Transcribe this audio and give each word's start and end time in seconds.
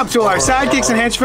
up 0.00 0.08
to 0.08 0.22
our 0.22 0.38
sidekicks 0.38 0.88
and 0.88 0.98
hench 0.98 1.18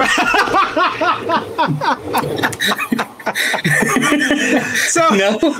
so 4.89 5.01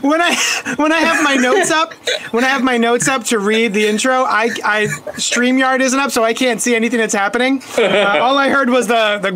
when 0.02 0.22
I 0.22 0.36
when 0.76 0.92
I 0.92 1.00
have 1.00 1.24
my 1.24 1.36
notes 1.36 1.72
up, 1.72 1.94
when 2.32 2.44
I 2.44 2.50
have 2.50 2.62
my 2.62 2.78
notes 2.78 3.08
up 3.08 3.24
to 3.26 3.40
read 3.40 3.74
the 3.74 3.88
intro, 3.88 4.24
I 4.24 4.50
I 4.64 4.88
Streamyard 5.16 5.80
isn't 5.80 5.98
up, 6.00 6.12
so 6.12 6.26
I 6.26 6.34
can't 6.34 6.62
see 6.62 6.76
anything 6.76 7.00
that's 7.00 7.14
happening. 7.14 7.64
Uh, 7.78 8.20
all 8.22 8.38
I 8.38 8.50
heard 8.50 8.70
was 8.70 8.88
the 8.88 9.20
the. 9.22 9.32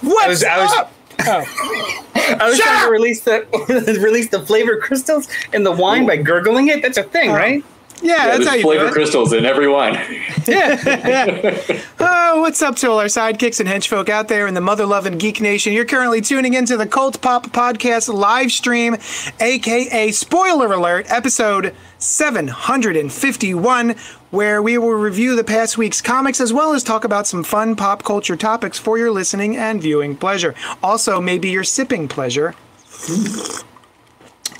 What's 0.00 0.24
I 0.24 0.28
was, 0.28 0.44
I 0.44 0.62
was, 0.62 0.72
up? 0.74 0.92
I 1.18 2.48
was 2.48 2.56
Shut 2.56 2.66
trying 2.66 2.78
up! 2.78 2.84
to 2.84 2.90
release 2.90 3.22
the 3.22 3.98
release 4.00 4.28
the 4.28 4.40
flavor 4.46 4.76
crystals 4.76 5.28
in 5.52 5.64
the 5.64 5.72
wine 5.72 6.06
by 6.06 6.16
gurgling 6.18 6.68
it. 6.68 6.82
That's 6.82 6.98
a 6.98 7.02
thing, 7.02 7.32
right? 7.32 7.64
Yeah, 8.02 8.26
that's 8.26 8.38
there's 8.38 8.48
how 8.48 8.54
you 8.54 8.62
flavor 8.62 8.84
do 8.84 8.88
it. 8.88 8.92
crystals 8.92 9.32
in 9.32 9.44
every 9.44 9.68
wine. 9.68 9.94
Oh, 12.04 12.40
what's 12.40 12.62
up 12.62 12.76
to 12.76 12.90
all 12.90 12.98
our 12.98 13.06
sidekicks 13.06 13.60
and 13.60 13.68
henchfolk 13.68 14.08
out 14.08 14.28
there 14.28 14.46
in 14.46 14.54
the 14.54 14.60
mother 14.60 14.86
loving 14.86 15.18
geek 15.18 15.40
nation? 15.40 15.72
You're 15.74 15.84
currently 15.84 16.20
tuning 16.22 16.54
into 16.54 16.76
the 16.78 16.86
Cult 16.86 17.20
Pop 17.20 17.48
Podcast 17.48 18.12
live 18.12 18.50
stream, 18.50 18.96
aka 19.38 20.10
spoiler 20.12 20.72
alert, 20.72 21.06
episode 21.10 21.74
751, 21.98 23.94
where 24.30 24.62
we 24.62 24.78
will 24.78 24.94
review 24.94 25.36
the 25.36 25.44
past 25.44 25.76
week's 25.78 26.00
comics 26.00 26.40
as 26.40 26.52
well 26.52 26.72
as 26.72 26.82
talk 26.82 27.04
about 27.04 27.26
some 27.26 27.44
fun 27.44 27.76
pop 27.76 28.02
culture 28.02 28.36
topics 28.36 28.78
for 28.78 28.96
your 28.98 29.10
listening 29.10 29.56
and 29.56 29.82
viewing 29.82 30.16
pleasure. 30.16 30.54
Also, 30.82 31.20
maybe 31.20 31.50
your 31.50 31.64
sipping 31.64 32.08
pleasure. 32.08 32.54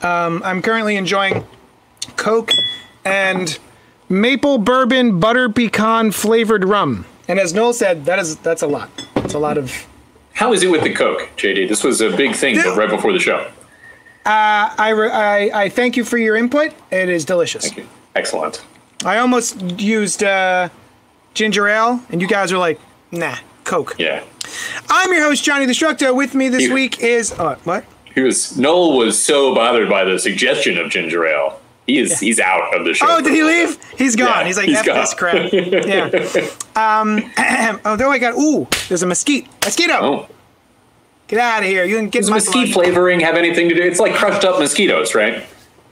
Um, 0.03 0.43
I'm 0.45 0.61
currently 0.63 0.97
enjoying 0.97 1.45
Coke 2.17 2.51
and 3.05 3.59
maple 4.09 4.59
bourbon 4.59 5.19
butter 5.21 5.49
pecan 5.49 6.11
flavored 6.13 6.65
rum. 6.65 7.07
And 7.29 7.39
as 7.39 7.55
Noel 7.55 7.73
said, 7.73 8.05
that 8.07 8.19
is 8.19 8.37
that's 8.39 8.63
a 8.63 8.67
lot. 8.67 8.91
It's 9.17 9.35
a 9.35 9.39
lot 9.39 9.59
of. 9.59 9.73
How 10.35 10.53
is 10.53 10.63
it 10.63 10.71
with 10.71 10.83
the 10.83 10.93
Coke, 10.95 11.29
JD? 11.37 11.69
This 11.69 11.85
was 11.85 12.01
a 12.01 12.15
big 12.17 12.35
thing 12.35 12.57
right 12.59 12.89
before 12.91 13.13
the 13.13 13.21
show. 13.21 13.51
I, 14.25 14.91
re- 14.91 15.11
I 15.11 15.65
I 15.65 15.69
thank 15.69 15.97
you 15.97 16.05
for 16.05 16.17
your 16.19 16.37
input. 16.37 16.73
It 16.91 17.09
is 17.09 17.25
delicious. 17.25 17.65
Thank 17.65 17.79
you. 17.79 17.89
Excellent. 18.15 18.63
I 19.05 19.19
almost 19.19 19.61
used 19.81 20.23
uh, 20.23 20.69
ginger 21.35 21.69
ale, 21.69 22.01
and 22.11 22.21
you 22.21 22.29
guys 22.29 22.53
are 22.53 22.59
like, 22.59 22.81
nah, 23.11 23.37
Coke. 23.65 23.97
Yeah. 23.99 24.23
I'm 24.89 25.13
your 25.13 25.23
host 25.23 25.43
Johnny 25.45 25.67
Destructo. 25.67 26.15
With 26.15 26.35
me 26.35 26.49
this 26.49 26.65
You- 26.65 26.75
week 26.75 27.01
is 27.01 27.33
uh, 27.33 27.57
what? 27.65 27.85
He 28.15 28.21
was 28.21 28.59
Noel 28.59 28.97
was 28.99 29.23
so 29.23 29.55
bothered 29.55 29.89
by 29.89 30.05
the 30.05 30.19
suggestion 30.19 30.77
of 30.79 30.91
ginger 30.91 31.27
ale. 31.27 31.59
He 31.87 31.99
is 31.99 32.21
he's 32.21 32.39
out 32.39 32.77
of 32.77 32.85
the 32.85 32.95
show. 32.95 33.07
Oh, 33.09 33.21
did 33.21 33.33
he 33.33 33.43
leave? 33.43 33.77
He's 33.99 34.15
gone. 34.15 34.29
Yeah, 34.29 34.45
he's 34.47 34.57
like, 34.57 34.67
he's 34.69 34.79
F 34.79 34.87
gone. 34.87 34.97
this 34.97 35.15
crap. 35.15 35.53
yeah. 35.53 36.49
Um, 36.75 37.31
oh, 37.85 37.97
there 37.97 38.09
I 38.09 38.17
got. 38.19 38.35
Ooh, 38.39 38.67
there's 38.89 39.03
a 39.03 39.07
mesquite. 39.07 39.47
Mosquito. 39.63 39.99
Oh. 40.01 40.29
Get 41.29 41.39
out 41.39 41.63
of 41.63 41.69
here. 41.69 41.85
You 41.85 41.97
can 41.97 42.09
get 42.09 42.21
Does 42.21 42.31
mesquite 42.31 42.73
blood. 42.73 42.85
flavoring 42.87 43.21
have 43.21 43.35
anything 43.35 43.69
to 43.69 43.75
do? 43.75 43.83
It's 43.83 44.01
like 44.01 44.15
crushed 44.15 44.45
up 44.45 44.59
mosquitoes, 44.59 45.15
right? 45.15 45.45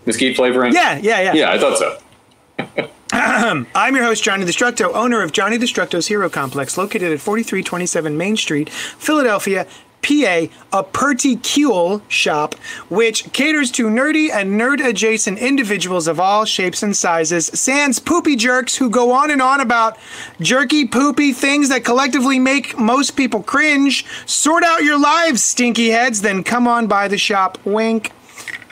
Mesquite 0.06 0.37
flavoring? 0.37 0.72
Yeah, 0.72 0.98
yeah, 1.03 1.20
yeah. 1.20 1.32
Yeah, 1.34 1.50
I 1.53 1.59
thought 1.59 1.78
so. 1.78 2.88
I'm 3.12 3.94
your 3.94 4.04
host, 4.04 4.22
Johnny 4.22 4.44
Destructo, 4.44 4.92
owner 4.94 5.22
of 5.22 5.32
Johnny 5.32 5.59
Destructo's 5.59 6.06
Hero 6.06 6.31
Complex, 6.31 6.78
located 6.78 7.12
at 7.12 7.20
4327 7.20 8.16
Main 8.16 8.36
Street, 8.36 8.70
Philadelphia, 8.70 9.66
PA, 10.03 10.47
a 10.72 10.84
Perticule 10.84 12.03
shop, 12.09 12.55
which 12.88 13.33
caters 13.33 13.71
to 13.72 13.87
nerdy 13.87 14.31
and 14.31 14.61
nerd 14.61 14.84
adjacent 14.84 15.38
individuals 15.38 16.06
of 16.06 16.19
all 16.19 16.44
shapes 16.44 16.83
and 16.83 16.97
sizes, 16.97 17.47
sans 17.47 17.99
poopy 17.99 18.37
jerks 18.37 18.77
who 18.77 18.91
go 18.91 19.12
on 19.12 19.31
and 19.31 19.43
on 19.43 19.60
about 19.60 19.99
jerky, 20.41 20.87
poopy 20.87 21.33
things 21.33 21.69
that 21.69 21.84
collectively 21.84 22.39
make 22.39 22.78
most 22.78 23.16
people 23.16 23.43
cringe. 23.43 24.05
Sort 24.27 24.65
out 24.65 24.83
your 24.83 24.99
lives, 24.99 25.43
stinky 25.43 25.91
heads, 25.91 26.22
then 26.22 26.43
come 26.43 26.66
on 26.66 26.87
by 26.87 27.09
the 27.09 27.19
shop. 27.19 27.59
Wink. 27.65 28.12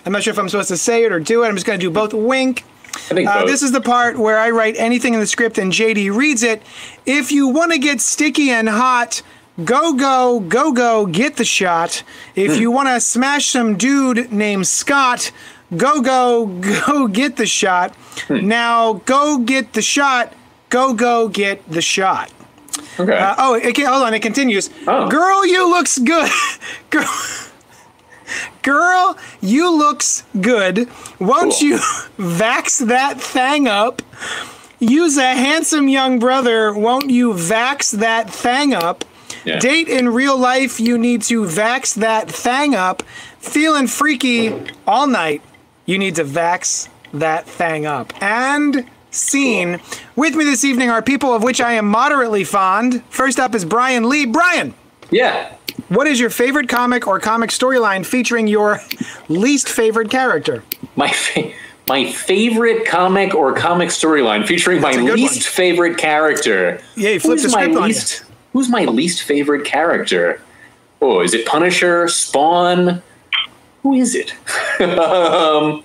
I'm 0.05 0.13
not 0.13 0.23
sure 0.23 0.33
if 0.33 0.39
I'm 0.39 0.49
supposed 0.49 0.69
to 0.69 0.77
say 0.77 1.05
it 1.05 1.13
or 1.13 1.21
do 1.21 1.45
it. 1.45 1.49
I'm 1.49 1.55
just 1.55 1.67
going 1.67 1.79
to 1.79 1.85
do 1.85 1.91
both. 1.91 2.15
Wink. 2.15 2.65
Uh, 3.11 3.45
this 3.45 3.63
is 3.63 3.73
the 3.73 3.81
part 3.81 4.19
where 4.19 4.39
I 4.39 4.51
write 4.51 4.75
anything 4.77 5.15
in 5.15 5.21
the 5.21 5.27
script 5.27 5.59
and 5.59 5.73
JD 5.73 6.15
reads 6.15 6.43
it. 6.43 6.63
If 7.07 7.31
you 7.33 7.49
want 7.49 7.73
to 7.73 7.79
get 7.79 8.01
sticky 8.01 8.51
and 8.51 8.69
hot, 8.69 9.23
go, 9.65 9.93
go, 9.95 10.41
go, 10.41 10.73
go, 10.73 11.07
get 11.07 11.37
the 11.37 11.45
shot. 11.45 12.03
If 12.35 12.55
Hmm. 12.55 12.61
you 12.61 12.71
want 12.71 12.89
to 12.89 13.01
smash 13.01 13.47
some 13.47 13.77
dude 13.77 14.33
named 14.33 14.67
Scott, 14.67 15.31
go, 15.77 16.01
go, 16.01 16.47
go, 16.87 17.07
get 17.09 17.37
the 17.37 17.47
shot. 17.47 17.95
Hmm. 18.29 18.47
Now, 18.49 18.95
go 19.05 19.39
get 19.39 19.73
the 19.73 19.83
shot. 19.83 20.33
Go, 20.71 20.93
go, 20.93 21.29
get 21.29 21.69
the 21.71 21.81
shot. 21.83 22.31
okay. 23.01 23.17
Uh, 23.19 23.35
oh, 23.39 23.55
it, 23.55 23.75
can- 23.75 23.87
hold 23.87 24.03
on. 24.05 24.13
It 24.15 24.21
continues. 24.21 24.69
Oh. 24.87 25.09
Girl, 25.09 25.47
you 25.47 25.69
looks 25.69 25.99
good. 25.99 26.31
Girl, 26.91 27.09
girl, 28.63 29.17
you 29.41 29.71
looks 29.75 30.25
good. 30.41 30.89
Won't 31.19 31.55
Cool. 31.59 31.69
you 31.69 31.77
vax 32.19 32.87
that 32.87 33.21
thing 33.21 33.67
up? 33.67 34.03
Use 34.79 35.17
a 35.17 35.35
handsome 35.35 35.89
young 35.89 36.19
brother. 36.19 36.73
Won't 36.73 37.11
you 37.11 37.33
vax 37.33 37.93
that 37.99 38.31
thing 38.31 38.75
up? 38.75 39.05
Yeah. 39.49 39.59
Date 39.59 39.89
in 39.89 40.09
real 40.11 40.37
life. 40.39 40.79
You 40.79 40.99
need 40.99 41.23
to 41.23 41.45
vax 41.45 41.95
that 41.97 42.31
thing 42.31 42.75
up. 42.75 43.03
Feeling 43.39 43.87
freaky 43.87 44.55
all 44.87 45.07
night. 45.07 45.43
You 45.87 45.99
need 45.99 46.17
to 46.17 46.25
vax 46.25 46.89
that 47.15 47.47
thing 47.47 47.87
up. 47.87 48.13
And 48.23 48.87
scene. 49.11 49.81
With 50.17 50.35
me 50.35 50.45
this 50.45 50.65
evening 50.65 50.91
are 50.91 51.01
people 51.03 51.33
of 51.35 51.43
which 51.43 51.61
I 51.61 51.73
am 51.73 51.87
moderately 51.89 52.45
fond. 52.45 53.03
First 53.09 53.41
up 53.41 53.55
is 53.55 53.65
Brian 53.65 54.09
Lee. 54.09 54.27
Brian, 54.27 54.75
yeah. 55.11 55.55
what 55.89 56.07
is 56.07 56.21
your 56.21 56.29
favorite 56.31 56.69
comic 56.69 57.07
or 57.07 57.19
comic 57.19 57.49
storyline 57.51 58.05
featuring 58.05 58.47
your 58.49 58.81
least 59.29 59.69
favorite 59.69 60.11
character? 60.11 60.63
My 60.95 61.09
fa- 61.09 61.53
my 61.89 62.05
favorite 62.13 62.85
comic 62.87 63.35
or 63.35 63.55
comic 63.55 63.89
storyline 63.89 64.47
featuring 64.47 64.83
my 64.83 64.93
least 64.93 65.37
one. 65.37 65.53
favorite 65.53 65.97
character. 65.97 66.83
Yeah, 66.97 67.11
you 67.11 67.21
flipped 67.21 67.41
Who's 67.41 67.51
the 67.51 67.57
my 67.57 67.63
script 67.63 67.77
on 67.79 67.83
you. 67.85 67.89
least, 67.89 68.25
Who's 68.53 68.69
my 68.69 68.85
least 68.85 69.23
favorite 69.23 69.65
character? 69.65 70.41
Oh, 71.01 71.21
is 71.21 71.35
it 71.35 71.47
Punisher? 71.47 72.09
Spawn? 72.09 73.03
Who 73.83 73.95
is 73.95 74.15
it? 74.15 74.33
um, 74.81 75.85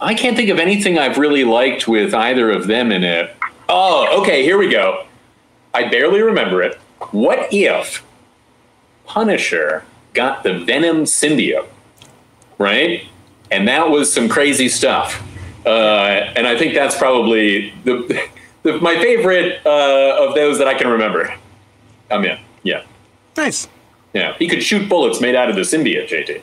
I 0.00 0.14
can't 0.14 0.36
think 0.36 0.48
of 0.50 0.58
anything 0.58 0.98
I've 0.98 1.18
really 1.18 1.44
liked 1.44 1.86
with 1.86 2.14
either 2.14 2.50
of 2.50 2.66
them 2.66 2.90
in 2.90 3.04
it. 3.04 3.34
Oh, 3.68 4.20
okay, 4.20 4.42
here 4.42 4.56
we 4.56 4.68
go. 4.68 5.06
I 5.74 5.88
barely 5.88 6.22
remember 6.22 6.62
it. 6.62 6.76
What 7.10 7.52
if 7.52 8.04
Punisher 9.06 9.84
got 10.14 10.42
the 10.42 10.58
Venom 10.58 11.04
symbiote? 11.04 11.68
right? 12.58 13.06
And 13.50 13.68
that 13.68 13.90
was 13.90 14.12
some 14.12 14.28
crazy 14.28 14.68
stuff. 14.68 15.22
Uh, 15.64 16.32
and 16.36 16.46
I 16.46 16.56
think 16.56 16.74
that's 16.74 16.96
probably 16.96 17.72
the, 17.84 18.28
the 18.64 18.78
my 18.80 18.96
favorite 18.96 19.64
uh, 19.64 20.16
of 20.28 20.34
those 20.34 20.58
that 20.58 20.66
I 20.66 20.74
can 20.74 20.88
remember. 20.88 21.30
Um, 21.30 21.38
I'm 22.10 22.24
in. 22.24 22.38
Yeah, 22.64 22.82
Nice. 23.36 23.68
yeah. 24.12 24.34
He 24.38 24.48
could 24.48 24.62
shoot 24.62 24.88
bullets 24.88 25.20
made 25.20 25.34
out 25.36 25.48
of 25.48 25.54
the 25.56 25.62
symbiote, 25.62 26.08
JD. 26.08 26.42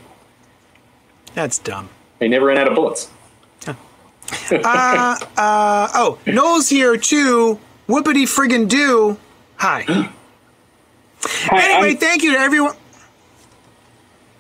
That's 1.33 1.57
dumb. 1.57 1.89
He 2.19 2.27
never 2.27 2.45
ran 2.45 2.57
out 2.57 2.67
of 2.69 2.75
bullets. 2.75 3.09
Uh, 4.49 5.17
uh, 5.35 5.87
oh, 5.93 6.17
Noel's 6.25 6.69
here 6.69 6.95
too. 6.95 7.59
Whoopity 7.89 8.23
friggin' 8.23 8.69
do. 8.69 9.17
Hi. 9.57 9.81
Hi, 11.23 11.61
Anyway, 11.63 11.87
I'm- 11.89 11.97
thank 11.97 12.23
you 12.23 12.31
to 12.33 12.39
everyone. 12.39 12.75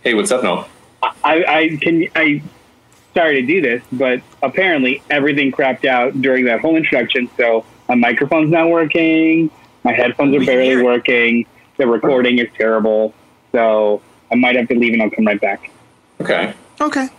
Hey, 0.03 0.13
what's 0.13 0.31
up, 0.31 0.43
Noel? 0.43 0.67
I, 1.03 1.43
I 1.45 1.77
can 1.81 2.07
I 2.15 2.41
sorry 3.13 3.41
to 3.41 3.47
do 3.47 3.61
this, 3.61 3.83
but 3.91 4.21
apparently 4.41 5.03
everything 5.09 5.51
crapped 5.51 5.85
out 5.85 6.21
during 6.21 6.45
that 6.45 6.61
whole 6.61 6.75
introduction. 6.77 7.29
So 7.35 7.65
my 7.91 7.95
microphone's 7.95 8.49
not 8.49 8.69
working, 8.69 9.51
my 9.83 9.91
headphones 9.91 10.33
are 10.33 10.45
barely 10.45 10.81
working, 10.81 11.45
the 11.75 11.85
recording 11.85 12.39
is 12.39 12.47
terrible. 12.57 13.13
So 13.51 14.01
I 14.31 14.35
might 14.35 14.55
have 14.55 14.69
to 14.69 14.75
leave 14.75 14.93
and 14.93 15.01
I'll 15.01 15.09
come 15.09 15.27
right 15.27 15.41
back. 15.41 15.69
Okay. 16.21 16.53
Okay. 16.79 17.09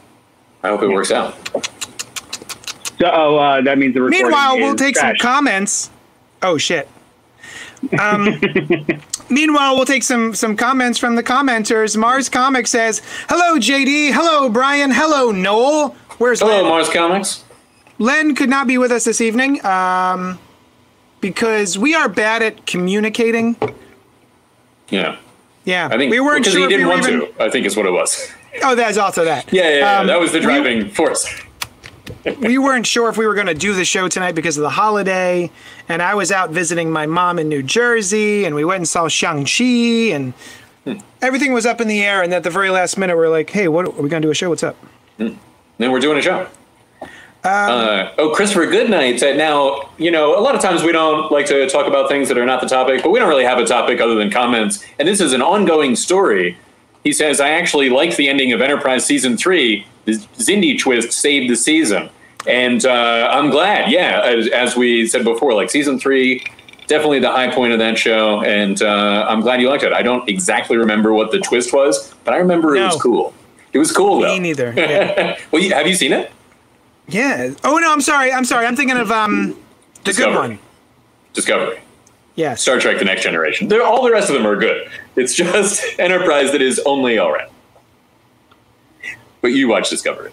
I 0.63 0.69
hope 0.69 0.83
it 0.83 0.89
works 0.89 1.11
out. 1.11 1.35
So 2.99 3.11
oh, 3.13 3.37
uh, 3.37 3.61
that 3.61 3.77
means 3.77 3.93
the 3.93 4.01
recording 4.01 4.23
Meanwhile, 4.23 4.57
we'll 4.57 4.75
is 4.75 4.81
take 4.81 4.97
some 4.97 5.15
comments. 5.17 5.91
Oh 6.41 6.57
shit. 6.57 6.89
Um, 8.01 8.41
meanwhile, 9.29 9.75
we'll 9.75 9.85
take 9.85 10.05
some 10.05 10.35
some 10.35 10.57
comments 10.57 10.99
from 10.99 11.17
the 11.17 11.23
commenters. 11.23 11.99
Mars 11.99 12.31
Comic 12.31 12.67
says, 12.67 13.03
"Hello, 13.29 13.59
JD. 13.59 14.13
Hello, 14.13 14.49
Brian. 14.49 14.91
Hello, 14.91 15.33
Noel. 15.33 15.97
Where's 16.19 16.41
Hello, 16.41 16.63
Len? 16.63 16.65
Mars 16.65 16.89
Comics. 16.89 17.45
Len 17.99 18.35
could 18.35 18.49
not 18.49 18.67
be 18.67 18.79
with 18.79 18.93
us 18.93 19.05
this 19.05 19.21
evening 19.21 19.65
um, 19.67 20.39
because 21.23 21.79
we 21.79 21.95
are 21.95 22.11
bad 22.11 22.43
at 22.43 22.67
communicating. 22.67 23.57
Yeah. 24.91 25.17
Yeah, 25.65 25.89
I 25.91 25.97
think 25.97 26.11
we 26.11 26.19
weren't 26.21 26.41
because 26.41 26.53
sure 26.55 26.69
he 26.69 26.77
didn't 26.77 26.89
want 26.89 27.07
even. 27.09 27.21
to. 27.21 27.43
I 27.43 27.49
think 27.49 27.65
is 27.65 27.77
what 27.77 27.87
it 27.87 27.93
was. 27.93 28.31
Oh, 28.65 28.75
that's 28.75 28.99
also 28.99 29.25
that. 29.25 29.51
Yeah, 29.53 29.69
yeah, 29.71 29.79
yeah. 29.79 30.01
Um, 30.01 30.07
that 30.09 30.19
was 30.21 30.33
the 30.33 30.39
we- 30.39 30.45
driving 30.45 30.91
force. 30.91 31.41
we 32.41 32.59
weren't 32.59 32.85
sure 32.87 33.09
if 33.09 33.17
we 33.17 33.27
were 33.27 33.35
going 33.35 33.47
to 33.47 33.55
do 33.55 33.73
the 33.73 33.85
show 33.85 34.09
tonight 34.09 34.33
because 34.33 34.57
of 34.57 34.63
the 34.63 34.71
holiday, 34.71 35.51
and 35.89 36.03
I 36.03 36.17
was 36.17 36.33
out 36.33 36.51
visiting 36.51 36.91
my 36.91 37.07
mom 37.07 37.39
in 37.39 37.49
New 37.49 37.63
Jersey, 37.63 38.45
and 38.45 38.57
we 38.57 38.65
went 38.65 38.79
and 38.79 38.89
saw 38.89 39.07
Shang 39.07 39.45
Chi, 39.45 40.11
and 40.13 40.35
everything 41.23 41.53
was 41.53 41.65
up 41.65 41.81
in 41.81 41.87
the 41.87 42.03
air. 42.03 42.23
And 42.23 42.35
at 42.35 42.43
the 42.43 42.51
very 42.51 42.71
last 42.71 42.99
minute, 42.99 43.17
we 43.17 43.23
are 43.23 43.29
like, 43.31 43.51
"Hey, 43.51 43.69
what 43.69 43.87
are 43.87 43.91
we 43.91 44.09
going 44.09 44.21
to 44.23 44.27
do 44.27 44.33
a 44.33 44.35
show? 44.35 44.49
What's 44.51 44.65
up?" 44.65 44.77
Then 45.17 45.39
we're 45.79 46.01
doing 46.01 46.19
a 46.19 46.23
show. 46.23 46.49
Um, 47.45 47.51
uh, 47.53 48.13
oh, 48.19 48.31
Christopher 48.35 48.67
Goodnight 48.67 49.19
said, 49.19 49.37
now, 49.37 49.91
you 49.99 50.13
know, 50.13 50.39
a 50.39 50.41
lot 50.41 50.55
of 50.55 50.61
times 50.61 50.85
we 50.85 50.93
don't 50.93 51.33
like 51.33 51.47
to 51.47 51.69
talk 51.69 51.89
about 51.89 52.09
things 52.09 52.29
that 52.29 52.39
are 52.39 52.47
not 52.47 52.61
the 52.61 52.69
topic, 52.69 53.03
but 53.03 53.11
we 53.11 53.19
don't 53.19 53.29
really 53.29 53.45
have 53.45 53.59
a 53.59 53.65
topic 53.65 54.01
other 54.01 54.15
than 54.15 54.31
comments. 54.31 54.85
And 55.01 55.09
this 55.09 55.21
is 55.21 55.33
an 55.33 55.43
ongoing 55.43 55.97
story. 55.97 56.57
He 57.03 57.13
says, 57.13 57.41
I 57.41 57.51
actually 57.51 57.91
liked 57.91 58.17
the 58.17 58.29
ending 58.29 58.53
of 58.53 58.61
Enterprise 58.61 59.05
Season 59.05 59.37
3. 59.37 59.85
The 60.05 60.13
Xindi 60.13 60.79
twist 60.79 61.13
saved 61.13 61.51
the 61.51 61.57
season. 61.57 62.11
And 62.47 62.85
uh, 62.87 63.29
I'm 63.33 63.51
glad, 63.51 63.91
yeah, 63.91 64.23
as, 64.25 64.49
as 64.49 64.77
we 64.77 65.07
said 65.07 65.25
before, 65.25 65.53
like 65.53 65.69
Season 65.71 65.99
3, 65.99 66.45
definitely 66.87 67.19
the 67.19 67.31
high 67.31 67.53
point 67.53 67.73
of 67.73 67.81
that 67.81 67.99
show. 67.99 68.43
And 68.43 68.81
uh, 68.83 69.27
I'm 69.29 69.41
glad 69.41 69.61
you 69.61 69.69
liked 69.69 69.83
it. 69.83 69.93
I 69.93 70.03
don't 70.03 70.29
exactly 70.29 70.77
remember 70.77 71.13
what 71.13 71.33
the 71.33 71.41
twist 71.41 71.73
was, 71.73 72.15
but 72.25 72.35
I 72.35 72.37
remember 72.37 72.77
it 72.77 72.83
was 72.83 73.01
cool. 73.01 73.35
It 73.73 73.79
was 73.79 73.91
cool, 73.91 74.21
though. 74.21 74.35
Me 74.35 74.39
neither. 74.39 74.73
Yeah. 74.77 75.39
well, 75.51 75.63
you, 75.63 75.73
have 75.73 75.89
you 75.89 75.95
seen 75.95 76.13
it? 76.13 76.31
Yeah. 77.09 77.53
Oh 77.65 77.79
no, 77.79 77.93
I'm 77.93 78.01
sorry. 78.01 78.33
I'm 78.33 78.45
sorry. 78.45 78.67
I'm 78.67 78.77
thinking 78.77 78.97
of 78.97 79.11
um, 79.11 79.49
the 79.49 79.55
good 79.55 80.05
Discovery. 80.05 80.37
one. 80.37 80.59
Discovery. 81.33 81.81
Yeah. 82.35 82.55
Star 82.55 82.79
Trek: 82.81 82.99
The 82.99 83.05
Next 83.05 83.23
Generation. 83.23 83.69
They're, 83.69 83.83
all 83.83 84.03
the 84.03 84.11
rest 84.11 84.29
of 84.31 84.35
them 84.35 84.47
are 84.47 84.57
good. 84.57 84.89
It's 85.17 85.35
just 85.37 85.85
Enterprise 85.99 86.53
that 86.53 86.63
is 86.63 86.81
only 86.87 87.19
all 87.19 87.33
right. 87.33 87.49
But 89.41 89.49
you 89.49 89.69
watch 89.69 89.91
Discovery. 89.91 90.31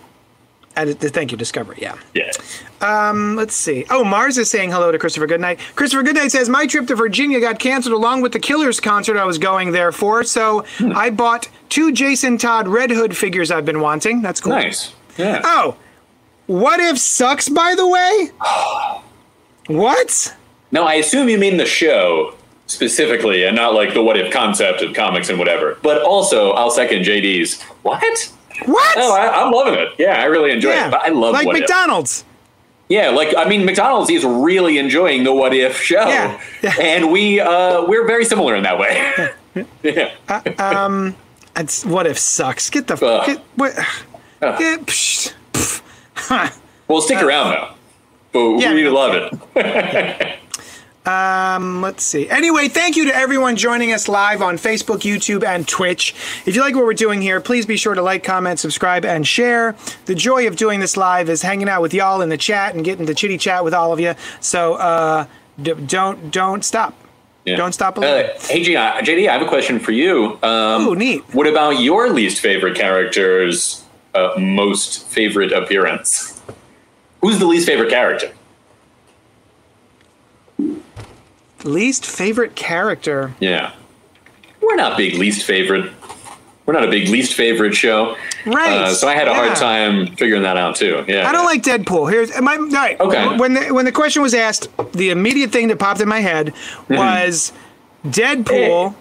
I 0.77 0.94
thank 0.94 1.31
you, 1.31 1.38
Discovery. 1.38 1.77
Yeah. 1.81 1.98
Yeah. 2.13 2.31
Um, 2.80 3.36
Let's 3.36 3.56
see. 3.56 3.86
Oh, 3.89 4.06
Mars 4.06 4.38
is 4.38 4.50
saying 4.50 4.72
hello 4.72 4.92
to 4.94 4.98
Christopher 5.00 5.27
Goodnight. 5.27 5.60
Christopher 5.75 6.04
Goodnight 6.04 6.31
says 6.31 6.48
my 6.48 6.68
trip 6.68 6.88
to 6.88 6.95
Virginia 6.95 7.42
got 7.42 7.60
canceled 7.60 7.94
along 7.95 8.22
with 8.22 8.31
the 8.31 8.39
Killers 8.39 8.80
concert 8.80 9.18
I 9.18 9.25
was 9.25 9.38
going 9.38 9.72
there 9.74 9.92
for, 9.92 10.24
so 10.24 10.63
Hmm. 10.77 10.94
I 10.95 11.10
bought 11.10 11.50
two 11.68 11.92
Jason 11.92 12.38
Todd 12.38 12.68
Red 12.69 12.92
Hood 12.92 13.18
figures 13.18 13.51
I've 13.51 13.65
been 13.65 13.81
wanting. 13.81 14.22
That's 14.22 14.39
cool. 14.39 14.54
Nice. 14.54 14.94
Yeah. 15.18 15.42
Oh, 15.44 15.75
what 16.50 16.80
if 16.80 16.98
sucks? 16.98 17.48
By 17.48 17.75
the 17.75 17.88
way, 17.88 18.31
what? 19.68 20.36
No, 20.72 20.84
I 20.84 20.96
assume 20.96 21.30
you 21.30 21.38
mean 21.38 21.57
the 21.57 21.66
show 21.66 22.34
specifically 22.66 23.44
and 23.44 23.56
not 23.56 23.75
like 23.75 23.94
the 23.94 24.01
what 24.01 24.18
if 24.18 24.34
concept 24.34 24.81
of 24.81 24.96
comics 24.96 25.30
and 25.30 25.38
whatever. 25.38 25.78
But 25.84 26.01
also, 26.01 26.51
I'll 26.54 26.72
second 26.72 27.04
JD's. 27.04 27.62
What? 27.84 28.01
What? 28.66 28.98
Oh, 28.98 29.16
I, 29.16 29.44
I'm 29.44 29.51
loving 29.51 29.75
it. 29.75 29.90
Yeah, 30.00 30.19
I 30.19 30.25
really 30.25 30.51
enjoy 30.51 30.72
it. 30.72 30.90
But 30.92 31.01
I 31.01 31.10
love 31.10 31.34
like 31.34 31.46
what 31.46 31.56
if. 31.56 31.62
Like 31.62 31.69
McDonald's. 31.69 32.25
Yeah, 32.90 33.10
like 33.10 33.36
I 33.38 33.48
mean, 33.48 33.63
McDonald's 33.63 34.10
is 34.10 34.25
really 34.25 34.80
enjoying 34.80 35.24
the 35.24 35.31
what 35.34 35.54
if 35.54 35.80
show, 35.80 36.07
Yeah, 36.07 36.42
yeah. 36.63 36.74
and 36.81 37.12
we 37.12 37.40
uh, 37.40 37.86
we're 37.86 38.07
very 38.07 38.25
similar 38.25 38.56
in 38.56 38.63
that 38.63 38.80
way. 38.80 39.30
yeah. 39.84 40.16
Um, 40.57 41.16
It's 41.56 41.86
what 41.86 42.07
if 42.07 42.18
sucks. 42.18 42.72
Get 42.72 42.88
the 42.88 42.96
Ugh. 43.06 43.25
get 43.28 43.38
what? 43.56 43.75
Get, 44.42 44.81
psh. 44.88 45.34
Well, 46.88 47.01
stick 47.01 47.21
around 47.21 47.51
though. 47.51 47.69
But 48.31 48.62
Yeah. 48.62 48.74
we 48.74 48.88
love 48.89 49.13
it. 49.56 50.39
Let's 51.06 52.04
see. 52.04 52.30
Anyway, 52.30 52.68
thank 52.68 52.95
you 52.95 53.06
to 53.06 53.16
everyone 53.16 53.56
joining 53.56 53.92
us 53.94 54.07
live 54.07 54.42
on 54.42 54.57
Facebook, 54.57 55.00
YouTube, 55.00 55.44
and 55.44 55.68
Twitch. 55.68 56.13
If 56.45 56.56
you 56.56 56.62
like 56.62 56.75
what 56.75 56.86
we're 56.86 56.94
doing 56.94 57.21
here, 57.21 57.39
please 57.42 57.66
be 57.66 57.77
sure 57.77 57.94
to 57.95 58.01
like, 58.01 58.24
comment, 58.24 58.60
subscribe, 58.60 59.06
and 59.06 59.25
share. 59.25 59.75
The 60.06 60.16
joy 60.16 60.48
of 60.48 60.56
doing 60.56 60.80
this 60.80 60.98
live 60.98 61.30
is 61.30 61.42
hanging 61.42 61.69
out 61.69 61.81
with 61.81 61.94
y'all 61.94 62.22
in 62.22 62.30
the 62.30 62.38
chat 62.38 62.75
and 62.75 62.83
getting 62.86 63.06
to 63.07 63.13
chitty 63.15 63.38
chat 63.38 63.63
with 63.63 63.74
all 63.74 63.92
of 63.94 64.00
you. 64.00 64.13
So 64.39 64.75
uh, 64.75 65.25
d- 65.62 65.74
don't 65.74 66.31
don't 66.31 66.63
stop. 66.63 66.94
Yeah. 67.45 67.56
Don't 67.56 67.72
stop 67.74 67.98
Uh, 67.98 68.01
hey, 68.42 68.63
JD, 68.63 69.27
I 69.27 69.31
have 69.33 69.42
a 69.42 69.48
question 69.48 69.80
for 69.80 69.92
you. 69.92 70.38
Um, 70.44 70.88
Ooh, 70.88 70.95
neat. 70.95 71.24
What 71.33 71.48
about 71.48 71.80
your 71.80 72.10
least 72.10 72.42
favorite 72.42 72.75
character's 72.77 73.83
uh, 74.16 74.34
most 74.38 75.08
favorite 75.08 75.52
appearance? 75.52 76.42
Who's 77.22 77.40
the 77.40 77.46
least 77.48 77.68
favorite 77.68 77.90
character? 77.90 78.32
Least 81.64 82.06
favorite 82.06 82.56
character. 82.56 83.34
Yeah. 83.40 83.74
We're 84.62 84.76
not 84.76 84.98
big 84.98 85.16
least 85.16 85.46
favorite. 85.46 85.92
We're 86.66 86.74
not 86.74 86.86
a 86.86 86.90
big 86.90 87.10
least 87.10 87.34
favorite 87.34 87.74
show. 87.76 88.16
Right. 88.46 88.72
Uh, 88.84 88.94
so 88.94 89.08
I 89.08 89.16
had 89.16 89.28
a 89.28 89.32
yeah. 89.32 89.46
hard 89.46 89.58
time 89.58 90.16
figuring 90.16 90.44
that 90.44 90.56
out 90.56 90.76
too. 90.78 91.04
Yeah. 91.08 91.28
I 91.28 91.32
don't 91.34 91.46
like 91.46 91.64
Deadpool. 91.64 92.10
Here's 92.10 92.30
my 92.40 92.56
all 92.56 92.68
right. 92.70 93.00
Okay. 93.00 93.38
When 93.38 93.54
the 93.56 93.74
when 93.74 93.86
the 93.86 93.92
question 93.92 94.22
was 94.22 94.34
asked, 94.34 94.70
the 94.94 95.10
immediate 95.10 95.52
thing 95.52 95.68
that 95.70 95.80
popped 95.80 96.00
in 96.00 96.08
my 96.08 96.20
head 96.22 96.54
Mm-hmm. 96.88 96.96
was 96.96 97.52
Deadpool, 98.06 98.94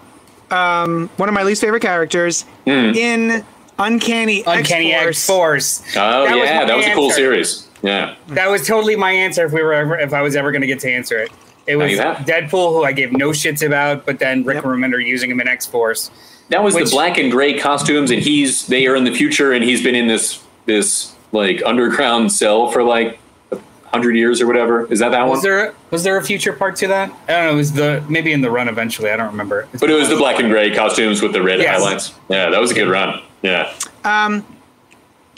um, 0.51 1.09
one 1.17 1.29
of 1.29 1.35
my 1.35 1.43
least 1.43 1.61
favorite 1.61 1.81
characters 1.81 2.43
Mm. 2.65 2.95
in 2.95 3.45
Uncanny 3.79 4.43
Uncanny 4.45 4.93
X 4.93 5.07
X 5.07 5.25
Force. 5.27 5.81
Oh 5.95 6.25
That 6.25 6.37
yeah, 6.37 6.59
my 6.59 6.65
that 6.65 6.77
was 6.77 6.85
a 6.85 6.93
cool 6.93 7.11
series. 7.11 7.67
Yeah. 7.81 8.15
That 8.29 8.49
was 8.49 8.67
totally 8.67 8.95
my 8.95 9.11
answer 9.11 9.45
if 9.45 9.53
we 9.53 9.61
were 9.63 9.73
ever, 9.73 9.97
if 9.97 10.13
I 10.13 10.21
was 10.21 10.35
ever 10.35 10.51
going 10.51 10.61
to 10.61 10.67
get 10.67 10.79
to 10.81 10.91
answer 10.91 11.17
it. 11.19 11.31
It 11.65 11.75
was. 11.77 11.91
Deadpool, 11.93 12.73
who 12.73 12.83
I 12.83 12.91
gave 12.91 13.11
no 13.13 13.29
shits 13.29 13.65
about, 13.65 14.05
but 14.05 14.19
then 14.19 14.43
Rick 14.43 14.55
Yep. 14.55 14.63
Remender 14.65 15.03
using 15.05 15.31
him 15.31 15.39
in 15.39 15.47
X 15.47 15.65
Force. 15.65 16.11
That 16.49 16.63
was 16.63 16.73
Which- 16.75 16.85
the 16.85 16.91
black 16.91 17.17
and 17.17 17.31
gray 17.31 17.57
costumes, 17.59 18.11
and 18.11 18.21
he's 18.21 18.65
they 18.67 18.87
are 18.87 18.95
in 18.95 19.03
the 19.05 19.13
future, 19.13 19.53
and 19.53 19.63
he's 19.63 19.81
been 19.83 19.95
in 19.95 20.07
this 20.07 20.43
this 20.65 21.13
like 21.31 21.61
underground 21.65 22.31
cell 22.33 22.69
for 22.71 22.83
like 22.83 23.19
a 23.51 23.59
hundred 23.85 24.15
years 24.15 24.41
or 24.41 24.47
whatever. 24.47 24.91
Is 24.91 24.97
that 24.99 25.09
that 25.09 25.23
Was 25.27 25.37
one? 25.37 25.43
there 25.43 25.75
was 25.91 26.03
there 26.03 26.17
a 26.17 26.23
future 26.23 26.53
part 26.53 26.75
to 26.77 26.87
that? 26.87 27.11
I 27.27 27.31
don't 27.33 27.45
know. 27.45 27.51
It 27.53 27.55
was 27.55 27.71
the 27.73 28.03
maybe 28.09 28.33
in 28.33 28.41
the 28.41 28.49
run 28.49 28.67
eventually. 28.67 29.11
I 29.11 29.15
don't 29.15 29.27
remember. 29.27 29.67
It's 29.71 29.79
But 29.79 29.91
it 29.91 29.93
was 29.95 30.09
the 30.09 30.17
black 30.17 30.39
and 30.39 30.49
gray 30.49 30.73
costumes 30.73 31.21
with 31.21 31.33
the 31.33 31.41
red 31.43 31.59
Yes. 31.59 31.79
highlights. 31.81 32.13
Yeah, 32.29 32.49
that 32.49 32.59
was 32.59 32.71
a 32.71 32.73
good 32.73 32.89
run. 32.89 33.21
Yeah. 33.41 33.73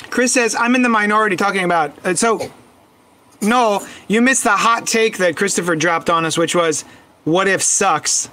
Chris 0.10 0.34
says 0.34 0.55
I'm 0.55 0.75
in 0.75 0.81
the 0.81 0.89
minority 0.89 1.36
talking 1.36 1.63
about 1.63 1.93
uh, 2.05 2.15
so. 2.15 2.51
No, 3.43 3.86
you 4.08 4.22
missed 4.22 4.43
the 4.43 4.51
hot 4.51 4.86
take 4.86 5.17
that 5.17 5.36
Christopher 5.36 5.75
dropped 5.75 6.10
on 6.12 6.25
us, 6.25 6.38
which 6.38 6.53
was, 6.53 6.86
"What 7.24 7.48
if 7.48 7.62
sucks?" 7.63 8.29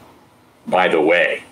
By 0.66 0.88
the 0.88 1.00
way. 1.00 1.44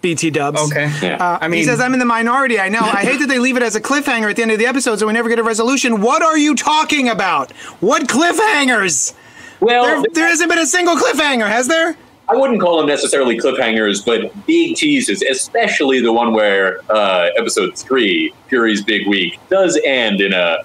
BT 0.00 0.30
Dubs. 0.30 0.60
okay. 0.70 0.90
Yeah. 1.02 1.16
Uh, 1.16 1.38
I 1.40 1.48
mean, 1.48 1.58
he 1.58 1.64
says, 1.64 1.80
I'm 1.80 1.92
in 1.92 1.98
the 1.98 2.04
minority. 2.04 2.60
I 2.60 2.68
know. 2.68 2.80
I 2.80 3.02
hate 3.02 3.18
that 3.18 3.28
they 3.28 3.40
leave 3.40 3.56
it 3.56 3.64
as 3.64 3.74
a 3.74 3.80
cliffhanger 3.80 4.30
at 4.30 4.36
the 4.36 4.42
end 4.42 4.52
of 4.52 4.58
the 4.58 4.66
episode 4.66 5.00
so 5.00 5.06
we 5.08 5.12
never 5.12 5.28
get 5.28 5.40
a 5.40 5.42
resolution. 5.42 6.00
What 6.00 6.22
are 6.22 6.38
you 6.38 6.54
talking 6.54 7.08
about? 7.08 7.50
What 7.80 8.06
cliffhangers? 8.06 9.12
well, 9.60 9.84
There, 9.84 10.04
there 10.14 10.28
hasn't 10.28 10.48
been 10.50 10.60
a 10.60 10.66
single 10.66 10.94
cliffhanger, 10.94 11.48
has 11.48 11.66
there? 11.66 11.96
I 12.30 12.36
wouldn't 12.36 12.60
call 12.60 12.76
them 12.78 12.86
necessarily 12.86 13.38
cliffhangers, 13.38 14.04
but 14.04 14.30
big 14.46 14.76
teases, 14.76 15.22
especially 15.22 16.00
the 16.00 16.12
one 16.12 16.32
where 16.32 16.80
uh, 16.90 17.30
episode 17.36 17.76
three, 17.76 18.32
Fury's 18.48 18.82
Big 18.84 19.06
Week, 19.08 19.38
does 19.48 19.80
end 19.84 20.20
in 20.20 20.32
a 20.34 20.58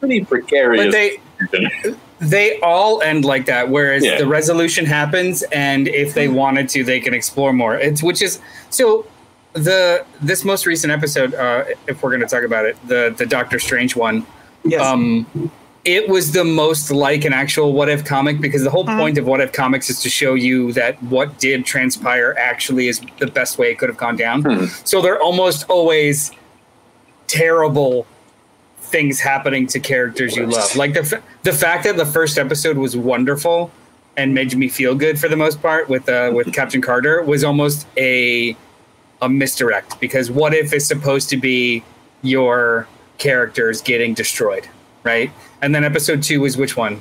pretty 0.00 0.24
precarious. 0.24 0.86
but 0.86 0.92
they 0.92 1.20
position. 1.38 1.98
they 2.20 2.58
all 2.60 3.02
end 3.02 3.24
like 3.24 3.44
that. 3.46 3.68
Whereas 3.68 4.04
Yeah. 4.04 4.18
the 4.18 4.26
resolution 4.26 4.86
happens, 4.86 5.42
and 5.52 5.86
if 5.88 6.14
they 6.14 6.28
wanted 6.28 6.68
to, 6.70 6.82
they 6.84 6.98
can 7.00 7.12
explore 7.14 7.52
more. 7.52 7.74
It's 7.76 8.02
which 8.02 8.22
is 8.22 8.40
so. 8.70 9.06
The 9.54 10.06
this 10.22 10.46
most 10.46 10.64
recent 10.64 10.90
episode, 10.94 11.34
uh, 11.34 11.64
if 11.86 12.02
we're 12.02 12.08
going 12.08 12.22
to 12.22 12.26
talk 12.26 12.42
about 12.42 12.64
it, 12.64 12.74
the 12.88 13.14
the 13.14 13.26
Doctor 13.26 13.58
Strange 13.58 13.94
one, 13.94 14.24
Yes. 14.64 14.80
um, 14.80 15.26
it 15.84 16.08
was 16.08 16.30
the 16.32 16.44
most 16.44 16.90
like 16.92 17.24
an 17.24 17.32
actual 17.32 17.72
what 17.72 17.88
if 17.88 18.04
comic 18.04 18.40
because 18.40 18.62
the 18.62 18.70
whole 18.70 18.84
Mm-hmm. 18.84 18.98
point 19.00 19.18
of 19.18 19.26
what 19.26 19.40
if 19.40 19.52
comics 19.52 19.90
is 19.90 20.00
to 20.02 20.08
show 20.08 20.34
you 20.34 20.72
that 20.74 21.02
what 21.02 21.38
did 21.40 21.64
transpire 21.66 22.34
actually 22.38 22.86
is 22.88 23.00
the 23.18 23.26
best 23.26 23.58
way 23.58 23.70
it 23.72 23.78
could 23.78 23.88
have 23.88 23.98
gone 23.98 24.16
down. 24.16 24.42
Hmm. 24.42 24.66
So 24.84 25.00
they're 25.02 25.20
almost 25.20 25.68
always 25.68 26.30
terrible 27.26 28.06
things 28.80 29.20
happening 29.20 29.66
to 29.68 29.80
characters 29.80 30.36
you 30.36 30.46
love. 30.46 30.76
Like 30.76 30.94
the 30.94 31.00
f- 31.00 31.22
the 31.42 31.52
fact 31.52 31.84
that 31.84 31.96
the 31.96 32.06
first 32.06 32.38
episode 32.38 32.76
was 32.76 32.96
wonderful 32.96 33.70
and 34.16 34.34
made 34.34 34.54
me 34.56 34.68
feel 34.68 34.94
good 34.94 35.18
for 35.18 35.28
the 35.28 35.36
most 35.36 35.62
part 35.62 35.88
with 35.88 36.08
uh, 36.08 36.30
with 36.34 36.52
Captain 36.58 36.82
Carter 36.82 37.22
was 37.22 37.42
almost 37.44 37.86
a 37.96 38.56
a 39.22 39.28
misdirect 39.28 39.98
because 40.00 40.30
what 40.30 40.52
if 40.52 40.72
is 40.72 40.86
supposed 40.86 41.30
to 41.30 41.36
be 41.36 41.82
your 42.22 42.86
characters 43.18 43.80
getting 43.80 44.14
destroyed, 44.14 44.68
right? 45.04 45.30
And 45.60 45.74
then 45.74 45.84
episode 45.84 46.22
two 46.22 46.40
was 46.40 46.56
which 46.56 46.76
one? 46.76 47.00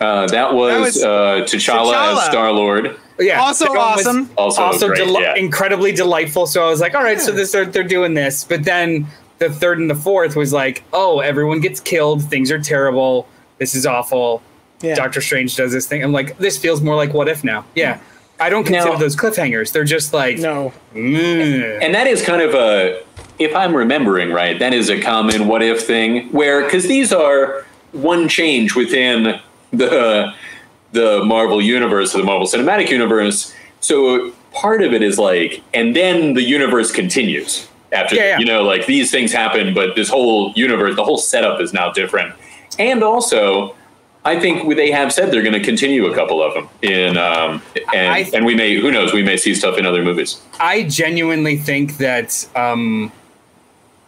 Uh, 0.00 0.26
that 0.28 0.52
was, 0.54 0.72
That 0.72 0.80
was 0.80 1.02
uh, 1.04 1.08
T'Challa, 1.44 1.92
T'Challa. 1.92 2.18
as 2.18 2.24
Star 2.26 2.52
Lord. 2.52 2.98
Yeah, 3.18 3.40
Also 3.40 3.66
that 3.66 3.70
one 3.70 3.78
was 3.78 4.06
awesome. 4.06 4.30
Also 4.36 4.62
also 4.62 4.86
great, 4.88 4.98
deli- 4.98 5.22
yeah. 5.22 5.36
incredibly 5.36 5.92
delightful. 5.92 6.46
So 6.46 6.66
I 6.66 6.70
was 6.70 6.80
like, 6.80 6.94
all 6.94 7.02
right, 7.02 7.20
so 7.20 7.30
this 7.32 7.52
they're, 7.52 7.64
they're 7.64 7.84
doing 7.84 8.14
this, 8.14 8.42
but 8.44 8.64
then 8.64 9.06
the 9.38 9.50
third 9.50 9.78
and 9.78 9.88
the 9.88 9.94
fourth 9.94 10.34
was 10.34 10.52
like, 10.52 10.82
oh, 10.92 11.20
everyone 11.20 11.60
gets 11.60 11.78
killed, 11.80 12.24
things 12.24 12.50
are 12.50 12.58
terrible, 12.58 13.28
this 13.58 13.74
is 13.76 13.86
awful. 13.86 14.42
Yeah. 14.80 14.96
Doctor 14.96 15.20
Strange 15.20 15.54
does 15.56 15.70
this 15.72 15.86
thing. 15.86 16.02
I'm 16.02 16.12
like, 16.12 16.36
this 16.38 16.58
feels 16.58 16.80
more 16.82 16.96
like 16.96 17.14
what 17.14 17.28
if 17.28 17.44
now? 17.44 17.64
Yeah, 17.76 18.00
I 18.40 18.50
don't 18.50 18.64
consider 18.64 18.94
Now- 18.94 18.98
those 18.98 19.14
cliffhangers. 19.14 19.70
They're 19.72 19.84
just 19.84 20.12
like, 20.12 20.38
No. 20.38 20.72
mm. 20.92 21.78
And 21.82 21.94
that 21.94 22.06
is 22.08 22.20
kind 22.22 22.42
of 22.42 22.54
a, 22.54 23.00
if 23.38 23.54
I'm 23.54 23.74
remembering 23.74 24.30
right, 24.32 24.58
that 24.58 24.72
is 24.74 24.88
a 24.90 25.00
common 25.00 25.46
what 25.48 25.62
if 25.62 25.82
thing 25.86 26.28
where, 26.30 26.62
because 26.64 26.84
these 26.84 27.12
are 27.12 27.64
one 27.92 28.28
change 28.28 28.74
within 28.74 29.40
the 29.72 30.32
the 30.92 31.24
Marvel 31.24 31.60
universe 31.60 32.14
or 32.14 32.18
the 32.18 32.24
Marvel 32.24 32.46
Cinematic 32.46 32.88
Universe. 32.88 33.52
So 33.80 34.30
part 34.52 34.80
of 34.82 34.92
it 34.92 35.02
is 35.02 35.18
like, 35.18 35.60
and 35.74 35.96
then 35.96 36.34
the 36.34 36.42
universe 36.42 36.92
continues 36.92 37.66
after, 37.92 38.14
Yeah, 38.14 38.22
yeah. 38.22 38.38
you 38.38 38.44
know, 38.44 38.62
like 38.62 38.86
these 38.86 39.10
things 39.10 39.32
happen, 39.32 39.74
but 39.74 39.96
this 39.96 40.08
whole 40.08 40.52
universe, 40.54 40.94
the 40.94 41.02
whole 41.04 41.18
setup 41.18 41.60
is 41.60 41.72
now 41.72 41.90
different. 41.92 42.34
And 42.78 43.02
also, 43.02 43.74
I 44.24 44.38
think 44.38 44.74
they 44.76 44.90
have 44.92 45.12
said 45.12 45.32
they're 45.32 45.42
going 45.42 45.52
to 45.54 45.62
continue 45.64 46.06
a 46.06 46.14
couple 46.14 46.40
of 46.40 46.54
them 46.54 46.68
in, 46.82 47.16
um, 47.18 47.60
and, 47.92 48.08
I- 48.14 48.30
and 48.32 48.44
we 48.46 48.54
may, 48.54 48.76
who 48.80 48.92
knows, 48.92 49.12
we 49.12 49.22
may 49.24 49.36
see 49.36 49.54
stuff 49.54 49.76
in 49.76 49.84
other 49.86 50.02
movies. 50.02 50.40
I 50.60 50.84
genuinely 50.84 51.56
think 51.56 51.96
that 51.98 52.48
um, 52.54 53.10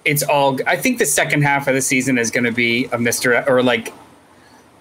it's 0.06 0.22
all. 0.22 0.58
I 0.66 0.76
think 0.76 0.98
the 0.98 1.06
second 1.06 1.42
half 1.42 1.68
of 1.68 1.74
the 1.74 1.82
season 1.82 2.16
is 2.16 2.30
going 2.30 2.44
to 2.44 2.52
be 2.52 2.86
a 2.92 2.98
Mister 2.98 3.44
or 3.48 3.62
like. 3.62 3.92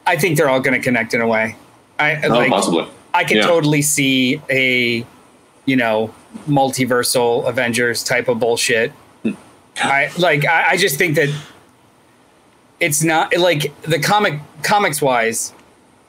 I 0.08 0.16
think 0.18 0.38
they're 0.38 0.50
all 0.50 0.60
going 0.60 0.80
to 0.80 0.84
connect 0.84 1.14
in 1.14 1.22
a 1.22 1.28
way. 1.28 1.56
I 2.00 2.22
Oh, 2.24 2.30
like. 2.30 2.50
possibly. 2.50 2.88
I 3.14 3.24
can 3.24 3.38
Yeah. 3.38 3.44
totally 3.48 3.82
see 3.82 4.40
a, 4.50 5.06
you 5.66 5.76
know, 5.76 6.14
multiversal 6.48 7.48
Avengers 7.48 8.04
type 8.04 8.28
of 8.28 8.40
bullshit. 8.40 8.92
Hmm. 9.24 9.32
I 9.78 10.12
like. 10.18 10.46
I, 10.46 10.72
I 10.72 10.78
just 10.78 10.98
think 10.98 11.16
that 11.16 11.30
it's 12.80 13.04
not 13.04 13.36
like 13.38 13.74
the 13.84 14.00
comic 14.00 14.40
comics 14.64 15.02
wise, 15.02 15.54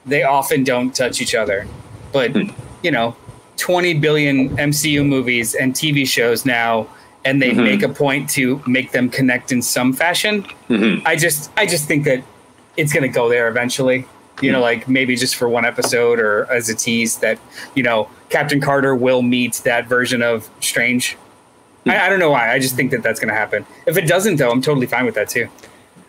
they 0.05 0.23
often 0.25 0.65
don't 0.65 0.95
touch 0.95 1.21
each 1.23 1.35
other, 1.35 1.67
but 2.13 2.33
hmm. 2.33 2.51
you 2.83 2.91
know, 2.91 3.17
twenty 3.57 3.95
billion 3.95 4.57
MCU 4.57 5.07
movies 5.07 5.55
and 5.55 5.75
TV 5.75 6.07
shows 6.07 6.45
now, 6.45 6.87
and 7.27 7.43
they 7.43 7.53
make 7.53 7.81
mm-hmm. 7.81 7.91
a 7.91 7.95
point 7.95 8.31
to 8.31 8.63
make 8.67 8.93
them 8.93 9.11
connect 9.11 9.53
in 9.53 9.61
some 9.61 9.93
fashion. 9.93 10.43
Mm-hmm. 10.69 11.07
I 11.07 11.17
just, 11.17 11.51
I 11.57 11.67
just 11.67 11.87
think 11.87 12.05
that 12.05 12.23
it's 12.77 12.93
going 12.93 13.03
to 13.03 13.09
go 13.09 13.29
there 13.29 13.49
eventually. 13.49 14.07
You 14.43 14.53
know, 14.53 14.59
mm-hmm. 14.59 14.81
like 14.81 14.89
maybe 14.89 15.17
just 15.17 15.37
for 15.37 15.49
one 15.49 15.65
episode 15.65 16.21
or 16.21 16.51
as 16.53 16.69
a 16.69 16.75
tease 16.75 17.19
that 17.19 17.39
you 17.75 17.83
know 17.83 18.11
Captain 18.29 18.61
Carter 18.61 18.95
will 18.95 19.23
meet 19.23 19.55
that 19.65 19.87
version 19.87 20.23
of 20.23 20.49
Strange. 20.61 21.17
I, 21.87 22.07
I 22.07 22.09
don't 22.09 22.19
know 22.19 22.31
why. 22.31 22.53
I 22.53 22.59
just 22.59 22.77
think 22.77 22.91
that 22.91 23.03
that's 23.03 23.19
going 23.19 23.29
to 23.29 23.35
happen. 23.35 23.65
If 23.87 23.97
it 23.97 24.07
doesn't, 24.07 24.37
though, 24.37 24.51
I'm 24.51 24.61
totally 24.61 24.87
fine 24.87 25.07
with 25.07 25.15
that 25.15 25.31
too. 25.31 25.49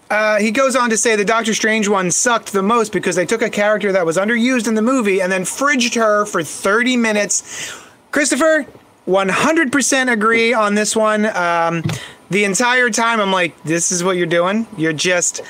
Uh, 0.09 0.39
he 0.39 0.51
goes 0.51 0.75
on 0.75 0.89
to 0.89 0.97
say 0.97 1.15
the 1.15 1.25
Doctor 1.25 1.53
Strange 1.53 1.87
one 1.87 2.11
sucked 2.11 2.53
the 2.53 2.63
most 2.63 2.93
because 2.93 3.15
they 3.15 3.25
took 3.25 3.41
a 3.41 3.49
character 3.49 3.91
that 3.91 4.05
was 4.05 4.17
underused 4.17 4.67
in 4.67 4.75
the 4.75 4.81
movie 4.81 5.21
and 5.21 5.31
then 5.31 5.43
fridged 5.43 5.95
her 5.95 6.25
for 6.25 6.43
30 6.43 6.97
minutes. 6.97 7.77
Christopher, 8.11 8.65
100% 9.07 10.11
agree 10.11 10.53
on 10.53 10.75
this 10.75 10.95
one. 10.95 11.25
Um, 11.25 11.83
the 12.29 12.43
entire 12.43 12.89
time, 12.89 13.19
I'm 13.19 13.31
like, 13.31 13.61
this 13.63 13.91
is 13.91 14.03
what 14.03 14.17
you're 14.17 14.25
doing. 14.25 14.67
You're 14.77 14.93
just. 14.93 15.41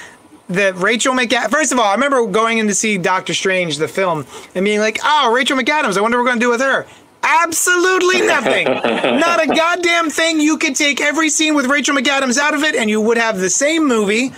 The 0.50 0.74
Rachel 0.76 1.14
McAdams. 1.14 1.50
First 1.50 1.74
of 1.74 1.80
all, 1.80 1.88
I 1.88 1.94
remember 1.94 2.26
going 2.26 2.60
in 2.60 2.68
to 2.68 2.74
see 2.74 2.98
Doctor 2.98 3.34
Strange, 3.34 3.80
the 3.80 3.88
film, 3.90 4.26
and 4.56 4.64
being 4.64 4.80
like, 4.80 4.98
oh, 5.04 5.34
Rachel 5.34 5.58
McAdams, 5.58 5.98
I 5.98 6.02
wonder 6.02 6.18
what 6.18 6.24
we're 6.24 6.30
going 6.30 6.40
to 6.40 6.46
do 6.46 6.50
with 6.50 6.62
her. 6.62 6.86
Absolutely 7.22 8.22
nothing. 8.22 8.66
Not 9.20 9.44
a 9.44 9.48
goddamn 9.48 10.10
thing. 10.10 10.40
You 10.40 10.58
could 10.58 10.76
take 10.76 11.02
every 11.02 11.28
scene 11.28 11.54
with 11.54 11.66
Rachel 11.66 11.98
McAdams 11.98 12.38
out 12.38 12.54
of 12.54 12.64
it, 12.64 12.76
and 12.76 12.90
you 12.90 13.02
would 13.02 13.18
have 13.18 13.40
the 13.40 13.50
same 13.50 13.86
movie. 13.86 14.32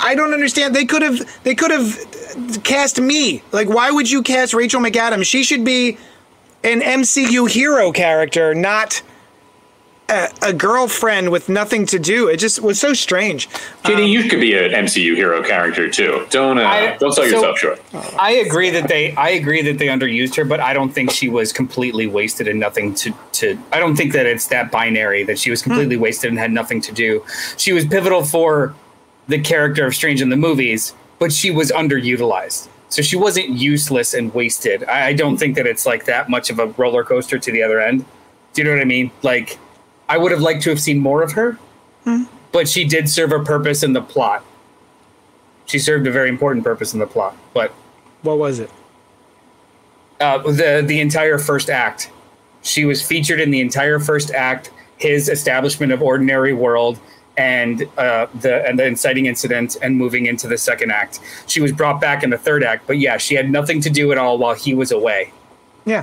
I 0.00 0.16
don't 0.16 0.32
understand. 0.32 0.74
They 0.74 0.84
could 0.84 1.02
have. 1.02 1.42
They 1.44 1.54
could 1.54 1.70
have 1.70 2.64
cast 2.64 3.00
me. 3.00 3.42
Like, 3.52 3.68
why 3.68 3.92
would 3.92 4.10
you 4.10 4.22
cast 4.22 4.52
Rachel 4.52 4.80
McAdams? 4.80 5.26
She 5.26 5.44
should 5.44 5.64
be 5.64 5.98
an 6.66 6.80
MCU 6.80 7.48
hero 7.48 7.92
character, 7.92 8.54
not 8.54 9.00
a, 10.08 10.28
a 10.42 10.52
girlfriend 10.52 11.30
with 11.30 11.48
nothing 11.48 11.86
to 11.86 11.98
do. 11.98 12.28
It 12.28 12.38
just 12.38 12.60
was 12.60 12.78
so 12.80 12.92
strange. 12.92 13.48
JD, 13.84 14.08
you 14.10 14.28
could 14.28 14.40
be 14.40 14.56
an 14.56 14.72
MCU 14.72 15.14
hero 15.14 15.42
character 15.42 15.88
too. 15.88 16.26
Don't 16.30 16.58
uh, 16.58 16.62
I- 16.62 16.96
don't 16.98 17.12
sell 17.12 17.24
so- 17.24 17.30
yourself 17.30 17.58
short. 17.58 17.80
I 18.18 18.32
agree 18.32 18.70
that 18.70 18.88
they 18.88 19.14
I 19.14 19.30
agree 19.30 19.62
that 19.62 19.78
they 19.78 19.86
underused 19.86 20.36
her, 20.36 20.44
but 20.44 20.60
I 20.60 20.72
don't 20.74 20.92
think 20.92 21.10
she 21.12 21.28
was 21.28 21.52
completely 21.52 22.06
wasted 22.06 22.48
and 22.48 22.58
nothing 22.60 22.94
to 22.96 23.14
to 23.32 23.58
I 23.72 23.78
don't 23.78 23.96
think 23.96 24.12
that 24.12 24.26
it's 24.26 24.48
that 24.48 24.70
binary 24.70 25.22
that 25.24 25.38
she 25.38 25.50
was 25.50 25.62
completely 25.62 25.96
wasted 25.96 26.30
and 26.30 26.38
had 26.38 26.52
nothing 26.52 26.80
to 26.82 26.92
do. 26.92 27.24
She 27.56 27.72
was 27.72 27.86
pivotal 27.86 28.24
for 28.24 28.74
the 29.28 29.40
character 29.40 29.86
of 29.86 29.94
Strange 29.94 30.20
in 30.22 30.28
the 30.30 30.36
movies, 30.36 30.94
but 31.18 31.32
she 31.32 31.50
was 31.50 31.70
underutilized. 31.72 32.68
So 32.88 33.02
she 33.02 33.16
wasn't 33.16 33.50
useless 33.50 34.14
and 34.14 34.32
wasted. 34.32 34.84
I, 34.84 35.08
I 35.08 35.12
don't 35.12 35.36
think 35.36 35.56
that 35.56 35.66
it's 35.66 35.86
like 35.86 36.04
that 36.04 36.28
much 36.28 36.50
of 36.50 36.58
a 36.58 36.66
roller 36.66 37.02
coaster 37.04 37.38
to 37.38 37.52
the 37.52 37.62
other 37.62 37.80
end. 37.80 38.04
Do 38.52 38.62
you 38.62 38.64
know 38.68 38.74
what 38.74 38.80
I 38.80 38.84
mean? 38.84 39.10
Like 39.22 39.58
I 40.08 40.18
would 40.18 40.30
have 40.32 40.40
liked 40.40 40.62
to 40.62 40.70
have 40.70 40.80
seen 40.80 40.98
more 40.98 41.22
of 41.22 41.32
her, 41.32 41.58
but 42.52 42.68
she 42.68 42.84
did 42.84 43.08
serve 43.08 43.32
a 43.32 43.42
purpose 43.42 43.82
in 43.82 43.92
the 43.92 44.00
plot. 44.00 44.44
She 45.66 45.78
served 45.80 46.06
a 46.06 46.12
very 46.12 46.28
important 46.28 46.64
purpose 46.64 46.92
in 46.94 47.00
the 47.00 47.06
plot, 47.06 47.36
but 47.52 47.72
What 48.22 48.38
was 48.38 48.60
it? 48.60 48.70
uh, 50.20 50.38
the 50.38 50.82
the 50.86 51.00
entire 51.00 51.38
first 51.38 51.68
act. 51.68 52.10
She 52.62 52.84
was 52.84 53.02
featured 53.06 53.40
in 53.40 53.50
the 53.50 53.60
entire 53.60 53.98
first 54.00 54.30
act. 54.32 54.70
His 54.96 55.28
establishment 55.28 55.92
of 55.92 56.00
ordinary 56.02 56.54
world 56.54 56.98
and 57.36 57.86
uh, 57.98 58.26
the 58.40 58.66
and 58.66 58.78
the 58.78 58.86
inciting 58.86 59.26
incident 59.26 59.76
and 59.82 59.96
moving 59.96 60.26
into 60.26 60.46
the 60.48 60.56
second 60.58 60.90
act. 60.90 61.20
She 61.46 61.60
was 61.60 61.72
brought 61.72 62.00
back 62.00 62.22
in 62.22 62.30
the 62.30 62.38
third 62.38 62.64
act, 62.64 62.86
but 62.86 62.98
yeah, 62.98 63.16
she 63.18 63.34
had 63.34 63.50
nothing 63.50 63.80
to 63.82 63.90
do 63.90 64.10
at 64.12 64.18
all 64.18 64.38
while 64.38 64.54
he 64.54 64.74
was 64.74 64.90
away. 64.92 65.32
Yeah. 65.84 66.02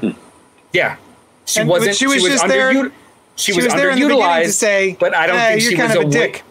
Yeah, 0.73 0.97
she 1.45 1.59
And- 1.61 1.69
wasn't. 1.69 1.89
but 1.91 1.95
she 1.97 2.07
was 2.07 2.23
just 2.23 2.43
underut- 2.43 2.73
there- 2.73 2.91
She, 3.35 3.51
She 3.51 3.57
was, 3.57 3.65
was 3.65 3.73
there 3.73 3.89
in 3.89 3.95
the 3.99 4.05
beginning 4.05 4.23
underutilized 4.23 4.43
to 4.45 4.51
say, 4.51 4.95
but 4.99 5.15
I 5.15 5.25
don't 5.25 5.35
"Eh, 5.37 5.49
think 5.49 5.61
you're 5.63 5.71
she 5.71 5.77
kind 5.77 5.89
was 5.89 5.95
of 5.97 6.01
a 6.03 6.05
awa- 6.05 6.11
dick. 6.11 6.43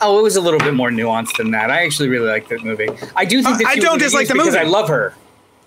Oh, 0.00 0.18
it 0.18 0.22
was 0.22 0.36
a 0.36 0.40
little 0.40 0.58
bit 0.60 0.74
more 0.74 0.90
nuanced 0.90 1.36
than 1.36 1.50
that. 1.52 1.70
I 1.70 1.84
actually 1.84 2.08
really 2.08 2.28
like 2.28 2.48
that 2.48 2.64
movie. 2.64 2.88
I 3.14 3.24
do 3.24 3.42
think 3.42 3.56
Uh, 3.56 3.58
that 3.58 3.66
I 3.66 3.76
don't 3.76 3.98
dislike 3.98 4.28
the 4.28 4.34
movie. 4.34 4.56
I 4.58 4.62
love 4.64 4.88
her. 4.88 5.14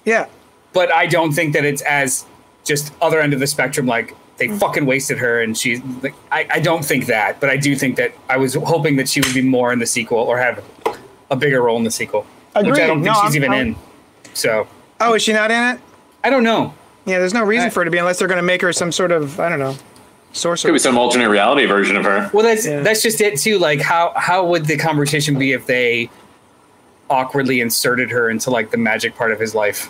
Yeah. 0.05 0.25
but 0.73 0.93
I 0.93 1.05
don't 1.07 1.31
think 1.31 1.53
that 1.53 1.65
it's 1.65 1.81
as 1.83 2.25
just 2.63 2.93
other 3.01 3.19
end 3.19 3.33
of 3.33 3.39
the 3.39 3.47
spectrum. 3.47 3.85
Like 3.87 4.15
they 4.37 4.47
fucking 4.47 4.85
wasted 4.85 5.17
her, 5.17 5.41
and 5.41 5.57
she's. 5.57 5.81
Like, 6.03 6.13
I 6.31 6.47
I 6.51 6.59
don't 6.59 6.83
think 6.85 7.07
that, 7.07 7.39
but 7.39 7.49
I 7.49 7.57
do 7.57 7.75
think 7.75 7.95
that 7.97 8.13
I 8.29 8.37
was 8.37 8.53
hoping 8.53 8.95
that 8.97 9.09
she 9.09 9.19
would 9.21 9.33
be 9.33 9.41
more 9.41 9.73
in 9.73 9.79
the 9.79 9.85
sequel 9.87 10.19
or 10.19 10.37
have 10.37 10.63
a 11.31 11.35
bigger 11.35 11.61
role 11.61 11.77
in 11.77 11.83
the 11.83 11.91
sequel, 11.91 12.21
which 12.55 12.65
I 12.65 12.87
don't 12.87 12.97
think 12.97 13.05
No, 13.05 13.13
she's 13.13 13.21
I'm- 13.23 13.35
even 13.35 13.51
I'm- 13.51 13.67
in. 13.67 13.75
So 14.33 14.67
Oh, 14.99 15.13
is 15.15 15.21
she 15.23 15.33
not 15.33 15.51
in 15.51 15.63
it? 15.75 15.79
I 16.23 16.29
don't 16.29 16.43
know. 16.43 16.73
Yeah, 17.05 17.19
there's 17.19 17.33
no 17.33 17.43
reason 17.43 17.67
I- 17.67 17.69
for 17.69 17.81
her 17.81 17.85
to 17.85 17.91
be 17.91 17.97
unless 17.97 18.19
they're 18.19 18.27
going 18.27 18.37
to 18.37 18.43
make 18.43 18.61
her 18.61 18.71
some 18.73 18.91
sort 18.91 19.11
of 19.11 19.39
I 19.39 19.49
don't 19.49 19.59
know 19.59 19.75
sorcerer. 20.33 20.69
Could 20.69 20.73
be 20.75 20.79
some 20.79 20.97
alternate 20.97 21.29
reality 21.29 21.65
version 21.65 21.95
of 21.97 22.03
her. 22.05 22.29
Well, 22.33 22.43
that's 22.43 22.65
Yeah. 22.65 22.81
that's 22.81 23.01
just 23.01 23.19
it 23.21 23.39
too. 23.39 23.57
Like 23.59 23.81
how 23.81 24.13
how 24.15 24.45
would 24.45 24.65
the 24.65 24.77
conversation 24.77 25.37
be 25.39 25.51
if 25.53 25.65
they 25.65 26.09
awkwardly 27.09 27.61
inserted 27.61 28.11
her 28.11 28.29
into 28.29 28.49
like 28.51 28.71
the 28.71 28.77
magic 28.77 29.15
part 29.15 29.31
of 29.31 29.39
his 29.39 29.55
life? 29.55 29.89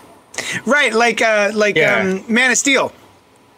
Right, 0.66 0.94
like 0.94 1.22
uh, 1.22 1.52
like 1.54 1.76
Yeah. 1.76 2.00
um, 2.00 2.24
Man 2.28 2.52
of 2.52 2.58
Steel. 2.58 2.92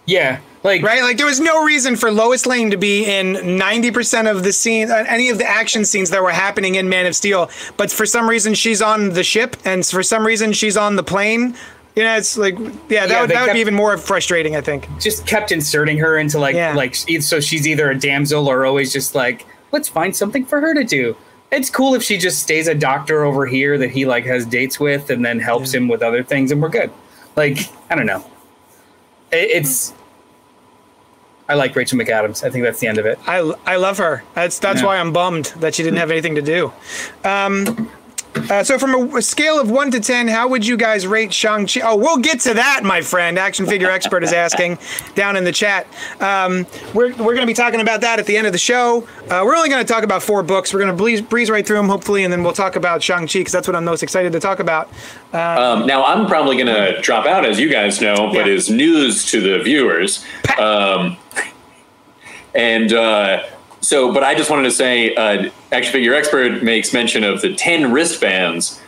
Yeah, 0.06 0.40
like 0.64 0.82
Right, 0.84 1.02
like 1.02 1.18
there 1.18 1.26
was 1.26 1.40
no 1.40 1.64
reason 1.64 1.96
for 1.96 2.12
Lois 2.12 2.46
Lane 2.46 2.72
to 2.72 2.78
be 2.78 3.06
in 3.06 3.58
ninety 3.58 3.92
percent 3.92 4.28
of 4.28 4.44
the 4.44 4.52
scene, 4.54 4.92
uh, 4.92 5.06
any 5.08 5.30
of 5.30 5.38
the 5.38 5.46
action 5.48 5.86
scenes 5.86 6.10
that 6.10 6.22
were 6.22 6.32
happening 6.32 6.76
in 6.76 6.90
Man 6.90 7.06
of 7.06 7.16
Steel. 7.16 7.50
But 7.78 7.92
for 7.92 8.06
some 8.06 8.30
reason, 8.30 8.54
she's 8.54 8.82
on 8.82 9.10
the 9.12 9.24
ship, 9.24 9.56
and 9.66 9.86
for 9.86 10.04
some 10.04 10.26
reason, 10.26 10.52
she's 10.54 10.76
on 10.78 10.96
the 10.96 11.04
plane. 11.04 11.56
You 11.96 12.04
know, 12.04 12.16
it's 12.18 12.38
like, 12.38 12.58
yeah, 12.88 13.08
that 13.08 13.10
Yeah, 13.10 13.22
would 13.22 13.30
that 13.32 13.48
would 13.48 13.54
be 13.54 13.60
even 13.60 13.74
more 13.74 13.98
frustrating. 13.98 14.56
I 14.56 14.62
think. 14.62 14.88
just 15.00 15.26
kept 15.26 15.52
inserting 15.52 15.98
her 15.98 16.18
into 16.18 16.40
like 16.40 16.56
Yeah. 16.56 16.74
like 16.74 16.96
so 16.96 17.40
she's 17.40 17.68
either 17.68 17.90
a 17.90 17.98
damsel 17.98 18.48
or 18.48 18.66
always 18.66 18.94
just 18.94 19.16
like 19.16 19.46
let's 19.72 19.88
find 19.90 20.16
something 20.16 20.46
for 20.46 20.60
her 20.62 20.74
to 20.74 20.84
do 20.84 21.16
it's 21.52 21.70
cool 21.70 21.96
if 21.96 22.04
she 22.04 22.18
just 22.18 22.40
stays 22.44 22.68
a 22.68 22.76
doctor 22.76 23.24
over 23.24 23.46
here 23.48 23.78
that 23.78 23.90
he 23.90 24.06
like 24.06 24.24
has 24.26 24.46
dates 24.46 24.80
with 24.80 25.10
and 25.10 25.26
then 25.26 25.40
helps 25.40 25.74
him 25.74 25.88
with 25.88 26.02
other 26.04 26.24
things 26.24 26.52
and 26.52 26.62
we're 26.62 26.70
good 26.70 26.92
like 27.36 27.70
i 27.90 27.96
don't 27.96 28.06
know 28.06 28.24
It- 29.32 29.50
it's 29.52 29.94
i 31.50 31.54
like 31.56 31.76
rachel 31.76 31.98
mcadams 32.00 32.44
i 32.44 32.50
think 32.50 32.64
that's 32.64 32.80
the 32.80 32.88
end 32.88 32.98
of 32.98 33.06
it 33.06 33.20
I, 33.28 33.38
I 33.66 33.76
love 33.76 33.98
her. 33.98 34.24
That's 34.36 34.60
that's 34.60 34.80
Yeah. 34.82 34.86
why 34.88 34.98
I'm 34.98 35.12
bummed 35.12 35.46
that 35.60 35.76
she 35.76 35.84
didn't 35.84 36.00
have 36.00 36.10
anything 36.12 36.36
to 36.36 36.42
do. 36.42 36.72
Um, 37.24 37.90
Uh, 38.50 38.64
so, 38.64 38.78
from 38.78 38.94
a, 39.14 39.18
a 39.18 39.22
scale 39.22 39.60
of 39.60 39.70
one 39.72 39.92
to 39.92 40.00
ten, 40.00 40.28
how 40.28 40.48
would 40.48 40.66
you 40.66 40.78
guys 40.78 41.06
rate 41.08 41.34
Shang 41.34 41.68
Chi? 41.68 41.82
Oh, 41.84 41.96
we'll 41.96 42.18
get 42.18 42.40
to 42.42 42.54
that, 42.54 42.82
my 42.84 43.02
friend. 43.02 43.38
Action 43.40 43.66
figure 43.66 43.90
expert 43.90 44.24
is 44.24 44.34
asking 44.34 44.78
down 45.16 45.36
in 45.36 45.44
the 45.44 45.52
chat. 45.52 45.88
Um, 46.20 46.66
we're 46.94 47.10
we're 47.16 47.36
going 47.36 47.42
to 47.42 47.46
be 47.48 47.54
talking 47.54 47.82
about 47.82 48.02
that 48.02 48.20
at 48.20 48.26
the 48.26 48.38
end 48.38 48.48
of 48.48 48.54
the 48.54 48.60
show. 48.60 49.08
Uh, 49.30 49.42
we're 49.46 49.56
only 49.56 49.70
going 49.70 49.86
to 49.86 49.92
talk 49.94 50.04
about 50.04 50.24
four 50.24 50.42
books. 50.44 50.74
We're 50.74 50.80
going 50.80 50.92
to 50.92 50.98
breeze, 50.98 51.22
breeze 51.22 51.50
right 51.50 51.66
through 51.66 51.78
them, 51.78 51.90
hopefully, 51.90 52.24
and 52.24 52.32
then 52.34 52.44
we'll 52.44 52.54
talk 52.54 52.76
about 52.76 53.02
Shang 53.04 53.28
Chi 53.28 53.40
because 53.40 53.54
that's 53.54 53.68
what 53.68 53.76
I'm 53.76 53.86
most 53.86 54.04
excited 54.04 54.32
to 54.34 54.40
talk 54.40 54.60
about. 54.60 54.88
Um, 55.34 55.86
now 55.86 56.04
I'm 56.06 56.26
probably 56.28 56.56
going 56.56 56.68
to 56.68 57.02
drop 57.02 57.26
out, 57.26 57.46
as 57.46 57.60
you 57.60 57.70
guys 57.70 58.02
know, 58.02 58.28
but 58.34 58.46
Yeah. 58.48 58.54
is 58.54 58.70
news 58.70 59.30
to 59.32 59.42
the 59.42 59.64
viewers. 59.64 60.24
Um, 60.58 61.18
and 62.56 62.92
uh, 62.94 63.44
so, 63.82 64.14
but 64.14 64.24
I 64.24 64.36
just 64.36 64.50
wanted 64.50 64.64
to 64.64 64.72
say, 64.72 65.14
uh, 65.16 65.50
action 65.72 65.92
figure 65.92 66.14
expert 66.14 66.64
makes 66.64 66.94
mention 66.94 67.24
of 67.24 67.42
the 67.42 67.54
ten 67.56 67.92
wristbands. 67.92 68.82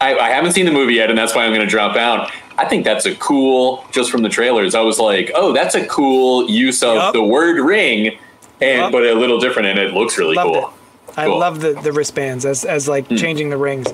I, 0.00 0.16
I 0.16 0.30
haven't 0.30 0.52
seen 0.52 0.66
the 0.66 0.72
movie 0.72 0.94
yet, 0.94 1.08
and 1.10 1.18
that's 1.18 1.34
why 1.34 1.44
I'm 1.44 1.50
going 1.50 1.60
to 1.60 1.66
drop 1.66 1.96
out. 1.96 2.30
I 2.58 2.66
think 2.66 2.84
that's 2.84 3.06
a 3.06 3.14
cool, 3.16 3.84
just 3.90 4.10
from 4.10 4.22
the 4.22 4.28
trailers. 4.28 4.74
I 4.74 4.80
was 4.80 4.98
like, 4.98 5.30
oh, 5.34 5.52
that's 5.52 5.74
a 5.74 5.86
cool 5.86 6.48
use 6.50 6.82
of 6.82 6.96
Yup. 6.96 7.12
the 7.12 7.22
word 7.22 7.58
ring, 7.60 8.18
and 8.60 8.78
Yup. 8.80 8.92
but 8.92 9.04
a 9.04 9.14
little 9.14 9.40
different, 9.40 9.68
and 9.68 9.78
it 9.78 9.92
looks 9.94 10.18
really 10.18 10.34
Loved 10.36 10.52
cool. 10.54 10.68
it. 10.68 10.73
I 11.16 11.26
Cool. 11.26 11.38
love 11.38 11.60
the, 11.60 11.72
the 11.80 11.92
wristbands 11.92 12.44
as, 12.44 12.64
as 12.64 12.88
like 12.88 13.08
changing 13.08 13.50
the 13.50 13.56
rings. 13.56 13.86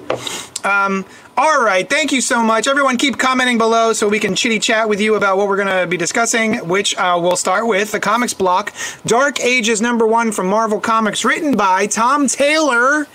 Um, 0.65 1.05
all 1.37 1.63
right, 1.63 1.89
thank 1.89 2.13
you 2.13 2.21
so 2.21 2.43
much. 2.43 2.67
Everyone, 2.67 2.97
keep 2.99 3.19
commenting 3.19 3.57
below 3.59 3.93
so 3.95 4.09
we 4.09 4.19
can 4.19 4.35
chitty 4.35 4.59
chat 4.59 4.89
with 4.89 5.01
you 5.01 5.15
about 5.15 5.39
what 5.39 5.49
we're 5.49 5.57
going 5.57 5.81
to 5.81 5.87
be 5.87 5.97
discussing, 5.97 6.57
which 6.69 6.95
uh, 6.97 7.19
we'll 7.21 7.37
start 7.37 7.67
with 7.67 7.93
the 7.93 8.01
comics 8.01 8.35
block. 8.35 8.75
Dark 9.07 9.41
Ages 9.41 9.81
number 9.81 10.07
one 10.07 10.33
from 10.33 10.49
Marvel 10.49 10.81
Comics, 10.81 11.25
written 11.25 11.57
by 11.57 11.87
Tom 11.87 12.27
Taylor, 12.29 13.07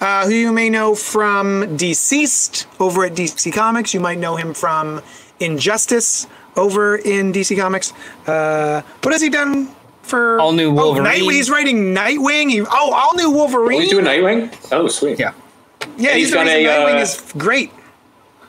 uh, 0.00 0.24
who 0.26 0.32
you 0.32 0.52
may 0.52 0.70
know 0.70 0.94
from 0.94 1.76
DCeased 1.76 2.66
over 2.80 3.04
at 3.04 3.12
DC 3.12 3.52
Comics. 3.52 3.92
You 3.92 4.00
might 4.00 4.18
know 4.18 4.36
him 4.36 4.54
from 4.54 5.02
Injustice 5.40 6.26
over 6.56 6.96
in 6.96 7.30
DC 7.32 7.58
Comics. 7.58 7.92
Uh, 8.26 8.80
what 9.02 9.12
has 9.12 9.20
he 9.20 9.28
done? 9.28 9.68
For 10.06 10.38
All 10.40 10.52
New 10.52 10.70
Oh, 10.70 10.74
Wolverine. 10.74 11.30
He's 11.30 11.50
writing 11.50 11.94
Nightwing. 11.94 12.50
He, 12.50 12.60
oh, 12.60 12.92
all 12.92 13.14
new 13.16 13.30
Wolverine. 13.30 13.78
Are 13.78 13.84
we 13.84 13.88
doing 13.90 14.04
Nightwing? 14.04 14.68
Oh, 14.72 14.86
sweet. 14.88 15.18
Yeah. 15.18 15.32
Yeah, 15.80 16.10
And 16.10 16.18
he's, 16.18 16.28
he's 16.28 16.30
got 16.34 16.42
amazing. 16.42 16.66
a, 16.66 16.68
Nightwing 16.70 16.94
uh, 16.94 17.02
is 17.02 17.32
great. 17.36 17.72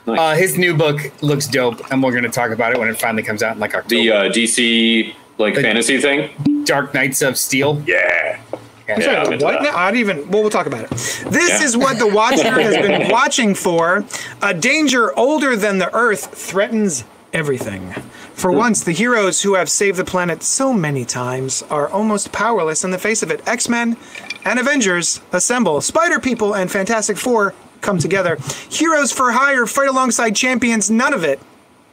Uh, 0.06 0.34
his 0.36 0.56
new 0.56 0.74
book 0.76 1.00
looks 1.22 1.46
dope, 1.46 1.90
and 1.90 2.02
we're 2.02 2.12
going 2.12 2.22
to 2.22 2.30
talk 2.30 2.50
about 2.50 2.72
it 2.72 2.78
when 2.78 2.88
it 2.88 2.98
finally 2.98 3.22
comes 3.22 3.42
out 3.42 3.54
in 3.56 3.60
like 3.60 3.74
October. 3.74 3.94
The 4.02 4.10
uh, 4.12 4.22
DC 4.32 5.14
like 5.38 5.54
The- 5.54 5.62
fantasy 5.62 6.00
thing. 6.00 6.30
Dark 6.64 6.94
Knights 6.94 7.22
of 7.22 7.36
Steel. 7.36 7.82
Yeah. 7.86 8.40
Yeah. 8.88 8.98
Yeah, 9.00 9.22
I'm 9.22 9.32
into 9.34 9.44
what 9.44 9.52
that. 9.60 9.62
now? 9.64 9.76
I 9.76 9.90
don't 9.90 10.00
even. 10.00 10.30
Well, 10.30 10.40
we'll 10.42 10.50
talk 10.50 10.66
about 10.66 10.84
it. 10.84 10.90
This 10.90 11.60
Yeah. 11.60 11.62
is 11.62 11.76
what 11.76 11.98
the 11.98 12.06
Watcher 12.06 12.50
has 12.58 12.74
been 12.74 13.08
watching 13.10 13.54
for. 13.54 14.04
A 14.40 14.54
danger 14.54 15.14
older 15.18 15.56
than 15.56 15.76
the 15.76 15.94
Earth 15.94 16.34
threatens 16.34 17.04
everything. 17.34 17.94
For 18.38 18.52
once, 18.52 18.84
the 18.84 18.92
heroes 18.92 19.42
who 19.42 19.54
have 19.54 19.68
saved 19.68 19.98
the 19.98 20.04
planet 20.04 20.44
so 20.44 20.72
many 20.72 21.04
times 21.04 21.64
are 21.70 21.88
almost 21.88 22.30
powerless 22.30 22.84
in 22.84 22.92
the 22.92 22.98
face 22.98 23.20
of 23.24 23.32
it. 23.32 23.42
X 23.48 23.68
Men 23.68 23.96
and 24.44 24.60
Avengers 24.60 25.20
assemble. 25.32 25.80
Spider 25.80 26.20
People 26.20 26.54
and 26.54 26.70
Fantastic 26.70 27.16
Four 27.16 27.52
come 27.80 27.98
together. 27.98 28.38
Heroes 28.70 29.10
for 29.10 29.32
hire 29.32 29.66
fight 29.66 29.88
alongside 29.88 30.36
champions. 30.36 30.88
None 30.88 31.12
of 31.12 31.24
it 31.24 31.40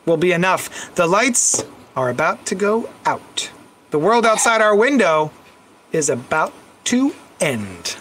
will 0.05 0.17
be 0.17 0.33
enough. 0.33 0.93
The 0.93 1.07
lights 1.07 1.65
are 1.95 2.11
about 2.11 2.45
to 2.45 2.53
go 2.53 2.91
out. 3.07 3.49
The 3.89 3.97
world 3.97 4.23
outside 4.23 4.61
our 4.61 4.75
window 4.75 5.31
is 5.91 6.09
about 6.11 6.53
to 6.85 7.15
end. 7.39 7.97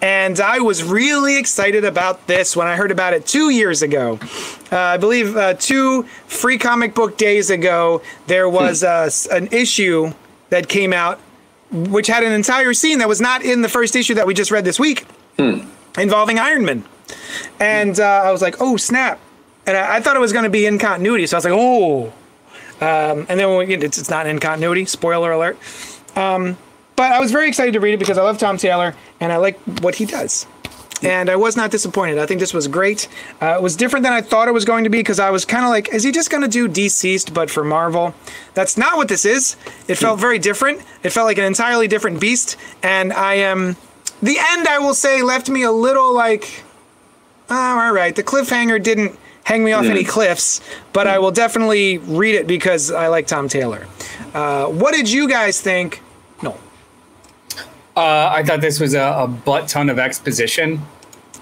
And 0.00 0.38
I 0.38 0.60
was 0.60 0.84
really 0.84 1.36
excited 1.38 1.84
about 1.84 2.26
this 2.26 2.56
when 2.56 2.68
I 2.68 2.76
heard 2.76 2.90
about 2.90 3.14
it 3.14 3.26
two 3.26 3.50
years 3.50 3.82
ago. 3.82 4.18
Uh, 4.70 4.78
I 4.78 4.96
believe 4.96 5.36
uh, 5.36 5.54
two 5.54 6.04
free 6.26 6.58
comic 6.58 6.94
book 6.94 7.16
days 7.16 7.50
ago, 7.50 8.02
there 8.26 8.48
was 8.48 8.84
uh, 8.84 9.10
an 9.32 9.48
issue 9.48 10.12
that 10.50 10.68
came 10.68 10.92
out 10.92 11.20
which 11.70 12.06
had 12.06 12.24
an 12.24 12.32
entire 12.32 12.72
scene 12.72 12.98
that 12.98 13.08
was 13.08 13.20
not 13.20 13.42
in 13.42 13.62
the 13.62 13.68
first 13.68 13.94
issue 13.94 14.14
that 14.14 14.26
we 14.26 14.34
just 14.34 14.50
read 14.50 14.64
this 14.64 14.80
week 14.80 15.06
involving 15.98 16.38
Iron 16.38 16.64
Man. 16.64 16.84
And 17.60 17.98
uh, 17.98 18.22
I 18.24 18.32
was 18.32 18.42
like, 18.42 18.56
oh, 18.60 18.76
snap. 18.76 19.20
And 19.66 19.76
I, 19.76 19.96
I 19.96 20.00
thought 20.00 20.16
it 20.16 20.20
was 20.20 20.32
going 20.32 20.44
to 20.44 20.50
be 20.50 20.66
in 20.66 20.78
continuity. 20.78 21.26
So 21.26 21.36
I 21.36 21.38
was 21.38 21.44
like, 21.44 21.54
oh. 21.54 22.12
Um, 22.80 23.26
and 23.28 23.40
then 23.40 23.56
we, 23.58 23.74
it's, 23.74 23.98
it's 23.98 24.10
not 24.10 24.26
in 24.26 24.38
continuity. 24.38 24.84
Spoiler 24.86 25.32
alert. 25.32 25.58
Um, 26.16 26.56
but 26.98 27.12
I 27.12 27.20
was 27.20 27.30
very 27.30 27.46
excited 27.46 27.74
to 27.74 27.80
read 27.80 27.94
it 27.94 27.98
because 27.98 28.18
I 28.18 28.22
love 28.22 28.38
Tom 28.38 28.56
Taylor 28.56 28.92
and 29.20 29.32
I 29.32 29.36
like 29.36 29.56
what 29.82 29.94
he 29.94 30.04
does. 30.04 30.48
And 31.00 31.30
I 31.30 31.36
was 31.36 31.56
not 31.56 31.70
disappointed. 31.70 32.18
I 32.18 32.26
think 32.26 32.40
this 32.40 32.52
was 32.52 32.66
great. 32.66 33.06
Uh, 33.40 33.54
it 33.54 33.62
was 33.62 33.76
different 33.76 34.02
than 34.02 34.12
I 34.12 34.20
thought 34.20 34.48
it 34.48 34.52
was 34.52 34.64
going 34.64 34.82
to 34.82 34.90
be 34.90 34.98
because 34.98 35.20
I 35.20 35.30
was 35.30 35.44
kind 35.44 35.64
of 35.64 35.70
like, 35.70 35.94
is 35.94 36.02
he 36.02 36.10
just 36.10 36.28
going 36.28 36.42
to 36.42 36.48
do 36.48 36.68
DCeased 36.68 37.32
but 37.32 37.50
for 37.50 37.62
Marvel? 37.62 38.16
That's 38.54 38.76
not 38.76 38.96
what 38.96 39.06
this 39.06 39.24
is. 39.24 39.54
It 39.86 39.94
felt 39.94 40.18
very 40.18 40.40
different. 40.40 40.82
It 41.04 41.10
felt 41.10 41.26
like 41.26 41.38
an 41.38 41.44
entirely 41.44 41.86
different 41.86 42.20
beast. 42.20 42.56
And 42.82 43.12
I 43.12 43.34
am. 43.34 43.76
the 44.20 44.36
end, 44.36 44.66
I 44.66 44.80
will 44.80 44.92
say, 44.94 45.22
left 45.22 45.48
me 45.48 45.62
a 45.62 45.70
little 45.70 46.12
like, 46.12 46.64
oh, 47.48 47.78
all 47.78 47.92
right. 47.92 48.16
The 48.16 48.24
cliffhanger 48.24 48.82
didn't 48.82 49.16
hang 49.44 49.62
me 49.62 49.70
off 49.70 49.84
any 49.84 50.02
cliffs, 50.02 50.60
but 50.92 51.06
I 51.06 51.20
will 51.20 51.30
definitely 51.30 51.98
read 51.98 52.34
it 52.34 52.48
because 52.48 52.90
I 52.90 53.06
like 53.06 53.28
Tom 53.28 53.46
Taylor. 53.48 53.86
Uh, 54.34 54.66
what 54.66 54.94
did 54.94 55.08
you 55.08 55.28
guys 55.28 55.60
think? 55.60 56.02
No. 56.42 56.58
Uh, 57.98 58.30
I 58.32 58.44
thought 58.44 58.60
this 58.60 58.78
was 58.78 58.94
a, 58.94 59.02
a 59.02 59.26
butt 59.26 59.66
ton 59.68 59.90
of 59.90 59.98
exposition, 59.98 60.80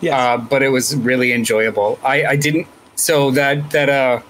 Yes. 0.00 0.14
uh, 0.14 0.38
but 0.38 0.62
it 0.62 0.70
was 0.70 0.96
really 0.96 1.32
enjoyable. 1.32 1.98
I, 2.02 2.24
I 2.24 2.36
didn't 2.36 2.66
so 2.94 3.30
that 3.32 3.70
that 3.72 3.90
uh, 3.90 4.20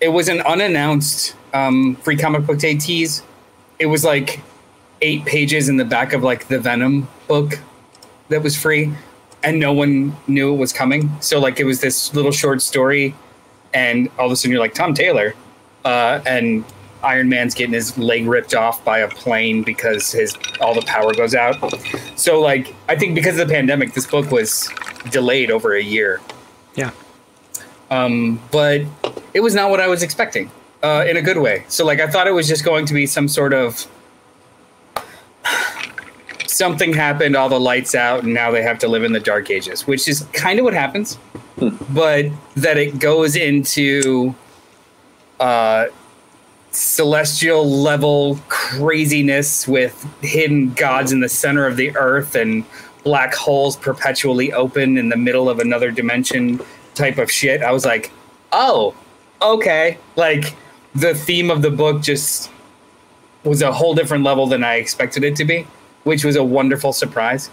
it 0.00 0.10
was 0.10 0.28
an 0.28 0.40
unannounced 0.42 1.34
um, 1.52 1.96
free 1.96 2.16
comic 2.16 2.46
book 2.46 2.58
day 2.58 2.76
tease. 2.76 3.24
It 3.80 3.86
was 3.86 4.04
like 4.04 4.40
eight 5.02 5.24
pages 5.24 5.68
in 5.68 5.76
the 5.76 5.84
back 5.84 6.12
of 6.12 6.22
like 6.22 6.46
the 6.46 6.60
Venom 6.60 7.08
book 7.26 7.58
that 8.28 8.44
was 8.44 8.56
free, 8.56 8.92
and 9.42 9.58
no 9.58 9.72
one 9.72 10.14
knew 10.28 10.54
it 10.54 10.56
was 10.56 10.72
coming. 10.72 11.10
So 11.20 11.40
like 11.40 11.58
it 11.58 11.64
was 11.64 11.80
this 11.80 12.14
little 12.14 12.30
short 12.30 12.62
story, 12.62 13.12
and 13.74 14.08
all 14.20 14.26
of 14.26 14.32
a 14.32 14.36
sudden 14.36 14.52
you're 14.52 14.60
like 14.60 14.74
Tom 14.74 14.94
Taylor, 14.94 15.34
uh, 15.84 16.20
and 16.26 16.64
Iron 17.02 17.28
Man's 17.28 17.54
getting 17.54 17.72
his 17.72 17.96
leg 17.96 18.26
ripped 18.26 18.54
off 18.54 18.84
by 18.84 18.98
a 18.98 19.08
plane 19.08 19.62
because 19.62 20.12
his 20.12 20.36
all 20.60 20.74
the 20.74 20.82
power 20.82 21.14
goes 21.14 21.34
out. 21.34 21.56
So 22.16 22.40
like 22.40 22.74
I 22.88 22.96
think 22.96 23.14
because 23.14 23.38
of 23.38 23.48
the 23.48 23.54
pandemic, 23.54 23.94
this 23.94 24.06
book 24.06 24.30
was 24.30 24.70
delayed 25.10 25.50
over 25.50 25.74
a 25.74 25.82
year. 25.82 26.20
yeah. 26.74 26.90
Um, 27.90 28.40
but 28.52 28.82
it 29.34 29.40
was 29.40 29.54
not 29.54 29.68
what 29.70 29.80
I 29.80 29.88
was 29.88 30.02
expecting 30.04 30.48
uh, 30.82 31.04
in 31.08 31.16
a 31.16 31.22
good 31.22 31.38
way. 31.38 31.64
So 31.68 31.84
like 31.84 32.00
I 32.00 32.06
thought 32.06 32.28
it 32.28 32.32
was 32.32 32.46
just 32.46 32.64
going 32.64 32.86
to 32.86 32.94
be 32.94 33.06
some 33.06 33.26
sort 33.26 33.52
of 33.52 33.86
something 36.46 36.92
happened, 36.92 37.34
all 37.36 37.48
the 37.48 37.58
lights 37.58 37.94
out, 37.94 38.22
and 38.22 38.32
now 38.32 38.50
they 38.50 38.62
have 38.62 38.78
to 38.80 38.88
live 38.88 39.02
in 39.02 39.12
the 39.12 39.20
dark 39.20 39.50
ages, 39.50 39.86
which 39.86 40.06
is 40.06 40.22
kind 40.32 40.58
of 40.58 40.64
what 40.64 40.74
happens. 40.74 41.18
But 41.90 42.26
that 42.56 42.78
it 42.78 42.98
goes 42.98 43.36
into 43.36 44.34
uh, 45.40 45.86
celestial 46.72 47.68
level 47.68 48.38
craziness 48.48 49.66
with 49.66 50.06
hidden 50.22 50.72
gods 50.74 51.12
in 51.12 51.20
the 51.20 51.28
center 51.28 51.66
of 51.66 51.76
the 51.76 51.96
earth 51.96 52.34
and 52.34 52.64
black 53.02 53.34
holes 53.34 53.76
perpetually 53.76 54.52
open 54.52 54.96
in 54.96 55.08
the 55.08 55.16
middle 55.16 55.48
of 55.48 55.58
another 55.58 55.90
dimension 55.90 56.60
type 56.94 57.18
of 57.18 57.30
shit. 57.30 57.62
I 57.62 57.72
was 57.72 57.84
like, 57.84 58.12
oh, 58.52 58.94
okay. 59.42 59.98
Like 60.16 60.54
the 60.94 61.14
theme 61.14 61.50
of 61.50 61.62
the 61.62 61.70
book 61.70 62.02
just 62.02 62.50
was 63.44 63.62
a 63.62 63.72
whole 63.72 63.94
different 63.94 64.24
level 64.24 64.46
than 64.46 64.62
I 64.62 64.74
expected 64.76 65.24
it 65.24 65.36
to 65.36 65.44
be, 65.44 65.66
which 66.04 66.24
was 66.24 66.36
a 66.36 66.44
wonderful 66.44 66.92
surprise. 66.92 67.50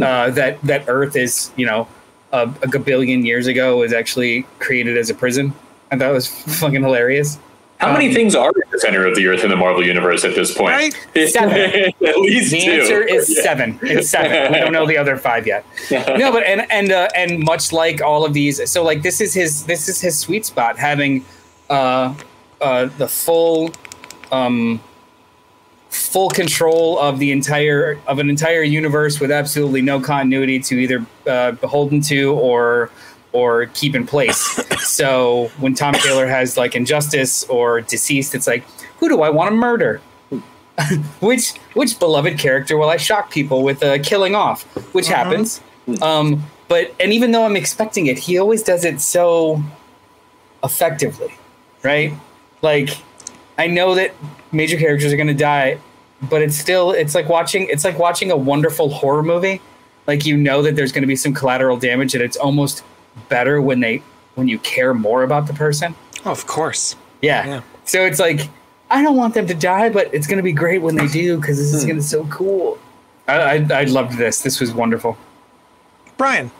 Uh, 0.00 0.30
that 0.30 0.60
that 0.62 0.84
Earth 0.86 1.16
is, 1.16 1.50
you 1.56 1.66
know, 1.66 1.86
a, 2.32 2.42
a 2.42 2.68
gabillion 2.68 3.24
years 3.24 3.46
ago 3.46 3.78
was 3.78 3.92
actually 3.92 4.46
created 4.58 4.96
as 4.96 5.10
a 5.10 5.14
prison. 5.14 5.52
I 5.90 5.98
thought 5.98 6.10
it 6.10 6.14
was 6.14 6.28
fucking 6.60 6.82
hilarious. 6.82 7.38
How 7.80 7.92
many 7.94 8.12
things 8.12 8.34
are 8.34 8.50
in 8.50 8.70
the 8.70 8.78
center 8.78 9.06
of 9.06 9.14
the 9.16 9.26
Earth 9.26 9.42
in 9.42 9.48
the 9.48 9.56
Marvel 9.56 9.84
universe 9.84 10.22
at 10.24 10.34
this 10.34 10.54
point? 10.56 10.70
Right? 10.72 10.92
Seven. 11.30 11.58
at 12.06 12.16
least 12.18 12.50
The 12.52 12.60
two. 12.60 12.70
answer 12.72 13.02
is 13.02 13.34
Yeah. 13.34 13.42
seven. 13.42 13.78
It's 13.82 14.10
seven. 14.10 14.52
We 14.52 14.58
don't 14.58 14.72
know 14.72 14.86
the 14.86 14.98
other 14.98 15.16
five 15.16 15.46
yet. 15.46 15.64
No, 15.90 16.30
but 16.30 16.42
and 16.44 16.70
and 16.70 16.92
uh, 16.92 17.08
and 17.16 17.38
much 17.40 17.72
like 17.72 18.02
all 18.02 18.24
of 18.26 18.34
these, 18.34 18.70
so 18.70 18.82
like 18.84 19.00
this 19.02 19.20
is 19.20 19.32
his 19.32 19.64
this 19.64 19.88
is 19.88 20.00
his 20.00 20.18
sweet 20.18 20.44
spot, 20.44 20.78
having 20.78 21.24
uh, 21.70 22.14
uh, 22.60 22.86
the 22.98 23.08
full 23.08 23.70
um, 24.30 24.80
full 25.88 26.28
control 26.28 26.98
of 26.98 27.18
the 27.18 27.32
entire 27.32 27.98
of 28.06 28.18
an 28.18 28.28
entire 28.28 28.62
universe 28.62 29.20
with 29.20 29.30
absolutely 29.30 29.80
no 29.82 29.98
continuity 30.00 30.58
to 30.60 30.74
either 30.76 31.04
uh, 31.26 31.52
beholden 31.52 32.00
to 32.02 32.32
or 32.34 32.90
or 33.32 33.66
keep 33.66 33.94
in 33.94 34.06
place. 34.06 34.38
so 34.86 35.50
when 35.58 35.74
Tom 35.74 35.94
Taylor 35.94 36.26
has 36.26 36.56
like 36.56 36.74
injustice 36.74 37.44
or 37.44 37.80
DCeased, 37.80 38.34
it's 38.34 38.46
like 38.46 38.64
who 38.98 39.08
do 39.08 39.22
I 39.22 39.30
want 39.30 39.50
to 39.50 39.56
murder? 39.56 40.00
which 41.20 41.52
which 41.74 41.98
beloved 41.98 42.38
character 42.38 42.76
will 42.76 42.88
I 42.88 42.96
shock 42.96 43.30
people 43.30 43.62
with 43.62 43.82
uh, 43.82 43.98
killing 44.02 44.34
off? 44.34 44.62
Which 44.94 45.08
happens. 45.08 45.60
Um, 46.00 46.44
but 46.68 46.94
and 47.00 47.12
even 47.12 47.32
though 47.32 47.44
I'm 47.44 47.56
expecting 47.56 48.06
it, 48.06 48.18
he 48.18 48.38
always 48.38 48.62
does 48.62 48.84
it 48.84 49.00
so 49.00 49.62
effectively, 50.62 51.34
right? 51.82 52.12
Like 52.62 52.90
I 53.58 53.66
know 53.66 53.94
that 53.94 54.14
major 54.52 54.76
characters 54.76 55.12
are 55.12 55.16
going 55.16 55.26
to 55.26 55.34
die, 55.34 55.78
but 56.22 56.42
it's 56.42 56.56
still 56.56 56.92
it's 56.92 57.14
like 57.14 57.28
watching 57.28 57.68
it's 57.68 57.84
like 57.84 57.98
watching 57.98 58.30
a 58.30 58.36
wonderful 58.36 58.88
horror 58.90 59.22
movie. 59.22 59.60
Like 60.06 60.24
you 60.26 60.36
know 60.36 60.62
that 60.62 60.76
there's 60.76 60.92
going 60.92 61.02
to 61.02 61.08
be 61.08 61.16
some 61.16 61.34
collateral 61.34 61.76
damage, 61.76 62.14
and 62.14 62.22
it's 62.22 62.36
almost 62.36 62.82
better 63.28 63.60
when 63.60 63.80
they 63.80 64.02
when 64.34 64.48
you 64.48 64.58
care 64.58 64.94
more 64.94 65.22
about 65.22 65.46
the 65.46 65.54
person. 65.54 65.94
Oh, 66.24 66.30
of 66.30 66.46
course. 66.46 66.96
Yeah. 67.22 67.46
Yeah. 67.46 67.62
So 67.84 68.04
it's 68.04 68.18
like 68.18 68.48
I 68.90 69.02
don't 69.02 69.16
want 69.16 69.34
them 69.34 69.46
to 69.46 69.54
die, 69.54 69.88
but 69.90 70.12
it's 70.14 70.26
going 70.26 70.38
to 70.38 70.42
be 70.42 70.52
great 70.52 70.82
when 70.82 70.96
they 70.96 71.06
do 71.06 71.38
because 71.38 71.58
this 71.58 71.72
is 71.72 71.84
going 71.84 71.96
to 71.96 72.02
be 72.02 72.06
so 72.06 72.24
cool. 72.26 72.78
I, 73.28 73.58
I 73.58 73.66
I 73.72 73.84
loved 73.84 74.18
this. 74.18 74.42
This 74.42 74.60
was 74.60 74.72
wonderful. 74.72 75.16
Brian. 76.16 76.50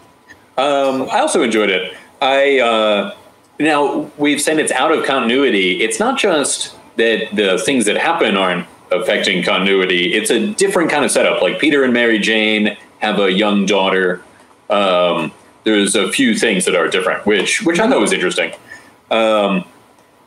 Um, 0.57 1.09
I 1.11 1.21
also 1.21 1.43
enjoyed 1.43 1.71
it. 1.71 1.97
I 2.21 2.61
uh, 2.61 3.17
now 3.59 4.11
we've 4.19 4.41
said 4.41 4.59
it's 4.59 4.73
out 4.73 4.93
of 4.93 5.05
continuity. 5.05 5.83
It's 5.83 5.99
not 5.99 6.19
just 6.19 6.77
that 6.97 7.35
the 7.35 7.59
things 7.59 7.87
that 7.87 7.97
happen 7.97 8.37
aren't 8.37 8.67
affecting 8.91 9.43
continuity. 9.43 10.15
It's 10.15 10.31
a 10.31 10.53
different 10.55 10.91
kind 10.91 11.05
of 11.05 11.11
setup. 11.11 11.41
Like 11.43 11.59
Peter 11.59 11.85
and 11.85 11.93
Mary 11.93 12.19
Jane 12.19 12.77
have 12.99 13.19
a 13.19 13.33
young 13.33 13.67
daughter. 13.67 14.23
Um, 14.69 15.33
there's 15.65 15.95
a 15.95 16.11
few 16.11 16.35
things 16.37 16.65
that 16.65 16.75
are 16.75 16.89
different, 16.89 17.27
which 17.27 17.63
which 17.63 17.79
I 17.79 17.89
thought 17.89 18.01
was 18.01 18.13
interesting. 18.13 18.53
Um, 19.11 19.65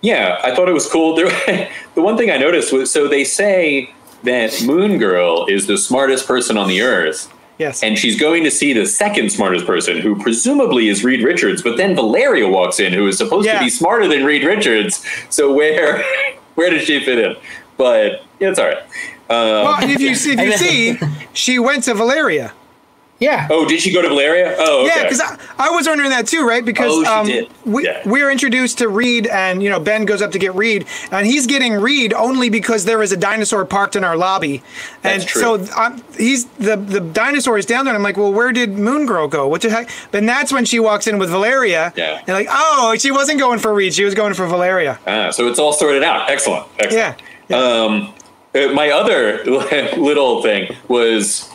yeah, 0.01 0.39
I 0.43 0.53
thought 0.53 0.67
it 0.67 0.73
was 0.73 0.87
cool. 0.87 1.15
There, 1.15 1.27
the 1.95 2.01
one 2.01 2.17
thing 2.17 2.29
I 2.31 2.37
noticed 2.37 2.73
was 2.73 2.91
so 2.91 3.07
they 3.07 3.23
say 3.23 3.93
that 4.23 4.61
Moon 4.63 4.97
Girl 4.97 5.45
is 5.47 5.67
the 5.67 5.77
smartest 5.77 6.27
person 6.27 6.57
on 6.57 6.67
the 6.67 6.81
Earth, 6.81 7.31
Yes. 7.57 7.83
and 7.83 7.97
she's 7.97 8.19
going 8.19 8.43
to 8.43 8.51
see 8.51 8.73
the 8.73 8.85
second 8.85 9.31
smartest 9.31 9.65
person, 9.65 9.97
who 9.99 10.21
presumably 10.21 10.87
is 10.89 11.03
Reed 11.03 11.23
Richards. 11.23 11.61
But 11.61 11.77
then 11.77 11.95
Valeria 11.95 12.47
walks 12.47 12.79
in, 12.79 12.93
who 12.93 13.07
is 13.07 13.17
supposed 13.17 13.45
Yeah. 13.47 13.59
to 13.59 13.63
be 13.65 13.69
smarter 13.69 14.07
than 14.07 14.23
Reed 14.25 14.43
Richards. 14.43 15.05
So 15.29 15.53
where 15.53 16.03
where 16.55 16.69
does 16.69 16.83
she 16.83 17.03
fit 17.03 17.19
in? 17.19 17.35
But 17.77 18.23
yeah, 18.39 18.49
it's 18.49 18.59
all 18.59 18.65
right. 18.67 18.77
Um, 19.29 19.63
well, 19.65 19.89
if 19.89 19.99
you 20.01 20.15
see, 20.15 20.33
if 20.33 20.39
you 20.39 20.57
see, 20.57 20.99
she 21.33 21.59
went 21.59 21.83
to 21.85 21.93
Valeria. 21.93 22.53
Yeah. 23.19 23.47
oh, 23.49 23.65
did 23.65 23.79
she 23.79 23.93
go 23.93 24.01
to 24.01 24.09
Valeria? 24.09 24.53
Oh, 24.57 24.85
okay. 24.85 24.95
Yeah, 24.97 25.03
because 25.03 25.21
I, 25.21 25.37
I 25.57 25.69
was 25.69 25.87
wondering 25.87 26.09
that 26.09 26.27
too, 26.27 26.45
right? 26.45 26.65
Because 26.65 26.91
Oh, 27.07 27.21
um, 27.21 27.47
we 27.63 27.85
Yeah. 27.85 28.01
we're 28.05 28.29
introduced 28.29 28.79
to 28.79 28.89
Reed, 28.89 29.27
and 29.27 29.63
you 29.63 29.69
know 29.69 29.79
Ben 29.79 30.03
goes 30.03 30.21
up 30.21 30.31
to 30.31 30.39
get 30.39 30.53
Reed, 30.55 30.85
and 31.09 31.25
he's 31.25 31.47
getting 31.47 31.73
Reed 31.75 32.13
only 32.13 32.49
because 32.49 32.83
there 32.83 33.01
is 33.01 33.13
a 33.13 33.17
dinosaur 33.17 33.63
parked 33.63 33.95
in 33.95 34.03
our 34.03 34.17
lobby, 34.17 34.61
and 35.05 35.21
That's 35.21 35.25
true. 35.31 35.41
so 35.65 35.81
um, 35.81 36.03
he's 36.17 36.45
the 36.59 36.75
the 36.75 36.99
dinosaur 36.99 37.57
is 37.57 37.65
down 37.65 37.85
there. 37.85 37.93
And 37.93 38.01
I'm 38.01 38.03
like, 38.03 38.17
well, 38.17 38.33
where 38.33 38.51
did 38.51 38.71
Moon 38.77 39.05
Girl 39.05 39.29
go? 39.29 39.47
What 39.47 39.61
the 39.61 39.69
heck? 39.69 39.89
And 40.11 40.27
that's 40.27 40.51
when 40.51 40.65
she 40.65 40.79
walks 40.79 41.07
in 41.07 41.17
with 41.17 41.29
Valeria. 41.29 41.93
Yeah. 41.95 42.17
And 42.27 42.29
like, 42.29 42.47
oh, 42.49 42.95
she 42.99 43.11
wasn't 43.11 43.39
going 43.39 43.59
for 43.59 43.73
Reed, 43.73 43.93
she 43.93 44.03
was 44.03 44.15
going 44.15 44.33
for 44.33 44.47
Valeria. 44.47 44.99
Ah, 45.07 45.29
so 45.31 45.47
it's 45.47 45.59
all 45.59 45.71
sorted 45.71 46.03
out. 46.03 46.29
Excellent. 46.29 46.65
Excellent. 46.77 47.21
Yeah. 47.47 47.57
Um, 47.57 48.13
uh, 48.53 48.73
my 48.73 48.89
other 48.89 49.43
little 49.97 50.41
thing 50.41 50.75
was 50.89 51.49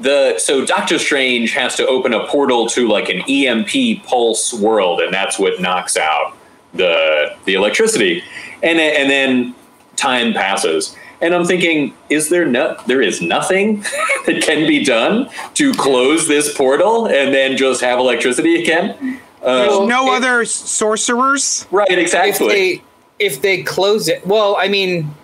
the 0.00 0.38
so 0.38 0.64
Doctor 0.64 0.98
Strange 0.98 1.52
has 1.52 1.76
to 1.76 1.86
open 1.86 2.12
a 2.14 2.26
portal 2.26 2.66
to 2.70 2.88
like 2.88 3.08
an 3.08 3.20
EMP 3.28 4.04
pulse 4.04 4.52
world, 4.52 5.00
and 5.00 5.12
that's 5.12 5.38
what 5.38 5.60
knocks 5.60 5.96
out 5.96 6.36
the 6.74 7.34
the 7.44 7.54
electricity, 7.54 8.22
and 8.62 8.78
then- 8.78 8.94
and 8.96 9.10
then 9.10 9.54
time 9.96 10.32
passes. 10.32 10.96
And 11.20 11.34
I'm 11.34 11.44
thinking, 11.44 11.94
is 12.10 12.30
there 12.30 12.44
no? 12.44 12.76
There 12.86 13.00
is 13.00 13.22
nothing 13.22 13.82
that 14.26 14.42
can 14.42 14.66
be 14.66 14.82
done 14.84 15.28
to 15.54 15.72
close 15.74 16.26
this 16.26 16.52
portal 16.56 17.06
and 17.06 17.32
then 17.32 17.56
just 17.56 17.80
have 17.80 17.98
electricity 18.00 18.60
again. 18.60 19.20
There's 19.44 19.72
Um, 19.72 19.88
no 19.88 20.12
it- 20.12 20.16
other 20.16 20.44
sorcerers. 20.44 21.66
right, 21.70 21.88
if 21.90 21.98
exactly. 21.98 22.48
they 22.48 22.82
if 23.18 23.40
they 23.42 23.62
close 23.62 24.08
it 24.08 24.26
well 24.26 24.56
i 24.58 24.66
mean 24.66 25.14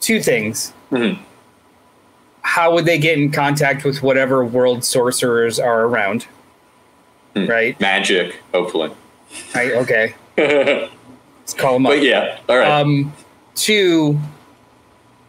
two 0.00 0.20
things 0.20 0.72
Mhm. 0.90 1.16
How 2.42 2.72
would 2.74 2.84
they 2.84 2.98
get 2.98 3.16
in 3.18 3.30
contact 3.30 3.84
with 3.84 4.02
whatever 4.02 4.44
world 4.44 4.84
sorcerers 4.84 5.58
are 5.58 5.84
around 5.84 6.26
Hmm. 7.34 7.46
right 7.46 7.80
Magic, 7.80 8.40
hopefully. 8.52 8.90
I, 9.54 9.72
okay 9.72 10.14
let's 10.36 11.54
call 11.56 11.74
them 11.74 11.86
up 11.86 11.92
But 11.92 12.02
yeah, 12.02 12.38
all 12.48 12.58
right. 12.58 12.68
um 12.68 13.12
two 13.54 14.18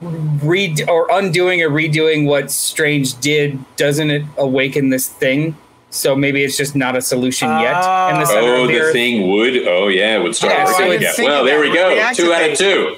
read 0.02 0.88
or 0.89 1.08
undoing 1.12 1.62
or 1.62 1.69
redoing 1.69 2.26
what 2.28 2.52
strange 2.52 3.17
did 3.21 3.58
doesn't 3.78 4.10
it 4.10 4.23
awaken 4.38 4.89
this 4.89 5.08
thing 5.08 5.56
so 5.89 6.13
maybe 6.15 6.43
it's 6.43 6.58
just 6.58 6.76
not 6.76 6.97
a 6.97 7.02
solution 7.02 7.47
yet 7.62 7.78
in 8.12 8.19
the 8.19 8.28
Oh, 8.32 8.67
the, 8.67 8.73
the 8.80 8.91
thing 8.91 9.30
would. 9.32 9.67
Oh, 9.67 9.88
yeah, 9.89 10.17
it 10.17 10.23
would 10.23 10.36
start 10.36 10.54
Yeah, 10.99 11.12
so. 11.12 11.23
Well, 11.23 11.45
there 11.45 11.60
we 11.60 11.71
go. 11.71 11.95
Two 12.15 12.34
out 12.34 12.49
of 12.49 12.58
two. 12.58 12.95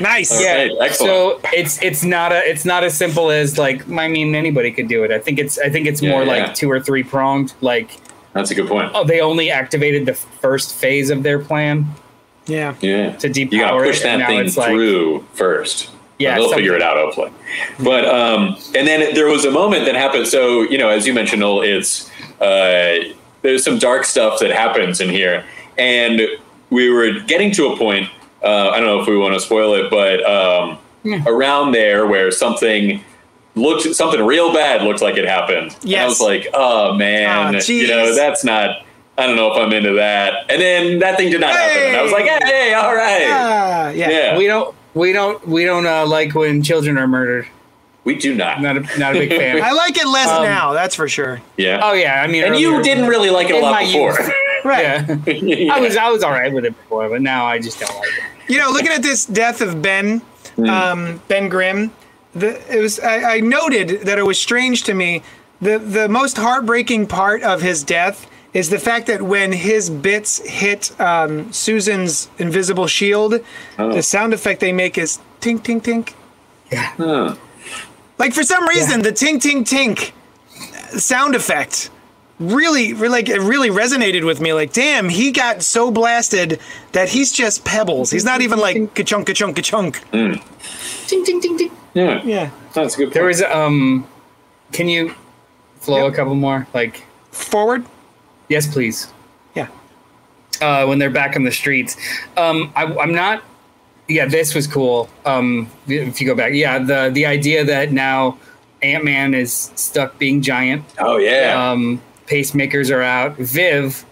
Nice. 0.00 0.40
Yeah 0.42 0.68
right, 0.78 0.94
so 0.94 1.40
it's 1.52 1.82
it's 1.82 2.04
not 2.04 2.32
a 2.32 2.38
it's 2.48 2.64
not 2.64 2.84
as 2.84 2.96
simple 2.96 3.30
as 3.30 3.58
like 3.58 3.88
i 3.90 4.08
mean 4.08 4.34
anybody 4.34 4.70
could 4.72 4.88
do 4.88 5.04
it 5.04 5.10
i 5.10 5.18
think 5.18 5.38
it's 5.38 5.58
i 5.58 5.68
think 5.68 5.86
it's 5.86 6.00
Yeah, 6.02 6.10
more 6.10 6.22
yeah. 6.24 6.44
like 6.44 6.54
two 6.54 6.70
or 6.70 6.80
three 6.80 7.02
pronged 7.02 7.52
like 7.60 7.90
That's 8.32 8.50
a 8.50 8.54
good 8.54 8.68
point. 8.68 8.90
oh 8.94 9.04
they 9.04 9.20
only 9.20 9.50
activated 9.50 10.06
the 10.06 10.14
first 10.14 10.74
phase 10.74 11.10
of 11.10 11.22
their 11.22 11.38
plan 11.38 11.86
Yeah. 12.46 12.74
Yeah. 12.80 13.16
to 13.16 13.28
depower 13.28 13.52
You 13.52 13.60
got 13.60 13.70
to 13.72 13.84
push 13.84 14.00
it, 14.00 14.02
that 14.04 14.26
thing 14.26 14.38
it's 14.40 14.56
like- 14.56 14.68
through 14.70 15.24
first. 15.34 15.90
Yeah, 16.20 16.34
they'll 16.34 16.52
figure 16.52 16.74
it 16.74 16.82
out 16.82 16.96
hopefully. 16.96 17.30
But 17.78 18.04
um, 18.04 18.56
and 18.74 18.88
then 18.88 19.14
there 19.14 19.28
was 19.28 19.44
a 19.44 19.52
moment 19.52 19.84
that 19.84 19.94
happened. 19.94 20.26
So 20.26 20.62
you 20.62 20.76
know, 20.76 20.88
as 20.88 21.06
you 21.06 21.14
mentioned, 21.14 21.38
Noel, 21.42 21.62
it's 21.62 22.10
uh, 22.40 23.14
there's 23.42 23.62
some 23.62 23.78
dark 23.78 24.04
stuff 24.04 24.40
that 24.40 24.50
happens 24.50 25.00
in 25.00 25.10
here, 25.10 25.44
and 25.78 26.20
we 26.70 26.90
were 26.90 27.20
getting 27.20 27.52
to 27.52 27.68
a 27.68 27.76
point. 27.76 28.10
Uh, 28.42 28.70
I 28.70 28.78
don't 28.78 28.86
know 28.86 29.00
if 29.00 29.06
we 29.08 29.16
want 29.18 29.34
to 29.34 29.40
spoil 29.40 29.74
it, 29.74 29.90
but 29.90 30.24
um, 30.24 30.78
around 31.26 31.72
there 31.72 32.06
where 32.06 32.30
something 32.30 33.02
looked 33.54 33.82
something 33.94 34.24
real 34.24 34.52
bad 34.52 34.82
looked 34.82 35.02
like 35.02 35.16
it 35.16 35.26
happened. 35.26 35.76
And 35.82 35.94
I 35.96 36.06
was 36.06 36.20
like, 36.20 36.46
oh 36.54 36.94
man, 36.94 37.54
Oh, 37.56 37.58
you 37.66 37.88
know, 37.88 38.14
that's 38.14 38.44
not. 38.44 38.84
I 39.16 39.26
don't 39.26 39.34
know 39.34 39.50
if 39.52 39.56
I'm 39.58 39.72
into 39.72 39.94
that. 39.94 40.48
And 40.48 40.62
then 40.62 40.98
that 41.00 41.16
thing 41.16 41.30
did 41.30 41.40
not 41.40 41.50
happen, 41.52 41.82
and 41.88 41.96
I 41.96 42.02
was 42.02 42.12
like, 42.12 42.24
Hey! 42.24 42.38
hey, 42.44 42.74
all 42.74 42.94
right, 42.94 43.26
Ah, 43.28 43.88
yeah. 43.90 44.08
yeah, 44.10 44.38
we 44.38 44.46
don't 44.46 44.72
we 44.94 45.12
don't 45.12 45.44
we 45.48 45.64
don't 45.64 45.86
uh, 45.86 46.06
like 46.06 46.34
when 46.36 46.62
children 46.62 46.96
are 46.98 47.08
murdered 47.08 47.48
we 48.04 48.14
do 48.14 48.34
not. 48.34 48.62
not 48.62 48.76
a 48.76 48.80
not 48.98 49.14
a 49.14 49.18
big 49.18 49.28
fan 49.30 49.60
I 49.62 49.72
like 49.72 49.98
it 49.98 50.06
less 50.06 50.28
Um, 50.28 50.44
now. 50.44 50.72
That's 50.72 50.94
for 50.94 51.08
sure. 51.08 51.42
Yeah. 51.58 51.80
oh 51.82 51.92
yeah 51.92 52.22
i 52.22 52.26
mean 52.28 52.42
and 52.44 52.56
you 52.56 52.80
didn't 52.82 53.06
really 53.08 53.28
like 53.30 53.50
it 53.50 53.56
a 53.56 53.58
lot 53.58 53.72
my 53.72 53.84
before. 53.84 54.16
youth. 54.68 55.08
Right. 55.26 55.26
yeah 55.26 55.56
Yeah. 55.66 55.74
i 55.74 55.80
was 55.80 55.96
i 55.96 56.08
was 56.10 56.22
all 56.22 56.32
right 56.32 56.52
with 56.52 56.64
it 56.64 56.76
before 56.76 57.08
but 57.08 57.20
now 57.22 57.46
i 57.46 57.58
just 57.58 57.78
don't 57.80 57.94
like 57.94 58.08
it 58.08 58.24
You 58.52 58.58
know, 58.58 58.70
looking 58.70 58.92
at 58.92 59.02
this 59.02 59.26
death 59.26 59.60
of 59.60 59.82
Ben, 59.82 60.22
um, 60.56 61.20
Ben 61.28 61.50
Grimm, 61.50 61.90
the, 62.34 62.50
it 62.74 62.80
was 62.80 62.98
I, 62.98 63.36
I 63.36 63.40
noted 63.40 63.88
that 64.06 64.16
it 64.18 64.24
was 64.24 64.38
strange 64.40 64.84
to 64.84 64.94
me. 64.94 65.22
The 65.60 65.78
the 65.78 66.08
most 66.08 66.36
heartbreaking 66.38 67.08
part 67.08 67.42
of 67.42 67.60
his 67.60 67.84
death 67.84 68.26
is 68.54 68.70
the 68.70 68.78
fact 68.78 69.06
that 69.08 69.20
when 69.20 69.52
his 69.52 69.90
bits 69.90 70.38
hit 70.48 70.98
um, 70.98 71.52
Susan's 71.52 72.30
invisible 72.38 72.86
shield, 72.86 73.32
the 73.76 74.02
sound 74.02 74.32
effect 74.32 74.60
they 74.60 74.72
make 74.72 74.96
is 74.96 75.18
tink 75.42 75.60
tink 75.60 75.82
tink. 75.82 76.14
Huh. 76.72 77.34
Like 78.16 78.32
for 78.32 78.44
some 78.44 78.66
reason, 78.66 79.02
the 79.02 79.12
tink 79.12 79.42
tink 79.44 79.68
tink 79.68 80.12
sound 80.98 81.34
effect 81.34 81.90
really, 82.38 82.92
really, 82.92 83.08
like 83.08 83.28
it 83.28 83.40
really 83.40 83.70
resonated 83.70 84.24
with 84.24 84.40
me. 84.40 84.52
Like, 84.52 84.72
damn, 84.72 85.08
he 85.08 85.32
got 85.32 85.62
so 85.62 85.90
blasted 85.90 86.60
that 86.92 87.08
he's 87.08 87.32
just 87.32 87.64
pebbles. 87.64 88.10
He's 88.10 88.24
not 88.24 88.40
even 88.40 88.58
like 88.58 88.94
ka-chunk, 88.94 89.26
ka-chunk, 89.26 89.56
ka-chunk. 89.56 90.00
Ding, 90.12 90.40
ding, 91.24 91.40
ding, 91.40 91.56
ding. 91.56 91.70
Yeah. 91.94 92.22
Yeah. 92.24 92.50
That's 92.74 92.94
a 92.94 92.98
good 92.98 93.04
point. 93.06 93.14
there 93.14 93.24
was 93.24 93.42
um 93.42 94.06
can 94.72 94.88
you 94.88 95.14
flow 95.80 96.04
Yep. 96.04 96.12
a 96.12 96.16
couple 96.16 96.34
more 96.34 96.66
like 96.74 97.02
Forward. 97.32 97.84
yes 98.48 98.66
please 98.72 99.08
Yeah. 99.54 99.68
uh, 100.60 100.84
when 100.86 100.98
they're 100.98 101.10
back 101.10 101.34
on 101.36 101.44
the 101.44 101.50
streets. 101.52 101.96
Um, 102.36 102.72
I, 102.76 102.84
I'm 102.84 103.12
not. 103.14 103.42
Yeah, 104.08 104.26
this 104.26 104.54
was 104.54 104.66
cool. 104.66 105.08
Um, 105.26 105.68
if 105.86 106.20
you 106.20 106.26
go 106.26 106.34
back, 106.34 106.52
yeah, 106.54 106.78
the 106.78 107.10
the 107.12 107.26
idea 107.26 107.64
that 107.64 107.92
now 107.92 108.38
Ant 108.82 109.04
Man 109.04 109.34
is 109.34 109.70
stuck 109.74 110.18
being 110.18 110.40
giant. 110.42 110.84
oh 110.98 111.16
yeah. 111.18 111.70
Um, 111.70 112.00
pacemakers 112.28 112.94
are 112.94 113.02
out. 113.02 113.36
Viv 113.36 114.04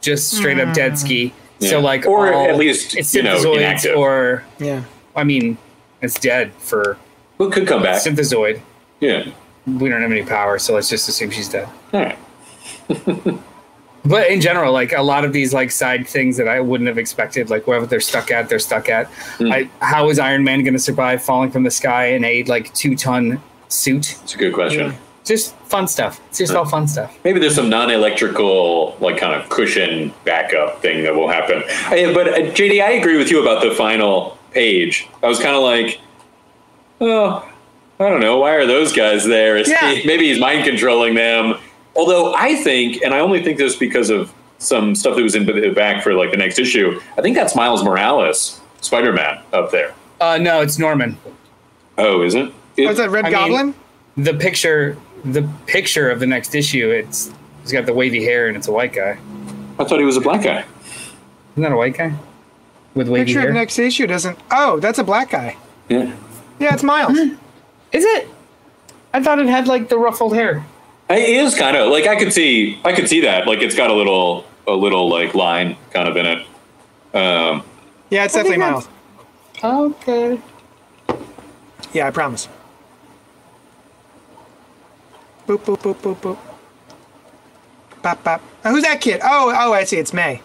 just 0.00 0.30
straight 0.32 0.60
up 0.60 0.74
dead 0.74 0.98
ski. 0.98 1.32
Yeah. 1.58 1.70
So 1.70 1.80
like, 1.80 2.06
Or 2.06 2.32
all- 2.32 2.48
at 2.48 2.56
least, 2.56 2.96
it's 2.96 3.14
you 3.14 3.22
know, 3.22 3.54
inactive. 3.54 3.96
or 3.96 4.44
Yeah. 4.58 4.82
I 5.16 5.24
mean, 5.24 5.58
it's 6.00 6.14
dead 6.20 6.52
for 6.58 6.96
Who 7.38 7.50
could 7.50 7.66
come 7.66 7.82
back? 7.82 8.00
synthezoid. 8.02 8.60
Yeah. 9.00 9.26
We 9.66 9.88
don't 9.88 10.00
have 10.02 10.12
any 10.12 10.22
power, 10.22 10.58
so 10.58 10.74
let's 10.74 10.88
just 10.88 11.08
assume 11.08 11.30
she's 11.30 11.48
dead. 11.48 11.68
All 11.92 12.00
right. 12.02 12.18
But 14.04 14.30
in 14.30 14.40
general, 14.40 14.72
like 14.72 14.92
a 14.92 15.02
lot 15.02 15.24
of 15.24 15.34
these 15.34 15.52
like 15.52 15.70
side 15.70 16.06
things 16.06 16.38
that 16.38 16.48
I 16.48 16.60
wouldn't 16.60 16.88
have 16.88 16.96
expected, 16.96 17.50
like 17.50 17.66
wherever 17.66 17.84
they're 17.84 18.00
stuck 18.00 18.30
at, 18.30 18.48
they're 18.48 18.58
stuck 18.60 18.88
at. 18.88 19.06
Hmm. 19.36 19.52
I, 19.52 19.68
how 19.80 20.08
is 20.08 20.18
Iron 20.18 20.44
Man 20.44 20.62
going 20.62 20.72
to 20.72 20.78
survive 20.78 21.22
falling 21.22 21.50
from 21.50 21.64
the 21.64 21.70
sky 21.70 22.06
in 22.12 22.24
a 22.24 22.42
like 22.44 22.72
two 22.72 22.96
ton 22.96 23.42
suit? 23.68 24.16
It's 24.22 24.34
a 24.34 24.38
good 24.38 24.54
question. 24.54 24.94
Just 25.28 25.54
fun 25.66 25.86
stuff. 25.86 26.20
It's 26.28 26.38
just 26.38 26.54
all 26.54 26.64
fun 26.64 26.88
stuff. 26.88 27.16
Maybe 27.24 27.38
there's 27.40 27.54
some 27.54 27.68
non-electrical, 27.70 28.96
like 29.00 29.18
kind 29.18 29.34
of 29.40 29.48
cushion 29.48 30.12
backup 30.24 30.82
thing 30.82 31.02
that 31.04 31.14
will 31.14 31.28
happen. 31.28 31.62
I- 31.86 32.12
but 32.14 32.28
uh, 32.28 32.36
JD, 32.52 32.82
I 32.82 32.92
agree 32.92 33.16
with 33.18 33.30
you 33.30 33.40
about 33.40 33.62
the 33.62 33.70
final 33.74 34.36
page. 34.52 35.06
I 35.22 35.26
was 35.28 35.38
kind 35.38 35.54
of 35.54 35.62
like, 35.62 36.00
oh, 37.00 37.48
I 38.00 38.08
don't 38.08 38.20
know, 38.20 38.38
why 38.38 38.52
are 38.54 38.66
those 38.66 38.92
guys 38.92 39.24
there? 39.24 39.56
Is 39.56 39.68
Yeah. 39.68 39.92
he- 39.92 40.06
maybe 40.06 40.28
he's 40.28 40.40
mind 40.40 40.64
controlling 40.64 41.14
them. 41.14 41.56
Although 41.96 42.34
I 42.34 42.54
think, 42.56 43.02
and 43.02 43.12
I 43.12 43.18
only 43.20 43.42
think 43.42 43.58
this 43.58 43.76
because 43.76 44.08
of 44.10 44.32
some 44.58 44.94
stuff 44.94 45.16
that 45.16 45.22
was 45.22 45.34
in 45.34 45.46
the 45.46 45.70
back 45.70 46.02
for 46.02 46.14
like 46.14 46.30
the 46.30 46.36
next 46.36 46.58
issue. 46.58 47.00
I 47.16 47.22
think 47.22 47.36
that's 47.36 47.54
Miles 47.54 47.82
Morales, 47.84 48.60
Spider-Man, 48.80 49.40
up 49.52 49.70
there. 49.70 49.94
Uh, 50.20 50.38
no, 50.38 50.60
it's 50.62 50.78
Norman. 50.78 51.16
Oh, 51.96 52.22
is 52.22 52.34
it? 52.34 52.52
It- 52.76 52.86
Was 52.86 52.96
that 52.98 53.10
Red 53.10 53.24
I 53.26 53.30
mean- 53.30 53.38
Goblin? 53.38 53.74
The 54.16 54.34
picture, 54.34 54.96
the 55.24 55.48
picture 55.66 56.10
of 56.10 56.20
the 56.20 56.26
next 56.26 56.54
issue. 56.54 56.90
It's 56.90 57.32
he's 57.62 57.72
got 57.72 57.86
the 57.86 57.92
wavy 57.94 58.22
hair 58.24 58.48
and 58.48 58.56
it's 58.56 58.68
a 58.68 58.72
white 58.72 58.92
guy. 58.92 59.18
I 59.78 59.84
thought 59.84 59.98
he 59.98 60.04
was 60.04 60.16
a 60.16 60.20
black 60.20 60.42
guy. 60.42 60.64
Isn't 61.52 61.62
that 61.62 61.72
a 61.72 61.76
white 61.76 61.96
guy 61.96 62.12
with 62.94 63.08
wavy 63.08 63.26
Picture 63.26 63.40
hair? 63.40 63.48
of 63.50 63.54
next 63.54 63.78
issue 63.78 64.06
doesn't. 64.06 64.38
Oh, 64.50 64.78
that's 64.80 64.98
a 64.98 65.04
black 65.04 65.30
guy. 65.30 65.56
Yeah. 65.88 66.14
Yeah, 66.58 66.74
it's 66.74 66.82
Miles. 66.82 67.16
Is 67.18 68.04
it? 68.04 68.28
I 69.14 69.22
thought 69.22 69.38
it 69.38 69.46
had 69.48 69.66
like 69.68 69.88
the 69.88 69.98
ruffled 69.98 70.34
hair. 70.34 70.64
It 71.08 71.28
is 71.28 71.54
kind 71.54 71.76
of 71.76 71.90
like 71.90 72.06
I 72.06 72.16
could 72.16 72.32
see 72.32 72.80
I 72.84 72.92
could 72.92 73.08
see 73.08 73.20
that 73.22 73.46
like 73.46 73.60
it's 73.60 73.74
got 73.74 73.90
a 73.90 73.94
little 73.94 74.44
a 74.66 74.72
little 74.74 75.08
like 75.08 75.34
line 75.34 75.76
kind 75.92 76.08
of 76.08 76.16
in 76.16 76.26
it. 76.26 76.38
Um, 77.14 77.62
Yeah, 78.10 78.24
it's 78.24 78.34
I 78.34 78.42
definitely 78.42 78.58
Miles. 78.58 78.88
Okay. 79.64 80.40
Yeah, 81.94 82.06
I 82.06 82.10
promise. 82.10 82.48
Boop 85.48 85.60
boop 85.60 85.78
boop 85.78 85.96
boop 85.96 86.16
boop. 86.16 86.38
Bop 88.02 88.22
bop. 88.22 88.42
Oh, 88.66 88.70
who's 88.70 88.84
that 88.84 89.00
kid? 89.00 89.20
Oh 89.24 89.50
oh, 89.56 89.72
I 89.72 89.84
see. 89.84 89.96
It's 89.96 90.12
May. 90.12 90.42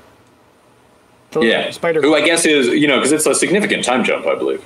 The 1.31 1.41
yeah, 1.41 1.71
Spider. 1.71 2.01
who 2.01 2.15
I 2.15 2.21
guess 2.21 2.45
is 2.45 2.67
you 2.67 2.87
know 2.87 2.99
because 2.99 3.11
it's 3.11 3.25
a 3.25 3.35
significant 3.35 3.83
time 3.83 4.05
jump 4.05 4.25
I 4.25 4.35
believe. 4.35 4.63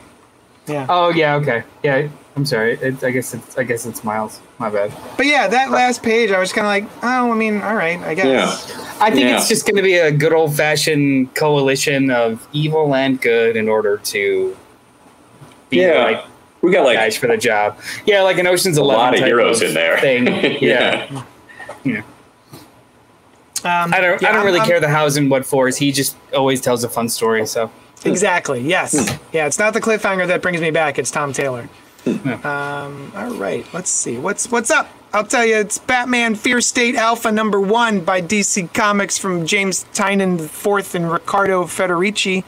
Yeah. 0.67 0.85
Oh 0.87 1.09
yeah. 1.09 1.35
Okay. 1.37 1.63
Yeah. 1.81 2.07
I'm 2.35 2.45
sorry. 2.45 2.73
It, 2.73 3.03
I 3.03 3.09
guess 3.09 3.33
it's 3.33 3.57
I 3.57 3.63
guess 3.63 3.87
it's 3.87 4.03
Miles. 4.03 4.39
My 4.59 4.69
bad. 4.69 4.93
But 5.17 5.25
yeah, 5.25 5.47
that 5.47 5.71
last 5.71 6.03
page, 6.03 6.29
I 6.29 6.37
was 6.37 6.53
kind 6.53 6.67
of 6.67 6.69
like, 6.69 7.03
oh, 7.03 7.31
I 7.31 7.35
mean, 7.35 7.61
all 7.63 7.73
right, 7.73 7.99
I 8.01 8.13
guess. 8.13 8.25
Yeah, 8.69 8.95
I 9.01 9.09
think 9.09 9.25
Yeah. 9.25 9.37
it's 9.37 9.47
just 9.47 9.65
going 9.65 9.77
to 9.77 9.81
be 9.81 9.95
a 9.95 10.11
good 10.11 10.33
old 10.33 10.55
fashioned 10.55 11.33
coalition 11.33 12.11
of 12.11 12.47
evil 12.53 12.93
and 12.93 13.19
good 13.19 13.55
in 13.55 13.67
order 13.67 13.97
to 13.97 14.55
be 15.71 15.77
yeah. 15.77 15.93
the 15.93 15.99
right 15.99 16.25
we 16.67 16.73
got 16.73 16.83
like 16.85 16.97
guys 16.97 17.15
for 17.17 17.27
the 17.27 17.37
job. 17.37 17.77
Yeah, 18.05 18.21
like 18.21 18.37
an 18.37 18.45
Ocean's 18.47 18.77
a 18.77 18.81
Eleven 18.81 18.99
lot 19.01 19.13
of 19.13 19.19
type 19.21 19.27
heroes 19.27 19.61
of 19.61 19.69
in 19.69 19.73
there. 19.73 19.99
Thing. 19.99 20.27
Yeah. 20.61 21.23
yeah. 21.83 22.01
Um, 23.63 23.93
I 23.93 23.99
don't. 24.01 24.21
yeah, 24.21 24.29
I 24.29 24.31
don't 24.31 24.35
I'm- 24.41 24.45
really 24.45 24.59
I'm- 24.59 24.67
care 24.67 24.79
the 24.79 24.89
hows 24.89 25.17
and 25.17 25.29
what 25.31 25.45
fors. 25.45 25.77
He 25.77 25.91
just 25.91 26.15
always 26.33 26.61
tells 26.61 26.83
a 26.83 26.89
fun 26.89 27.09
story. 27.09 27.45
So 27.47 27.71
Exactly. 28.05 28.61
Yes. 28.61 29.09
Hmm. 29.09 29.23
Yeah. 29.33 29.47
It's 29.47 29.57
not 29.57 29.73
the 29.73 29.81
cliffhanger 29.81 30.27
that 30.27 30.41
brings 30.41 30.61
me 30.61 30.69
back. 30.71 30.99
It's 30.99 31.09
Tom 31.11 31.33
Taylor. 31.33 31.67
Um. 32.05 33.11
All 33.15 33.33
right. 33.35 33.65
Let's 33.73 33.89
see. 33.89 34.17
What's 34.17 34.49
What's 34.51 34.71
up? 34.71 34.89
I'll 35.13 35.25
tell 35.25 35.45
you. 35.45 35.57
It's 35.57 35.77
Batman: 35.79 36.35
Fear 36.35 36.61
State 36.61 36.95
Alpha 36.95 37.31
number 37.31 37.59
one 37.59 38.01
by 38.01 38.21
DC 38.21 38.73
Comics 38.73 39.17
from 39.17 39.45
James 39.45 39.85
Tynion 39.93 40.39
IV 40.39 40.95
and 40.95 41.11
Riccardo 41.11 41.63
Federici. 41.65 42.43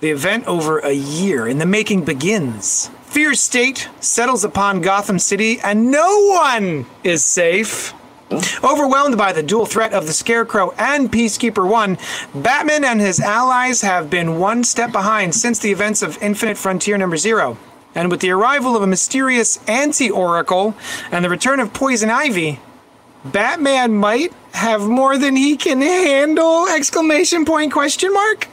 The 0.00 0.10
event 0.10 0.46
over 0.46 0.78
a 0.78 0.92
year 0.92 1.46
in 1.46 1.58
the 1.58 1.66
making 1.66 2.04
begins. 2.06 2.90
Fear 3.10 3.34
State 3.34 3.88
settles 3.98 4.44
upon 4.44 4.82
Gotham 4.82 5.18
City, 5.18 5.58
and 5.58 5.90
no 5.90 6.28
one 6.28 6.86
is 7.02 7.24
safe. 7.24 7.92
Overwhelmed 8.62 9.18
by 9.18 9.32
the 9.32 9.42
dual 9.42 9.66
threat 9.66 9.92
of 9.92 10.06
the 10.06 10.12
Scarecrow 10.12 10.72
and 10.78 11.10
Peacekeeper 11.10 11.68
1, 11.68 11.98
Batman 12.36 12.84
and 12.84 13.00
his 13.00 13.18
allies 13.18 13.80
have 13.80 14.10
been 14.10 14.38
one 14.38 14.62
step 14.62 14.92
behind 14.92 15.34
since 15.34 15.58
the 15.58 15.72
events 15.72 16.02
of 16.02 16.22
Infinite 16.22 16.56
Frontier 16.56 16.96
number 16.96 17.16
0. 17.16 17.58
And 17.96 18.12
with 18.12 18.20
the 18.20 18.30
arrival 18.30 18.76
of 18.76 18.82
a 18.84 18.86
mysterious 18.86 19.58
anti-Oracle 19.68 20.76
and 21.10 21.24
the 21.24 21.30
return 21.30 21.58
of 21.58 21.72
Poison 21.72 22.10
Ivy, 22.10 22.60
Batman 23.24 23.92
might 23.92 24.32
have 24.52 24.82
more 24.82 25.18
than 25.18 25.34
he 25.34 25.56
can 25.56 25.80
handle! 25.80 26.68
Exclamation 26.68 27.44
point 27.44 27.72
question 27.72 28.14
mark. 28.14 28.46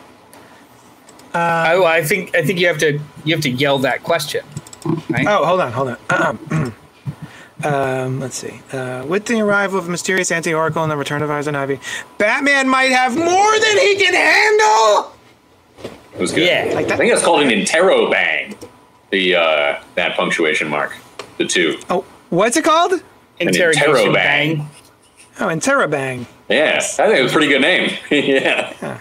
I, 1.38 1.98
I 1.98 2.04
think 2.04 2.36
I 2.36 2.44
think 2.44 2.60
you 2.60 2.68
have 2.68 2.78
to 2.80 3.00
you 3.26 3.36
have 3.36 3.44
to 3.44 3.50
yell 3.50 3.80
that 3.80 4.04
question. 4.04 4.46
Right? 5.10 5.26
Oh, 5.28 5.46
hold 5.46 5.62
on, 5.62 5.72
hold 5.72 5.90
on. 5.90 5.98
Um, 6.10 6.74
um, 7.64 8.20
let's 8.20 8.36
see. 8.38 8.62
Uh, 8.72 9.06
with 9.06 9.26
the 9.26 9.42
arrival 9.42 9.80
of 9.80 9.90
mysterious 9.90 10.32
anti-Oracle 10.32 10.82
and 10.84 10.92
the 10.92 10.98
return 10.98 11.22
of 11.22 11.30
Poison 11.30 11.56
Ivy, 11.56 11.80
Batman 12.18 12.70
might 12.70 12.92
have 12.92 13.18
more 13.18 13.60
than 13.60 13.78
he 13.80 13.96
can 13.96 14.14
handle! 14.14 15.14
it 16.14 16.22
was 16.22 16.32
good. 16.32 16.46
Yeah. 16.46 16.74
Like 16.74 16.88
that? 16.88 16.96
I 16.96 16.98
think 16.98 17.14
it's 17.14 17.24
called 17.24 17.42
an 17.42 17.50
interrobang. 17.50 18.56
The 19.12 19.36
uh, 19.36 19.82
that 19.96 20.18
punctuation 20.18 20.68
mark, 20.68 20.94
the 21.38 21.46
two. 21.46 21.80
Oh, 21.90 22.04
what's 22.30 22.58
it 22.58 22.64
called? 22.66 23.02
Interrogation 23.40 23.94
interrobang. 23.94 24.14
bang. 24.14 24.70
Oh, 25.40 25.46
Interrobang. 25.46 26.26
Yeah, 26.50 26.78
I 26.78 26.82
think 26.82 27.20
it 27.20 27.22
was 27.22 27.32
a 27.32 27.34
pretty 27.34 27.50
good 27.50 27.62
name. 27.62 27.96
yeah. 28.12 29.00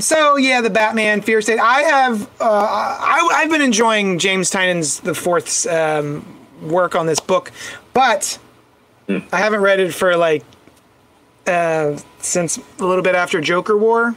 So 0.00 0.36
yeah, 0.36 0.60
the 0.60 0.70
Batman 0.70 1.20
Fear 1.22 1.42
State. 1.42 1.58
I 1.58 1.80
have. 1.82 2.22
Uh, 2.40 2.44
I, 2.44 3.28
I've 3.34 3.50
been 3.50 3.62
enjoying 3.62 4.18
James 4.18 4.50
Tynion's 4.50 5.00
the 5.00 5.14
fourth's 5.14 5.66
um, 5.66 6.24
work 6.62 6.94
on 6.94 7.06
this 7.06 7.20
book, 7.20 7.52
but 7.92 8.38
I 9.08 9.22
haven't 9.38 9.60
read 9.60 9.80
it 9.80 9.92
for 9.92 10.16
like 10.16 10.44
uh, 11.46 11.98
since 12.18 12.58
a 12.78 12.84
little 12.84 13.02
bit 13.02 13.14
after 13.14 13.40
Joker 13.40 13.76
War, 13.76 14.14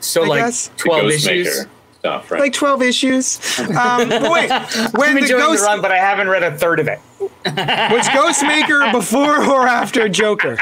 So 0.00 0.24
I 0.24 0.26
like 0.26 0.40
guess. 0.40 0.68
The 0.68 0.76
twelve 0.78 1.02
Ghostmaker 1.04 1.10
issues. 1.36 1.66
stuff, 2.00 2.30
right? 2.30 2.40
like 2.40 2.52
twelve 2.52 2.82
issues. 2.82 3.58
Um, 3.60 4.08
but 4.08 4.30
wait, 4.30 4.50
when 4.94 5.10
I'm 5.10 5.14
the 5.14 5.22
enjoying 5.22 5.42
Ghost 5.42 5.62
the 5.62 5.66
run, 5.68 5.80
but 5.82 5.92
I 5.92 5.98
haven't 5.98 6.28
read 6.28 6.42
a 6.42 6.56
third 6.56 6.80
of 6.80 6.88
it. 6.88 6.98
was 7.20 8.06
Ghostmaker 8.08 8.90
before 8.92 9.44
or 9.44 9.66
after 9.68 10.08
Joker? 10.08 10.58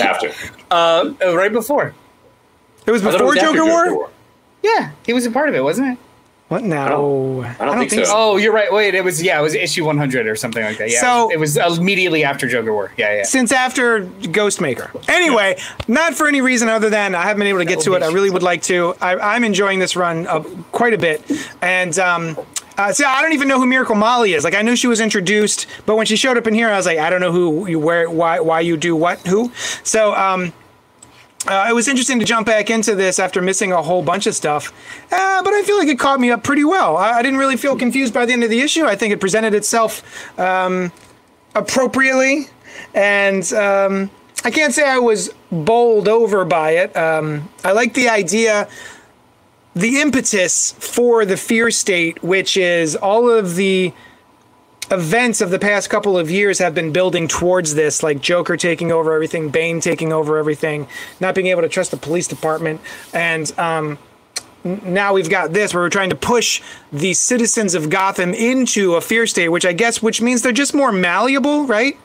After. 0.00 0.32
Uh, 0.70 1.12
right 1.20 1.52
before. 1.52 1.94
It 2.88 2.92
was 2.92 3.02
I 3.02 3.10
thought 3.10 3.14
it 3.14 3.18
before 3.18 3.26
was 3.34 3.38
after 3.38 3.56
Joker, 3.58 3.94
War. 3.94 4.10
Yeah, 4.62 4.90
he 5.04 5.12
was 5.12 5.26
a 5.26 5.30
part 5.30 5.48
of 5.48 5.54
it, 5.54 5.62
wasn't 5.62 5.88
it? 5.92 5.98
What? 6.48 6.64
No, 6.64 7.42
I 7.60 7.66
don't 7.66 7.78
think 7.90 8.06
so. 8.06 8.12
Oh, 8.14 8.36
you're 8.38 8.54
right. 8.54 8.72
Wait, 8.72 8.94
it 8.94 9.04
was 9.04 9.22
yeah, 9.22 9.38
it 9.38 9.42
was 9.42 9.54
issue 9.54 9.84
100 9.84 10.26
or 10.26 10.34
something 10.34 10.64
like 10.64 10.78
that. 10.78 10.90
Yeah, 10.90 11.02
So- 11.02 11.30
it 11.30 11.38
was, 11.38 11.58
it 11.58 11.64
was 11.66 11.76
immediately 11.76 12.24
after 12.24 12.48
Joker 12.48 12.72
War. 12.72 12.90
Yeah, 12.96 13.16
yeah. 13.16 13.22
since 13.24 13.52
after 13.52 14.06
Ghostmaker. 14.06 15.06
Anyway, 15.10 15.58
not 15.86 16.14
for 16.14 16.26
any 16.26 16.40
reason 16.40 16.70
other 16.70 16.88
than 16.88 17.14
I 17.14 17.24
haven't 17.24 17.40
been 17.40 17.48
able 17.48 17.58
to 17.58 17.66
get 17.66 17.80
to 17.80 17.92
it. 17.94 18.02
I 18.02 18.06
really 18.06 18.30
would 18.30 18.42
like 18.42 18.62
to. 18.62 18.94
I, 19.02 19.34
I'm 19.34 19.44
enjoying 19.44 19.78
this 19.78 19.94
run 19.94 20.26
uh, 20.26 20.40
quite 20.72 20.94
a 20.94 20.98
bit, 20.98 21.22
and 21.60 21.98
um, 21.98 22.38
uh, 22.78 22.94
see, 22.94 23.04
I 23.04 23.20
don't 23.20 23.34
even 23.34 23.48
know 23.48 23.58
who 23.60 23.66
Miracle 23.66 23.96
Molly 23.96 24.32
is. 24.32 24.42
Like 24.42 24.54
I 24.54 24.62
knew 24.62 24.74
she 24.74 24.86
was 24.86 25.00
introduced, 25.00 25.66
but 25.84 25.96
when 25.96 26.06
she 26.06 26.16
showed 26.16 26.38
up 26.38 26.46
in 26.46 26.54
here, 26.54 26.70
I 26.70 26.76
was 26.78 26.86
like, 26.86 26.98
I 26.98 27.10
don't 27.10 27.20
know 27.20 27.32
who 27.32 27.66
you 27.66 27.78
where 27.78 28.08
why 28.08 28.40
why 28.40 28.60
you 28.60 28.78
do 28.78 28.96
what 28.96 29.18
who. 29.26 29.52
So 29.84 30.14
um, 30.14 30.54
uh, 31.48 31.66
it 31.68 31.72
was 31.72 31.88
interesting 31.88 32.18
to 32.18 32.24
jump 32.26 32.46
back 32.46 32.68
into 32.68 32.94
this 32.94 33.18
after 33.18 33.40
missing 33.40 33.72
a 33.72 33.82
whole 33.82 34.02
bunch 34.02 34.26
of 34.26 34.34
stuff, 34.34 34.70
uh, 35.10 35.42
but 35.42 35.54
I 35.54 35.62
feel 35.62 35.78
like 35.78 35.88
it 35.88 35.98
caught 35.98 36.20
me 36.20 36.30
up 36.30 36.44
pretty 36.44 36.64
well. 36.64 36.96
I, 36.96 37.12
I 37.12 37.22
didn't 37.22 37.38
really 37.38 37.56
feel 37.56 37.76
confused 37.76 38.12
by 38.12 38.26
the 38.26 38.34
end 38.34 38.44
of 38.44 38.50
the 38.50 38.60
issue. 38.60 38.84
I 38.84 38.96
think 38.96 39.14
it 39.14 39.20
presented 39.20 39.54
itself 39.54 40.38
um, 40.38 40.92
appropriately, 41.54 42.48
and 42.94 43.50
um, 43.54 44.10
I 44.44 44.50
can't 44.50 44.74
say 44.74 44.88
I 44.88 44.98
was 44.98 45.30
bowled 45.50 46.06
over 46.06 46.44
by 46.44 46.72
it. 46.72 46.94
Um, 46.94 47.48
I 47.64 47.72
like 47.72 47.94
the 47.94 48.10
idea, 48.10 48.68
the 49.74 50.00
impetus 50.00 50.72
for 50.72 51.24
the 51.24 51.38
fear 51.38 51.70
state, 51.70 52.22
which 52.22 52.58
is 52.58 52.94
all 52.94 53.30
of 53.30 53.56
the 53.56 53.94
events 54.90 55.40
of 55.40 55.50
the 55.50 55.58
past 55.58 55.90
couple 55.90 56.16
of 56.18 56.30
years 56.30 56.58
have 56.58 56.74
been 56.74 56.92
building 56.92 57.28
towards 57.28 57.74
this, 57.74 58.02
like 58.02 58.20
Joker 58.20 58.56
taking 58.56 58.90
over 58.92 59.12
everything, 59.12 59.50
Bane 59.50 59.80
taking 59.80 60.12
over 60.12 60.38
everything, 60.38 60.86
not 61.20 61.34
being 61.34 61.48
able 61.48 61.62
to 61.62 61.68
trust 61.68 61.90
the 61.90 61.96
police 61.96 62.26
department, 62.26 62.80
and 63.12 63.52
um, 63.58 63.98
now 64.64 65.12
we've 65.12 65.30
got 65.30 65.52
this 65.52 65.72
where 65.72 65.82
we're 65.82 65.88
trying 65.90 66.10
to 66.10 66.16
push 66.16 66.62
the 66.92 67.14
citizens 67.14 67.74
of 67.74 67.90
Gotham 67.90 68.34
into 68.34 68.94
a 68.94 69.00
fear 69.00 69.26
state, 69.26 69.48
which 69.50 69.64
I 69.66 69.72
guess 69.72 70.02
which 70.02 70.20
means 70.20 70.42
they're 70.42 70.52
just 70.52 70.74
more 70.74 70.92
malleable, 70.92 71.66
right? 71.66 71.96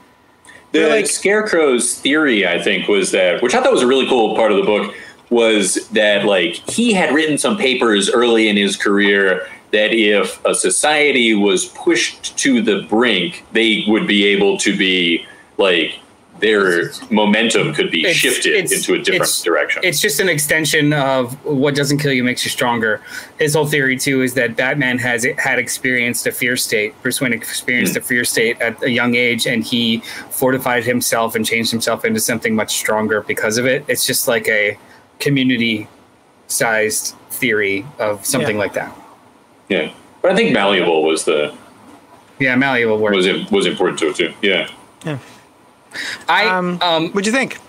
The 0.72 0.80
They're 0.80 0.90
like- 0.90 1.08
Scarecrow's 1.08 1.96
theory, 2.00 2.48
I 2.48 2.62
think, 2.62 2.88
was 2.88 3.12
that, 3.12 3.42
which 3.42 3.54
I 3.54 3.62
thought 3.62 3.72
was 3.72 3.82
a 3.84 3.88
really 3.88 4.08
cool 4.08 4.36
part 4.36 4.52
of 4.52 4.58
the 4.58 4.64
book, 4.64 4.94
was 5.30 5.88
that 5.90 6.26
like 6.26 6.54
he 6.70 6.94
had 6.94 7.14
written 7.14 7.38
some 7.38 7.58
papers 7.58 8.10
early 8.10 8.50
in 8.50 8.58
his 8.58 8.76
career 8.76 9.48
that 9.74 9.92
if 9.92 10.40
a 10.46 10.54
society 10.56 11.34
was 11.34 11.66
pushed 11.66 12.38
to 12.38 12.62
the 12.62 12.84
brink, 12.84 13.44
they 13.54 13.84
would 13.88 14.08
be 14.08 14.24
able 14.26 14.58
to 14.60 14.78
be 14.78 15.26
like 15.58 16.00
their 16.40 16.92
momentum 17.10 17.74
could 17.74 17.90
be 17.90 18.02
It's- 18.02 18.16
shifted 18.18 18.54
it's- 18.54 18.72
into 18.72 18.94
a 18.94 18.98
different 19.00 19.24
it's- 19.24 19.42
direction. 19.42 19.82
It's 19.84 20.00
just 20.00 20.20
an 20.20 20.30
extension 20.30 20.94
of 20.94 21.34
what 21.44 21.74
doesn't 21.74 21.98
kill 22.00 22.14
you 22.14 22.24
makes 22.24 22.46
you 22.46 22.52
stronger. 22.52 23.02
His 23.40 23.56
whole 23.56 23.66
theory 23.66 23.98
too 23.98 24.22
is 24.22 24.36
that 24.36 24.56
Batman 24.56 25.00
has 25.00 25.26
had 25.38 25.58
experienced 25.58 26.28
a 26.28 26.32
fear 26.32 26.56
state. 26.56 26.94
Bruce 27.02 27.20
Wayne 27.20 27.34
experienced 27.34 27.94
hmm. 27.94 28.00
a 28.00 28.02
fear 28.02 28.26
state 28.26 28.62
at 28.62 28.82
a 28.84 28.90
young 28.92 29.16
age, 29.16 29.48
and 29.48 29.64
he 29.64 30.04
fortified 30.30 30.84
himself 30.84 31.34
and 31.34 31.46
changed 31.46 31.72
himself 31.72 32.06
into 32.06 32.20
something 32.20 32.54
much 32.56 32.76
stronger 32.76 33.22
because 33.22 33.58
of 33.58 33.66
it. 33.66 33.86
It's 33.88 34.06
just 34.06 34.28
like 34.28 34.48
a 34.48 34.78
community-sized 35.20 37.16
theory 37.32 37.86
of 38.00 38.24
something 38.26 38.58
Yeah. 38.58 38.62
like 38.62 38.74
that. 38.74 39.03
Yeah, 39.70 39.92
but 40.22 40.32
I 40.32 40.36
think 40.36 40.54
malleable 40.54 41.04
was 41.04 41.26
the 41.26 41.54
Yeah, 42.40 42.56
malleable 42.56 42.98
work. 42.98 43.14
was 43.14 43.28
was 43.52 43.66
important 43.66 44.00
to 44.00 44.10
it 44.10 44.16
too. 44.16 44.34
Yeah. 44.42 44.70
I 46.28 46.48
Um, 46.48 46.80
um, 46.82 47.10
What'd 47.12 47.26
you 47.28 47.32
think? 47.32 47.60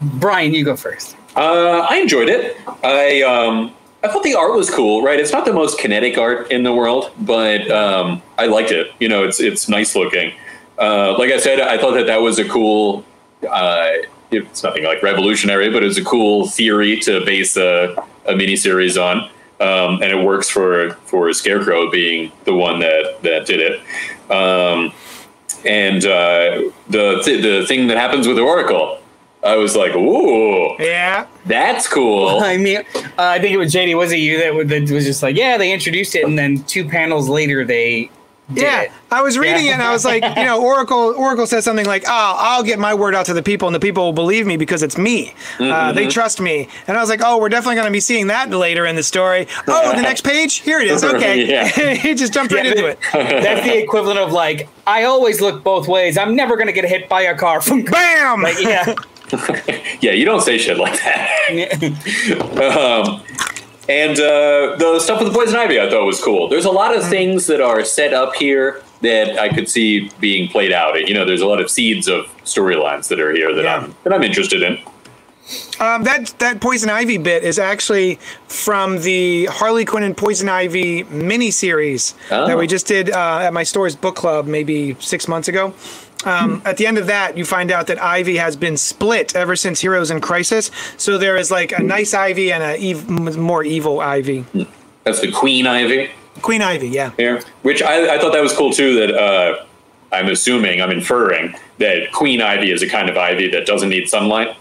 Brian, 0.00 0.52
you 0.54 0.64
go 0.64 0.76
first. 0.76 1.16
Uh, 1.36 1.86
I 1.88 1.96
enjoyed 1.98 2.28
it. 2.28 2.56
I 2.84 3.22
um, 3.22 3.72
I 4.04 4.08
thought 4.08 4.22
the 4.22 4.34
art 4.34 4.54
was 4.54 4.68
cool. 4.70 5.02
Right, 5.02 5.18
it's 5.20 5.32
not 5.32 5.44
the 5.44 5.52
most 5.52 5.78
kinetic 5.78 6.18
art 6.18 6.50
in 6.50 6.62
the 6.62 6.72
world, 6.72 7.10
but 7.20 7.70
um, 7.70 8.22
I 8.38 8.46
liked 8.46 8.70
it. 8.70 8.92
You 9.00 9.08
know, 9.08 9.24
it's 9.24 9.40
it's 9.40 9.68
nice 9.68 9.94
looking. 9.96 10.32
Uh, 10.78 11.16
like 11.18 11.30
I 11.30 11.38
said, 11.38 11.60
I 11.60 11.78
thought 11.78 11.94
that 11.94 12.06
that 12.06 12.20
was 12.20 12.38
a 12.38 12.48
cool. 12.48 13.04
Uh, 13.48 13.90
it's 14.30 14.62
nothing 14.62 14.84
like 14.84 15.02
revolutionary, 15.02 15.68
but 15.70 15.82
it 15.82 15.86
was 15.86 15.98
a 15.98 16.04
cool 16.04 16.46
theory 16.46 16.98
to 17.00 17.24
base 17.24 17.56
a, 17.56 17.94
a 18.26 18.32
miniseries 18.32 19.00
on, 19.02 19.28
um, 19.62 20.02
and 20.02 20.10
it 20.10 20.24
works 20.24 20.48
for 20.50 20.94
for 21.06 21.32
Scarecrow 21.32 21.90
being 21.90 22.32
the 22.44 22.54
one 22.54 22.80
that 22.80 23.22
that 23.22 23.46
did 23.46 23.60
it. 23.60 23.80
Um, 24.30 24.92
and 25.64 26.04
uh, 26.04 26.70
the 26.88 27.22
th- 27.24 27.42
the 27.42 27.66
thing 27.66 27.86
that 27.86 27.96
happens 27.96 28.26
with 28.26 28.36
the 28.36 28.42
Oracle, 28.42 28.98
I 29.44 29.56
was 29.56 29.76
like, 29.76 29.94
ooh. 29.94 30.74
Yeah. 30.78 31.26
That's 31.46 31.86
cool. 31.88 32.40
I 32.42 32.56
mean, 32.56 32.78
uh, 32.78 33.02
I 33.18 33.38
think 33.40 33.52
it 33.52 33.58
was 33.58 33.72
JD. 33.72 33.96
Was 33.96 34.12
it 34.12 34.16
you 34.18 34.38
that, 34.38 34.90
was- 34.90 35.04
just 35.04 35.22
like, 35.22 35.36
yeah, 35.36 35.56
they 35.58 35.72
introduced 35.72 36.14
it, 36.16 36.24
and 36.24 36.38
then 36.38 36.62
two 36.64 36.84
panels 36.88 37.28
later 37.28 37.64
they 37.64 38.04
did 38.04 38.10
Yeah, 38.52 38.82
it. 38.82 38.92
I 39.10 39.22
was 39.22 39.38
reading 39.38 39.64
Yeah. 39.64 39.70
it 39.70 39.74
and 39.74 39.82
I 39.82 39.92
was 39.92 40.04
like, 40.04 40.22
you 40.24 40.44
know, 40.44 40.60
Oracle 40.64 41.14
Oracle 41.16 41.46
says 41.46 41.64
something 41.64 41.86
like, 41.86 42.02
"Oh, 42.06 42.36
I'll 42.38 42.62
get 42.62 42.78
my 42.78 42.92
word 42.92 43.14
out 43.14 43.24
to 43.26 43.34
the 43.34 43.42
people, 43.42 43.66
and 43.68 43.74
the 43.74 43.80
people 43.80 44.04
will 44.04 44.12
believe 44.12 44.46
me 44.46 44.56
because 44.58 44.82
it's 44.82 44.98
me. 44.98 45.30
Uh, 45.58 45.62
Mm-hmm. 45.62 45.96
they 45.96 46.06
trust 46.08 46.40
me." 46.40 46.68
And 46.86 46.96
I 46.96 47.00
was 47.00 47.08
like, 47.08 47.20
"Oh, 47.24 47.38
we're 47.38 47.48
definitely 47.48 47.76
going 47.76 47.86
to 47.86 47.92
be 47.92 48.00
seeing 48.00 48.26
that 48.26 48.50
later 48.50 48.84
in 48.84 48.96
the 48.96 49.02
story." 49.02 49.46
Oh, 49.68 49.94
the 49.94 50.02
next 50.02 50.22
page, 50.22 50.56
here 50.56 50.80
it 50.80 50.88
is. 50.88 51.02
Okay, 51.04 51.96
he 52.02 52.14
just 52.14 52.32
jumped 52.34 52.52
right 52.52 52.64
Yeah, 52.64 52.70
into 52.72 52.86
it. 52.88 52.98
That's 53.12 53.64
the 53.64 53.78
equivalent 53.78 54.18
of 54.18 54.32
like, 54.32 54.68
I 54.86 55.04
always 55.04 55.40
look 55.40 55.62
both 55.62 55.88
ways. 55.88 56.18
I'm 56.18 56.34
never 56.36 56.56
gonna 56.56 56.72
get 56.72 56.84
hit 56.84 57.08
by 57.08 57.22
a 57.22 57.36
car 57.36 57.60
from. 57.62 57.84
Bam! 57.84 58.42
Like, 58.42 58.60
yeah, 58.60 58.94
yeah, 60.02 60.12
you 60.12 60.24
don't 60.26 60.42
say 60.42 60.58
shit 60.58 60.76
like 60.78 60.98
that. 61.00 61.82
um, 62.60 63.22
and 63.92 64.18
uh, 64.18 64.76
the 64.78 64.98
stuff 65.00 65.18
with 65.20 65.28
the 65.32 65.34
poison 65.38 65.56
ivy, 65.56 65.78
I 65.80 65.88
thought 65.90 66.04
was 66.04 66.20
cool. 66.22 66.48
There's 66.48 66.64
a 66.64 66.70
lot 66.70 66.96
of 66.96 67.02
things 67.08 67.46
that 67.48 67.60
are 67.60 67.84
set 67.84 68.12
up 68.14 68.34
here 68.34 68.82
that 69.02 69.38
I 69.38 69.48
could 69.48 69.68
see 69.68 70.10
being 70.20 70.48
played 70.48 70.72
out. 70.72 70.98
You 71.08 71.14
know, 71.14 71.24
there's 71.24 71.40
a 71.42 71.46
lot 71.46 71.60
of 71.60 71.70
seeds 71.70 72.08
of 72.08 72.26
storylines 72.44 73.08
that 73.08 73.20
are 73.20 73.32
here 73.32 73.54
that 73.54 73.64
Yeah. 73.64 73.76
I'm 73.76 73.94
that 74.04 74.12
I'm 74.12 74.22
interested 74.22 74.62
in. 74.62 74.78
Um, 75.80 76.04
that 76.04 76.32
that 76.38 76.60
poison 76.60 76.88
ivy 76.88 77.18
bit 77.18 77.42
is 77.42 77.58
actually 77.58 78.18
from 78.46 79.00
the 79.02 79.46
Harley 79.46 79.84
Quinn 79.84 80.04
and 80.04 80.16
Poison 80.16 80.48
Ivy 80.48 81.02
miniseries 81.04 82.14
Oh. 82.30 82.46
that 82.46 82.56
we 82.56 82.66
just 82.68 82.86
did 82.86 83.10
uh, 83.10 83.40
at 83.40 83.52
my 83.52 83.64
store's 83.64 83.96
book 83.96 84.14
club 84.16 84.46
maybe 84.46 84.96
six 85.00 85.26
months 85.26 85.48
ago. 85.48 85.74
Um, 86.24 86.62
at 86.64 86.76
the 86.76 86.86
end 86.86 86.98
of 86.98 87.06
that, 87.06 87.36
you 87.36 87.44
find 87.44 87.70
out 87.70 87.86
that 87.88 88.02
Ivy 88.02 88.36
has 88.36 88.56
been 88.56 88.76
split 88.76 89.34
ever 89.34 89.56
since 89.56 89.80
Heroes 89.80 90.10
in 90.10 90.20
Crisis. 90.20 90.70
So 90.96 91.18
there 91.18 91.36
is 91.36 91.50
like 91.50 91.72
a 91.72 91.82
nice 91.82 92.14
Ivy 92.14 92.52
and 92.52 92.62
a 92.62 92.90
ev- 92.90 93.36
more 93.36 93.64
evil 93.64 94.00
Ivy. 94.00 94.44
That's 95.04 95.20
the 95.20 95.32
Queen 95.32 95.66
Ivy 95.66 96.10
Queen 96.40 96.62
Ivy, 96.62 96.88
yeah. 96.88 97.10
here, 97.16 97.42
which 97.62 97.82
I, 97.82 98.14
I 98.14 98.18
thought 98.18 98.32
that 98.32 98.42
was 98.42 98.52
cool 98.54 98.72
too. 98.72 98.94
That 98.94 99.14
uh, 99.14 99.64
I'm 100.12 100.28
assuming, 100.28 100.80
I'm 100.80 100.90
inferring 100.90 101.54
that 101.78 102.10
Queen 102.12 102.40
Ivy 102.40 102.70
is 102.70 102.82
a 102.82 102.88
kind 102.88 103.10
of 103.10 103.16
ivy 103.16 103.50
that 103.50 103.66
doesn't 103.66 103.88
need 103.90 104.08
sunlight 104.08 104.56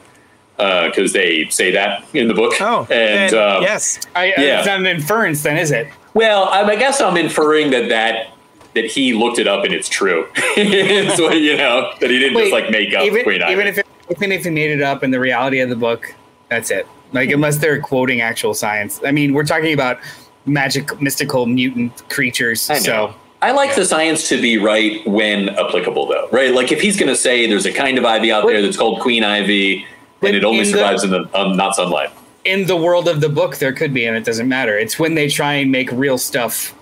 because 0.58 1.13
they 1.13 1.47
say 1.50 1.71
that 1.71 2.06
in 2.13 2.28
the 2.28 2.34
book. 2.34 2.54
Oh, 2.60 2.82
and 2.91 3.32
then 3.32 3.34
um, 3.34 3.63
yes. 3.63 4.00
I, 4.15 4.26
Yeah. 4.28 4.60
it's 4.60 4.67
not 4.67 4.80
an 4.80 4.86
inference, 4.86 5.43
then, 5.43 5.58
is 5.58 5.71
it? 5.71 5.88
Well, 6.13 6.45
I, 6.50 6.62
I 6.63 6.76
guess 6.76 7.02
I'm 7.02 7.17
inferring 7.17 7.71
that 7.71 7.89
that 7.89 8.28
that 8.73 8.86
he 8.86 9.13
looked 9.13 9.39
it 9.39 9.47
up 9.47 9.63
and 9.65 9.73
it's 9.73 9.89
true. 9.89 10.23
what, 10.36 10.57
you 10.57 11.57
know 11.57 11.93
that 11.99 12.10
he 12.10 12.19
didn't 12.19 12.38
just 12.38 12.51
like 12.51 12.69
make 12.69 12.93
up 12.93 13.03
even, 13.03 13.23
Queen 13.23 13.41
Ivy. 13.41 13.53
even 13.53 13.67
if 13.67 13.77
it, 13.77 13.88
even 14.10 14.31
if 14.31 14.43
he 14.43 14.49
made 14.49 14.71
it 14.71 14.81
up 14.81 15.03
in 15.03 15.12
the 15.12 15.19
reality 15.19 15.60
of 15.60 15.69
the 15.69 15.75
book, 15.75 16.13
that's 16.49 16.71
it. 16.71 16.88
Like 17.13 17.31
unless 17.31 17.57
they're 17.57 17.81
quoting 17.81 18.21
actual 18.21 18.53
science. 18.53 19.01
I 19.05 19.12
mean, 19.12 19.34
we're 19.34 19.45
talking 19.45 19.73
about 19.73 19.99
magic, 20.45 21.01
mystical 21.01 21.45
mutant 21.45 22.07
creatures. 22.10 22.69
I 22.69 22.75
know. 22.75 22.79
So 22.79 23.15
I 23.41 23.51
like 23.51 23.75
the 23.75 23.86
science 23.86 24.29
to 24.29 24.39
be 24.39 24.57
right 24.57 25.05
when 25.07 25.49
applicable, 25.49 26.07
though, 26.07 26.29
right? 26.31 26.53
Like 26.53 26.71
if 26.71 26.79
he's 26.79 26.97
going 26.97 27.10
to 27.10 27.15
say 27.15 27.47
there's 27.47 27.65
a 27.65 27.73
kind 27.73 27.97
of 27.97 28.05
ivy 28.05 28.31
out 28.31 28.45
there 28.45 28.62
that's 28.62 28.77
called 28.77 29.01
Queen 29.01 29.23
Ivy 29.23 29.86
and 30.21 30.36
it 30.36 30.43
only 30.43 30.60
in 30.60 30.65
the- 30.65 30.71
survives 30.71 31.03
in 31.03 31.10
the 31.10 31.29
um, 31.38 31.57
not 31.57 31.75
sunlight. 31.75 32.12
in 32.45 32.67
the 32.67 32.75
world 32.75 33.07
of 33.07 33.21
the 33.21 33.29
book, 33.29 33.57
there 33.57 33.73
could 33.73 33.93
be, 33.93 34.05
and 34.05 34.15
it 34.15 34.23
doesn't 34.23 34.47
matter. 34.47 34.77
It's 34.77 34.99
when 34.99 35.15
they 35.15 35.27
try 35.27 35.53
and 35.53 35.71
make 35.71 35.91
real 35.91 36.17
stuff 36.17 36.75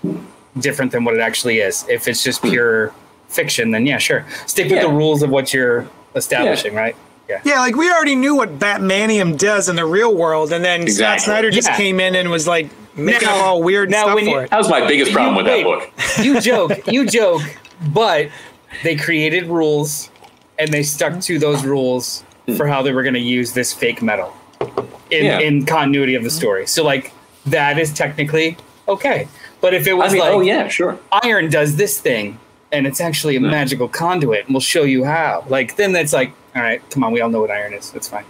different 0.58 0.92
than 0.92 1.04
what 1.04 1.14
it 1.14 1.20
actually 1.20 1.58
is. 1.58 1.86
If 1.88 2.08
it's 2.08 2.22
just 2.22 2.40
hmm. 2.40 2.50
pure 2.50 2.94
fiction, 3.28 3.70
then 3.70 3.86
yeah, 3.86 3.98
sure. 3.98 4.26
Stick 4.46 4.64
with 4.64 4.74
Yeah. 4.74 4.82
the 4.82 4.92
rules 4.92 5.22
of 5.22 5.30
what 5.30 5.54
you're 5.54 5.88
establishing, 6.14 6.74
right? 6.74 6.96
Yeah. 7.28 7.40
Yeah, 7.44 7.60
like 7.60 7.76
we 7.76 7.90
already 7.90 8.16
knew 8.16 8.34
what 8.34 8.58
Batmanium 8.58 9.38
does 9.38 9.68
in 9.68 9.76
the 9.76 9.86
real 9.86 10.14
world, 10.14 10.52
and 10.52 10.64
then 10.64 10.82
Exactly. 10.82 11.20
Scott 11.20 11.20
Snyder 11.20 11.50
just 11.50 11.68
Yeah. 11.68 11.76
came 11.76 12.00
in 12.00 12.16
and 12.16 12.28
was 12.28 12.48
like 12.48 12.68
making 12.96 13.28
Now- 13.28 13.36
up 13.36 13.42
all 13.44 13.62
weird 13.62 13.88
now 13.88 14.02
stuff 14.02 14.14
when 14.16 14.26
you- 14.26 14.32
for 14.32 14.44
it. 14.44 14.50
That 14.50 14.58
was 14.58 14.68
my 14.68 14.86
biggest 14.86 15.12
problem 15.12 15.36
with 15.36 15.46
that 15.46 15.62
book. 15.62 15.88
you 16.22 16.40
joke, 16.40 16.86
you 16.92 17.06
joke, 17.06 17.42
but 17.92 18.28
they 18.82 18.96
created 18.96 19.46
rules 19.46 20.10
and 20.58 20.72
they 20.72 20.82
stuck 20.82 21.20
to 21.20 21.38
those 21.38 21.64
rules 21.64 22.24
hmm. 22.46 22.56
for 22.56 22.66
how 22.66 22.82
they 22.82 22.92
were 22.92 23.02
going 23.02 23.14
to 23.14 23.20
use 23.20 23.52
this 23.52 23.72
fake 23.72 24.02
metal 24.02 24.34
in, 25.10 25.24
Yeah. 25.24 25.38
in 25.38 25.64
continuity 25.66 26.16
of 26.16 26.24
the 26.24 26.28
mm-hmm. 26.28 26.38
story. 26.38 26.66
So, 26.66 26.82
like, 26.82 27.12
that 27.46 27.78
is 27.78 27.92
technically 27.92 28.56
okay. 28.88 29.28
But 29.60 29.74
if 29.74 29.86
it 29.86 29.90
I 29.92 29.94
was 29.94 30.12
mean, 30.12 30.20
like, 30.22 30.32
oh 30.32 30.40
yeah, 30.40 30.68
sure. 30.68 30.98
iron 31.10 31.50
does 31.50 31.76
this 31.76 32.00
thing 32.00 32.38
and 32.72 32.86
it's 32.86 33.00
actually 33.00 33.36
a 33.36 33.40
magical 33.40 33.88
conduit 33.88 34.46
and 34.46 34.54
we'll 34.54 34.60
show 34.60 34.84
you 34.84 35.04
how, 35.04 35.44
like, 35.48 35.76
then 35.76 35.92
that's 35.92 36.12
like, 36.12 36.32
all 36.56 36.62
right, 36.62 36.80
come 36.90 37.04
on, 37.04 37.12
we 37.12 37.20
all 37.20 37.28
know 37.28 37.40
what 37.40 37.50
iron 37.50 37.74
is. 37.74 37.90
That's 37.90 38.08
fine. 38.08 38.24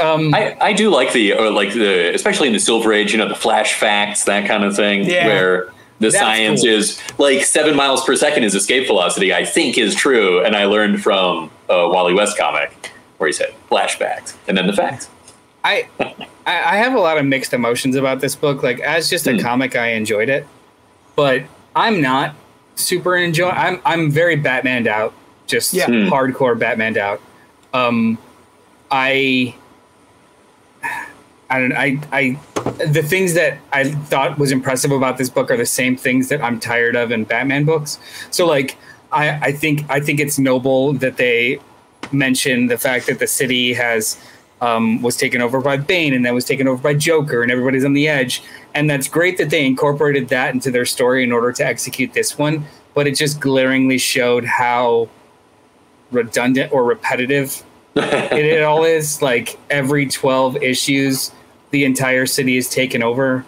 Um, 0.00 0.34
I, 0.34 0.56
I 0.60 0.72
do 0.72 0.88
like 0.88 1.12
the 1.12 1.34
or 1.34 1.50
like 1.50 1.74
the 1.74 2.14
especially 2.14 2.46
in 2.46 2.54
the 2.54 2.58
Silver 2.60 2.92
Age, 2.92 3.12
you 3.12 3.18
know, 3.18 3.28
the 3.28 3.34
flash 3.34 3.74
facts, 3.74 4.24
that 4.24 4.46
kind 4.48 4.64
of 4.64 4.74
thing, 4.74 5.04
Yeah. 5.04 5.26
where 5.26 5.64
the 5.98 6.08
That's 6.08 6.16
science 6.18 6.62
cool. 6.62 6.70
is 6.70 6.98
like 7.18 7.44
seven 7.44 7.76
miles 7.76 8.02
per 8.04 8.16
second 8.16 8.44
is 8.44 8.54
escape 8.54 8.86
velocity. 8.86 9.34
I 9.34 9.44
think 9.44 9.76
is 9.76 9.94
true, 9.94 10.42
and 10.42 10.56
I 10.56 10.64
learned 10.64 11.02
from 11.02 11.50
a 11.68 11.86
Wally 11.88 12.14
West 12.14 12.38
comic 12.38 12.92
where 13.18 13.26
he 13.28 13.32
said 13.34 13.54
flashbacks 13.70 14.34
and 14.48 14.56
then 14.56 14.66
the 14.66 14.72
facts. 14.72 15.10
I, 15.62 15.88
I 16.46 16.52
I 16.74 16.76
have 16.76 16.94
a 16.94 16.98
lot 17.00 17.18
of 17.18 17.24
mixed 17.26 17.52
emotions 17.52 17.96
about 17.96 18.20
this 18.20 18.34
book. 18.36 18.62
Like 18.62 18.80
as 18.80 19.08
just 19.10 19.26
a 19.26 19.32
Hmm. 19.32 19.38
comic, 19.40 19.76
I 19.76 19.88
enjoyed 19.92 20.28
it, 20.28 20.46
but 21.16 21.42
I'm 21.76 22.00
not 22.00 22.34
super 22.74 23.16
enjoy. 23.16 23.50
I'm 23.50 23.80
I'm 23.84 24.10
very 24.10 24.36
Batmaned 24.36 24.86
out, 24.86 25.12
just 25.46 25.72
Yeah. 25.74 25.86
Hmm. 25.86 26.08
hardcore 26.08 26.58
Batmaned 26.58 26.96
out. 26.96 27.20
Um, 27.74 28.18
I 28.90 29.54
I 31.50 31.58
don't 31.58 31.72
I 31.72 31.98
I 32.12 32.38
the 32.86 33.02
things 33.02 33.34
that 33.34 33.58
I 33.72 33.84
thought 33.84 34.38
was 34.38 34.52
impressive 34.52 34.90
about 34.92 35.18
this 35.18 35.28
book 35.28 35.50
are 35.50 35.56
the 35.56 35.66
same 35.66 35.96
things 35.96 36.28
that 36.28 36.42
I'm 36.42 36.60
tired 36.60 36.96
of 36.96 37.10
in 37.10 37.24
Batman 37.24 37.64
books. 37.64 37.98
So 38.30 38.46
like 38.46 38.76
I 39.12 39.30
I 39.48 39.52
think 39.52 39.84
I 39.88 40.00
think 40.00 40.20
it's 40.20 40.38
noble 40.38 40.92
that 40.94 41.16
they 41.16 41.58
mention 42.12 42.66
the 42.66 42.78
fact 42.78 43.06
that 43.06 43.18
the 43.18 43.26
city 43.26 43.74
has 43.74 44.16
um, 44.60 45.00
was 45.02 45.16
taken 45.16 45.40
over 45.40 45.60
by 45.60 45.76
Bane 45.76 46.12
and 46.14 46.24
then 46.24 46.34
was 46.34 46.44
taken 46.44 46.68
over 46.68 46.82
by 46.82 46.94
Joker 46.94 47.42
and 47.42 47.50
everybody's 47.50 47.84
on 47.84 47.94
the 47.94 48.08
edge. 48.08 48.42
And 48.74 48.88
that's 48.90 49.08
great 49.08 49.38
that 49.38 49.50
they 49.50 49.64
incorporated 49.64 50.28
that 50.28 50.52
into 50.54 50.70
their 50.70 50.84
story 50.84 51.24
in 51.24 51.32
order 51.32 51.52
to 51.52 51.64
execute 51.66 52.12
this 52.12 52.36
one. 52.38 52.64
But 52.94 53.06
it 53.06 53.14
just 53.16 53.40
glaringly 53.40 53.98
showed 53.98 54.44
how 54.44 55.08
redundant 56.10 56.72
or 56.72 56.84
repetitive 56.84 57.62
it, 57.96 58.32
it 58.32 58.62
all 58.62 58.84
is. 58.84 59.22
Like 59.22 59.58
every 59.70 60.06
12 60.06 60.62
issues, 60.62 61.32
the 61.70 61.84
entire 61.84 62.26
city 62.26 62.56
is 62.56 62.68
taken 62.68 63.02
over. 63.02 63.44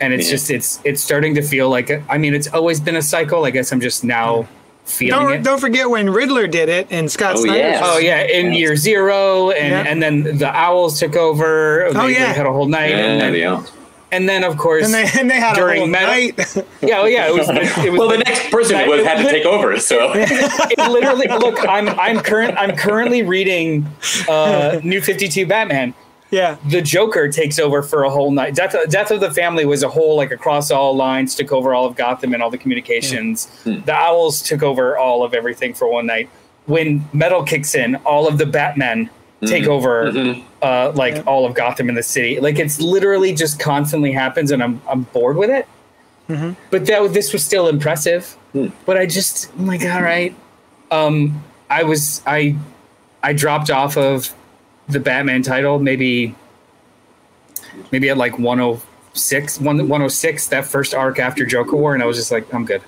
And 0.00 0.12
it's 0.12 0.26
Yeah. 0.26 0.30
just, 0.32 0.50
it's, 0.50 0.80
it's 0.84 1.02
starting 1.02 1.34
to 1.34 1.42
feel 1.42 1.68
like, 1.70 1.90
I 2.08 2.18
mean, 2.18 2.34
it's 2.34 2.48
always 2.48 2.80
been 2.80 2.96
a 2.96 3.02
cycle. 3.02 3.44
I 3.44 3.50
guess 3.50 3.72
I'm 3.72 3.80
just 3.80 4.04
now 4.04 4.46
feeling 4.86 5.20
Don't, 5.26 5.32
it. 5.34 5.42
don't 5.42 5.60
forget 5.60 5.90
when 5.90 6.08
Riddler 6.08 6.46
did 6.46 6.68
it 6.68 6.86
and 6.90 7.10
Scott 7.10 7.34
Oh, 7.36 7.42
Snyder. 7.44 7.58
yeah. 7.58 7.80
Oh 7.82 7.98
yeah, 7.98 8.22
in 8.22 8.46
Yeah. 8.46 8.58
year 8.58 8.76
zero, 8.76 9.50
and 9.50 9.70
Yeah. 9.72 9.90
and 9.92 10.02
then 10.02 10.38
the 10.38 10.48
owls 10.48 10.98
took 11.00 11.14
over. 11.16 11.88
They, 11.92 11.98
Oh, 11.98 12.06
they 12.06 12.12
yeah. 12.14 12.32
had 12.32 12.46
a 12.46 12.52
whole 12.52 12.66
night, 12.66 12.92
and 12.92 13.20
then, 13.20 13.32
the 13.32 13.44
Owls. 13.44 13.72
and 14.12 14.28
then 14.28 14.44
of 14.44 14.56
course 14.56 14.84
And 14.86 14.94
they 14.94 15.06
and 15.20 15.28
they 15.30 15.40
had 15.40 15.56
During 15.56 15.76
a 15.76 15.80
whole 15.80 15.88
Metal- 15.88 16.08
night. 16.08 16.64
yeah, 16.80 16.98
well, 17.00 17.08
yeah, 17.08 17.26
it 17.28 17.34
was. 17.34 17.48
It 17.50 17.90
was 17.90 17.98
Well, 17.98 18.08
the 18.08 18.18
next 18.18 18.50
person 18.50 18.76
Right, 18.76 18.88
was 18.88 19.04
had 19.04 19.18
to 19.22 19.28
take 19.30 19.44
over. 19.44 19.78
So 19.80 20.12
it 20.14 20.78
literally 20.90 21.26
look. 21.28 21.58
I'm 21.68 21.88
I'm 21.98 22.20
current. 22.20 22.54
I'm 22.56 22.76
currently 22.76 23.22
reading 23.22 23.86
uh, 24.28 24.78
New 24.84 25.00
Fifty 25.00 25.28
Two 25.28 25.46
Batman. 25.46 25.94
Yeah. 26.30 26.56
the 26.68 26.82
Joker 26.82 27.30
takes 27.30 27.58
over 27.58 27.82
for 27.82 28.04
a 28.04 28.10
whole 28.10 28.30
night. 28.30 28.54
Death, 28.54 28.74
Death 28.88 29.10
of 29.10 29.20
the 29.20 29.30
Family 29.30 29.64
was 29.64 29.82
a 29.82 29.88
whole 29.88 30.16
like 30.16 30.30
across 30.30 30.70
all 30.70 30.94
lines, 30.96 31.34
took 31.34 31.52
over 31.52 31.74
all 31.74 31.86
of 31.86 31.96
Gotham 31.96 32.34
and 32.34 32.42
all 32.42 32.50
the 32.50 32.58
communications. 32.58 33.46
Hmm. 33.64 33.80
The 33.80 33.94
Owls 33.94 34.42
took 34.42 34.62
over 34.62 34.96
all 34.96 35.22
of 35.22 35.34
everything 35.34 35.74
for 35.74 35.88
one 35.88 36.06
night. 36.06 36.28
When 36.66 37.08
Metal 37.12 37.44
kicks 37.44 37.74
in, 37.74 37.96
all 37.96 38.26
of 38.26 38.38
the 38.38 38.46
Batmen 38.46 39.10
hmm. 39.40 39.46
take 39.46 39.66
over 39.66 40.10
mm-hmm. 40.10 40.42
uh, 40.62 40.92
like 40.92 41.26
all 41.26 41.46
of 41.46 41.54
Gotham 41.54 41.88
in 41.88 41.94
the 41.94 42.02
city. 42.02 42.40
Like 42.40 42.58
it's 42.58 42.80
literally 42.80 43.34
just 43.34 43.60
constantly 43.60 44.12
happens, 44.12 44.50
and 44.50 44.62
I'm 44.62 44.80
I'm 44.88 45.02
bored 45.02 45.36
with 45.36 45.50
it. 45.50 45.68
Mm-hmm. 46.28 46.60
But 46.70 46.86
that 46.86 47.12
this 47.12 47.32
was 47.32 47.44
still 47.44 47.68
impressive. 47.68 48.36
Hmm. 48.52 48.68
But 48.84 48.96
I 48.96 49.06
just 49.06 49.52
I'm 49.54 49.66
like 49.66 49.82
all 49.82 50.02
right. 50.02 50.34
Um, 50.90 51.42
I 51.70 51.84
was 51.84 52.22
I 52.26 52.56
I 53.22 53.32
dropped 53.32 53.70
off 53.70 53.96
of 53.96 54.34
the 54.88 55.00
Batman 55.00 55.42
title 55.42 55.78
maybe 55.78 56.34
maybe 57.90 58.08
at 58.08 58.16
like 58.16 58.38
106 58.38 59.60
106 59.60 60.48
that 60.48 60.64
first 60.64 60.94
arc 60.94 61.18
after 61.18 61.44
Joker 61.44 61.76
War 61.76 61.94
and 61.94 62.02
I 62.02 62.06
was 62.06 62.16
just 62.16 62.30
like 62.30 62.52
I'm 62.54 62.64
good 62.64 62.82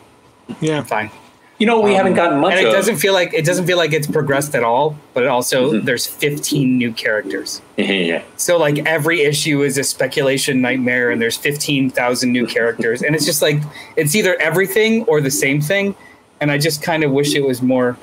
Yeah. 0.61 0.83
fine 0.83 1.11
you 1.59 1.67
know 1.67 1.81
we 1.81 1.95
haven't 1.95 2.13
um, 2.13 2.17
gotten 2.17 2.41
much 2.41 2.53
and 2.53 2.61
it 2.61 2.67
of. 2.67 2.73
doesn't 2.73 2.97
feel 2.97 3.13
like 3.13 3.35
it 3.35 3.45
doesn't 3.45 3.67
feel 3.67 3.77
like 3.77 3.93
it's 3.93 4.07
progressed 4.07 4.55
at 4.55 4.63
all 4.63 4.97
but 5.13 5.25
it 5.25 5.27
also 5.27 5.73
mm-hmm. 5.73 5.85
there's 5.85 6.07
15 6.07 6.79
new 6.79 6.93
characters 6.93 7.61
yeah. 7.77 8.23
so 8.37 8.57
like 8.57 8.79
every 8.87 9.23
issue 9.23 9.63
is 9.63 9.77
a 9.77 9.85
speculation 9.85 10.61
nightmare 10.61 11.11
and 11.11 11.21
there's 11.21 11.37
15,000 11.37 12.33
new 12.33 12.47
characters 12.47 13.03
and 13.03 13.15
it's 13.15 13.25
just 13.25 13.43
like 13.43 13.61
it's 13.97 14.15
either 14.15 14.41
everything 14.41 15.03
or 15.05 15.21
the 15.21 15.31
same 15.31 15.61
thing 15.61 15.95
and 16.41 16.51
I 16.51 16.59
just 16.59 16.83
kind 16.83 17.03
of 17.03 17.11
wish 17.11 17.35
it 17.35 17.45
was 17.45 17.61
more 17.61 17.97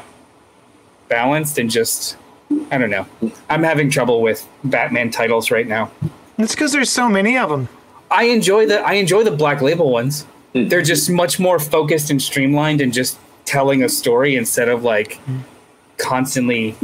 balanced 1.08 1.58
and 1.58 1.70
just 1.70 2.18
I 2.72 2.78
don't 2.78 2.90
know. 2.90 3.06
I'm 3.50 3.64
having 3.64 3.90
trouble 3.90 4.22
with 4.22 4.48
Batman 4.64 5.12
titles 5.12 5.52
right 5.52 5.68
now. 5.68 5.92
It's 6.38 6.54
because 6.54 6.72
there's 6.72 6.90
so 6.90 7.08
many 7.10 7.38
of 7.38 7.50
them. 7.50 7.68
I 8.12 8.26
enjoy 8.26 8.66
the 8.68 8.80
I 8.82 8.94
enjoy 8.94 9.24
the 9.24 9.32
Black 9.32 9.62
Label 9.62 9.92
ones. 9.92 10.26
They're 10.54 10.82
just 10.82 11.10
much 11.10 11.40
more 11.40 11.60
focused 11.60 12.10
and 12.10 12.22
streamlined 12.22 12.82
and 12.82 12.94
just 12.94 13.18
telling 13.46 13.84
a 13.84 13.90
story 13.90 14.36
instead 14.36 14.70
of 14.70 14.84
like 14.84 15.20
constantly 15.98 16.76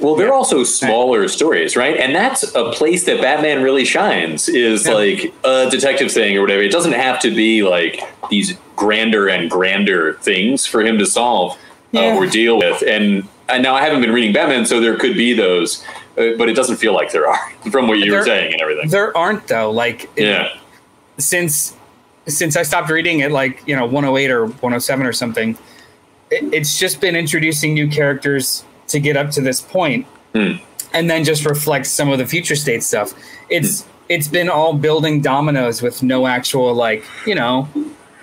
Well, 0.00 0.14
they're 0.16 0.32
also 0.32 0.64
smaller 0.64 1.28
stories, 1.28 1.76
right? 1.76 1.96
And 1.96 2.14
that's 2.14 2.42
a 2.54 2.70
place 2.72 3.04
that 3.04 3.20
Batman 3.20 3.62
really 3.62 3.84
shines 3.84 4.48
is 4.48 4.86
Yeah. 4.86 4.94
like 4.94 5.32
a 5.44 5.68
detective 5.70 6.10
thing 6.12 6.36
or 6.36 6.42
whatever. 6.42 6.62
It 6.62 6.70
doesn't 6.72 6.92
have 6.92 7.18
to 7.20 7.30
be 7.34 7.62
like 7.62 8.00
these 8.30 8.56
grander 8.76 9.28
and 9.28 9.50
grander 9.50 10.14
things 10.22 10.66
for 10.66 10.82
him 10.82 10.98
to 10.98 11.06
solve 11.06 11.56
Yeah. 11.92 12.12
uh, 12.12 12.16
or 12.16 12.26
deal 12.26 12.58
with. 12.58 12.82
And, 12.86 13.26
and 13.48 13.62
now 13.62 13.74
I 13.74 13.82
haven't 13.82 14.00
been 14.00 14.12
reading 14.12 14.32
Batman, 14.32 14.66
so 14.66 14.80
there 14.80 14.96
could 14.96 15.14
be 15.14 15.32
those, 15.32 15.84
uh, 16.18 16.30
but 16.38 16.48
it 16.48 16.54
doesn't 16.54 16.76
feel 16.76 16.92
like 16.94 17.12
there 17.12 17.28
are 17.28 17.38
from 17.70 17.88
what 17.88 17.98
you 17.98 18.12
were 18.12 18.24
saying 18.24 18.52
and 18.52 18.60
everything. 18.62 18.88
there 18.90 19.16
aren't 19.16 19.46
though 19.48 19.70
like 19.70 20.04
it- 20.16 20.24
Yeah. 20.24 20.48
since 21.18 21.74
since 22.28 22.56
I 22.56 22.62
stopped 22.64 22.90
reading 22.90 23.20
it, 23.20 23.30
like 23.30 23.62
you 23.66 23.76
know 23.76 23.86
108 23.86 24.30
or 24.30 24.46
107 24.46 25.06
or 25.06 25.12
something, 25.12 25.56
it, 26.30 26.52
it's 26.52 26.78
just 26.78 27.00
been 27.00 27.14
introducing 27.14 27.72
new 27.74 27.88
characters 27.88 28.64
to 28.88 28.98
get 29.00 29.16
up 29.16 29.30
to 29.32 29.40
this 29.40 29.60
point, 29.60 30.06
Hmm. 30.34 30.52
and 30.92 31.08
then 31.08 31.22
just 31.24 31.44
reflects 31.46 31.90
some 31.90 32.08
of 32.10 32.18
the 32.18 32.26
future 32.26 32.56
state 32.56 32.82
stuff. 32.82 33.14
It's 33.48 33.86
it's 34.08 34.28
been 34.28 34.48
all 34.48 34.72
building 34.72 35.20
dominoes 35.20 35.82
with 35.82 36.02
no 36.02 36.26
actual 36.26 36.74
like 36.74 37.04
you 37.26 37.34
know 37.36 37.68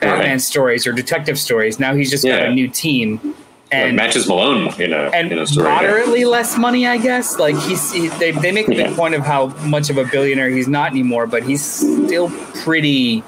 Batman 0.02 0.32
Right. 0.32 0.42
stories 0.42 0.86
or 0.86 0.92
detective 0.92 1.40
stories. 1.40 1.80
Now 1.80 1.96
he's 1.96 2.10
just 2.10 2.26
got 2.26 2.42
a 2.44 2.52
new 2.54 2.68
team. 2.68 3.34
Like 3.74 3.88
And, 3.88 3.96
matches 3.96 4.28
Malone 4.28 4.74
in 4.80 4.94
a, 4.94 5.10
and 5.14 5.32
in 5.32 5.40
a 5.40 5.48
story. 5.48 5.68
moderately 5.70 6.26
less 6.26 6.58
money, 6.58 6.86
I 6.88 6.98
guess. 6.98 7.40
Like 7.40 7.56
he's 7.58 7.92
he, 7.92 8.08
they 8.10 8.32
they 8.32 8.52
make 8.52 8.68
a 8.68 8.72
big 8.72 8.78
Yeah. 8.80 8.96
point 8.96 9.16
of 9.16 9.26
how 9.26 9.48
much 9.66 9.90
of 9.90 9.98
a 9.98 10.06
billionaire 10.06 10.50
he's 10.50 10.68
not 10.68 10.92
anymore, 10.92 11.26
but 11.28 11.44
he's 11.44 11.64
still 11.64 12.30
pretty 12.64 13.24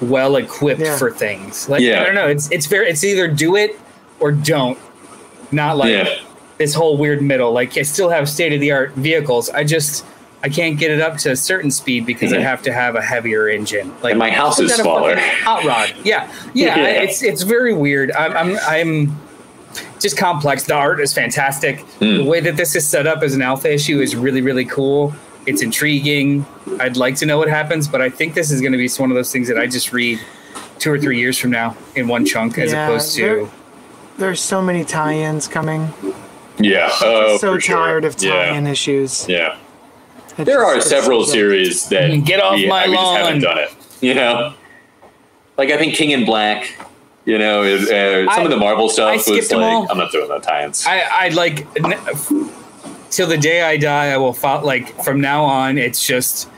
well 0.00 0.36
equipped 0.36 0.80
Yeah. 0.80 0.96
for 0.96 1.10
things. 1.10 1.68
Like 1.68 1.82
Yeah. 1.82 2.00
I 2.00 2.04
don't 2.06 2.14
know, 2.14 2.26
it's 2.28 2.50
it's 2.50 2.66
very 2.66 2.88
it's 2.88 3.04
either 3.04 3.28
do 3.28 3.56
it 3.56 3.78
or 4.20 4.32
don't. 4.32 4.78
Not 5.52 5.76
like 5.76 5.90
Yeah. 5.90 6.08
this 6.58 6.72
whole 6.74 6.96
weird 6.96 7.20
middle. 7.20 7.52
Like 7.52 7.76
I 7.76 7.82
still 7.82 8.08
have 8.08 8.28
state 8.28 8.52
of 8.52 8.60
the 8.60 8.72
art 8.72 8.92
vehicles. 8.94 9.50
I 9.50 9.64
just 9.64 10.04
I 10.42 10.48
can't 10.48 10.78
get 10.78 10.90
it 10.90 11.00
up 11.00 11.16
to 11.18 11.30
a 11.30 11.36
certain 11.36 11.70
speed 11.70 12.04
because 12.06 12.32
I 12.32 12.36
Mhm. 12.38 12.42
have 12.42 12.62
to 12.62 12.72
have 12.72 12.96
a 12.96 13.02
heavier 13.02 13.48
engine. 13.48 13.92
Like 14.02 14.12
And 14.12 14.18
my 14.18 14.30
house 14.30 14.58
is 14.60 14.74
smaller. 14.74 15.16
Hot 15.18 15.64
rod. 15.64 15.92
Yeah, 16.04 16.28
yeah. 16.54 16.76
Yeah. 16.78 17.02
It's 17.02 17.22
it's 17.22 17.42
very 17.42 17.74
weird. 17.74 18.12
I'm 18.12 18.32
I'm 18.36 18.58
I'm 18.66 19.18
just 20.04 20.18
complex. 20.18 20.64
The 20.64 20.74
art 20.74 21.00
is 21.00 21.12
fantastic. 21.14 21.78
Mm. 22.00 22.18
The 22.18 22.24
way 22.24 22.38
that 22.40 22.56
this 22.58 22.76
is 22.76 22.86
set 22.86 23.06
up 23.06 23.22
as 23.22 23.34
an 23.34 23.40
alpha 23.42 23.72
issue 23.72 24.00
is 24.00 24.14
really 24.14 24.42
really 24.42 24.66
cool. 24.66 25.14
It's 25.46 25.62
intriguing. 25.62 26.44
I'd 26.78 26.96
like 26.96 27.16
to 27.16 27.26
know 27.26 27.38
what 27.38 27.48
happens, 27.48 27.88
but 27.88 28.00
I 28.02 28.10
think 28.10 28.34
this 28.34 28.50
is 28.50 28.60
going 28.60 28.72
to 28.72 28.78
be 28.78 28.88
one 28.98 29.10
of 29.10 29.14
those 29.16 29.32
things 29.32 29.48
that 29.48 29.58
I 29.58 29.66
just 29.66 29.92
read 29.92 30.20
two 30.78 30.92
or 30.92 30.98
three 30.98 31.18
years 31.18 31.38
from 31.38 31.50
now 31.50 31.74
in 31.96 32.06
one 32.08 32.24
chunk, 32.26 32.56
as 32.58 32.72
Yeah, 32.72 32.86
opposed 32.86 33.16
there- 33.18 33.40
to 33.40 33.50
There's 34.18 34.40
so 34.40 34.62
many 34.62 34.84
tie-ins 34.84 35.48
coming. 35.48 35.92
Yeah. 36.58 36.88
Oh, 37.02 37.36
so 37.38 37.54
for 37.54 37.60
sure. 37.60 37.76
tired 37.76 38.04
of 38.04 38.16
tie-in 38.16 38.66
issues. 38.66 39.26
Yeah. 39.28 39.56
It's 40.38 40.44
There 40.44 40.64
are 40.64 40.76
it's 40.76 40.88
several 40.88 41.24
so- 41.24 41.32
series 41.32 41.88
that 41.88 42.24
Get 42.24 42.40
off 42.40 42.54
we, 42.56 42.66
my 42.68 42.86
we 42.88 42.94
just 42.94 43.16
haven't 43.16 43.40
done 43.42 43.58
it. 43.58 43.70
You 44.00 44.14
know, 44.14 44.54
like 45.58 45.70
I 45.70 45.76
think 45.78 45.94
King 45.94 46.10
in 46.12 46.24
Black. 46.24 46.74
You 47.24 47.38
know, 47.38 47.62
it- 47.62 47.82
uh, 47.90 48.30
some 48.34 48.40
I- 48.42 48.44
of 48.44 48.50
the 48.50 48.56
Marvel 48.56 48.88
stuff 48.88 49.26
was 49.28 49.50
like 49.50 49.60
all. 49.60 49.86
I'm 49.90 49.98
not 49.98 50.12
doing 50.12 50.28
the 50.28 50.38
tie-ins. 50.38 50.84
I, 50.86 51.00
I 51.10 51.28
like 51.30 51.66
n- 51.82 51.98
till 53.10 53.26
the 53.26 53.38
day 53.38 53.62
I 53.62 53.76
die. 53.78 54.12
I 54.12 54.16
will 54.18 54.32
follow. 54.34 54.64
Like 54.64 55.02
from 55.02 55.20
now 55.20 55.44
on, 55.44 55.78
it's 55.78 56.04
just 56.06 56.48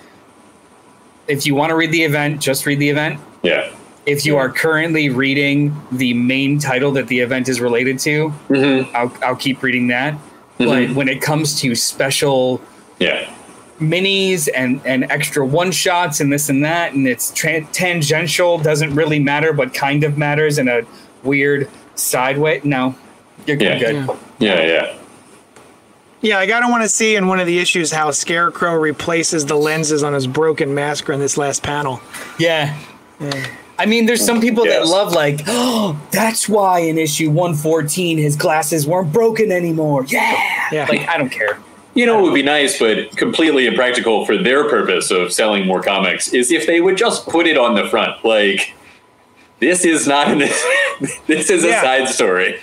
if 1.29 1.47
you 1.47 1.55
want 1.55 1.71
to 1.71 1.77
read 1.77 1.93
the 1.93 2.03
event, 2.03 2.41
just 2.41 2.67
read 2.67 2.79
the 2.79 2.89
event. 2.91 3.21
yeah. 3.43 3.71
If 4.07 4.25
you 4.25 4.37
are 4.37 4.49
currently 4.49 5.09
reading 5.09 5.75
the 5.91 6.15
main 6.15 6.61
title 6.61 6.93
that 6.93 7.09
the 7.09 7.19
event 7.19 7.49
is 7.49 7.61
related 7.61 7.99
to, 8.01 8.33
Mm-hmm. 8.49 8.95
I'll 8.97 9.13
I'll 9.23 9.37
keep 9.37 9.63
reading 9.65 9.89
that. 9.89 10.15
But 10.59 10.69
Mhm. 10.69 10.95
when 10.95 11.09
it 11.09 11.21
comes 11.21 11.61
to 11.63 11.75
special 11.75 12.61
Yeah. 13.01 13.29
Minis 13.81 14.49
and 14.55 14.81
and 14.85 15.05
extra 15.11 15.45
one 15.45 15.71
shots 15.73 16.21
and 16.21 16.33
this 16.33 16.49
and 16.49 16.65
that, 16.65 16.93
and 16.93 17.07
it's 17.07 17.31
tran 17.33 17.67
tangential, 17.73 18.59
doesn't 18.59 18.95
really 18.95 19.19
matter, 19.19 19.53
but 19.53 19.75
kind 19.75 20.05
of 20.05 20.17
matters 20.19 20.59
in 20.59 20.69
a 20.69 20.83
weird 21.23 21.69
side 21.95 22.39
way. 22.39 22.61
No, 22.65 22.95
you're 23.47 23.57
Yeah. 23.59 23.79
good. 23.79 23.95
Yeah. 23.95 24.15
Yeah. 24.39 24.67
Yeah. 24.67 24.93
Yeah, 26.23 26.37
like 26.39 26.51
I 26.51 26.59
don't 26.61 26.71
want 26.71 26.83
to 26.83 26.89
see 26.89 27.15
in 27.15 27.27
one 27.29 27.39
of 27.39 27.47
the 27.47 27.59
issues 27.59 27.93
how 27.93 28.11
Scarecrow 28.11 28.75
replaces 28.75 29.45
the 29.47 29.55
lenses 29.55 30.03
on 30.03 30.13
his 30.15 30.27
broken 30.27 30.75
masker 30.75 31.13
in 31.13 31.21
this 31.21 31.37
last 31.37 31.63
panel. 31.63 32.01
Yeah. 32.39 32.75
I 33.79 33.85
mean, 33.87 34.07
there's 34.07 34.25
some 34.25 34.41
people 34.41 34.65
that 34.65 34.87
love 34.87 35.13
like, 35.13 35.43
oh, 35.47 36.01
that's 36.11 36.49
why 36.49 36.81
in 36.81 36.97
issue 36.99 37.31
114 37.31 38.17
his 38.19 38.35
glasses 38.35 38.87
weren't 38.87 39.13
broken 39.13 39.53
anymore. 39.53 40.05
Yeah. 40.09 40.43
Yeah. 40.73 40.87
Like, 40.89 41.07
I 41.07 41.19
don't 41.19 41.29
care. 41.31 41.59
You 41.97 42.05
know, 42.05 42.19
it 42.19 42.23
would 42.23 42.35
be 42.35 42.43
nice, 42.43 42.79
but 42.79 43.17
completely 43.17 43.67
impractical 43.67 44.27
for 44.27 44.37
their 44.37 44.69
purpose 44.69 45.11
of 45.11 45.33
selling 45.33 45.67
more 45.67 45.83
comics 45.83 46.33
is 46.35 46.53
if 46.53 46.67
they 46.67 46.81
would 46.83 46.99
just 46.99 47.27
put 47.27 47.47
it 47.47 47.57
on 47.57 47.75
the 47.75 47.89
front. 47.89 48.23
Like, 48.23 48.75
this 49.61 49.85
is 49.85 50.07
not 50.07 50.29
an, 50.29 50.39
this 51.27 51.49
is 51.49 51.65
a 51.65 51.69
Yeah. 51.69 51.81
side 51.83 52.09
story. 52.09 52.61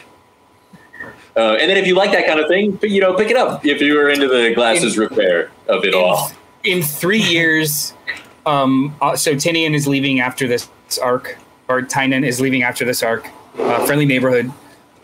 Uh, 1.35 1.57
and 1.59 1.67
then 1.67 1.77
if 1.77 1.87
you 1.87 1.95
like 1.95 2.11
that 2.11 2.27
kind 2.27 2.39
of 2.39 2.47
thing, 2.47 2.77
you 2.83 3.01
know, 3.01 3.15
pick 3.15 3.31
it 3.31 3.35
up 3.35 3.65
if 3.65 3.81
you 3.81 3.95
were 3.95 4.07
into 4.07 4.27
the 4.27 4.53
glasses 4.53 4.99
repair 4.99 5.49
of 5.67 5.83
it 5.83 5.95
all. 5.95 6.31
In 6.63 6.83
three 6.83 7.21
years, 7.21 7.93
um, 8.45 8.95
uh, 9.01 9.15
so 9.15 9.33
Tinian 9.33 9.73
is 9.73 9.87
leaving 9.87 10.19
after 10.19 10.47
this 10.47 10.69
arc, 11.01 11.39
or 11.67 11.81
Tynan 11.81 12.23
is 12.23 12.39
leaving 12.39 12.61
after 12.61 12.85
this 12.85 13.01
arc. 13.01 13.27
Uh, 13.57 13.83
friendly 13.85 14.05
neighborhood 14.05 14.51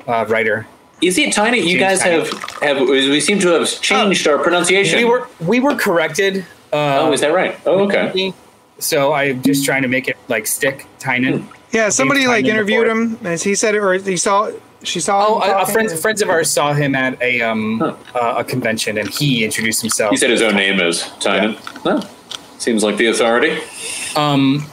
uh, 0.07 0.25
writer. 0.29 0.67
Is 1.01 1.17
it 1.17 1.33
tiny? 1.33 1.59
You 1.59 1.77
James 1.79 1.79
guys 1.79 2.01
have, 2.01 2.29
have 2.61 2.79
we 2.87 3.19
seem 3.21 3.39
to 3.39 3.49
have 3.49 3.67
changed 3.81 4.27
our 4.27 4.37
pronunciation. 4.37 4.97
We 4.97 5.05
were 5.05 5.27
we 5.39 5.59
were 5.59 5.75
corrected. 5.75 6.45
Uh, 6.73 6.99
oh, 7.01 7.13
is 7.13 7.21
that 7.21 7.33
right? 7.33 7.57
Oh, 7.65 7.85
okay. 7.85 8.33
So 8.79 9.13
I'm 9.13 9.41
just 9.41 9.65
trying 9.65 9.81
to 9.81 9.87
make 9.87 10.07
it 10.07 10.17
like 10.27 10.47
stick 10.47 10.85
Tynan. 10.99 11.47
Yeah, 11.71 11.89
somebody 11.89 12.27
like 12.27 12.45
interviewed 12.45 12.85
before. 12.85 13.03
him, 13.03 13.19
as 13.25 13.43
he 13.43 13.55
said 13.55 13.75
or 13.75 13.93
he 13.93 14.17
saw, 14.17 14.51
she 14.83 14.99
saw. 14.99 15.25
Oh, 15.27 15.39
him 15.41 15.57
a, 15.57 15.61
a 15.61 15.65
friends 15.65 16.01
friends 16.01 16.21
of 16.21 16.29
ours 16.29 16.49
saw 16.49 16.73
him 16.73 16.95
at 16.95 17.21
a 17.21 17.41
um 17.41 17.79
Huh. 17.79 17.95
uh, 18.15 18.35
a 18.39 18.43
convention, 18.43 18.97
and 18.97 19.09
he 19.09 19.43
introduced 19.43 19.81
himself. 19.81 20.11
He 20.11 20.17
said 20.17 20.29
his 20.29 20.41
own 20.41 20.55
name 20.55 20.79
is 20.79 21.09
Tynan. 21.19 21.55
Huh. 21.83 22.01
Seems 22.57 22.83
like 22.83 22.97
the 22.97 23.07
authority. 23.07 23.57
Um, 24.15 24.65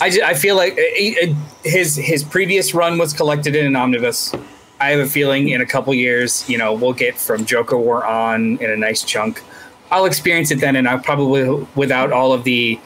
I, 0.00 0.10
ju- 0.10 0.22
I 0.24 0.34
feel 0.34 0.54
like 0.56 0.74
uh, 0.78 1.30
uh, 1.30 1.34
his 1.64 1.96
his 1.96 2.22
previous 2.22 2.72
run 2.74 2.98
was 2.98 3.12
collected 3.12 3.56
in 3.56 3.66
an 3.66 3.74
omnibus. 3.76 4.32
I 4.80 4.90
have 4.90 5.00
a 5.00 5.06
feeling 5.06 5.48
in 5.48 5.60
a 5.60 5.66
couple 5.66 5.94
years, 5.94 6.48
you 6.48 6.58
know, 6.58 6.74
we'll 6.74 6.92
get 6.92 7.16
from 7.18 7.44
Joker 7.44 7.78
War 7.78 8.04
on 8.04 8.58
in 8.58 8.70
a 8.70 8.76
nice 8.76 9.02
chunk. 9.02 9.42
I'll 9.90 10.04
experience 10.04 10.50
it 10.50 10.60
then, 10.60 10.76
and 10.76 10.88
I'll 10.88 10.98
probably 10.98 11.66
without 11.74 12.12
all 12.12 12.32
of 12.32 12.44
the 12.44 12.78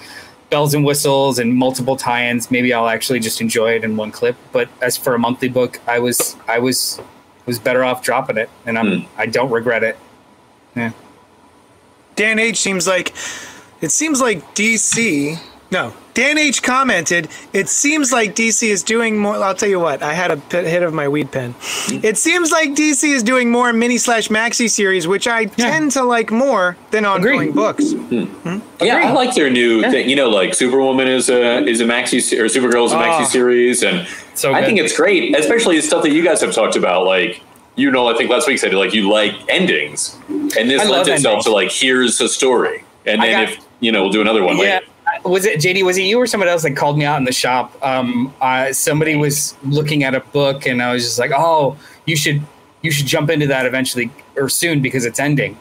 bells 0.51 0.75
and 0.75 0.85
whistles 0.85 1.39
and 1.39 1.55
multiple 1.55 1.97
tie-ins, 1.97 2.51
maybe 2.51 2.75
I'll 2.75 2.89
actually 2.89 3.21
just 3.21 3.41
enjoy 3.41 3.73
it 3.77 3.85
in 3.85 3.97
one 3.97 4.13
clip. 4.13 4.37
But 4.53 4.69
as 4.83 4.97
for 4.97 5.15
a 5.15 5.19
monthly 5.19 5.49
book, 5.49 5.81
I 5.87 5.99
was 6.01 6.37
I 6.47 6.59
was 6.59 7.01
was 7.47 7.59
better 7.59 7.83
off 7.83 8.03
dropping 8.03 8.37
it, 8.37 8.51
and 8.67 8.79
I'm 8.79 9.01
hmm. 9.01 9.07
I 9.17 9.27
don't 9.27 9.51
regret 9.51 9.83
it. 9.83 9.97
Yeah. 10.77 10.93
Dan 12.17 12.39
H 12.39 12.59
seems 12.59 12.87
like 12.87 13.15
it 13.81 13.91
seems 13.91 14.21
like 14.21 14.55
DC. 14.55 15.39
No, 15.71 15.95
Dan 16.21 16.37
H 16.37 16.63
commented. 16.63 17.29
It 17.55 17.71
seems 17.71 18.13
like 18.13 18.35
DC 18.35 18.69
is 18.69 18.83
doing 18.83 19.17
more. 19.17 19.37
I'll 19.37 19.55
tell 19.55 19.71
you 19.71 19.81
what. 19.81 20.03
I 20.03 20.13
had 20.13 20.31
a 20.31 20.37
pit 20.37 20.67
hit 20.67 20.83
of 20.83 20.93
my 20.93 21.09
weed 21.09 21.33
pen. 21.33 21.55
It 21.89 22.19
seems 22.19 22.53
like 22.53 22.75
DC 22.75 23.05
is 23.11 23.23
doing 23.23 23.51
more 23.51 23.73
mini 23.73 23.97
slash 23.97 24.29
maxi 24.29 24.69
series, 24.69 25.09
which 25.09 25.27
I 25.27 25.47
tend 25.47 25.93
to 25.93 26.03
like 26.03 26.31
more 26.31 26.77
than 26.91 27.07
ongoing 27.07 27.41
Agreed. 27.49 27.55
books. 27.55 27.93
Hmm. 27.93 28.25
Hmm? 28.25 28.59
Yeah, 28.85 28.97
I 28.97 29.13
like 29.13 29.35
their 29.35 29.49
new 29.49 29.81
thing. 29.81 30.11
You 30.11 30.17
know, 30.17 30.29
like 30.29 30.53
Superwoman 30.53 31.09
is 31.09 31.31
a 31.31 31.65
is 31.67 31.81
a 31.81 31.85
maxi 31.85 32.19
or 32.39 32.45
Supergirl 32.45 32.85
is 32.85 32.93
a 32.93 32.97
ah. 32.97 33.03
maxi 33.03 33.23
Oh. 33.23 33.25
series, 33.25 33.83
and 33.83 34.07
So 34.35 34.53
I 34.53 34.63
think 34.63 34.79
it's 34.79 34.95
great, 34.95 35.35
especially 35.35 35.77
the 35.77 35.83
stuff 35.83 36.03
that 36.03 36.11
you 36.13 36.23
guys 36.23 36.43
have 36.43 36.53
talked 36.55 36.77
about. 36.77 37.07
Like, 37.07 37.41
you 37.77 37.91
know, 37.91 38.09
I 38.09 38.15
think 38.15 38.29
last 38.29 38.47
week 38.47 38.59
said 38.59 38.75
like 38.75 38.93
you 38.93 39.11
like 39.11 39.33
endings, 39.49 40.19
and 40.29 40.69
this 40.69 40.83
I 40.83 40.87
lends 40.91 41.09
itself 41.09 41.33
endings. 41.33 41.45
to 41.47 41.51
like 41.53 41.71
here's 41.73 42.21
a 42.21 42.29
story, 42.29 42.85
and 43.07 43.23
then 43.23 43.33
got- 43.47 43.55
if 43.55 43.59
you 43.81 43.91
know 43.91 44.03
we'll 44.03 44.13
do 44.13 44.21
another 44.21 44.45
one 44.45 44.59
Yeah. 44.59 44.65
later. 44.81 44.87
Was 45.25 45.45
it 45.45 45.59
JD? 45.61 45.85
Was 45.85 45.99
it 45.99 46.03
you 46.03 46.19
or 46.19 46.27
somebody 46.27 46.51
else 46.51 46.63
that 46.63 46.73
called 46.77 46.97
me 46.99 47.05
out 47.05 47.19
in 47.19 47.25
the 47.25 47.33
shop? 47.33 47.77
Um, 47.85 48.33
uh, 48.41 48.73
somebody 48.73 49.17
was 49.17 49.55
looking 49.65 50.03
at 50.05 50.15
a 50.15 50.21
book, 50.21 50.67
and 50.67 50.83
I 50.83 50.93
was 50.93 51.05
just 51.05 51.19
like, 51.19 51.31
"Oh, 51.35 51.77
you 52.07 52.17
should 52.17 52.43
you 52.83 52.91
should 52.91 53.07
jump 53.07 53.29
into 53.31 53.47
that 53.49 53.67
eventually 53.67 54.11
or 54.37 54.49
soon 54.49 54.81
because 54.81 55.05
it's 55.05 55.21
ending." 55.21 55.59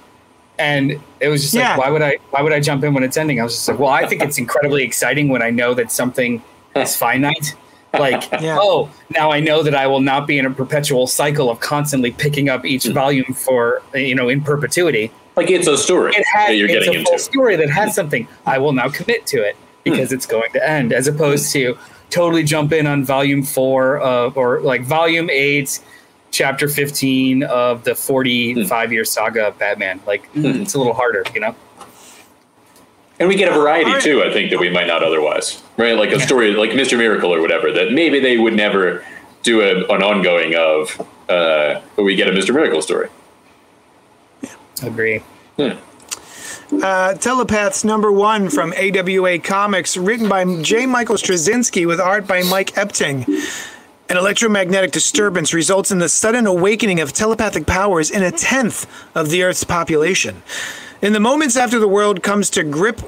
And 0.57 0.99
it 1.21 1.29
was 1.29 1.41
just 1.41 1.53
Yeah. 1.53 1.69
like, 1.71 1.77
why 1.79 1.89
would 1.89 2.01
I? 2.01 2.17
Why 2.31 2.41
would 2.41 2.53
I 2.53 2.59
jump 2.59 2.83
in 2.83 2.93
when 2.93 3.03
it's 3.03 3.17
ending? 3.17 3.39
I 3.39 3.43
was 3.43 3.53
just 3.53 3.67
like, 3.67 3.79
well, 3.79 3.89
I 3.89 4.05
think 4.05 4.21
it's 4.21 4.37
incredibly 4.37 4.83
exciting 4.83 5.29
when 5.29 5.41
I 5.41 5.49
know 5.49 5.73
that 5.73 5.91
something 5.91 6.41
is 6.75 6.95
finite. 7.03 7.55
Like, 7.93 8.29
Yeah. 8.41 8.57
oh, 8.61 8.89
now 9.09 9.31
I 9.31 9.39
know 9.39 9.63
that 9.63 9.73
I 9.73 9.87
will 9.87 10.01
not 10.01 10.27
be 10.27 10.37
in 10.37 10.45
a 10.45 10.51
perpetual 10.51 11.07
cycle 11.07 11.49
of 11.49 11.59
constantly 11.59 12.11
picking 12.11 12.47
up 12.49 12.65
each 12.65 12.85
volume 12.85 13.33
for 13.33 13.81
you 13.95 14.15
know 14.15 14.29
in 14.29 14.41
perpetuity 14.41 15.11
Like 15.39 15.51
it's 15.51 15.67
a 15.67 15.77
story 15.77 16.13
it 16.15 16.25
has 16.25 16.47
that 16.49 16.55
you're 16.55 16.67
it's 16.67 16.85
getting 16.85 17.01
a 17.01 17.03
full 17.05 17.13
into. 17.13 17.23
story 17.23 17.55
that 17.55 17.69
has 17.69 17.95
something 17.95 18.27
i 18.45 18.57
will 18.57 18.73
now 18.73 18.89
commit 18.89 19.25
to 19.27 19.37
it 19.37 19.55
because 19.83 20.09
hmm. 20.09 20.15
it's 20.15 20.25
going 20.25 20.51
to 20.51 20.69
end 20.69 20.91
as 20.91 21.07
opposed 21.07 21.51
to 21.53 21.77
totally 22.09 22.43
jump 22.43 22.73
in 22.73 22.85
on 22.85 23.05
volume 23.05 23.43
four 23.43 23.99
of 23.99 24.37
or 24.37 24.59
like 24.59 24.81
volume 24.83 25.29
eight 25.29 25.79
chapter 26.31 26.67
15 26.67 27.43
of 27.43 27.85
the 27.85 27.95
45 27.95 28.91
year 28.91 29.01
hmm. 29.01 29.05
saga 29.05 29.47
of 29.47 29.57
batman 29.57 30.01
like 30.05 30.25
hmm. 30.31 30.45
it's 30.45 30.73
a 30.73 30.77
little 30.77 30.93
harder 30.93 31.23
you 31.33 31.39
know 31.39 31.55
And 33.19 33.27
we 33.27 33.35
get 33.35 33.51
a 33.51 33.53
variety 33.53 33.99
too, 33.99 34.23
I 34.23 34.31
think, 34.31 34.49
that 34.49 34.59
we 34.59 34.69
might 34.69 34.87
not 34.87 35.03
otherwise. 35.03 35.61
Right? 35.75 35.97
Like 35.97 36.11
a 36.11 36.21
story 36.21 36.53
like 36.53 36.69
Mr. 36.71 36.97
Miracle 36.97 37.33
or 37.33 37.41
whatever, 37.41 37.69
that 37.73 37.91
maybe 37.91 38.21
they 38.21 38.37
would 38.37 38.55
never 38.55 39.03
do 39.43 39.59
a, 39.59 39.93
an 39.93 40.01
ongoing 40.01 40.55
of, 40.55 41.01
uh, 41.27 41.81
but 41.97 42.03
we 42.03 42.15
get 42.15 42.29
a 42.29 42.31
Mr. 42.31 42.53
Miracle 42.53 42.81
story. 42.81 43.09
Agree 44.83 45.21
Uh, 46.71 47.15
Telepaths 47.15 47.83
number 47.83 48.11
one 48.11 48.47
from 48.49 48.73
AWA 48.73 49.39
Comics, 49.39 49.97
written 49.97 50.29
by 50.29 50.45
J. 50.61 50.85
Michael 50.85 51.15
Straczynski 51.15 51.87
with 51.87 51.99
art 51.99 52.27
by 52.27 52.43
Mike 52.43 52.71
Epting. 52.75 53.27
An 54.07 54.17
electromagnetic 54.17 54.91
disturbance 54.91 55.53
results 55.53 55.91
in 55.91 55.97
the 55.97 56.07
sudden 56.09 56.45
awakening 56.45 56.99
of 56.99 57.11
telepathic 57.11 57.65
powers 57.65 58.09
in 58.11 58.23
a 58.23 58.31
tenth 58.31 58.87
of 59.15 59.29
the 59.29 59.43
Earth's 59.43 59.63
population. 59.63 60.43
In 61.01 61.13
the 61.13 61.19
moments 61.19 61.57
after 61.57 61.79
the 61.79 61.87
world 61.87 62.21
comes 62.23 62.49
to 62.51 62.63
grip 62.63 63.01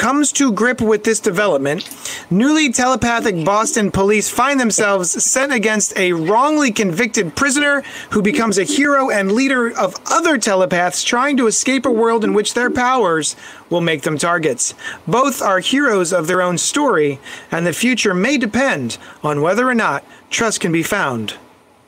comes 0.00 0.32
to 0.32 0.50
grip 0.50 0.80
with 0.80 1.04
this 1.04 1.20
development, 1.20 1.86
newly 2.30 2.72
telepathic 2.72 3.44
Boston 3.44 3.90
police 3.90 4.30
find 4.30 4.58
themselves 4.58 5.22
sent 5.22 5.52
against 5.52 5.94
a 5.98 6.14
wrongly 6.14 6.72
convicted 6.72 7.36
prisoner 7.36 7.82
who 8.08 8.22
becomes 8.22 8.56
a 8.56 8.64
hero 8.64 9.10
and 9.10 9.30
leader 9.30 9.70
of 9.76 9.94
other 10.10 10.38
telepaths 10.38 11.04
trying 11.04 11.36
to 11.36 11.46
escape 11.46 11.84
a 11.84 11.92
world 11.92 12.24
in 12.24 12.32
which 12.32 12.54
their 12.54 12.70
powers 12.70 13.36
will 13.68 13.82
make 13.82 14.00
them 14.00 14.16
targets. 14.16 14.72
Both 15.06 15.42
are 15.42 15.60
heroes 15.60 16.14
of 16.14 16.26
their 16.26 16.40
own 16.40 16.56
story, 16.56 17.18
and 17.50 17.66
the 17.66 17.74
future 17.74 18.14
may 18.14 18.38
depend 18.38 18.96
on 19.22 19.42
whether 19.42 19.68
or 19.68 19.74
not 19.74 20.02
trust 20.30 20.60
can 20.60 20.72
be 20.72 20.82
found 20.82 21.34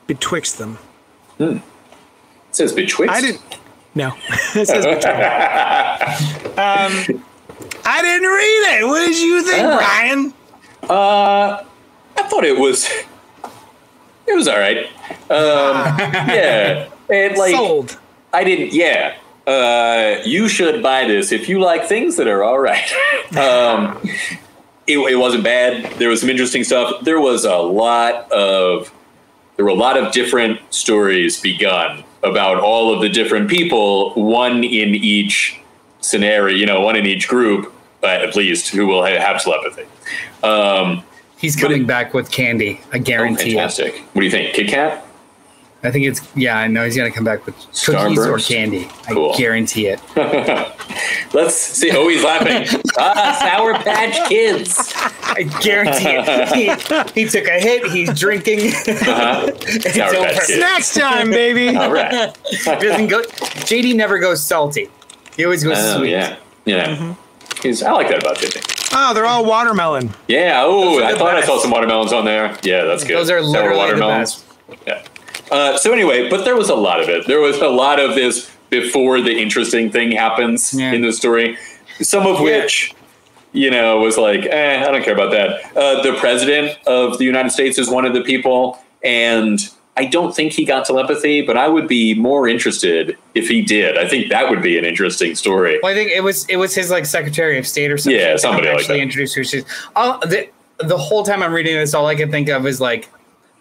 betwixt 0.05 0.59
them. 0.59 0.77
It 1.39 1.63
says 2.51 2.73
betwixt. 2.73 3.15
I 3.15 3.21
didn't. 3.21 3.41
No, 3.95 4.13
it 4.53 4.67
says 4.67 4.85
between. 4.85 5.15
um, 7.19 7.23
I 7.85 8.01
didn't 8.01 8.29
read 8.29 8.79
it. 8.79 8.87
What 8.87 9.05
did 9.07 9.17
you 9.19 9.43
think, 9.43 9.65
Ah. 9.65 9.77
Brian? 9.77 10.33
I 10.89 12.23
thought 12.29 12.43
it 12.45 12.57
was. 12.57 12.89
It 14.25 14.35
was 14.35 14.47
all 14.47 14.57
right. 14.57 14.85
Um, 15.29 15.97
yeah, 16.29 16.89
and 17.09 17.37
like 17.37 17.55
Sold. 17.55 17.99
I 18.31 18.43
didn't. 18.43 18.73
Yeah, 18.73 19.15
uh, 19.47 20.21
you 20.25 20.47
should 20.47 20.81
buy 20.81 21.05
this 21.07 21.31
if 21.31 21.49
you 21.49 21.59
like 21.59 21.85
things 21.87 22.15
that 22.17 22.27
are 22.27 22.43
all 22.43 22.59
right. 22.59 22.89
um, 23.37 23.99
it, 24.87 24.97
it 24.97 25.15
wasn't 25.17 25.43
bad. 25.43 25.91
There 25.99 26.09
was 26.09 26.21
some 26.21 26.29
interesting 26.29 26.63
stuff. 26.63 27.03
There 27.03 27.19
was 27.19 27.43
a 27.45 27.57
lot 27.57 28.31
of 28.31 28.91
there 29.57 29.65
were 29.65 29.71
a 29.71 29.75
lot 29.75 29.97
of 29.97 30.11
different 30.13 30.59
stories 30.73 31.39
begun 31.39 32.03
about 32.23 32.59
all 32.59 32.93
of 32.93 33.01
the 33.01 33.09
different 33.09 33.49
people, 33.49 34.13
one 34.13 34.63
in 34.63 34.95
each 34.95 35.59
scenario, 35.99 36.55
you 36.55 36.65
know, 36.65 36.79
one 36.81 36.95
in 36.95 37.05
each 37.05 37.27
group, 37.27 37.65
uh, 37.65 37.72
at 38.03 38.35
least, 38.35 38.69
who 38.69 38.87
will 38.87 39.03
have 39.03 39.41
telepathy. 39.41 39.85
Um, 40.43 41.03
he's 41.37 41.55
coming 41.55 41.85
back 41.85 42.13
with 42.13 42.31
candy 42.31 42.79
i 42.93 42.97
oh, 42.97 42.99
guarantee 42.99 43.57
it. 43.57 43.79
What 44.13 44.21
do 44.21 44.23
you 44.23 44.31
think, 44.31 44.55
Kit 44.55 44.69
Kat? 44.69 45.05
i 45.85 45.91
think 45.91 46.05
it's 46.05 46.21
yeah 46.33 46.57
i 46.57 46.67
know 46.67 46.85
he's 46.85 46.95
gonna 46.95 47.11
come 47.11 47.25
back 47.25 47.45
with 47.45 47.55
cookies 47.57 48.17
or 48.17 48.37
Starburst? 48.37 48.47
candy 48.47 48.87
Cool. 49.09 49.33
i 49.33 49.37
guarantee 49.37 49.87
it 49.87 49.99
Let's 51.33 51.55
see. 51.55 51.89
Oh, 51.91 52.07
he's 52.09 52.23
laughing. 52.23 52.79
ah, 52.97 53.37
Sour 53.41 53.73
Patch 53.73 54.29
Kids. 54.29 54.93
I 55.23 55.43
guarantee 55.61 56.19
it. 56.19 57.13
He, 57.15 57.23
he 57.23 57.27
took 57.29 57.47
a 57.47 57.59
hit. 57.59 57.91
He's 57.91 58.13
drinking. 58.17 58.59
Uh-huh. 59.03 59.47
it's 59.47 59.95
Sour 59.95 60.15
over. 60.15 60.27
Kids. 60.29 60.45
Snacks 60.53 60.93
time, 60.93 61.31
baby. 61.31 61.75
All 61.75 61.91
right. 61.91 62.35
Doesn't 62.65 63.07
go. 63.07 63.23
JD 63.23 63.95
never 63.95 64.19
goes 64.19 64.43
salty. 64.43 64.89
He 65.35 65.43
always 65.43 65.63
goes 65.63 65.77
Oh, 65.79 65.97
sweet. 65.97 66.11
yeah. 66.11 66.37
Yeah. 66.65 67.15
He's, 67.63 67.81
I 67.81 67.91
like 67.91 68.09
that 68.09 68.19
about 68.19 68.37
Disney. 68.39 68.61
Oh, 68.93 69.13
they're 69.13 69.25
all 69.25 69.43
watermelon. 69.45 70.11
Yeah. 70.27 70.61
Oh, 70.63 71.03
I 71.03 71.13
the 71.13 71.17
thought 71.17 71.35
I 71.35 71.41
saw 71.41 71.57
some 71.59 71.71
watermelons 71.71 72.13
on 72.13 72.25
there. 72.25 72.57
Yeah, 72.63 72.83
that's 72.83 73.03
good. 73.03 73.17
Those 73.17 73.29
are 73.31 73.41
Sour 73.41 73.49
literally 73.49 73.73
the 73.73 73.77
watermelons. 73.79 74.43
best. 74.67 74.87
Yeah. 74.87 75.03
Uh, 75.51 75.77
so 75.77 75.91
anyway, 75.91 76.29
but 76.29 76.43
there 76.45 76.55
was 76.55 76.69
a 76.69 76.75
lot 76.75 77.01
of 77.01 77.09
it. 77.09 77.25
There 77.27 77.39
was 77.39 77.57
a 77.57 77.67
lot 77.69 77.99
of 77.99 78.15
this 78.15 78.51
before 78.69 79.21
the 79.21 79.39
interesting 79.41 79.91
thing 79.91 80.11
happens 80.11 80.73
Yeah. 80.73 80.91
in 80.93 81.01
the 81.01 81.11
story. 81.13 81.57
Some 82.01 82.25
of 82.27 82.39
which, 82.41 82.93
you 83.51 83.69
know, 83.71 83.99
was 83.99 84.17
like, 84.17 84.45
eh, 84.45 84.83
I 84.87 84.91
don't 84.91 85.03
care 85.03 85.13
about 85.13 85.31
that. 85.31 85.75
Uh, 85.77 86.01
the 86.03 86.13
president 86.19 86.77
of 86.87 87.17
the 87.17 87.23
United 87.25 87.51
States 87.51 87.77
is 87.77 87.89
one 87.89 88.05
of 88.05 88.13
the 88.13 88.21
people, 88.21 88.79
and 89.03 89.59
I 89.95 90.05
don't 90.05 90.35
think 90.35 90.53
he 90.53 90.65
got 90.65 90.85
telepathy, 90.85 91.41
but 91.43 91.55
I 91.55 91.67
would 91.67 91.87
be 91.87 92.15
more 92.15 92.47
interested 92.47 93.15
if 93.35 93.47
he 93.47 93.61
did. 93.61 93.95
I 93.97 94.07
think 94.07 94.29
that 94.29 94.49
would 94.49 94.61
be 94.63 94.77
an 94.79 94.85
interesting 94.85 95.35
story. 95.35 95.79
Well, 95.83 95.91
I 95.91 95.95
think 95.95 96.09
it 96.11 96.23
was 96.23 96.45
it 96.49 96.57
was 96.57 96.73
his 96.73 96.89
like 96.89 97.05
Secretary 97.05 97.59
of 97.59 97.67
State 97.67 97.91
or 97.91 97.97
something. 97.97 98.19
Yeah, 98.19 98.35
somebody 98.37 98.67
like 98.69 98.77
actually 98.79 98.97
that. 98.97 99.03
introduced 99.03 99.35
who 99.35 99.43
she's. 99.43 99.63
Oh, 99.95 100.19
the 100.23 100.49
the 100.79 100.97
whole 100.97 101.23
time 101.23 101.43
I'm 101.43 101.53
reading 101.53 101.75
this, 101.75 101.93
all 101.93 102.07
I 102.07 102.15
can 102.15 102.31
think 102.31 102.49
of 102.49 102.65
is 102.65 102.81
like 102.81 103.07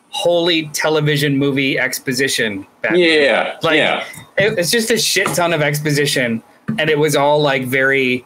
holy 0.08 0.68
television 0.68 1.36
movie 1.38 1.78
exposition. 1.78 2.66
Yeah, 2.92 3.58
Like 3.62 3.76
yeah. 3.76 4.04
it, 4.38 4.58
it's 4.58 4.70
just 4.70 4.90
a 4.90 4.98
shit 4.98 5.26
ton 5.28 5.52
of 5.52 5.60
exposition, 5.62 6.42
and 6.78 6.88
it 6.90 6.98
was 6.98 7.14
all 7.14 7.40
like 7.42 7.64
very 7.64 8.24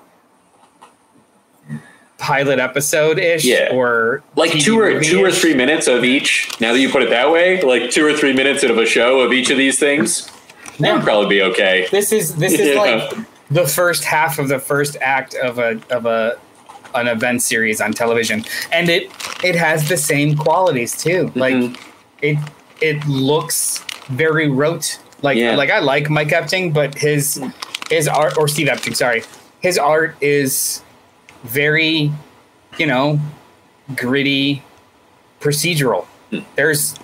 pilot 2.19 2.59
episode 2.59 3.19
ish, 3.19 3.45
Yeah. 3.45 3.69
or 3.73 4.23
like 4.37 4.51
TV 4.53 4.61
two 4.65 4.81
or 4.81 5.01
two 5.03 5.23
or 5.25 5.31
three 5.31 5.55
minutes 5.55 5.87
of 5.87 6.05
each. 6.05 6.49
Now 6.61 6.73
that 6.73 6.81
you 6.81 6.89
put 6.89 7.03
it 7.03 7.11
that 7.11 7.31
way, 7.31 7.61
like 7.63 7.91
two 7.91 8.07
or 8.07 8.15
three 8.15 8.33
minutes 8.33 8.63
of 8.63 8.79
a 8.79 8.87
show 8.87 9.21
of 9.21 9.33
each 9.33 9.51
of 9.51 9.59
these 9.59 9.79
things, 9.79 10.29
that 10.81 10.95
would 10.95 11.05
probably 11.05 11.29
be 11.29 11.43
okay. 11.43 11.87
This 11.91 12.13
is 12.13 12.37
this 12.37 12.53
is 12.55 12.75
Yeah. 12.75 12.81
like 12.81 13.13
the 13.51 13.67
first 13.67 14.05
half 14.05 14.39
of 14.39 14.49
the 14.49 14.59
first 14.59 14.97
act 15.01 15.35
of 15.35 15.59
a 15.59 15.79
of 15.91 16.07
a 16.07 16.39
an 16.95 17.09
event 17.09 17.43
series 17.43 17.81
on 17.83 17.93
television, 17.93 18.45
and 18.73 18.89
it 18.89 19.11
it 19.45 19.55
has 19.55 19.89
the 19.89 19.97
same 19.99 20.37
qualities 20.37 20.97
too. 20.97 21.31
Like 21.35 21.55
Mhm. 21.55 21.77
it 22.23 22.39
it 22.81 23.07
looks 23.07 23.83
very 24.09 24.49
rote. 24.49 24.99
Like 25.23 25.37
Yeah. 25.37 25.55
like 25.57 25.71
I 25.71 25.81
like 25.81 26.09
Mike 26.09 26.29
Epting, 26.29 26.73
but 26.73 26.95
his 26.97 27.41
his 27.91 28.09
art 28.09 28.39
or 28.39 28.49
Steve 28.49 28.69
Epting, 28.69 28.97
sorry, 28.97 29.23
his 29.61 29.77
art 29.79 30.17
is 30.23 30.81
very, 31.45 32.11
you 32.79 32.87
know, 32.87 33.19
gritty, 33.95 34.63
procedural. 35.41 36.07
There's 36.57 36.95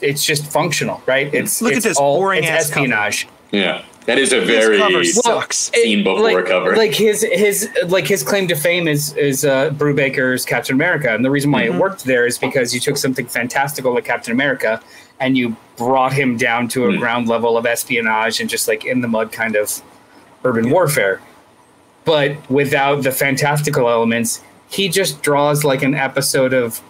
it's 0.00 0.24
just 0.24 0.44
functional, 0.50 1.00
right? 1.06 1.32
It's 1.32 1.62
Look 1.62 1.74
at 1.74 1.82
this 1.84 1.96
all 1.96 2.18
boring 2.18 2.40
it's 2.42 2.48
ass 2.50 2.70
cover. 2.70 2.80
espionage. 2.86 3.28
Yeah, 3.52 3.84
That 4.06 4.18
is 4.18 4.32
a 4.32 4.40
very 4.40 4.78
cover 4.78 5.04
sucks. 5.04 5.70
Seen 5.74 6.00
It- 6.00 6.04
before 6.04 6.22
like, 6.32 6.46
cover. 6.46 6.74
Like 6.76 6.94
his 6.94 7.22
his 7.22 7.68
like 7.86 8.06
his 8.08 8.22
claim 8.24 8.48
to 8.48 8.56
fame 8.56 8.88
is 8.88 9.12
is 9.14 9.44
uh, 9.44 9.70
Brubaker's 9.70 10.44
Captain 10.44 10.74
America, 10.74 11.14
and 11.14 11.24
the 11.24 11.30
reason 11.30 11.52
why 11.52 11.64
Mm-hmm. 11.66 11.76
it 11.76 11.80
worked 11.80 12.04
there 12.04 12.26
is 12.26 12.36
because 12.38 12.74
you 12.74 12.80
took 12.80 12.96
something 12.96 13.26
fantastical 13.26 13.94
like 13.94 14.04
Captain 14.04 14.32
America, 14.32 14.80
and 15.20 15.36
you 15.38 15.54
brought 15.76 16.12
him 16.12 16.36
down 16.36 16.66
to 16.68 16.86
a 16.86 16.92
Hmm. 16.92 16.98
ground 16.98 17.28
level 17.28 17.56
of 17.56 17.64
espionage 17.66 18.40
and 18.40 18.50
just 18.50 18.66
like 18.66 18.84
in 18.84 19.02
the 19.02 19.08
mud 19.08 19.30
kind 19.30 19.54
of 19.54 19.80
urban 20.44 20.68
warfare, 20.70 21.20
but 22.04 22.36
without 22.50 23.02
the 23.02 23.12
fantastical 23.12 23.88
elements. 23.88 24.40
He 24.68 24.88
just 24.88 25.20
draws 25.22 25.64
like 25.64 25.82
an 25.82 25.94
episode 25.94 26.54
of 26.54 26.80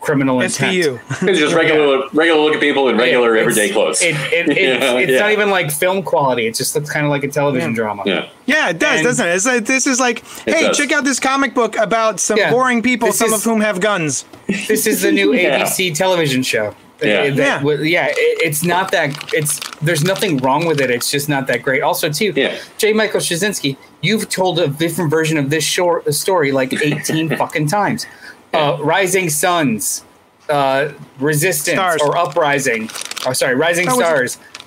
Criminal 0.00 0.40
Intent. 0.40 0.72
SVU. 0.76 1.00
it's 1.28 1.38
just 1.40 1.52
regular, 1.54 2.06
regular 2.12 2.40
looking 2.40 2.60
people 2.60 2.88
in 2.88 2.96
regular 2.96 3.34
It's- 3.34 3.50
everyday 3.56 3.72
clothes. 3.72 4.00
It, 4.02 4.14
it, 4.32 4.48
it's 4.50 4.84
Yeah, 4.84 4.92
it's 4.98 5.10
yeah. 5.12 5.18
not 5.18 5.32
even 5.32 5.50
like 5.50 5.72
film 5.72 6.04
quality. 6.04 6.46
It 6.46 6.54
just 6.54 6.76
looks 6.76 6.88
kind 6.90 7.04
of 7.04 7.10
like 7.10 7.24
a 7.24 7.28
television 7.28 7.70
Yeah. 7.70 7.74
drama. 7.76 8.02
yeah. 8.06 8.28
Yeah, 8.46 8.68
it 8.70 8.78
does, 8.78 8.98
And- 9.00 9.04
doesn't 9.04 9.26
it? 9.26 9.34
It's 9.34 9.46
like, 9.46 9.64
this 9.64 9.86
is 9.88 9.98
like, 9.98 10.24
hey, 10.44 10.68
does. 10.68 10.76
check 10.78 10.92
out 10.92 11.02
this 11.02 11.18
comic 11.18 11.54
book 11.54 11.76
about 11.76 12.20
some 12.20 12.38
Yeah. 12.38 12.52
boring 12.52 12.82
people, 12.82 13.08
This 13.08 13.18
some 13.18 13.32
is- 13.32 13.38
of 13.38 13.42
whom 13.44 13.60
have 13.62 13.80
guns. 13.80 14.24
this 14.46 14.86
is 14.86 15.02
the 15.02 15.10
new 15.10 15.32
Yeah. 15.34 15.64
ABC 15.64 15.92
television 15.96 16.44
show. 16.44 16.72
Yeah. 17.02 17.22
That- 17.30 17.36
Yeah. 17.36 17.58
w- 17.58 17.82
yeah. 17.84 18.06
it- 18.08 18.16
it's 18.44 18.64
not 18.64 18.90
that. 18.92 19.14
It's 19.34 19.60
there's 19.82 20.02
nothing 20.04 20.38
wrong 20.38 20.66
with 20.66 20.80
it. 20.80 20.90
It's 20.90 21.10
just 21.10 21.28
not 21.28 21.46
that 21.48 21.62
great. 21.62 21.82
Also, 21.82 22.08
too, 22.10 22.32
Yeah. 22.34 22.54
J. 22.78 22.92
Michael 22.92 23.20
Straczynski, 23.20 23.76
you've 24.00 24.28
told 24.28 24.58
a 24.58 24.68
different 24.68 25.10
version 25.10 25.36
of 25.36 25.50
this 25.50 25.64
short 25.64 26.12
story 26.14 26.52
like 26.52 26.72
18 26.82 27.36
fucking 27.36 27.68
times. 27.68 28.06
Uh, 28.54 28.78
Rising 28.80 29.28
Suns, 29.28 30.04
uh, 30.48 30.88
Resistance, 31.18 31.76
Stars. 31.76 32.00
or 32.02 32.16
Uprising. 32.16 32.88
Oh, 33.26 33.32
sorry, 33.34 33.54
Rising 33.54 33.88
Oh, 33.90 33.98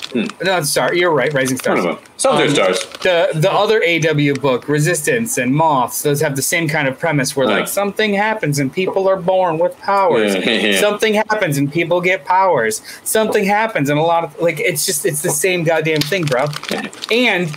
Stars. 0.10 0.28
No, 0.44 0.62
Star. 0.64 0.94
You're 0.94 1.12
right, 1.12 1.34
Rising 1.34 1.58
Hmm. 1.58 1.80
Stars. 1.80 1.98
Some 2.18 2.38
Um, 2.38 2.50
stars. 2.50 2.80
the 3.02 3.30
the 3.36 3.52
other 3.52 3.82
AW 3.84 4.34
book, 4.40 4.68
Resistance 4.68 5.38
and 5.38 5.54
Moths, 5.54 6.02
those 6.02 6.22
have 6.22 6.36
the 6.36 6.42
same 6.42 6.68
kind 6.68 6.88
of 6.88 6.98
premise 7.00 7.36
where 7.36 7.48
Yeah. 7.48 7.58
like 7.60 7.68
something 7.68 8.14
happens 8.14 8.60
and 8.60 8.72
people 8.74 9.08
are 9.08 9.16
born 9.16 9.58
with 9.60 9.80
powers. 9.80 10.36
Yeah. 10.36 10.80
Something 10.80 11.14
happens 11.14 11.58
and 11.58 11.72
people 11.72 12.02
get 12.02 12.26
powers. 12.26 12.82
Something 13.04 13.46
happens 13.46 13.90
and 13.90 14.00
a 14.00 14.04
lot 14.04 14.24
of 14.24 14.40
like 14.42 14.60
it's 14.60 14.86
just 14.86 15.06
it's 15.06 15.22
the 15.22 15.30
same 15.32 15.64
goddamn 15.64 16.02
thing, 16.02 16.24
bro. 16.24 16.46
And 17.12 17.52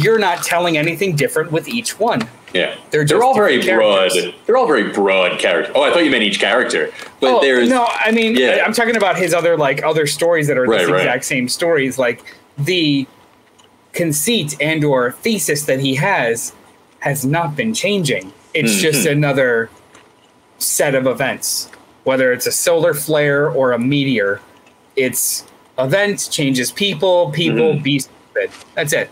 you're 0.00 0.18
not 0.18 0.42
telling 0.44 0.76
anything 0.76 1.16
different 1.16 1.52
with 1.52 1.68
each 1.68 1.98
one. 1.98 2.28
Yeah, 2.52 2.76
They're 2.90 3.04
they're, 3.04 3.22
all 3.22 3.34
very 3.34 3.58
broad. 3.62 4.10
characters. 4.10 4.34
They're 4.46 4.56
all 4.56 4.66
very 4.66 4.92
broad 4.92 5.38
characters. 5.38 5.72
Oh, 5.76 5.82
I 5.82 5.92
thought 5.92 6.04
you 6.04 6.10
meant 6.10 6.24
each 6.24 6.40
character, 6.40 6.90
but 7.20 7.34
Oh, 7.34 7.40
there's 7.40 7.68
no, 7.68 7.86
I 7.88 8.10
mean 8.10 8.34
Yeah. 8.36 8.62
I'm 8.66 8.72
talking 8.72 8.96
about 8.96 9.16
his 9.16 9.32
other 9.32 9.56
like 9.56 9.82
other 9.84 10.06
stories 10.06 10.46
that 10.48 10.58
are 10.58 10.64
Right, 10.64 10.80
this 10.80 10.90
right. 10.90 11.00
exact 11.02 11.24
same 11.26 11.48
stories. 11.48 11.98
Like 11.98 12.22
the 12.58 13.06
conceit 13.92 14.56
and 14.60 14.84
or 14.84 15.12
thesis 15.12 15.64
that 15.66 15.80
he 15.80 15.94
has 15.96 16.52
has 17.00 17.24
not 17.24 17.56
been 17.56 17.72
changing. 17.74 18.32
It's 18.54 18.72
Mm-hmm. 18.72 18.80
just 18.82 19.06
another 19.06 19.70
set 20.58 20.94
of 20.94 21.06
events. 21.06 21.70
Whether 22.04 22.32
it's 22.32 22.46
a 22.46 22.52
solar 22.52 22.94
flare 22.94 23.48
or 23.50 23.72
a 23.72 23.78
meteor, 23.78 24.40
it's 24.96 25.46
events 25.78 26.28
changes 26.28 26.72
people, 26.72 27.30
people 27.30 27.74
Mm-hmm. 27.74 27.82
be 27.82 27.98
stupid. 28.00 28.50
That's 28.74 28.92
it. 28.92 29.10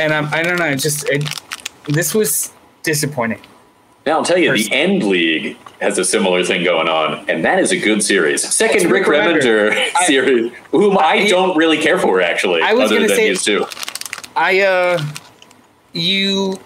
And 0.00 0.12
I'm, 0.12 0.26
I 0.34 0.42
don't 0.42 0.58
know. 0.58 0.74
Just 0.74 1.08
it, 1.10 1.22
this 1.86 2.14
was 2.14 2.52
disappointing. 2.82 3.40
Now 4.06 4.18
I'll 4.18 4.24
tell 4.24 4.38
you, 4.38 4.52
the 4.52 4.72
End 4.72 5.02
League 5.04 5.56
has 5.80 5.96
a 5.98 6.04
similar 6.04 6.42
thing 6.44 6.64
going 6.64 6.88
on, 6.88 7.28
and 7.30 7.44
that 7.44 7.58
is 7.60 7.70
a 7.72 7.76
good 7.78 8.02
series. 8.02 8.42
Second 8.42 8.90
Rick 8.90 9.06
Rick 9.06 9.20
Remender. 9.24 9.70
I- 9.96 10.04
series, 10.06 10.52
whom 10.72 10.98
I 10.98 11.26
don't 11.28 11.56
really 11.56 11.78
care 11.78 11.98
for 11.98 12.20
actually, 12.20 12.62
I 12.62 12.72
was 12.72 12.90
gonna 12.90 13.08
say- 13.08 13.28
used 13.28 13.44
to. 13.46 13.66
I 14.34 14.60
uh 14.62 14.98
you 15.92 16.58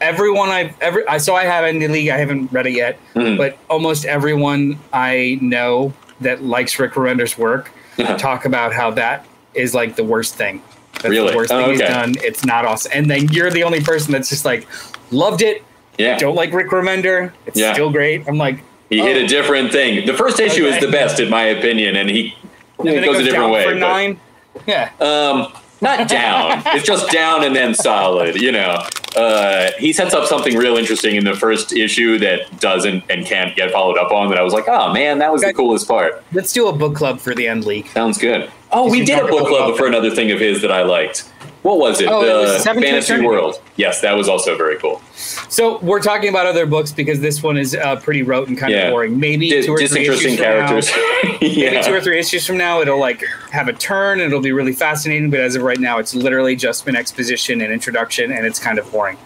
everyone 0.00 0.48
I've 0.50 0.80
ever 0.80 1.02
I 1.08 1.18
so 1.18 1.34
I 1.34 1.44
have 1.44 1.64
End 1.64 1.80
League, 1.92 2.08
I 2.08 2.16
haven't 2.18 2.50
read 2.52 2.66
it 2.66 2.72
yet, 2.74 2.98
Mhm. 3.14 3.36
but 3.36 3.58
almost 3.68 4.04
everyone 4.04 4.78
I 4.92 5.38
know 5.40 5.92
that 6.20 6.42
likes 6.42 6.78
Rick 6.78 6.92
Remender's 6.92 7.36
work 7.36 7.70
talk 8.18 8.44
about 8.44 8.72
how 8.72 8.90
that 8.92 9.26
is 9.54 9.74
like 9.74 9.96
the 9.96 10.04
worst 10.04 10.36
thing. 10.36 10.62
That's 10.94 11.06
Really? 11.08 11.30
the 11.32 11.36
worst 11.36 11.52
Oh, 11.52 11.60
thing 11.62 11.70
he's 11.72 11.82
okay. 11.82 11.92
done. 11.92 12.14
It's 12.22 12.44
not 12.44 12.64
awesome. 12.64 12.92
And 12.94 13.10
then 13.10 13.28
you're 13.30 13.50
the 13.50 13.64
only 13.64 13.80
person 13.80 14.12
that's 14.12 14.28
just 14.28 14.44
like 14.44 14.66
loved 15.12 15.42
it, 15.42 15.62
Yeah, 15.98 16.18
don't 16.18 16.34
like 16.34 16.52
Rick 16.52 16.68
Remender. 16.70 17.32
It's 17.46 17.58
Yeah. 17.58 17.72
still 17.72 17.90
great. 17.90 18.26
I'm 18.26 18.38
like 18.38 18.62
he 18.90 18.98
hit 18.98 19.16
oh. 19.16 19.24
a 19.24 19.26
different 19.26 19.72
thing. 19.72 20.06
The 20.06 20.14
first 20.14 20.38
issue 20.40 20.66
is 20.66 20.78
the 20.80 20.90
best 20.90 21.18
in 21.20 21.30
my 21.30 21.44
opinion, 21.44 21.96
and 21.96 22.10
he 22.10 22.34
and 22.78 22.88
it 22.88 23.04
goes 23.04 23.18
a 23.20 23.24
different 23.24 23.52
way. 23.52 23.64
but- 23.64 23.76
nine. 23.76 24.20
Yeah. 24.66 24.90
Um, 25.00 25.52
not 25.80 26.08
down. 26.08 26.62
it's 26.66 26.86
just 26.86 27.10
down 27.10 27.42
and 27.42 27.56
then 27.56 27.74
solid. 27.74 28.40
You 28.40 28.52
know, 28.52 28.86
uh, 29.16 29.70
he 29.78 29.92
sets 29.92 30.14
up 30.14 30.26
something 30.26 30.56
real 30.56 30.76
interesting 30.76 31.16
in 31.16 31.24
the 31.24 31.34
first 31.34 31.72
issue 31.72 32.18
that 32.18 32.60
doesn't 32.60 33.02
and 33.10 33.24
can't 33.26 33.56
get 33.56 33.70
followed 33.72 33.98
up 33.98 34.12
on. 34.12 34.28
That 34.28 34.38
I 34.38 34.42
was 34.42 34.52
like, 34.52 34.68
oh 34.68 34.92
man, 34.92 35.18
that 35.18 35.32
was 35.32 35.42
the 35.42 35.52
coolest 35.54 35.88
part. 35.88 36.22
Let's 36.32 36.52
do 36.52 36.68
a 36.68 36.72
book 36.72 36.94
club 36.94 37.18
for 37.18 37.34
the 37.34 37.48
End 37.48 37.64
League. 37.64 37.88
Sounds 37.88 38.18
good. 38.18 38.50
Oh, 38.70 38.90
we 38.90 39.04
did 39.04 39.18
a 39.18 39.26
book 39.26 39.48
club 39.48 39.76
for 39.76 39.86
another 39.86 40.10
thing 40.10 40.30
of 40.30 40.38
his 40.40 40.60
that 40.62 40.70
I 40.72 40.82
liked. 40.82 41.28
What 41.62 41.78
was 41.78 42.00
it? 42.00 42.08
Oh, 42.08 42.22
it 42.22 42.26
the 42.26 42.32
was 42.54 42.64
Fantasy 42.64 42.88
Eternity. 42.88 43.26
World. 43.28 43.62
Yes, 43.76 44.00
that 44.00 44.16
was 44.16 44.28
also 44.28 44.56
very 44.56 44.78
cool. 44.78 45.00
So 45.48 45.78
we're 45.78 46.00
talking 46.00 46.28
about 46.28 46.46
other 46.46 46.66
books 46.66 46.90
because 46.90 47.20
this 47.20 47.40
one 47.40 47.56
is 47.56 47.76
uh, 47.76 47.96
pretty 47.96 48.22
rote 48.22 48.48
and 48.48 48.58
kind 48.58 48.72
Yeah. 48.72 48.88
of 48.88 48.90
boring. 48.92 49.20
Maybe 49.20 49.48
Di- 49.48 49.62
two 49.62 49.72
or 49.72 49.78
three 49.78 49.86
disinteresting 49.86 50.32
issues 50.34 50.40
from 50.40 50.50
now- 50.58 50.66
characters. 50.68 51.40
Maybe 51.40 51.82
two 51.84 51.94
or 51.94 52.00
three 52.00 52.18
issues 52.18 52.44
from 52.44 52.56
now, 52.58 52.80
it'll 52.80 52.98
like 52.98 53.22
have 53.52 53.68
a 53.68 53.72
turn. 53.72 54.18
and 54.20 54.26
It'll 54.28 54.40
be 54.42 54.50
really 54.52 54.72
fascinating. 54.72 55.30
But 55.30 55.38
as 55.40 55.54
of 55.54 55.62
right 55.62 55.78
now, 55.78 55.98
it's 55.98 56.14
literally 56.16 56.56
just 56.56 56.84
been 56.84 56.96
exposition 56.96 57.60
and 57.60 57.72
introduction, 57.72 58.32
and 58.32 58.44
it's 58.44 58.58
kind 58.58 58.80
of 58.80 58.90
boring. 58.90 59.16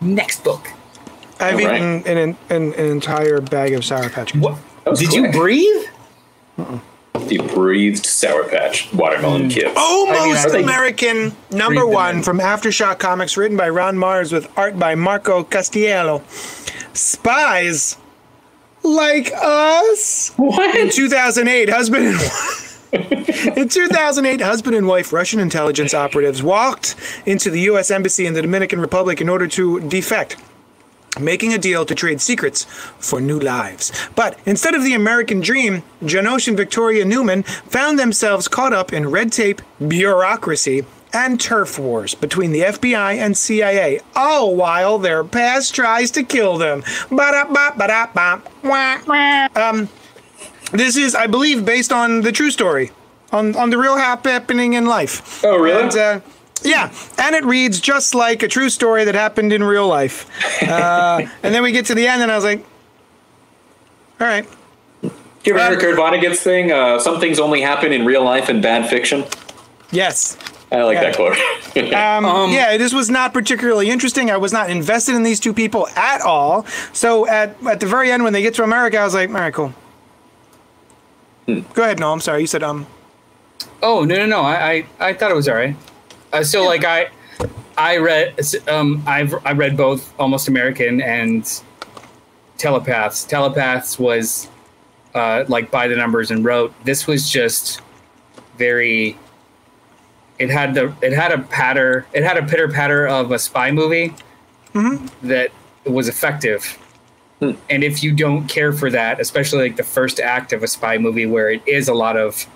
Next 0.00 0.42
book. 0.42 0.66
I've 1.38 1.54
All 1.54 1.66
right. 1.66 1.76
eaten 1.76 2.18
an, 2.18 2.36
an, 2.50 2.72
an 2.74 2.86
entire 2.90 3.40
bag 3.40 3.74
of 3.74 3.84
Sour 3.84 4.08
Patch. 4.10 4.32
Kids. 4.32 4.42
What? 4.42 4.58
Did 4.98 5.08
quick. 5.10 5.12
you 5.12 5.30
breathe? 5.30 5.84
The 7.18 7.38
breathed 7.38 8.04
Sour 8.06 8.44
Patch 8.44 8.92
watermelon 8.92 9.48
kids. 9.48 9.72
Almost 9.76 10.46
I 10.46 10.50
think- 10.50 10.64
American 10.64 11.34
number 11.50 11.86
one 11.86 12.22
from 12.22 12.38
Aftershock 12.38 12.98
Comics, 12.98 13.36
written 13.36 13.56
by 13.56 13.68
Ron 13.68 13.96
Marz 13.96 14.32
with 14.32 14.48
art 14.56 14.78
by 14.78 14.94
Marco 14.94 15.42
Castiello. 15.44 16.22
Spies 16.96 17.96
like 18.82 19.32
us. 19.34 20.32
What? 20.36 20.74
In 20.76 20.90
2008, 20.90 21.68
husband 21.68 22.06
and 22.06 22.20
In 23.56 23.68
2008, 23.68 24.40
husband 24.40 24.76
and 24.76 24.86
wife 24.86 25.12
Russian 25.12 25.40
intelligence 25.40 25.92
operatives 25.92 26.42
walked 26.42 26.94
into 27.26 27.50
the 27.50 27.60
U.S. 27.62 27.90
Embassy 27.90 28.26
in 28.26 28.32
the 28.34 28.40
Dominican 28.42 28.80
Republic 28.80 29.20
in 29.20 29.28
order 29.28 29.46
to 29.48 29.80
defect, 29.80 30.36
making 31.20 31.52
a 31.52 31.58
deal 31.58 31.84
to 31.86 31.94
trade 31.94 32.20
secrets 32.20 32.64
for 32.98 33.20
new 33.20 33.38
lives. 33.38 33.92
But 34.14 34.38
instead 34.46 34.74
of 34.74 34.84
the 34.84 34.94
American 34.94 35.40
dream, 35.40 35.82
Janosh 36.02 36.48
and 36.48 36.56
Victoria 36.56 37.04
Newman 37.04 37.42
found 37.42 37.98
themselves 37.98 38.48
caught 38.48 38.72
up 38.72 38.92
in 38.92 39.10
red 39.10 39.32
tape, 39.32 39.62
bureaucracy, 39.86 40.84
and 41.12 41.40
turf 41.40 41.78
wars 41.78 42.14
between 42.14 42.52
the 42.52 42.60
FBI 42.60 43.16
and 43.16 43.36
CIA, 43.36 44.00
all 44.14 44.54
while 44.54 44.98
their 44.98 45.24
past 45.24 45.74
tries 45.74 46.10
to 46.10 46.22
kill 46.22 46.58
them. 46.58 46.82
Ba-da-ba, 47.10 47.74
ba-da-ba, 47.76 48.42
wah, 48.62 48.98
wah. 49.06 49.48
Um, 49.54 49.88
this 50.72 50.96
is, 50.96 51.14
I 51.14 51.26
believe, 51.26 51.64
based 51.64 51.92
on 51.92 52.20
the 52.22 52.32
true 52.32 52.50
story, 52.50 52.90
on 53.32 53.54
on 53.56 53.70
the 53.70 53.78
real 53.78 53.96
happening 53.96 54.74
in 54.74 54.86
life. 54.86 55.44
Oh, 55.44 55.56
really? 55.58 55.82
And, 55.82 55.96
uh, 55.96 56.20
yeah, 56.62 56.92
and 57.18 57.34
it 57.36 57.44
reads 57.44 57.80
just 57.80 58.14
like 58.14 58.42
a 58.42 58.48
true 58.48 58.68
story 58.70 59.04
that 59.04 59.14
happened 59.14 59.52
in 59.52 59.62
real 59.62 59.86
life. 59.88 60.26
Uh, 60.68 61.20
and 61.42 61.54
then 61.54 61.62
we 61.62 61.70
get 61.70 61.86
to 61.86 61.94
the 61.94 62.06
end, 62.08 62.22
and 62.22 62.32
I 62.32 62.34
was 62.34 62.44
like, 62.44 62.64
"All 64.20 64.26
right, 64.26 64.46
Do 65.02 65.10
you 65.44 65.52
remember 65.52 65.74
Um, 65.74 65.80
Kurt 65.80 65.96
Vonnegut's 65.98 66.40
thing? 66.40 66.72
Uh, 66.72 66.98
some 66.98 67.20
things 67.20 67.38
only 67.38 67.60
happen 67.60 67.92
in 67.92 68.04
real 68.06 68.24
life 68.24 68.48
and 68.48 68.62
bad 68.62 68.88
fiction. 68.88 69.24
yes." 69.90 70.36
I 70.72 70.82
like 70.82 70.96
Yeah. 70.96 71.04
that 71.12 71.16
quote. 71.16 71.36
Um, 71.94 72.50
yeah, 72.50 72.76
this 72.78 72.92
was 72.94 73.08
not 73.10 73.32
particularly 73.34 73.88
interesting. 73.90 74.30
I 74.30 74.36
was 74.38 74.52
not 74.52 74.70
invested 74.70 75.14
in 75.14 75.22
these 75.22 75.38
two 75.38 75.52
people 75.52 75.86
at 75.94 76.22
all. 76.22 76.64
So 76.94 77.26
at 77.28 77.54
at 77.66 77.78
the 77.80 77.86
very 77.86 78.10
end, 78.10 78.24
when 78.24 78.32
they 78.32 78.42
get 78.42 78.54
to 78.54 78.62
America, 78.64 78.98
I 78.98 79.04
was 79.04 79.14
like, 79.14 79.28
"All 79.28 79.34
right, 79.36 79.52
cool." 79.54 79.74
Go 81.46 81.82
ahead, 81.82 82.00
no, 82.00 82.12
I'm 82.12 82.20
sorry. 82.20 82.40
You 82.40 82.46
said 82.48 82.62
um. 82.64 82.86
Oh 83.82 84.04
no 84.04 84.16
no 84.16 84.26
no! 84.26 84.40
I 84.40 84.54
I, 84.72 85.08
I 85.10 85.12
thought 85.12 85.30
it 85.30 85.34
was 85.36 85.48
all 85.48 85.54
right. 85.54 85.76
Uh, 86.32 86.42
so 86.42 86.64
like 86.64 86.84
I 86.84 87.08
I 87.76 87.98
read 87.98 88.34
um 88.68 89.02
I've 89.06 89.34
I 89.46 89.52
read 89.52 89.76
both 89.76 90.12
Almost 90.18 90.48
American 90.48 91.00
and 91.00 91.62
Telepaths. 92.58 93.24
Telepaths 93.24 93.98
was 93.98 94.48
uh, 95.14 95.44
like 95.48 95.70
by 95.70 95.88
the 95.88 95.96
numbers 95.96 96.30
and 96.30 96.44
rote. 96.44 96.72
This 96.84 97.06
was 97.06 97.30
just 97.30 97.80
very. 98.58 99.18
It 100.38 100.50
had 100.50 100.74
the 100.74 100.94
it 101.00 101.12
had 101.12 101.32
a 101.32 101.38
patter 101.38 102.06
it 102.12 102.22
had 102.22 102.36
a 102.36 102.42
pitter 102.46 102.68
patter 102.68 103.06
of 103.06 103.32
a 103.32 103.38
spy 103.38 103.70
movie 103.70 104.14
that 105.22 105.50
was 105.84 106.08
effective. 106.08 106.78
And 107.40 107.84
if 107.84 108.02
you 108.02 108.12
don't 108.12 108.46
care 108.46 108.72
for 108.72 108.90
that, 108.90 109.20
especially 109.20 109.68
like 109.68 109.76
the 109.76 109.82
first 109.82 110.20
act 110.20 110.52
of 110.52 110.62
a 110.62 110.66
spy 110.66 110.98
movie 110.98 111.26
where 111.26 111.50
it 111.50 111.62
is 111.66 111.88
a 111.88 111.94
lot 111.94 112.16
of 112.16 112.46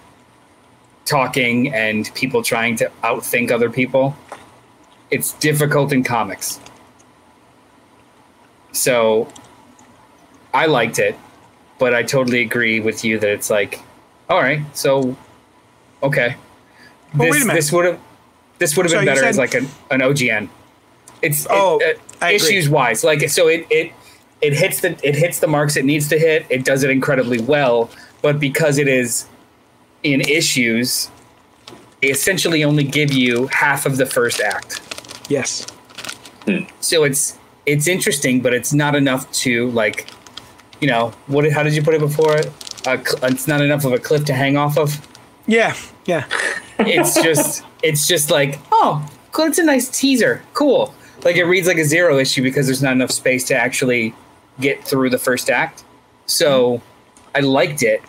talking 1.10 1.74
and 1.74 2.14
people 2.14 2.40
trying 2.42 2.76
to 2.76 2.90
outthink 3.02 3.50
other 3.50 3.68
people. 3.68 4.16
It's 5.10 5.32
difficult 5.34 5.92
in 5.92 6.04
comics. 6.04 6.60
So 8.72 9.28
I 10.54 10.66
liked 10.66 10.98
it, 11.00 11.16
but 11.80 11.94
I 11.94 12.04
totally 12.04 12.40
agree 12.42 12.78
with 12.78 13.04
you 13.04 13.18
that 13.18 13.28
it's 13.28 13.50
like, 13.50 13.80
all 14.28 14.38
right, 14.38 14.62
so 14.76 15.16
okay. 16.02 16.36
Well, 17.14 17.26
this 17.26 17.32
wait 17.32 17.42
a 17.42 17.46
minute. 17.46 17.54
this 17.54 17.72
would 17.72 17.84
have 17.86 18.00
this 18.60 18.76
would 18.76 18.86
have 18.86 18.92
So 18.92 18.98
been 18.98 19.06
better 19.06 19.24
as 19.24 19.36
like 19.36 19.54
an, 19.54 19.66
an 19.90 20.00
OGN. 20.00 20.48
It's 21.22 21.46
Oh, 21.50 21.80
it, 21.82 21.98
uh, 22.22 22.26
agree. 22.26 22.36
issues 22.36 22.68
wise, 22.68 23.02
like 23.02 23.28
so 23.28 23.48
it 23.48 23.66
it 23.68 23.92
it 24.40 24.52
hits 24.52 24.80
the 24.80 24.96
it 25.02 25.16
hits 25.16 25.40
the 25.40 25.48
marks 25.48 25.76
it 25.76 25.84
needs 25.84 26.08
to 26.10 26.18
hit. 26.18 26.46
It 26.50 26.64
does 26.64 26.84
it 26.84 26.90
incredibly 26.90 27.40
well, 27.40 27.90
but 28.22 28.38
because 28.38 28.78
it 28.78 28.86
is 28.86 29.26
in 30.02 30.20
issues, 30.22 31.10
they 32.00 32.08
essentially 32.08 32.64
only 32.64 32.84
give 32.84 33.12
you 33.12 33.48
half 33.48 33.86
of 33.86 33.96
the 33.96 34.06
first 34.06 34.40
act. 34.40 34.80
Yes. 35.28 35.66
So 36.80 37.04
it's 37.04 37.38
it's 37.66 37.86
interesting, 37.86 38.40
but 38.40 38.54
it's 38.54 38.72
not 38.72 38.96
enough 38.96 39.30
to 39.32 39.70
like, 39.70 40.08
you 40.80 40.88
know, 40.88 41.12
what? 41.26 41.50
How 41.52 41.62
did 41.62 41.74
you 41.74 41.82
put 41.82 41.94
it 41.94 42.00
before? 42.00 42.38
Uh, 42.86 42.96
it's 43.24 43.46
not 43.46 43.60
enough 43.60 43.84
of 43.84 43.92
a 43.92 43.98
cliff 43.98 44.24
to 44.24 44.34
hang 44.34 44.56
off 44.56 44.78
of. 44.78 45.06
Yeah. 45.46 45.76
Yeah. 46.06 46.26
It's 46.78 47.14
just 47.22 47.64
it's 47.82 48.06
just 48.06 48.30
like, 48.30 48.58
oh, 48.72 49.06
cool, 49.32 49.46
it's 49.46 49.58
a 49.58 49.64
nice 49.64 49.88
teaser. 49.88 50.42
Cool. 50.54 50.94
Like 51.24 51.36
it 51.36 51.44
reads 51.44 51.68
like 51.68 51.76
a 51.76 51.84
zero 51.84 52.18
issue 52.18 52.42
because 52.42 52.66
there's 52.66 52.82
not 52.82 52.92
enough 52.92 53.10
space 53.10 53.44
to 53.44 53.54
actually 53.54 54.14
get 54.58 54.82
through 54.84 55.10
the 55.10 55.18
first 55.18 55.50
act. 55.50 55.84
So 56.26 56.80
I 57.34 57.40
liked 57.40 57.82
it, 57.82 58.02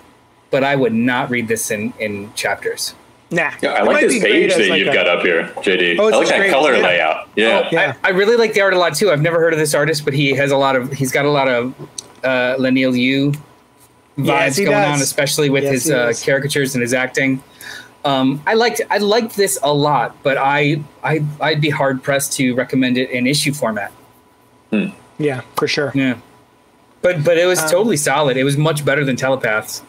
but 0.51 0.63
I 0.63 0.75
would 0.75 0.93
not 0.93 1.29
read 1.29 1.47
this 1.47 1.71
in 1.71 1.93
in 1.99 2.31
chapters. 2.35 2.93
Nah. 3.33 3.51
Yeah, 3.61 3.69
I 3.71 3.79
It 3.81 3.85
like 3.85 3.93
might 3.93 4.01
this 4.09 4.21
page 4.21 4.53
that 4.55 4.67
like 4.69 4.79
you've 4.79 4.89
a- 4.89 4.93
got 4.93 5.07
up 5.07 5.21
here, 5.21 5.43
JD. 5.63 5.97
Oh, 5.99 6.07
it's 6.09 6.15
I 6.15 6.19
like 6.19 6.27
that 6.27 6.37
great. 6.39 6.51
color 6.51 6.73
Yeah. 6.75 6.83
layout. 6.83 7.29
Yeah. 7.37 7.69
Yeah. 7.71 7.95
I, 8.03 8.09
I 8.09 8.11
really 8.11 8.35
like 8.35 8.53
the 8.53 8.59
art 8.61 8.73
a 8.73 8.77
lot 8.77 8.93
too. 8.93 9.09
I've 9.09 9.21
never 9.21 9.39
heard 9.39 9.53
of 9.53 9.59
this 9.59 9.73
artist, 9.73 10.03
but 10.03 10.13
he 10.13 10.31
has 10.35 10.51
a 10.51 10.57
lot 10.57 10.75
of 10.75 10.91
he's 10.91 11.11
got 11.13 11.23
a 11.25 11.29
lot 11.31 11.47
of 11.47 11.73
uh, 12.25 12.55
Leinil 12.59 12.97
Yu 12.97 13.31
vibes 14.17 14.25
Yes, 14.25 14.57
going 14.59 14.71
does. 14.71 14.95
on, 14.95 15.01
especially 15.01 15.49
with 15.49 15.63
Yes, 15.63 15.71
his 15.83 15.91
uh, 15.91 16.13
caricatures 16.23 16.75
and 16.75 16.81
his 16.81 16.93
acting. 16.93 17.41
Um, 18.03 18.41
I 18.45 18.55
liked 18.55 18.81
I 18.89 18.97
liked 18.97 19.37
this 19.37 19.57
a 19.63 19.73
lot, 19.73 20.15
but 20.23 20.37
I 20.37 20.81
I 21.03 21.23
I'd 21.39 21.61
be 21.61 21.69
hard 21.69 22.03
pressed 22.03 22.33
to 22.33 22.53
recommend 22.55 22.97
it 22.97 23.11
in 23.11 23.27
issue 23.27 23.53
format. 23.53 23.91
Hmm. 24.71 24.87
Yeah, 25.19 25.41
for 25.55 25.67
sure. 25.69 25.91
Yeah, 25.95 26.15
but 27.01 27.23
but 27.23 27.37
it 27.37 27.45
was 27.45 27.59
Um, 27.61 27.69
totally 27.69 27.97
solid. 27.97 28.35
It 28.37 28.43
was 28.43 28.57
much 28.57 28.83
better 28.83 29.05
than 29.05 29.15
Telepaths. 29.15 29.83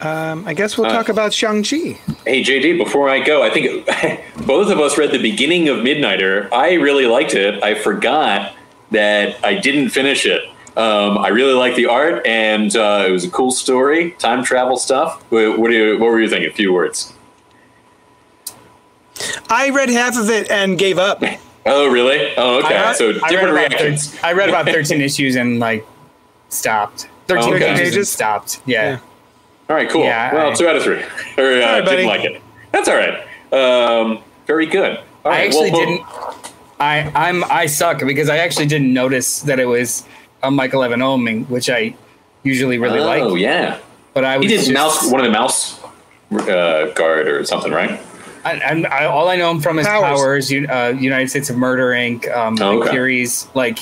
Um, 0.00 0.44
I 0.48 0.54
guess 0.54 0.76
we'll 0.76 0.90
talk 0.90 1.08
about 1.08 1.32
Shang-Chi. 1.32 1.96
Hey 2.26 2.42
JD, 2.42 2.76
before 2.76 3.08
I 3.08 3.20
go, 3.20 3.42
I 3.44 3.50
think 3.50 3.86
both 4.46 4.70
of 4.70 4.80
us 4.80 4.98
read 4.98 5.12
the 5.12 5.22
beginning 5.22 5.68
of 5.68 5.78
Midnighter. 5.78 6.50
I 6.52 6.74
really 6.74 7.06
liked 7.06 7.34
it. 7.34 7.62
I 7.62 7.74
forgot 7.76 8.52
that 8.90 9.44
I 9.44 9.54
didn't 9.54 9.90
finish 9.90 10.26
it. 10.26 10.42
Um, 10.76 11.18
I 11.18 11.28
really 11.28 11.52
liked 11.52 11.76
the 11.76 11.86
art, 11.86 12.26
and 12.26 12.74
uh, 12.74 13.04
it 13.06 13.12
was 13.12 13.24
a 13.24 13.30
cool 13.30 13.50
story, 13.50 14.12
time 14.12 14.42
travel 14.42 14.76
stuff. 14.76 15.22
What, 15.30 15.58
what, 15.58 15.68
do 15.70 15.74
you, 15.76 15.98
what 15.98 16.06
were 16.10 16.20
you 16.20 16.28
thinking? 16.28 16.50
A 16.50 16.54
few 16.54 16.72
words. 16.72 17.12
I 19.48 19.70
read 19.70 19.90
half 19.90 20.16
of 20.18 20.30
it 20.30 20.50
and 20.50 20.78
gave 20.78 20.98
up. 20.98 21.22
Oh, 21.64 21.88
really? 21.92 22.34
Oh, 22.36 22.58
okay. 22.58 22.76
I, 22.76 22.92
so 22.92 23.12
different 23.12 23.50
about 23.50 23.70
reactions. 23.70 24.08
thir- 24.08 24.26
I 24.26 24.32
read 24.32 24.48
about 24.48 24.64
thirteen 24.74 25.00
issues 25.00 25.36
and 25.36 25.60
like 25.60 25.86
stopped. 26.52 27.08
Thirteen 27.26 27.52
Oh, 27.52 27.56
okay. 27.56 27.74
pages, 27.74 28.10
stopped. 28.10 28.60
Yeah. 28.66 28.90
Yeah. 28.92 28.98
All 29.70 29.76
right, 29.76 29.88
cool. 29.88 30.02
Yeah, 30.04 30.34
well, 30.34 30.50
I- 30.50 30.54
two 30.54 30.68
out 30.68 30.76
of 30.76 30.82
three. 30.82 31.02
Or 31.38 31.44
uh, 31.62 31.80
right, 31.80 31.84
didn't 31.84 32.06
like 32.06 32.24
it. 32.24 32.42
That's 32.72 32.88
all 32.88 32.96
right. 32.96 33.22
Um, 33.52 34.18
very 34.46 34.66
good. 34.66 34.98
All 35.24 35.32
I 35.32 35.42
actually 35.44 35.70
well, 35.70 35.86
well- 35.86 36.26
didn't. 36.26 36.52
I 36.80 37.12
I'm 37.14 37.44
I 37.44 37.66
suck 37.66 38.00
because 38.00 38.28
I 38.28 38.38
actually 38.38 38.66
didn't 38.66 38.92
notice 38.92 39.40
that 39.42 39.60
it 39.60 39.66
was 39.66 40.04
a 40.42 40.50
Michael 40.50 40.84
Avon 40.84 40.98
Oeming, 40.98 41.48
which 41.48 41.70
I 41.70 41.94
usually 42.42 42.78
really 42.78 42.98
Oh, 42.98 43.04
like. 43.06 43.22
Oh 43.22 43.34
yeah. 43.36 43.78
But 44.14 44.24
I 44.24 44.36
was 44.36 44.44
He 44.44 44.48
did 44.48 44.58
just, 44.60 44.72
mouse 44.72 45.10
one 45.10 45.20
of 45.20 45.26
the 45.26 45.32
mouse 45.32 45.80
uh, 46.32 46.86
guard 46.94 47.28
or 47.28 47.44
something, 47.44 47.72
right? 47.72 48.00
I, 48.44 48.54
and 48.54 48.86
I, 48.88 49.04
all 49.04 49.28
I 49.28 49.36
know 49.36 49.50
him 49.52 49.60
from 49.60 49.78
is 49.78 49.86
Powers. 49.86 50.50
Powers, 50.50 50.52
uh, 50.52 50.96
United 50.98 51.30
States 51.30 51.48
of 51.48 51.56
Murder 51.56 51.90
Inc., 51.92 52.28
um, 52.36 52.58
Oh, 52.60 52.82
okay. 52.82 52.90
Curies. 52.90 53.46
Like 53.54 53.78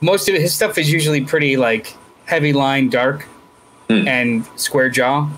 most 0.00 0.28
of 0.28 0.34
his 0.34 0.54
stuff 0.54 0.78
is 0.78 0.90
usually 0.90 1.20
pretty 1.22 1.56
like 1.56 1.94
heavy 2.26 2.52
line, 2.52 2.88
dark, 2.88 3.26
Hmm. 3.88 4.06
and 4.06 4.46
square 4.56 4.88
jaw, 4.88 5.28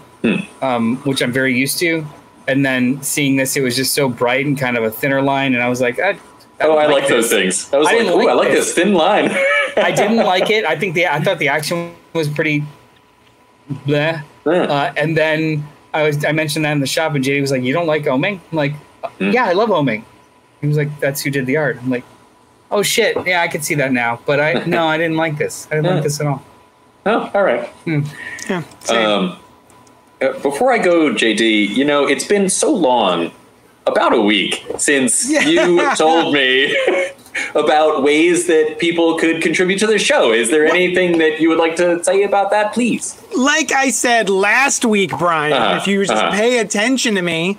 um, 0.61 0.97
which 1.05 1.23
I'm 1.23 1.33
very 1.33 1.55
used 1.57 1.79
to. 1.79 2.05
And 2.49 2.67
then 2.67 3.01
seeing 3.03 3.37
this, 3.37 3.57
it 3.57 3.63
was 3.63 3.75
just 3.77 3.95
so 3.95 4.09
bright 4.09 4.45
and 4.45 4.59
kind 4.59 4.77
of 4.77 4.85
a 4.85 4.91
thinner 4.91 5.23
line, 5.23 5.55
and 5.55 5.63
I 5.63 5.69
was 5.69 5.81
like, 5.81 5.99
I, 5.99 6.11
I 6.11 6.17
Oh, 6.61 6.77
I 6.77 6.87
like 6.87 7.09
those 7.09 7.31
things. 7.31 7.73
I 7.73 7.79
was 7.79 7.89
I 7.89 7.99
like, 7.99 8.07
ooh, 8.09 8.17
like 8.19 8.29
I 8.29 8.33
like 8.35 8.49
this. 8.51 8.67
this 8.67 8.75
thin 8.75 8.93
line. 8.93 9.31
I 9.77 9.91
didn't 9.91 10.19
like 10.35 10.51
it. 10.51 10.65
I 10.65 10.77
think 10.79 10.95
the 10.95 11.07
I 11.07 11.21
thought 11.21 11.39
the 11.39 11.49
action 11.49 11.95
was 12.13 12.29
pretty 12.29 12.63
bleh. 13.87 14.23
Yeah. 14.45 14.53
Uh, 14.53 14.93
and 14.97 15.17
then 15.17 15.67
I 15.95 16.03
was 16.03 16.25
I 16.25 16.33
mentioned 16.33 16.65
that 16.65 16.73
in 16.73 16.81
the 16.81 16.87
shop, 16.87 17.15
and 17.15 17.25
JD 17.25 17.41
was 17.41 17.51
like, 17.53 17.63
"You 17.63 17.73
don't 17.73 17.87
like 17.87 18.05
Oeming?" 18.05 18.39
I'm 18.51 18.57
like, 18.57 18.75
"Yeah, 19.19 19.45
I 19.47 19.53
love 19.53 19.71
Oeming." 19.71 20.05
He 20.61 20.67
was 20.67 20.77
like, 20.77 20.89
"That's 21.01 21.23
who 21.23 21.31
did 21.31 21.47
the 21.47 21.57
art." 21.57 21.79
I'm 21.81 21.91
like, 21.91 22.05
"Oh 22.73 22.83
shit, 22.83 23.17
yeah, 23.27 23.43
I 23.43 23.49
can 23.49 23.63
see 23.63 23.75
that 23.77 23.93
now." 23.93 24.21
But 24.27 24.41
I 24.41 24.65
no, 24.65 24.87
I 24.87 24.97
didn't 24.99 25.17
like 25.17 25.39
this. 25.39 25.67
I 25.71 25.77
didn't 25.77 25.85
Yeah. 25.87 25.95
like 25.95 26.03
this 26.03 26.21
at 26.21 26.27
all. 26.27 26.43
oh, 27.07 27.31
all 27.35 27.43
right. 27.43 27.69
Yeah. 27.87 28.63
Um, 28.89 29.39
uh, 30.21 30.33
before 30.41 30.73
I 30.73 30.79
go, 30.79 31.13
JD, 31.13 31.69
you 31.77 31.85
know, 31.85 32.07
it's 32.07 32.25
been 32.27 32.49
so 32.49 32.73
long, 32.73 33.33
about 33.87 34.13
a 34.15 34.21
week, 34.21 34.65
since 34.79 35.29
you 35.29 35.83
told 35.97 36.33
me 36.35 36.77
about 37.55 38.03
ways 38.03 38.47
that 38.47 38.79
people 38.79 39.19
could 39.19 39.43
contribute 39.43 39.79
to 39.81 39.87
the 39.87 39.99
show. 39.99 40.33
Is 40.33 40.51
there 40.51 40.67
anything 40.67 41.19
that 41.19 41.41
you 41.41 41.49
would 41.49 41.59
like 41.59 41.75
to 41.77 42.03
say 42.05 42.23
about 42.23 42.51
that, 42.51 42.73
please? 42.73 43.19
like 43.37 43.73
I 43.73 43.89
said 43.91 44.29
last 44.29 44.85
week, 44.85 45.11
Brian, 45.19 45.55
Uh-huh, 45.55 45.79
if 45.81 45.87
you 45.87 46.05
just 46.05 46.13
uh-huh. 46.13 46.31
pay 46.37 46.59
attention 46.59 47.15
to 47.15 47.23
me, 47.23 47.57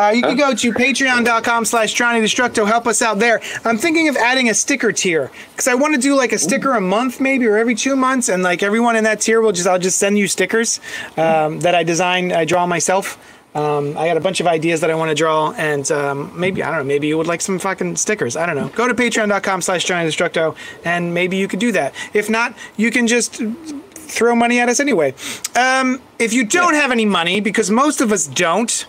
uh, 0.00 0.10
you 0.10 0.22
can 0.22 0.36
go 0.36 0.54
to 0.54 0.72
patreon.com 0.72 1.64
slash 1.66 1.92
Johnny 1.92 2.20
Destructo. 2.20 2.66
Help 2.66 2.86
us 2.86 3.02
out 3.02 3.18
there. 3.18 3.42
I'm 3.64 3.76
thinking 3.76 4.08
of 4.08 4.16
adding 4.16 4.48
a 4.48 4.54
sticker 4.54 4.92
tier 4.92 5.30
because 5.50 5.68
I 5.68 5.74
want 5.74 5.94
to 5.94 6.00
do 6.00 6.16
like 6.16 6.32
a 6.32 6.38
sticker 6.38 6.72
a 6.72 6.80
month 6.80 7.20
maybe 7.20 7.46
or 7.46 7.58
every 7.58 7.74
two 7.74 7.96
months. 7.96 8.30
And 8.30 8.42
like 8.42 8.62
everyone 8.62 8.96
in 8.96 9.04
that 9.04 9.20
tier 9.20 9.42
will 9.42 9.52
just, 9.52 9.66
I'll 9.66 9.78
just 9.78 9.98
send 9.98 10.18
you 10.18 10.26
stickers 10.26 10.80
um, 11.18 11.60
that 11.60 11.74
I 11.74 11.82
design, 11.82 12.32
I 12.32 12.46
draw 12.46 12.66
myself. 12.66 13.18
Um, 13.54 13.98
I 13.98 14.06
got 14.06 14.16
a 14.16 14.20
bunch 14.20 14.40
of 14.40 14.46
ideas 14.46 14.80
that 14.80 14.90
I 14.90 14.94
want 14.94 15.08
to 15.08 15.14
draw, 15.16 15.50
and 15.52 15.90
um, 15.90 16.38
maybe 16.38 16.62
I 16.62 16.70
don't 16.70 16.78
know. 16.78 16.84
Maybe 16.84 17.08
you 17.08 17.18
would 17.18 17.26
like 17.26 17.40
some 17.40 17.58
fucking 17.58 17.96
stickers. 17.96 18.36
I 18.36 18.46
don't 18.46 18.54
know. 18.54 18.68
Go 18.68 18.86
to 18.86 18.94
Patreon.com/slash 18.94 19.84
Johnny 19.84 20.08
Destructo, 20.08 20.54
and 20.84 21.12
maybe 21.12 21.36
you 21.36 21.48
could 21.48 21.58
do 21.58 21.72
that. 21.72 21.92
If 22.14 22.30
not, 22.30 22.56
you 22.76 22.92
can 22.92 23.08
just 23.08 23.42
throw 23.94 24.36
money 24.36 24.60
at 24.60 24.68
us 24.68 24.78
anyway. 24.78 25.14
Um, 25.56 26.00
if 26.20 26.32
you 26.32 26.44
don't 26.44 26.74
have 26.74 26.92
any 26.92 27.04
money, 27.04 27.40
because 27.40 27.72
most 27.72 28.00
of 28.00 28.12
us 28.12 28.28
don't, 28.28 28.86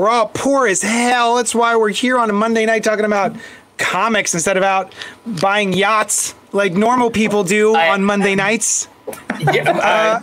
we're 0.00 0.08
all 0.08 0.28
poor 0.32 0.66
as 0.66 0.82
hell. 0.82 1.36
That's 1.36 1.54
why 1.54 1.76
we're 1.76 1.90
here 1.90 2.18
on 2.18 2.30
a 2.30 2.32
Monday 2.32 2.64
night 2.66 2.82
talking 2.82 3.04
about 3.04 3.36
comics 3.78 4.34
instead 4.34 4.56
of 4.56 4.62
out 4.62 4.92
buying 5.26 5.72
yachts 5.72 6.34
like 6.52 6.72
normal 6.72 7.10
people 7.10 7.44
do 7.44 7.74
I- 7.74 7.90
on 7.90 8.02
Monday 8.04 8.34
nights. 8.34 8.88
Yeah, 9.52 9.70
uh, 9.70 10.20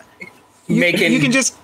You, 0.68 0.80
making 0.80 1.12
you 1.14 1.20
can 1.20 1.32
just 1.32 1.56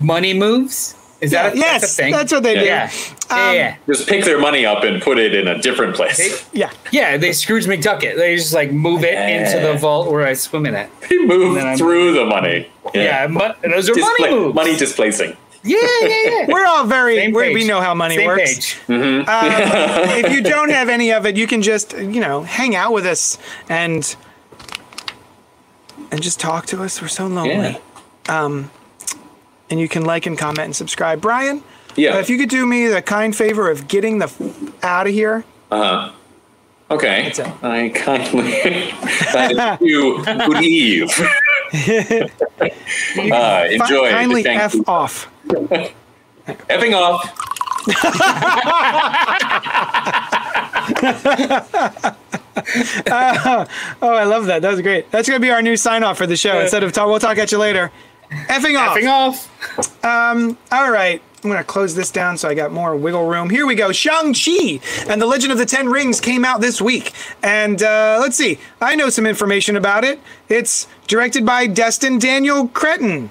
money 0.00 0.34
moves. 0.34 0.94
Is 1.20 1.30
that 1.30 1.54
a, 1.54 1.56
yes, 1.56 1.80
that's 1.80 1.92
a 1.92 1.96
thing? 2.02 2.12
that's 2.12 2.30
what 2.32 2.42
they 2.42 2.54
do. 2.56 2.64
yeah. 2.64 2.90
Yeah, 3.30 3.48
Um, 3.48 3.54
yeah. 3.54 3.76
Just 3.86 4.06
pick 4.06 4.24
their 4.24 4.38
money 4.38 4.66
up 4.66 4.84
and 4.84 5.00
put 5.02 5.18
it 5.18 5.34
in 5.34 5.48
a 5.48 5.56
different 5.58 5.96
place. 5.96 6.18
They- 6.52 6.58
Yeah. 6.60 6.70
yeah, 6.92 7.16
they 7.16 7.32
Scrooge 7.32 7.64
McDuck 7.64 8.02
it. 8.02 8.16
They 8.18 8.36
just 8.36 8.52
like 8.52 8.70
move 8.70 9.02
it 9.02 9.14
into 9.14 9.66
the 9.66 9.74
vault 9.78 10.10
where 10.12 10.26
I 10.26 10.34
swim 10.34 10.66
in 10.66 10.74
it. 10.74 10.90
They 11.08 11.16
move 11.18 11.54
then 11.54 11.66
I'm- 11.68 11.78
through 11.78 12.12
the 12.12 12.26
money. 12.26 12.70
Yeah, 12.94 13.26
mo- 13.28 13.54
those 13.62 13.88
are 13.88 13.94
Displa- 13.94 14.00
money 14.20 14.30
moves. 14.34 14.54
money 14.54 14.76
displacing. 14.76 15.36
Yeah, 15.66 15.78
yeah, 16.02 16.08
yeah. 16.24 16.46
We're 16.52 16.66
all 16.66 16.84
very, 16.86 17.30
we 17.32 17.54
we 17.54 17.66
know 17.66 17.80
how 17.80 17.94
money 17.94 18.16
Same 18.16 18.26
works. 18.26 18.54
page. 18.54 18.78
if 18.88 20.32
you 20.32 20.40
don't 20.54 20.70
have 20.70 20.88
any 20.88 21.12
of 21.12 21.26
it, 21.26 21.36
you 21.36 21.46
can 21.46 21.62
just, 21.62 21.92
you 21.92 22.20
know, 22.20 22.42
hang 22.42 22.74
out 22.76 22.92
with 22.92 23.06
us 23.06 23.38
and 23.68 24.14
and 26.10 26.22
just 26.22 26.38
talk 26.40 26.66
to 26.66 26.82
us. 26.82 27.02
We're 27.02 27.08
so 27.08 27.26
lonely. 27.26 27.78
Yeah. 28.28 28.64
And 29.68 29.80
you 29.80 29.88
can 29.88 30.04
like 30.04 30.26
and 30.26 30.38
comment 30.38 30.66
and 30.66 30.76
subscribe. 30.76 31.20
Brian, 31.20 31.64
Yeah. 31.96 32.14
uh, 32.14 32.18
if 32.20 32.30
you 32.30 32.38
could 32.38 32.48
do 32.48 32.64
me 32.64 32.86
the 32.86 33.02
kind 33.02 33.34
favor 33.36 33.68
of 33.68 33.88
getting 33.88 34.20
the 34.20 34.26
f- 34.26 34.84
out 34.84 35.08
of 35.08 35.12
here. 35.12 35.44
Uh-huh. 35.72 36.12
Okay. 36.88 37.22
That's 37.24 37.40
it. 37.40 37.48
I 37.64 37.88
kindly 37.88 38.62
I 38.62 39.76
you 39.80 40.22
good 40.24 40.62
eve. 40.62 41.10
uh, 41.72 42.28
Fi- 43.16 43.66
enjoy. 43.72 44.08
kindly 44.10 44.42
Thank 44.44 44.60
F 44.60 44.74
you. 44.74 44.84
off. 44.86 45.28
Effing 45.46 46.94
off. 46.94 47.42
Oh, 54.02 54.02
I 54.02 54.24
love 54.24 54.46
that. 54.46 54.62
That 54.62 54.70
was 54.70 54.80
great. 54.80 55.10
That's 55.10 55.28
going 55.28 55.40
to 55.40 55.44
be 55.46 55.50
our 55.50 55.62
new 55.62 55.76
sign 55.76 56.02
off 56.02 56.18
for 56.18 56.26
the 56.26 56.36
show. 56.36 56.58
Instead 56.60 56.82
of 56.82 56.92
talk, 56.92 57.08
we'll 57.08 57.18
talk 57.18 57.38
at 57.38 57.52
you 57.52 57.58
later. 57.58 57.90
Effing 58.30 58.78
off. 58.78 58.96
Effing 58.96 59.08
off. 60.04 60.56
All 60.72 60.90
right. 60.90 61.22
I'm 61.44 61.50
going 61.50 61.62
to 61.62 61.64
close 61.64 61.94
this 61.94 62.10
down 62.10 62.38
so 62.38 62.48
I 62.48 62.54
got 62.54 62.72
more 62.72 62.96
wiggle 62.96 63.28
room. 63.28 63.50
Here 63.50 63.66
we 63.66 63.76
go. 63.76 63.92
Shang-Chi 63.92 64.80
and 65.08 65.22
the 65.22 65.26
Legend 65.26 65.52
of 65.52 65.58
the 65.58 65.66
Ten 65.66 65.88
Rings 65.88 66.20
came 66.20 66.44
out 66.44 66.60
this 66.60 66.80
week. 66.80 67.12
And 67.42 67.80
uh, 67.82 68.18
let's 68.20 68.36
see. 68.36 68.58
I 68.80 68.96
know 68.96 69.10
some 69.10 69.26
information 69.26 69.76
about 69.76 70.02
it. 70.02 70.18
It's 70.48 70.88
directed 71.06 71.46
by 71.46 71.68
Destin 71.68 72.18
Daniel 72.18 72.66
Cretton. 72.68 73.30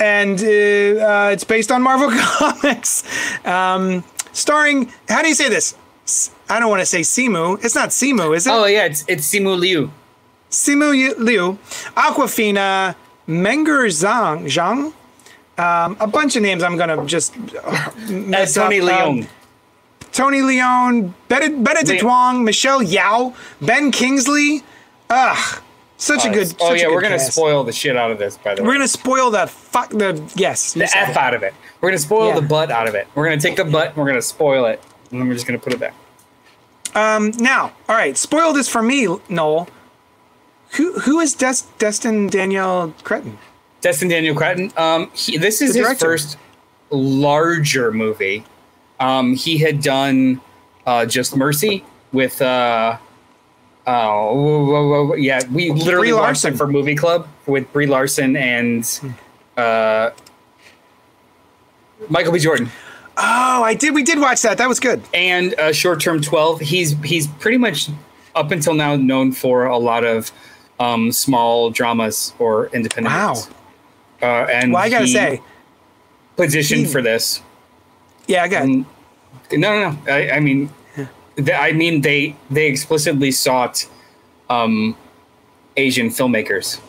And 0.00 0.40
uh, 0.40 0.46
uh, 0.46 1.30
it's 1.32 1.44
based 1.44 1.70
on 1.70 1.82
Marvel 1.82 2.10
Comics. 2.16 3.04
Um, 3.46 4.02
starring, 4.32 4.90
how 5.08 5.22
do 5.22 5.28
you 5.28 5.34
say 5.34 5.48
this? 5.50 5.76
I 6.48 6.58
don't 6.58 6.70
want 6.70 6.80
to 6.80 6.86
say 6.86 7.00
Simu. 7.00 7.62
It's 7.64 7.74
not 7.74 7.90
Simu, 7.90 8.34
is 8.34 8.46
it? 8.46 8.50
Oh 8.50 8.64
yeah, 8.64 8.86
it's 8.86 9.04
it's 9.06 9.30
Simu 9.32 9.56
Liu. 9.58 9.90
Simu 10.50 11.16
Liu, 11.18 11.58
Awkwafina, 11.96 12.96
Meng'er 13.28 13.86
Zhang, 13.86 14.46
Zhang, 14.46 14.92
um, 15.58 15.96
a 16.00 16.06
bunch 16.08 16.34
of 16.34 16.42
names 16.42 16.62
I'm 16.64 16.76
gonna 16.76 17.04
just 17.06 17.36
uh, 17.62 17.90
mess 18.08 18.54
Tony 18.54 18.80
up. 18.80 18.88
Um, 18.88 19.16
Leung. 19.20 19.28
Tony 20.10 20.40
Leung, 20.40 21.12
Benedict, 21.28 22.02
Le- 22.02 22.08
Wong, 22.08 22.42
Michelle 22.44 22.80
Yeoh, 22.80 23.32
Ben 23.60 23.92
Kingsley. 23.92 24.64
Ugh, 25.08 25.62
such 26.00 26.24
a 26.24 26.30
good. 26.30 26.54
oh 26.60 26.72
yeah, 26.74 26.88
we're 26.88 27.00
gonna 27.00 27.18
cast. 27.18 27.32
spoil 27.32 27.62
the 27.62 27.72
shit 27.72 27.96
out 27.96 28.10
of 28.10 28.18
this. 28.18 28.36
By 28.38 28.54
the 28.54 28.62
way, 28.62 28.68
We're 28.68 28.74
gonna 28.74 28.88
spoil 28.88 29.30
the 29.30 29.46
fuck 29.46 29.90
the 29.90 30.20
yes. 30.34 30.72
the 30.72 30.84
f 30.84 31.10
it. 31.10 31.16
out 31.16 31.34
of 31.34 31.42
it. 31.42 31.54
We're 31.80 31.90
gonna 31.90 31.98
spoil 31.98 32.28
Yeah. 32.28 32.40
the 32.40 32.46
butt 32.46 32.70
out 32.70 32.88
of 32.88 32.94
it. 32.94 33.06
We're 33.14 33.24
gonna 33.28 33.40
take 33.40 33.56
the 33.56 33.64
butt. 33.64 33.88
and 33.88 33.96
We're 33.96 34.06
gonna 34.06 34.22
spoil 34.22 34.64
it, 34.66 34.82
and 35.10 35.20
then 35.20 35.28
we're 35.28 35.34
just 35.34 35.46
gonna 35.46 35.58
put 35.58 35.72
it 35.72 35.78
there. 35.78 35.94
Um. 36.94 37.32
Now, 37.38 37.72
all 37.88 37.96
right, 37.96 38.16
spoil 38.16 38.52
this 38.52 38.68
for 38.68 38.82
me, 38.82 39.06
Noel. 39.28 39.68
Who 40.76 41.00
who 41.00 41.20
is 41.20 41.34
Des- 41.34 41.66
Destin 41.78 42.28
Daniel 42.28 42.94
Cretton? 43.04 43.38
Destin 43.80 44.08
Daniel 44.08 44.34
Cretton. 44.34 44.72
Um, 44.76 45.10
he, 45.14 45.36
this 45.38 45.60
is 45.62 45.74
his 45.74 45.98
first 46.00 46.36
larger 46.90 47.92
movie. 47.92 48.44
Um, 48.98 49.34
he 49.34 49.58
had 49.58 49.82
done 49.82 50.40
uh, 50.86 51.06
Just 51.06 51.36
Mercy 51.36 51.84
with. 52.12 52.40
Uh, 52.42 52.98
oh, 53.92 54.34
whoa, 54.34 54.64
whoa, 54.88 55.06
whoa, 55.06 55.14
yeah, 55.14 55.40
we 55.50 55.70
literally 55.70 56.08
Brie 56.08 56.12
watched 56.12 56.44
Larson. 56.44 56.54
it 56.54 56.56
for 56.56 56.66
Movie 56.66 56.94
Club 56.94 57.26
with 57.46 57.70
Brie 57.72 57.86
Larson 57.86 58.36
and 58.36 58.84
uh, 59.56 60.10
Michael 62.08 62.32
B. 62.32 62.38
Jordan. 62.38 62.70
Oh, 63.16 63.62
I 63.62 63.74
did. 63.74 63.94
We 63.94 64.02
did 64.02 64.18
watch 64.18 64.42
that. 64.42 64.56
That 64.58 64.68
was 64.68 64.80
good. 64.80 65.02
and 65.12 65.54
uh, 65.58 65.72
short 65.72 66.00
term 66.00 66.20
12 66.22 66.60
he's 66.60 66.92
he's 67.02 67.26
pretty 67.26 67.58
much 67.58 67.88
up 68.34 68.50
until 68.50 68.74
now 68.74 68.96
known 68.96 69.32
for 69.32 69.66
a 69.66 69.76
lot 69.76 70.04
of 70.04 70.32
um, 70.78 71.12
small 71.12 71.70
dramas 71.70 72.32
or 72.38 72.68
independent 72.68 73.12
Wow. 73.14 73.34
uh, 74.22 74.24
and 74.50 74.72
Well, 74.72 74.82
I 74.82 74.88
gotta 74.88 75.08
say, 75.08 75.42
positioned 76.36 76.86
he- 76.86 76.92
for 76.92 77.02
this 77.02 77.42
yeah, 78.26 78.44
I 78.44 78.48
got. 78.48 78.62
Mm, 78.62 78.84
no 79.52 79.58
no 79.58 79.90
no 79.90 79.98
i, 80.12 80.30
I 80.30 80.40
mean 80.40 80.70
i 81.54 81.72
mean 81.72 82.00
they 82.00 82.34
they 82.50 82.66
explicitly 82.66 83.30
sought 83.30 83.86
um, 84.48 84.96
asian 85.76 86.08
filmmakers 86.08 86.80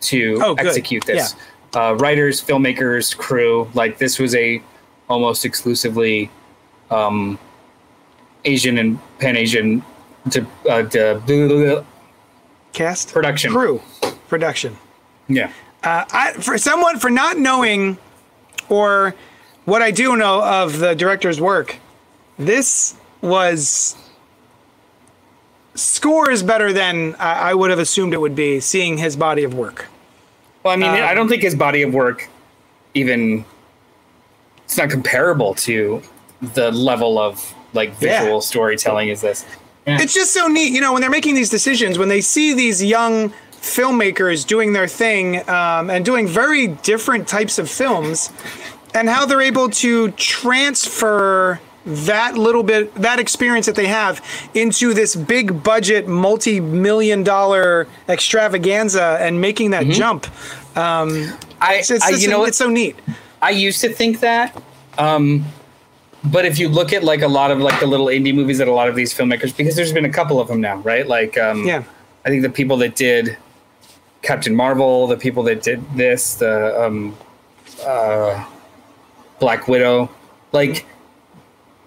to 0.00 0.40
Oh, 0.42 0.54
execute 0.54 1.04
this. 1.04 1.34
Uh, 1.74 1.94
writers 1.98 2.42
filmmakers 2.42 3.16
crew 3.16 3.70
like 3.74 3.98
this 3.98 4.18
was 4.18 4.34
a 4.34 4.62
almost 5.08 5.44
exclusively 5.44 6.30
um, 6.90 7.38
asian 8.44 8.78
and 8.78 8.98
pan-asian 9.18 9.82
to, 10.30 10.46
uh, 10.68 10.82
to 10.88 11.84
cast? 12.72 13.12
production. 13.12 13.52
crew. 13.52 13.80
Production. 14.28 14.76
yeah. 15.28 15.52
Uh, 15.82 16.04
I, 16.12 16.32
for 16.34 16.56
someone 16.58 16.98
for 17.00 17.10
not 17.10 17.36
knowing 17.38 17.98
or 18.68 19.14
what 19.64 19.82
I 19.82 19.90
do 19.90 20.16
know 20.16 20.42
of 20.42 20.78
the 20.78 20.94
director's 20.94 21.40
work, 21.40 21.76
this 22.38 22.94
was 23.22 23.96
scores 25.74 26.42
better 26.42 26.72
than 26.72 27.14
I, 27.18 27.50
I 27.50 27.54
would 27.54 27.70
have 27.70 27.78
assumed 27.78 28.12
it 28.12 28.20
would 28.20 28.34
be. 28.36 28.60
Seeing 28.60 28.98
his 28.98 29.16
body 29.16 29.44
of 29.44 29.54
work. 29.54 29.86
Well, 30.62 30.74
I 30.74 30.76
mean, 30.76 30.90
Um, 30.90 30.96
I 31.02 31.14
don't 31.14 31.28
think 31.28 31.42
his 31.42 31.54
body 31.54 31.82
of 31.82 31.94
work 31.94 32.28
even 32.94 33.44
it's 34.64 34.76
not 34.76 34.90
comparable 34.90 35.54
to 35.54 36.02
the 36.40 36.70
level 36.70 37.18
of 37.18 37.54
like 37.72 37.94
Yeah. 38.00 38.20
visual 38.20 38.40
storytelling 38.42 39.08
is 39.08 39.20
this. 39.22 39.44
Yeah. 39.86 40.00
It's 40.00 40.12
just 40.14 40.32
so 40.32 40.46
neat, 40.46 40.72
you 40.72 40.80
know, 40.80 40.92
when 40.92 41.00
they're 41.00 41.10
making 41.10 41.34
these 41.34 41.50
decisions, 41.50 41.98
when 41.98 42.08
they 42.08 42.20
see 42.20 42.52
these 42.52 42.84
young 42.84 43.32
filmmakers 43.52 44.46
doing 44.46 44.72
their 44.72 44.86
thing 44.88 45.48
um, 45.48 45.88
and 45.88 46.04
doing 46.04 46.26
very 46.28 46.66
different 46.68 47.26
types 47.28 47.58
of 47.58 47.70
films, 47.70 48.30
and 48.94 49.08
how 49.08 49.24
they're 49.24 49.40
able 49.40 49.70
to 49.70 50.10
transfer 50.12 51.58
that 51.84 52.36
little 52.36 52.62
bit, 52.62 52.94
that 52.94 53.18
experience 53.18 53.66
that 53.66 53.74
they 53.74 53.86
have, 53.88 54.24
into 54.54 54.94
this 54.94 55.16
big 55.16 55.62
budget, 55.62 56.06
multi 56.08 56.60
million 56.60 57.22
dollar 57.22 57.88
extravaganza 58.08 59.18
and 59.20 59.40
making 59.40 59.70
that 59.70 59.86
jump. 59.86 60.26
I, 61.60 61.74
It's, 61.76 61.90
it's, 61.90 62.04
I 62.04 62.10
you 62.10 62.28
know, 62.28 62.44
it's 62.44 62.58
so 62.58 62.68
neat. 62.68 62.96
I 63.40 63.50
used 63.50 63.80
to 63.80 63.88
think 63.88 64.20
that, 64.20 64.60
um, 64.98 65.44
but 66.24 66.44
if 66.44 66.58
you 66.58 66.68
look 66.68 66.92
at 66.92 67.02
like 67.02 67.22
a 67.22 67.28
lot 67.28 67.50
of 67.50 67.58
like 67.58 67.80
the 67.80 67.86
little 67.86 68.06
indie 68.06 68.34
movies 68.34 68.58
that 68.58 68.68
a 68.68 68.72
lot 68.72 68.88
of 68.88 68.94
these 68.94 69.12
filmmakers, 69.12 69.56
because 69.56 69.74
there's 69.74 69.92
been 69.92 70.04
a 70.04 70.10
couple 70.12 70.40
of 70.40 70.48
them 70.48 70.60
now, 70.60 70.76
right? 70.78 71.06
Like, 71.06 71.36
um, 71.36 71.66
Yeah. 71.66 71.82
I 72.24 72.28
think 72.28 72.42
the 72.42 72.50
people 72.50 72.76
that 72.78 72.94
did 72.94 73.36
Captain 74.22 74.54
Marvel, 74.54 75.08
the 75.08 75.16
people 75.16 75.42
that 75.44 75.62
did 75.62 75.82
this, 75.96 76.34
the 76.36 76.80
um, 76.80 77.16
uh, 77.84 78.44
Black 79.40 79.66
Widow, 79.66 80.08
like 80.52 80.86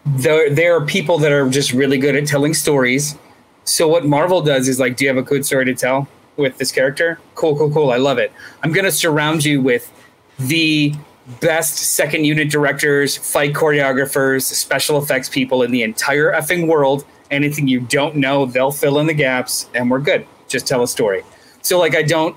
there 0.05 0.49
there 0.49 0.75
are 0.75 0.85
people 0.85 1.17
that 1.19 1.31
are 1.31 1.49
just 1.49 1.73
really 1.73 1.97
good 1.97 2.15
at 2.15 2.27
telling 2.27 2.53
stories. 2.53 3.17
So 3.63 3.87
what 3.87 4.05
Marvel 4.05 4.41
does 4.41 4.67
is 4.67 4.79
like, 4.79 4.95
do 4.95 5.05
you 5.05 5.09
have 5.09 5.17
a 5.17 5.23
good 5.23 5.45
story 5.45 5.65
to 5.65 5.73
tell 5.73 6.07
with 6.37 6.57
this 6.57 6.71
character? 6.71 7.19
Cool, 7.33 7.57
cool, 7.57 7.71
cool. 7.71 7.91
I 7.91 7.97
love 7.97 8.19
it. 8.19 8.31
I'm 8.63 8.71
gonna 8.71 8.91
surround 8.91 9.43
you 9.43 9.61
with 9.61 9.91
the 10.37 10.93
best 11.39 11.77
second 11.77 12.25
unit 12.25 12.51
directors, 12.51 13.17
fight 13.17 13.53
choreographers, 13.53 14.43
special 14.43 15.01
effects 15.01 15.27
people 15.27 15.63
in 15.63 15.71
the 15.71 15.81
entire 15.81 16.31
effing 16.31 16.67
world. 16.67 17.05
Anything 17.31 17.67
you 17.67 17.79
don't 17.79 18.15
know, 18.15 18.45
they'll 18.45 18.71
fill 18.71 18.99
in 18.99 19.07
the 19.07 19.13
gaps, 19.13 19.67
and 19.73 19.89
we're 19.89 19.99
good. 19.99 20.27
Just 20.47 20.67
tell 20.67 20.83
a 20.83 20.87
story. 20.87 21.23
So 21.63 21.79
like, 21.79 21.95
I 21.95 22.03
don't. 22.03 22.35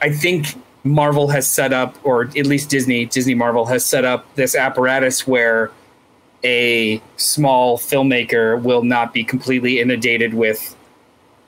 I 0.00 0.10
think 0.10 0.54
Marvel 0.82 1.28
has 1.28 1.46
set 1.46 1.74
up, 1.74 1.94
or 2.04 2.22
at 2.22 2.46
least 2.46 2.70
Disney, 2.70 3.04
Disney 3.04 3.34
Marvel 3.34 3.66
has 3.66 3.84
set 3.84 4.06
up 4.06 4.34
this 4.36 4.54
apparatus 4.54 5.26
where 5.26 5.70
a 6.44 7.02
small 7.16 7.78
filmmaker 7.78 8.60
will 8.62 8.82
not 8.82 9.12
be 9.12 9.24
completely 9.24 9.80
inundated 9.80 10.34
with 10.34 10.76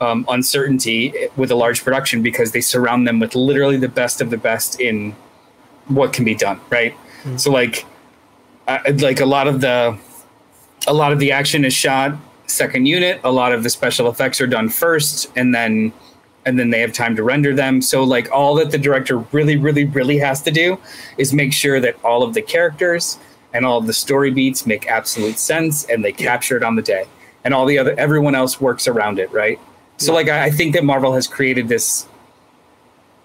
um, 0.00 0.24
uncertainty 0.28 1.14
with 1.36 1.50
a 1.50 1.54
large 1.54 1.84
production 1.84 2.22
because 2.22 2.52
they 2.52 2.60
surround 2.60 3.06
them 3.06 3.20
with 3.20 3.34
literally 3.34 3.76
the 3.76 3.88
best 3.88 4.20
of 4.20 4.30
the 4.30 4.36
best 4.36 4.80
in 4.80 5.14
what 5.86 6.12
can 6.12 6.24
be 6.24 6.34
done 6.34 6.60
right? 6.70 6.94
So 7.36 7.50
like 7.50 7.86
uh, 8.66 8.80
like 8.96 9.20
a 9.20 9.26
lot 9.26 9.46
of 9.46 9.60
the 9.60 9.96
a 10.86 10.92
lot 10.92 11.12
of 11.12 11.18
the 11.18 11.32
action 11.32 11.64
is 11.64 11.72
shot 11.72 12.16
second 12.46 12.86
unit. 12.86 13.20
A 13.24 13.30
lot 13.30 13.52
of 13.52 13.62
the 13.62 13.70
special 13.70 14.08
effects 14.08 14.40
are 14.40 14.46
done 14.46 14.68
first 14.68 15.30
and 15.36 15.54
then 15.54 15.92
and 16.44 16.58
then 16.58 16.70
they 16.70 16.80
have 16.80 16.92
time 16.92 17.14
to 17.14 17.22
render 17.22 17.54
them. 17.54 17.80
So 17.80 18.02
like 18.02 18.30
all 18.32 18.56
that 18.56 18.72
the 18.72 18.78
director 18.78 19.18
really 19.32 19.56
really 19.56 19.84
really 19.84 20.18
has 20.18 20.42
to 20.42 20.50
do 20.50 20.78
is 21.16 21.32
make 21.32 21.52
sure 21.52 21.80
that 21.80 21.96
all 22.04 22.22
of 22.22 22.34
the 22.34 22.42
characters 22.42 23.18
and 23.54 23.64
all 23.66 23.80
the 23.80 23.92
story 23.92 24.30
beats 24.30 24.66
make 24.66 24.86
absolute 24.86 25.38
sense 25.38 25.84
and 25.84 26.04
they 26.04 26.12
capture 26.12 26.56
it 26.56 26.62
on 26.62 26.76
the 26.76 26.82
day 26.82 27.04
and 27.44 27.52
all 27.54 27.66
the 27.66 27.78
other 27.78 27.94
everyone 27.98 28.34
else 28.34 28.60
works 28.60 28.86
around 28.88 29.18
it 29.18 29.30
right 29.32 29.58
so 29.98 30.12
like 30.14 30.28
I, 30.28 30.44
I 30.44 30.50
think 30.50 30.74
that 30.74 30.84
marvel 30.84 31.12
has 31.14 31.26
created 31.26 31.68
this 31.68 32.06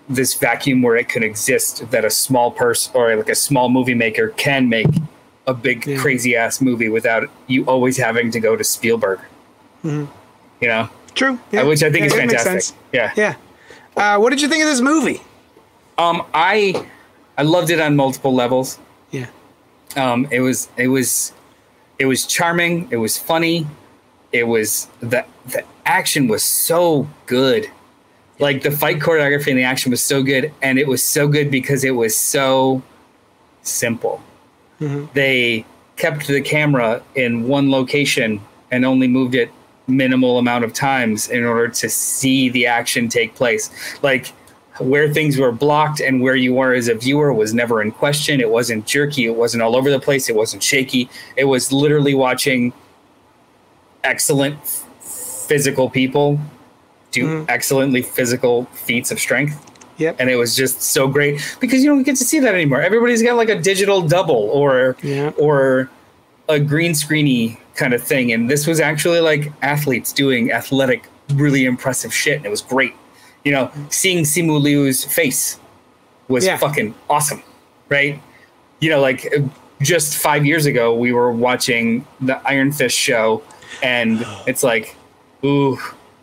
this 0.09 0.33
vacuum 0.35 0.81
where 0.81 0.95
it 0.95 1.09
can 1.09 1.21
exist 1.23 1.89
that 1.91 2.05
a 2.05 2.09
small 2.09 2.51
person 2.51 2.91
or 2.95 3.15
like 3.15 3.29
a 3.29 3.35
small 3.35 3.67
movie 3.69 3.93
maker 3.93 4.29
can 4.29 4.69
make 4.69 4.87
a 5.47 5.53
big 5.53 5.85
Yeah. 5.85 5.97
crazy 5.99 6.35
ass 6.35 6.61
movie 6.61 6.89
without 6.89 7.29
you 7.47 7.65
always 7.65 7.97
having 7.97 8.31
to 8.31 8.39
go 8.39 8.55
to 8.55 8.63
Spielberg. 8.63 9.19
You 9.83 10.07
know, 10.61 10.89
True. 11.13 11.39
Yeah. 11.51 11.63
which 11.63 11.83
I 11.83 11.89
think 11.91 12.01
Yeah, 12.01 12.05
is 12.07 12.13
fantastic. 12.13 12.75
Yeah. 12.93 13.13
Yeah. 13.15 13.35
Uh, 13.95 14.17
what 14.19 14.29
did 14.31 14.41
you 14.41 14.47
think 14.47 14.63
of 14.63 14.69
this 14.69 14.81
movie? 14.81 15.21
Um, 15.97 16.23
I 16.33 16.85
I 17.37 17.43
loved 17.43 17.69
it 17.69 17.79
on 17.79 17.95
multiple 17.95 18.33
levels. 18.33 18.79
Um, 19.95 20.27
it 20.31 20.41
was 20.41 20.69
it 20.77 20.87
was 20.87 21.33
it 21.99 22.05
was 22.05 22.25
charming. 22.25 22.87
It 22.91 22.97
was 22.97 23.17
funny. 23.17 23.67
It 24.31 24.43
was 24.43 24.87
the 24.99 25.25
the 25.45 25.63
action 25.85 26.27
was 26.27 26.43
so 26.43 27.07
good. 27.25 27.69
Like 28.39 28.61
the 28.61 28.71
fight 28.71 28.99
choreography 28.99 29.47
and 29.47 29.57
the 29.57 29.63
action 29.63 29.89
was 29.89 30.03
so 30.03 30.21
good, 30.21 30.53
and 30.61 30.77
it 30.77 30.87
was 30.87 31.03
so 31.03 31.27
good 31.27 31.49
because 31.49 31.83
it 31.83 31.95
was 31.95 32.15
so 32.15 32.83
simple. 33.63 34.21
They 35.13 35.65
kept 35.95 36.27
the 36.27 36.41
camera 36.41 37.01
in 37.15 37.47
one 37.47 37.71
location 37.71 38.41
and 38.69 38.85
only 38.85 39.07
moved 39.07 39.33
it 39.33 39.51
minimal 39.87 40.37
amount 40.37 40.63
of 40.65 40.73
times 40.73 41.29
in 41.29 41.43
order 41.43 41.69
to 41.69 41.89
see 41.89 42.49
the 42.49 42.67
action 42.67 43.07
take 43.07 43.33
place. 43.33 43.71
Like 44.03 44.33
where 44.79 45.11
things 45.13 45.37
were 45.37 45.51
blocked 45.51 45.99
and 45.99 46.21
where 46.21 46.35
you 46.35 46.53
were 46.53 46.73
as 46.73 46.87
a 46.87 46.95
viewer 46.95 47.33
was 47.33 47.53
never 47.53 47.81
in 47.81 47.91
question. 47.91 48.39
It 48.39 48.49
wasn't 48.49 48.85
jerky. 48.85 49.25
It 49.25 49.35
wasn't 49.35 49.63
all 49.63 49.75
over 49.75 49.89
the 49.89 49.99
place. 49.99 50.29
It 50.29 50.35
wasn't 50.35 50.63
shaky. 50.63 51.09
It 51.35 51.45
was 51.45 51.71
literally 51.71 52.13
watching 52.13 52.73
excellent 54.03 54.57
physical 55.01 55.89
people 55.89 56.39
do 57.11 57.25
mm-hmm. 57.25 57.49
excellently 57.49 58.01
physical 58.01 58.65
feats 58.65 59.11
of 59.11 59.19
strength. 59.19 59.63
Yep. 59.97 60.17
And 60.19 60.29
it 60.29 60.35
was 60.35 60.55
just 60.55 60.81
so 60.81 61.07
great 61.07 61.41
because 61.59 61.83
you 61.83 61.89
don't 61.89 62.03
get 62.03 62.17
to 62.17 62.23
see 62.23 62.39
that 62.39 62.53
anymore. 62.53 62.81
Everybody's 62.81 63.23
got 63.23 63.35
like 63.35 63.49
a 63.49 63.59
digital 63.59 64.01
double 64.01 64.49
or 64.51 64.95
Yeah. 65.01 65.31
or 65.37 65.89
a 66.47 66.59
green 66.59 66.91
screeny 66.91 67.57
kind 67.75 67.93
of 67.93 68.03
thing. 68.03 68.31
And 68.31 68.49
this 68.49 68.67
was 68.67 68.79
actually 68.79 69.21
like 69.21 69.51
athletes 69.61 70.13
doing 70.13 70.51
athletic, 70.51 71.07
really 71.33 71.65
impressive 71.65 72.13
shit. 72.13 72.37
And 72.37 72.45
it 72.45 72.49
was 72.49 72.61
great. 72.61 72.93
You 73.43 73.51
know, 73.53 73.71
seeing 73.89 74.23
Simu 74.23 74.61
Liu's 74.61 75.03
face 75.05 75.59
was 76.27 76.45
Yeah. 76.45 76.57
fucking 76.57 76.93
awesome. 77.09 77.41
Right? 77.89 78.21
You 78.79 78.89
know, 78.89 78.99
like 78.99 79.31
just 79.81 80.17
five 80.17 80.45
years 80.45 80.65
ago, 80.65 80.93
we 80.93 81.13
were 81.13 81.31
watching 81.31 82.05
the 82.19 82.35
Iron 82.47 82.71
Fist 82.71 82.97
show, 82.97 83.41
and 83.81 84.25
it's 84.47 84.63
like, 84.63 84.95
ooh, 85.45 85.77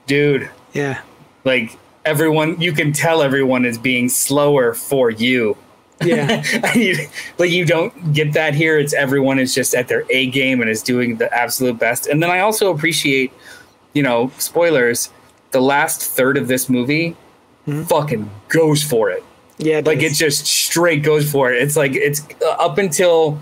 dude, 0.06 0.50
yeah. 0.72 1.00
like 1.44 1.78
everyone, 2.04 2.60
you 2.60 2.72
can 2.72 2.92
tell 2.92 3.22
everyone 3.22 3.64
is 3.64 3.78
being 3.78 4.08
slower 4.10 4.74
for 4.74 5.10
you. 5.10 5.56
Yeah. 6.04 6.42
Like 7.38 7.50
you 7.50 7.64
don't 7.64 8.12
get 8.12 8.32
that 8.34 8.54
here. 8.54 8.78
It's 8.78 8.92
everyone 8.92 9.38
is 9.38 9.54
just 9.54 9.74
at 9.74 9.88
their 9.88 10.04
A 10.10 10.26
game 10.26 10.60
and 10.60 10.68
is 10.68 10.82
doing 10.82 11.16
the 11.16 11.32
absolute 11.32 11.78
best. 11.78 12.06
And 12.08 12.22
then 12.22 12.30
I 12.30 12.40
also 12.40 12.74
appreciate, 12.74 13.32
you 13.94 14.02
know, 14.02 14.30
spoilers. 14.38 15.08
The 15.54 15.60
last 15.60 16.02
third 16.02 16.36
of 16.36 16.48
this 16.48 16.68
movie 16.68 17.16
fucking 17.86 18.28
goes 18.48 18.82
for 18.82 19.08
it. 19.10 19.22
Yeah. 19.58 19.78
it 19.78 19.86
Like 19.86 20.00
does. 20.00 20.12
it 20.12 20.14
just 20.16 20.46
straight 20.46 21.02
goes 21.04 21.30
for 21.30 21.52
it. 21.52 21.62
It's 21.62 21.76
like 21.76 21.92
it's 21.94 22.20
uh, 22.44 22.50
up 22.66 22.76
until 22.78 23.38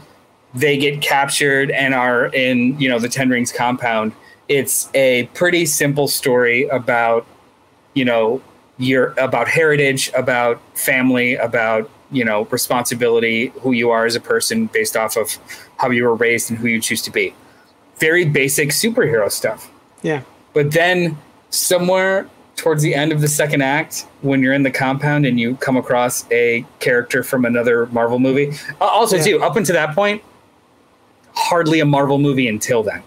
they 0.55 0.77
get 0.77 1.01
captured 1.01 1.71
and 1.71 1.95
are 1.95 2.27
in 2.27 2.79
you 2.79 2.89
know 2.91 2.99
the 2.99 3.09
Ten 3.09 3.31
Rings 3.31 3.51
compound. 3.51 4.13
It's 4.49 4.91
a 4.95 5.25
pretty 5.33 5.65
simple 5.67 6.07
story 6.09 6.69
about 6.69 7.27
you 7.95 8.05
know 8.05 8.43
your 8.77 9.15
about 9.17 9.49
heritage, 9.49 10.11
about 10.15 10.61
family, 10.77 11.35
about 11.37 11.89
you 12.11 12.25
know 12.25 12.45
responsibility, 12.51 13.53
who 13.63 13.73
you 13.73 13.91
are 13.91 14.05
as 14.05 14.15
a 14.15 14.21
person 14.21 14.67
based 14.67 14.97
off 14.97 15.17
of 15.17 15.39
how 15.79 15.89
you 15.91 16.05
were 16.05 16.15
raised 16.15 16.51
and 16.51 16.59
who 16.59 16.69
you 16.69 16.81
choose 16.81 17.01
to 17.03 17.11
be. 17.11 17.35
Very 17.99 18.27
basic 18.27 18.69
superhero 18.69 19.31
stuff. 19.31 19.71
yeah. 20.03 20.23
But 20.55 20.73
then 20.73 21.17
somewhere 21.53 22.27
towards 22.57 22.83
the 22.83 22.95
end 22.95 23.13
of 23.13 23.21
the 23.21 23.29
second 23.29 23.63
act, 23.63 24.07
when 24.21 24.43
you're 24.43 24.53
in 24.53 24.63
the 24.63 24.71
compound 24.71 25.27
and 25.27 25.39
you 25.41 25.55
come 25.57 25.77
across 25.77 26.25
a 26.31 26.65
character 26.81 27.23
from 27.23 27.45
another 27.45 27.87
Marvel 27.87 28.19
movie, 28.19 28.53
uh, 28.81 28.85
also 28.85 29.17
Yeah. 29.17 29.23
too, 29.23 29.43
up 29.43 29.57
until 29.57 29.75
that 29.75 29.95
point, 29.95 30.23
hardly 31.35 31.81
a 31.81 31.85
Marvel 31.85 32.19
movie 32.19 32.49
until 32.49 32.83
then. 32.83 33.03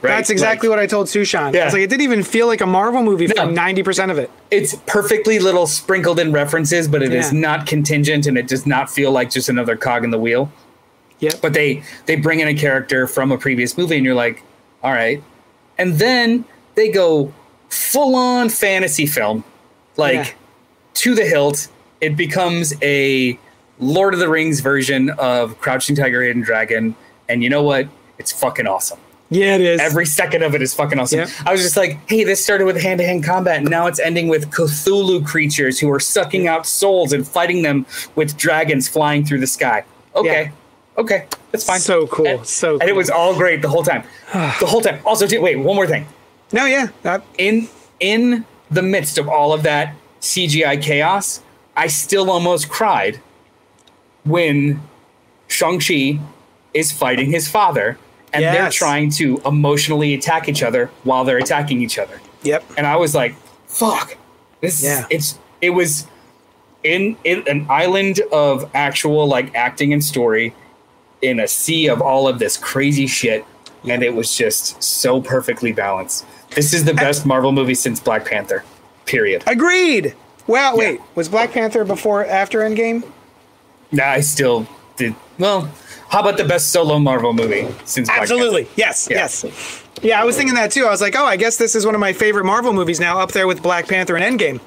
Right? 0.00 0.10
That's 0.16 0.30
exactly 0.30 0.68
Like, 0.70 0.76
what 0.78 0.82
I 0.82 0.86
told 0.86 1.06
Sushan. 1.06 1.52
Yeah. 1.52 1.62
I 1.62 1.64
was 1.66 1.74
like, 1.74 1.82
it 1.82 1.90
didn't 1.90 2.02
even 2.02 2.22
feel 2.22 2.46
like 2.46 2.62
a 2.62 2.66
Marvel 2.66 3.02
movie 3.02 3.26
for 3.26 3.34
90% 3.34 4.10
of 4.10 4.18
it. 4.18 4.30
it's 4.50 4.74
perfectly 4.86 5.38
little 5.38 5.66
sprinkled 5.66 6.18
in 6.18 6.32
references, 6.32 6.88
but 6.88 7.02
it 7.02 7.12
is 7.12 7.30
Yeah. 7.32 7.40
not 7.40 7.66
contingent 7.66 8.26
and 8.26 8.38
it 8.38 8.48
does 8.48 8.66
not 8.66 8.88
feel 8.90 9.10
like 9.10 9.30
just 9.30 9.50
another 9.50 9.76
cog 9.76 10.02
in 10.02 10.10
the 10.10 10.18
wheel. 10.18 10.50
Yeah. 11.18 11.32
But 11.42 11.52
they 11.52 11.82
they 12.06 12.16
bring 12.16 12.40
in 12.40 12.48
a 12.48 12.54
character 12.54 13.06
from 13.06 13.30
a 13.32 13.36
previous 13.38 13.76
movie 13.76 13.96
and 13.96 14.04
you're 14.04 14.14
like, 14.14 14.42
all 14.82 14.92
right. 14.92 15.22
And 15.78 15.98
then 15.98 16.46
they 16.74 16.88
go 16.88 17.32
full 17.68 18.14
on 18.16 18.48
fantasy 18.48 19.06
film. 19.06 19.44
Like 19.96 20.14
Yeah. 20.14 20.26
to 20.94 21.14
the 21.14 21.24
hilt. 21.24 21.68
It 22.00 22.16
becomes 22.16 22.74
a 22.82 23.38
Lord 23.78 24.14
of 24.14 24.20
the 24.20 24.28
Rings 24.28 24.60
version 24.60 25.10
of 25.10 25.58
Crouching 25.60 25.96
Tiger, 25.96 26.22
Hidden 26.22 26.42
Dragon. 26.42 26.94
And 27.28 27.42
you 27.42 27.50
know 27.50 27.62
what? 27.62 27.88
It's 28.18 28.32
fucking 28.32 28.66
awesome. 28.66 28.98
yeah, 29.30 29.56
it 29.56 29.60
is. 29.60 29.80
Every 29.80 30.06
second 30.06 30.42
of 30.44 30.54
it 30.54 30.62
is 30.62 30.72
fucking 30.72 30.98
awesome. 31.00 31.20
Yep. 31.20 31.28
I 31.44 31.52
was 31.52 31.60
just 31.62 31.76
like, 31.76 31.98
hey, 32.08 32.22
this 32.24 32.42
started 32.44 32.64
with 32.66 32.80
hand 32.80 32.98
to 33.00 33.04
hand 33.06 33.24
combat, 33.24 33.56
and 33.58 33.68
now 33.68 33.86
it's 33.88 33.98
ending 33.98 34.28
with 34.28 34.50
Cthulhu 34.52 35.26
creatures 35.26 35.80
who 35.80 35.90
are 35.90 35.98
sucking 35.98 36.46
out 36.46 36.64
souls 36.66 37.12
and 37.12 37.26
fighting 37.26 37.62
them 37.62 37.84
with 38.14 38.36
dragons 38.36 38.86
flying 38.88 39.24
through 39.24 39.40
the 39.40 39.46
sky. 39.48 39.84
Okay. 40.14 40.52
Okay. 40.96 41.26
That's 41.50 41.64
fine. 41.64 41.80
So 41.80 42.06
cool. 42.06 42.26
And, 42.26 42.46
so 42.46 42.78
and 42.78 42.88
it 42.88 42.94
was 42.94 43.10
all 43.10 43.34
great 43.34 43.60
the 43.62 43.68
whole 43.68 43.82
time. 43.82 44.04
the 44.32 44.66
whole 44.66 44.80
time. 44.80 45.00
Also, 45.04 45.26
too, 45.26 45.40
wait, 45.40 45.56
one 45.56 45.74
more 45.76 45.86
thing. 45.86 46.06
No, 46.52 46.66
yeah. 46.66 46.88
That, 47.02 47.24
In 47.38 47.68
in 48.00 48.44
the 48.70 48.82
midst 48.82 49.18
of 49.18 49.28
all 49.28 49.52
of 49.52 49.62
that 49.62 49.94
CGI 50.20 50.80
chaos, 50.82 51.40
I 51.76 51.86
still 51.86 52.30
almost 52.30 52.68
cried 52.68 53.20
when 54.24 54.80
Shang-Chi 55.48 56.18
is 56.74 56.92
fighting 56.92 57.30
his 57.30 57.48
father 57.48 57.98
and 58.32 58.42
they're 58.44 58.70
trying 58.70 59.10
to 59.10 59.40
emotionally 59.46 60.12
attack 60.14 60.48
each 60.48 60.62
other 60.62 60.90
while 61.04 61.24
they're 61.24 61.38
attacking 61.38 61.80
each 61.80 61.98
other. 61.98 62.20
yep. 62.42 62.64
And 62.76 62.86
I 62.86 62.96
was 62.96 63.14
like, 63.14 63.34
fuck. 63.66 64.16
This 64.60 64.82
Yeah. 64.82 65.06
it's 65.10 65.38
it 65.60 65.70
was 65.70 66.06
in, 66.82 67.16
in 67.24 67.44
an 67.48 67.66
island 67.68 68.20
of 68.32 68.70
actual 68.74 69.26
like 69.26 69.54
acting 69.54 69.92
and 69.92 70.04
story 70.04 70.54
in 71.22 71.40
a 71.40 71.48
sea 71.48 71.88
of 71.88 72.02
all 72.02 72.28
of 72.28 72.38
this 72.38 72.56
crazy 72.56 73.06
shit 73.06 73.44
and 73.84 74.02
it 74.02 74.14
was 74.14 74.34
just 74.36 74.82
so 74.82 75.20
perfectly 75.20 75.72
balanced. 75.72 76.26
This 76.56 76.72
is 76.72 76.84
the 76.84 76.94
best 76.94 77.26
Marvel 77.26 77.52
movie 77.52 77.74
since 77.74 78.00
Black 78.00 78.24
Panther. 78.24 78.64
Period. 79.04 79.44
Agreed. 79.46 80.16
Well, 80.46 80.76
wait. 80.76 81.00
Was 81.14 81.28
Black 81.28 81.52
Panther 81.52 81.84
before, 81.84 82.24
after 82.24 82.60
Endgame? 82.60 83.04
Nah, 83.92 84.06
I 84.06 84.20
still 84.20 84.66
did 84.96 85.14
well. 85.38 85.70
How 86.08 86.20
about 86.20 86.38
the 86.38 86.44
best 86.44 86.72
solo 86.72 86.98
Marvel 86.98 87.32
movie 87.32 87.68
since 87.84 88.08
Black 88.08 88.22
Absolutely. 88.22 88.64
Panther? 88.64 88.80
Yes. 88.80 89.08
Yeah. 89.10 89.16
Yes. 89.18 89.82
Yeah, 90.02 90.20
I 90.20 90.24
was 90.24 90.36
thinking 90.36 90.54
that 90.54 90.70
too. 90.70 90.86
I 90.86 90.90
was 90.90 91.00
like, 91.00 91.14
oh, 91.14 91.24
I 91.24 91.36
guess 91.36 91.56
this 91.56 91.74
is 91.74 91.84
one 91.84 91.94
of 91.94 92.00
my 92.00 92.12
favorite 92.12 92.44
Marvel 92.44 92.72
movies 92.72 93.00
now, 93.00 93.18
up 93.18 93.32
there 93.32 93.46
with 93.46 93.62
Black 93.62 93.86
Panther 93.86 94.16
and 94.16 94.40
Endgame. 94.40 94.60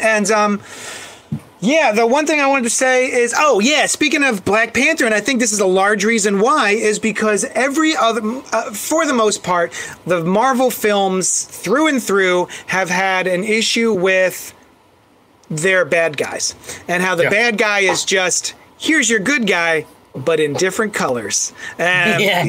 And 0.00 0.30
um, 0.30 0.62
yeah, 1.60 1.92
the 1.92 2.06
one 2.06 2.26
thing 2.26 2.40
I 2.40 2.46
wanted 2.46 2.64
to 2.64 2.70
say 2.70 3.10
is, 3.10 3.34
oh 3.36 3.60
yeah, 3.60 3.86
speaking 3.86 4.22
of 4.24 4.44
Black 4.44 4.72
Panther, 4.74 5.04
and 5.04 5.14
I 5.14 5.20
think 5.20 5.40
this 5.40 5.52
is 5.52 5.60
a 5.60 5.66
large 5.66 6.04
reason 6.04 6.40
why 6.40 6.70
is 6.70 6.98
because 6.98 7.44
every 7.54 7.94
other, 7.96 8.20
uh, 8.52 8.70
for 8.72 9.04
the 9.06 9.12
most 9.14 9.42
part, 9.42 9.72
the 10.06 10.24
Marvel 10.24 10.70
films 10.70 11.44
through 11.44 11.88
and 11.88 12.02
through 12.02 12.48
have 12.66 12.88
had 12.88 13.26
an 13.26 13.44
issue 13.44 13.92
with 13.92 14.54
their 15.50 15.84
bad 15.84 16.16
guys 16.16 16.54
and 16.88 17.02
how 17.02 17.14
the 17.14 17.24
Yeah. 17.24 17.30
bad 17.30 17.58
guy 17.58 17.80
is 17.80 18.04
just 18.04 18.54
here's 18.78 19.10
your 19.10 19.18
good 19.18 19.46
guy 19.48 19.84
but 20.14 20.38
in 20.38 20.52
different 20.52 20.94
colors 20.94 21.52
um, 21.72 21.84
Yeah. 22.20 22.44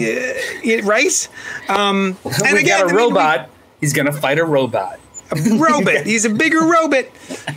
yeah, 0.64 0.80
right 0.84 1.28
um 1.68 2.16
and 2.45 2.53
we 2.53 2.59
again, 2.59 2.80
got 2.80 2.80
I 2.80 2.84
a 2.84 2.86
mean, 2.88 2.95
robot. 2.95 3.49
He's 3.80 3.91
gonna 3.93 4.12
fight 4.14 4.38
a 4.38 4.45
robot. 4.45 4.99
We- 5.34 5.58
robot 5.58 6.06
he's 6.06 6.26
a 6.26 6.30
bigger 6.30 6.62
robot 6.62 7.06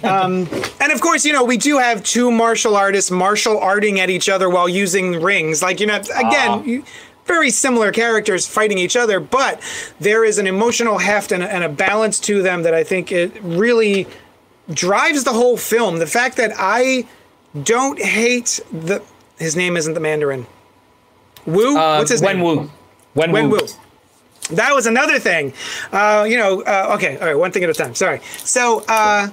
um 0.04 0.48
and 0.80 0.92
of 0.92 1.00
course 1.00 1.24
you 1.24 1.32
know 1.32 1.44
we 1.44 1.56
do 1.56 1.78
have 1.78 2.02
two 2.02 2.30
martial 2.30 2.76
artists 2.76 3.10
martial 3.10 3.58
arting 3.58 3.98
at 3.98 4.10
each 4.10 4.28
other 4.28 4.48
while 4.50 4.68
using 4.68 5.20
rings 5.20 5.62
like 5.62 5.80
you 5.80 5.86
know 5.86 5.96
again 5.96 6.50
Ah. 6.50 6.62
you, 6.62 6.84
very 7.26 7.50
similar 7.50 7.90
characters 7.90 8.46
fighting 8.46 8.76
each 8.78 8.96
other 8.96 9.18
but 9.18 9.60
there 9.98 10.24
is 10.24 10.38
an 10.38 10.46
emotional 10.46 10.98
heft 10.98 11.32
and 11.32 11.42
a, 11.42 11.50
and 11.52 11.64
a 11.64 11.68
balance 11.68 12.20
to 12.20 12.42
them 12.42 12.62
that 12.62 12.74
i 12.74 12.84
think 12.84 13.10
it 13.12 13.32
really 13.42 14.06
drives 14.72 15.24
the 15.24 15.32
whole 15.34 15.58
film. 15.58 15.98
The 15.98 16.06
fact 16.06 16.38
that 16.38 16.50
I 16.56 17.06
don't 17.64 18.00
hate 18.00 18.60
the 18.72 19.02
his 19.38 19.54
name 19.56 19.76
isn't 19.76 19.92
the 19.92 20.00
Mandarin. 20.00 20.46
Wu? 21.44 21.76
Uh, 21.76 21.98
What's 21.98 22.10
his 22.10 22.22
Wen 22.22 22.36
name? 22.36 22.44
Wu. 22.46 22.70
Wen, 23.14 23.30
Wen 23.30 23.50
Wu. 23.50 23.58
Wu. 23.58 23.66
That 24.50 24.74
was 24.74 24.86
another 24.86 25.18
thing. 25.18 25.52
Uh, 25.92 26.26
you 26.28 26.36
know, 26.36 26.62
uh, 26.62 26.92
okay, 26.96 27.16
all 27.18 27.26
right, 27.26 27.34
one 27.34 27.50
thing 27.50 27.64
at 27.64 27.70
a 27.70 27.74
time. 27.74 27.94
Sorry. 27.94 28.20
So, 28.38 28.84
uh, 28.88 29.28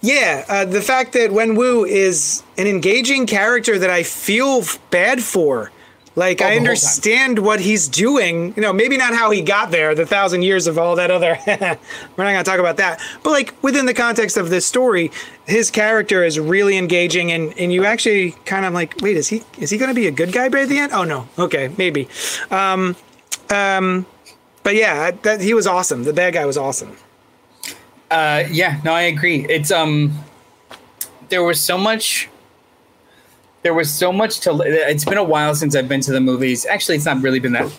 yeah, 0.00 0.44
uh, 0.48 0.64
the 0.64 0.82
fact 0.82 1.14
that 1.14 1.32
Wen 1.32 1.56
Wu 1.56 1.84
is 1.84 2.42
an 2.56 2.66
engaging 2.66 3.26
character 3.26 3.78
that 3.78 3.90
I 3.90 4.02
feel 4.02 4.62
bad 4.90 5.22
for. 5.22 5.72
Like, 6.16 6.40
Oh, 6.40 6.46
I 6.46 6.56
understand 6.56 7.40
what 7.40 7.58
he's 7.58 7.88
doing. 7.88 8.54
You 8.54 8.62
know, 8.62 8.72
maybe 8.72 8.96
not 8.96 9.14
how 9.14 9.32
he 9.32 9.42
got 9.42 9.72
there, 9.72 9.96
the 9.96 10.06
thousand 10.06 10.42
years 10.42 10.68
of 10.68 10.78
all 10.78 10.94
that 10.96 11.10
other. 11.10 11.36
We're 11.46 11.56
not 11.56 11.78
going 12.16 12.36
to 12.36 12.44
talk 12.44 12.60
about 12.60 12.76
that. 12.76 13.00
But, 13.24 13.30
like, 13.30 13.60
within 13.64 13.86
the 13.86 13.94
context 13.94 14.36
of 14.36 14.48
this 14.48 14.64
story, 14.64 15.10
his 15.46 15.72
character 15.72 16.22
is 16.22 16.38
really 16.38 16.76
engaging, 16.76 17.32
and, 17.32 17.52
and 17.58 17.72
you 17.72 17.84
actually 17.84 18.32
kind 18.44 18.64
of 18.64 18.74
like, 18.74 18.94
wait, 19.00 19.16
is 19.16 19.26
he 19.28 19.42
is 19.58 19.70
he 19.70 19.78
going 19.78 19.88
to 19.88 19.94
be 19.94 20.06
a 20.06 20.12
good 20.12 20.32
guy 20.32 20.48
by 20.48 20.66
the 20.66 20.78
end? 20.78 20.92
Oh, 20.92 21.02
no. 21.02 21.26
Okay, 21.36 21.72
maybe. 21.76 22.08
Um, 22.50 22.94
um, 23.50 24.06
but 24.64 24.74
yeah, 24.74 25.12
that, 25.22 25.40
he 25.40 25.54
was 25.54 25.66
awesome. 25.66 26.02
The 26.02 26.12
bad 26.12 26.34
guy 26.34 26.44
was 26.44 26.56
awesome. 26.56 26.96
Uh, 28.10 28.44
yeah, 28.50 28.80
no, 28.84 28.92
I 28.92 29.02
agree. 29.02 29.46
It's 29.48 29.70
um, 29.70 30.12
there 31.28 31.44
was 31.44 31.60
so 31.60 31.78
much. 31.78 32.28
There 33.62 33.74
was 33.74 33.90
so 33.90 34.12
much 34.12 34.40
to. 34.40 34.60
It's 34.64 35.04
been 35.04 35.18
a 35.18 35.24
while 35.24 35.54
since 35.54 35.74
I've 35.76 35.88
been 35.88 36.00
to 36.02 36.12
the 36.12 36.20
movies. 36.20 36.66
Actually, 36.66 36.96
it's 36.96 37.06
not 37.06 37.22
really 37.22 37.38
been 37.38 37.52
that. 37.52 37.70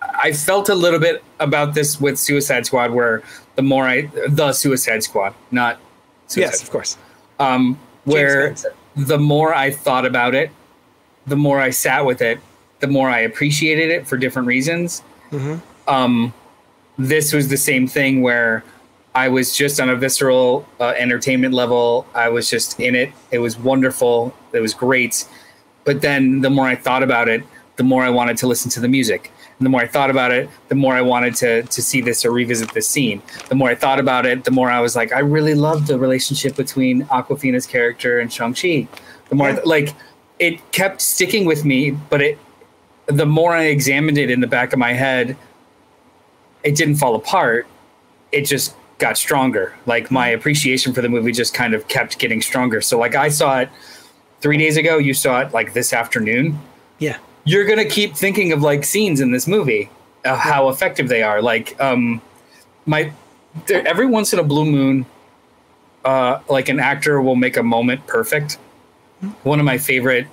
I 0.00 0.32
felt 0.32 0.68
a 0.68 0.74
little 0.74 0.98
bit 1.00 1.22
about 1.40 1.74
this 1.74 2.00
with 2.00 2.18
Suicide 2.18 2.66
Squad, 2.66 2.90
where 2.90 3.22
the 3.56 3.62
more 3.62 3.84
I 3.84 4.02
the 4.28 4.52
Suicide 4.52 5.02
Squad, 5.02 5.34
not 5.50 5.78
Suicide 6.26 6.50
Yes, 6.52 6.62
of 6.62 6.70
course. 6.70 6.96
um, 7.38 7.78
where 8.04 8.54
the 8.96 9.18
more 9.18 9.54
I 9.54 9.70
thought 9.70 10.04
about 10.06 10.34
it, 10.34 10.50
the 11.26 11.36
more 11.36 11.60
I 11.60 11.70
sat 11.70 12.04
with 12.04 12.22
it, 12.22 12.38
the 12.80 12.86
more 12.86 13.08
I 13.08 13.20
appreciated 13.20 13.90
it 13.90 14.06
for 14.06 14.16
different 14.16 14.48
reasons. 14.48 15.02
Um, 15.90 16.32
this 16.96 17.32
was 17.32 17.48
the 17.48 17.56
same 17.56 17.86
thing 17.86 18.22
where 18.22 18.64
I 19.14 19.28
was 19.28 19.56
just 19.56 19.80
on 19.80 19.90
a 19.90 19.96
visceral 19.96 20.66
uh, 20.78 20.94
entertainment 20.96 21.52
level. 21.52 22.06
I 22.14 22.28
was 22.28 22.48
just 22.48 22.78
in 22.78 22.94
it. 22.94 23.12
It 23.32 23.40
was 23.40 23.58
wonderful. 23.58 24.34
It 24.52 24.60
was 24.60 24.72
great. 24.72 25.26
But 25.84 26.00
then 26.00 26.42
the 26.42 26.50
more 26.50 26.66
I 26.66 26.76
thought 26.76 27.02
about 27.02 27.28
it, 27.28 27.42
the 27.76 27.82
more 27.82 28.04
I 28.04 28.10
wanted 28.10 28.36
to 28.38 28.46
listen 28.46 28.70
to 28.72 28.80
the 28.80 28.88
music. 28.88 29.32
And 29.58 29.66
the 29.66 29.70
more 29.70 29.80
I 29.80 29.86
thought 29.86 30.10
about 30.10 30.30
it, 30.30 30.48
the 30.68 30.74
more 30.74 30.94
I 30.94 31.02
wanted 31.02 31.34
to 31.36 31.62
to 31.64 31.82
see 31.82 32.00
this 32.00 32.24
or 32.24 32.30
revisit 32.30 32.72
this 32.72 32.88
scene. 32.88 33.20
The 33.48 33.54
more 33.54 33.70
I 33.70 33.74
thought 33.74 33.98
about 33.98 34.26
it, 34.26 34.44
the 34.44 34.50
more 34.50 34.70
I 34.70 34.80
was 34.80 34.94
like, 34.94 35.12
I 35.12 35.18
really 35.20 35.54
loved 35.54 35.86
the 35.88 35.98
relationship 35.98 36.54
between 36.56 37.04
Awkwafina's 37.06 37.66
character 37.66 38.20
and 38.20 38.32
Shang-Chi. 38.32 38.88
The 39.28 39.34
more 39.34 39.52
th- 39.52 39.66
like 39.66 39.94
it 40.38 40.72
kept 40.72 41.00
sticking 41.00 41.44
with 41.46 41.64
me, 41.64 41.90
but 41.90 42.22
it 42.22 42.38
the 43.06 43.26
more 43.26 43.52
I 43.52 43.64
examined 43.64 44.18
it 44.18 44.30
in 44.30 44.40
the 44.40 44.46
back 44.46 44.72
of 44.72 44.78
my 44.78 44.92
head, 44.92 45.36
it 46.62 46.76
didn't 46.76 46.96
fall 46.96 47.14
apart. 47.14 47.66
It 48.32 48.42
just 48.42 48.74
got 48.98 49.16
stronger. 49.16 49.74
Like 49.86 50.10
my 50.10 50.28
appreciation 50.28 50.92
for 50.92 51.00
the 51.00 51.08
movie 51.08 51.32
just 51.32 51.54
kind 51.54 51.74
of 51.74 51.88
kept 51.88 52.18
getting 52.18 52.42
stronger. 52.42 52.80
So 52.80 52.98
like 52.98 53.14
I 53.14 53.28
saw 53.28 53.60
it 53.60 53.68
three 54.40 54.58
days 54.58 54.76
ago, 54.76 54.98
you 54.98 55.14
saw 55.14 55.40
it 55.40 55.52
like 55.52 55.72
this 55.72 55.92
afternoon. 55.92 56.58
Yeah. 56.98 57.18
You're 57.44 57.64
gonna 57.64 57.86
keep 57.86 58.14
thinking 58.14 58.52
of 58.52 58.62
like 58.62 58.84
scenes 58.84 59.20
in 59.20 59.32
this 59.32 59.46
movie, 59.48 59.90
of 60.24 60.38
how 60.38 60.68
effective 60.68 61.08
they 61.08 61.22
are. 61.22 61.40
Like 61.40 61.80
um, 61.80 62.20
my 62.86 63.12
there, 63.66 63.86
every 63.86 64.06
once 64.06 64.32
in 64.32 64.38
a 64.38 64.44
blue 64.44 64.66
moon, 64.66 65.06
uh, 66.04 66.40
like 66.48 66.68
an 66.68 66.78
actor 66.78 67.20
will 67.20 67.36
make 67.36 67.56
a 67.56 67.62
moment 67.62 68.06
perfect. 68.06 68.58
One 69.42 69.58
of 69.58 69.64
my 69.64 69.78
favorite 69.78 70.26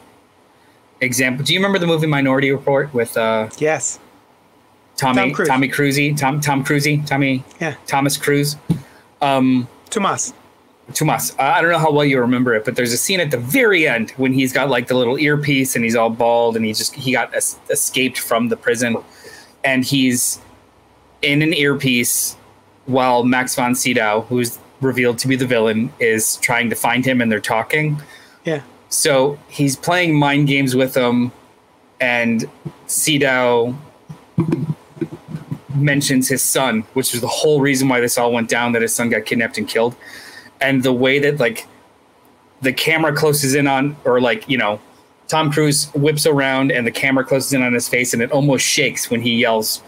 example. 1.01 1.45
Do 1.45 1.53
you 1.53 1.59
remember 1.59 1.80
the 1.80 1.88
movie 1.88 2.07
Minority 2.07 2.51
Report 2.51 2.93
with 2.93 3.15
uh, 3.17 3.49
Yes. 3.57 3.99
Tommy 4.97 5.21
Tom 5.21 5.31
Cruise. 5.31 5.47
Tommy 5.47 5.67
Cruise, 5.67 5.99
Tom 6.19 6.41
Tom 6.41 6.63
Cruise, 6.63 6.87
Tommy 7.05 7.43
Yeah. 7.61 7.75
Thomas 7.85 8.17
Cruise, 8.17 8.57
um, 9.21 9.67
Tomas. 9.89 10.33
Tomas. 10.93 11.35
I 11.37 11.61
don't 11.61 11.71
know 11.71 11.79
how 11.79 11.91
well 11.91 12.05
you 12.05 12.19
remember 12.19 12.53
it, 12.55 12.63
but 12.65 12.75
there's 12.77 12.93
a 12.93 12.97
scene 12.97 13.19
at 13.19 13.29
the 13.29 13.37
very 13.37 13.87
end 13.87 14.11
when 14.11 14.31
he's 14.33 14.53
got 14.53 14.69
like 14.69 14.87
the 14.87 14.93
little 14.95 15.17
earpiece 15.19 15.75
and 15.75 15.83
he's 15.83 15.95
all 15.97 16.09
bald 16.09 16.55
and 16.55 16.63
he 16.65 16.71
just 16.73 16.95
he 16.95 17.11
got 17.11 17.33
es- 17.35 17.57
escaped 17.69 18.19
from 18.19 18.49
the 18.49 18.55
prison, 18.57 18.95
and 19.63 19.83
he's 19.85 20.39
in 21.21 21.41
an 21.41 21.53
earpiece 21.53 22.35
while 22.85 23.23
Max 23.23 23.53
von 23.55 23.75
Sydow, 23.75 24.21
who's 24.29 24.59
revealed 24.79 25.17
to 25.19 25.27
be 25.27 25.35
the 25.35 25.45
villain, 25.45 25.91
is 25.99 26.37
trying 26.37 26.69
to 26.69 26.75
find 26.75 27.03
him 27.05 27.19
and 27.21 27.29
they're 27.31 27.39
talking. 27.41 28.01
Yeah. 28.45 28.61
So 28.89 29.37
he's 29.49 29.75
playing 29.75 30.15
mind 30.17 30.47
games 30.47 30.73
with 30.73 30.93
them, 30.93 31.33
and 31.99 32.45
Sydow 32.85 33.75
mentions 35.82 36.28
his 36.28 36.41
son, 36.41 36.82
which 36.93 37.13
is 37.13 37.21
the 37.21 37.28
whole 37.28 37.61
reason 37.61 37.88
why 37.88 37.99
this 37.99 38.17
all 38.17 38.32
went 38.32 38.49
down 38.49 38.71
that 38.73 38.82
his 38.82 38.93
son 38.93 39.09
got 39.09 39.25
kidnapped 39.25 39.57
and 39.57 39.67
killed. 39.67 39.95
And 40.61 40.84
the 40.84 40.93
way 40.93 41.19
that, 41.19 41.39
like, 41.39 41.67
the 42.61 42.73
camera 42.73 43.13
closes 43.15 43.53
in 43.55 43.67
on, 43.67 43.95
or 44.05 44.19
like, 44.19 44.47
you 44.49 44.57
know, 44.57 44.80
Tom 45.28 45.51
Cruise 45.51 45.89
whips 45.93 46.25
around 46.25 46.71
and 46.71 46.88
the 46.88 46.91
camera 46.91 47.23
closes 47.23 47.53
in 47.53 47.61
on 47.61 47.73
his 47.73 47.88
face 47.88 48.13
and 48.13 48.21
it 48.23 48.32
almost 48.32 48.65
shakes 48.65 49.11
when 49.11 49.21
he 49.21 49.36
yells, 49.36 49.84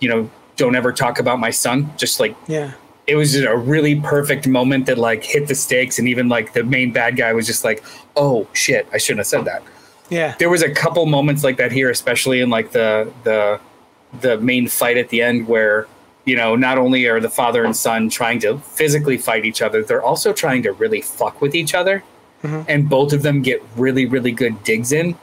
you 0.00 0.08
know, 0.08 0.28
don't 0.56 0.74
ever 0.76 0.92
talk 0.92 1.18
about 1.18 1.38
my 1.38 1.50
son. 1.50 1.90
Just 1.96 2.20
like 2.20 2.34
Yeah. 2.48 2.72
it 3.06 3.14
was 3.16 3.32
just 3.32 3.46
a 3.46 3.56
really 3.56 3.98
perfect 4.00 4.46
moment 4.46 4.86
that 4.86 4.98
like 4.98 5.24
hit 5.24 5.46
the 5.48 5.54
stakes 5.54 5.98
and 5.98 6.06
even 6.08 6.28
like 6.28 6.52
the 6.52 6.62
main 6.64 6.92
bad 6.92 7.16
guy 7.16 7.32
was 7.32 7.46
just 7.46 7.64
like 7.64 7.82
oh 8.16 8.46
shit 8.52 8.86
i 8.92 8.98
shouldn't 8.98 9.18
have 9.20 9.26
said 9.26 9.44
that 9.46 9.62
Yeah. 10.10 10.34
there 10.38 10.50
was 10.50 10.62
a 10.62 10.70
couple 10.70 11.06
moments 11.06 11.42
like 11.42 11.56
that 11.56 11.72
here 11.72 11.88
especially 11.90 12.40
in 12.40 12.50
like 12.50 12.72
the 12.72 13.10
the 13.24 13.58
the 14.20 14.38
main 14.38 14.68
fight 14.68 14.96
at 14.96 15.08
the 15.08 15.22
end 15.22 15.46
where 15.46 15.86
you 16.24 16.36
know 16.36 16.56
not 16.56 16.78
only 16.78 17.06
are 17.06 17.20
the 17.20 17.30
father 17.30 17.64
and 17.64 17.76
son 17.76 18.08
trying 18.08 18.38
to 18.40 18.58
physically 18.58 19.16
fight 19.16 19.44
each 19.44 19.62
other 19.62 19.82
they're 19.82 20.02
also 20.02 20.32
trying 20.32 20.62
to 20.62 20.72
really 20.72 21.00
fuck 21.00 21.40
with 21.40 21.54
each 21.54 21.74
other. 21.74 22.02
Mm-hmm. 22.42 22.62
And 22.68 22.88
both 22.88 23.12
of 23.12 23.22
them 23.22 23.42
get 23.42 23.62
really 23.76 24.06
really 24.06 24.32
good 24.32 24.62
digs 24.64 24.92
in. 24.92 25.16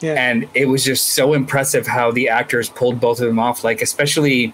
Yeah. 0.00 0.14
and 0.14 0.48
it 0.54 0.66
was 0.66 0.84
just 0.84 1.10
so 1.14 1.32
impressive 1.34 1.86
how 1.86 2.10
the 2.10 2.28
actors 2.28 2.68
pulled 2.68 3.00
both 3.00 3.20
of 3.20 3.28
them 3.28 3.38
off 3.38 3.62
like 3.62 3.80
especially 3.80 4.52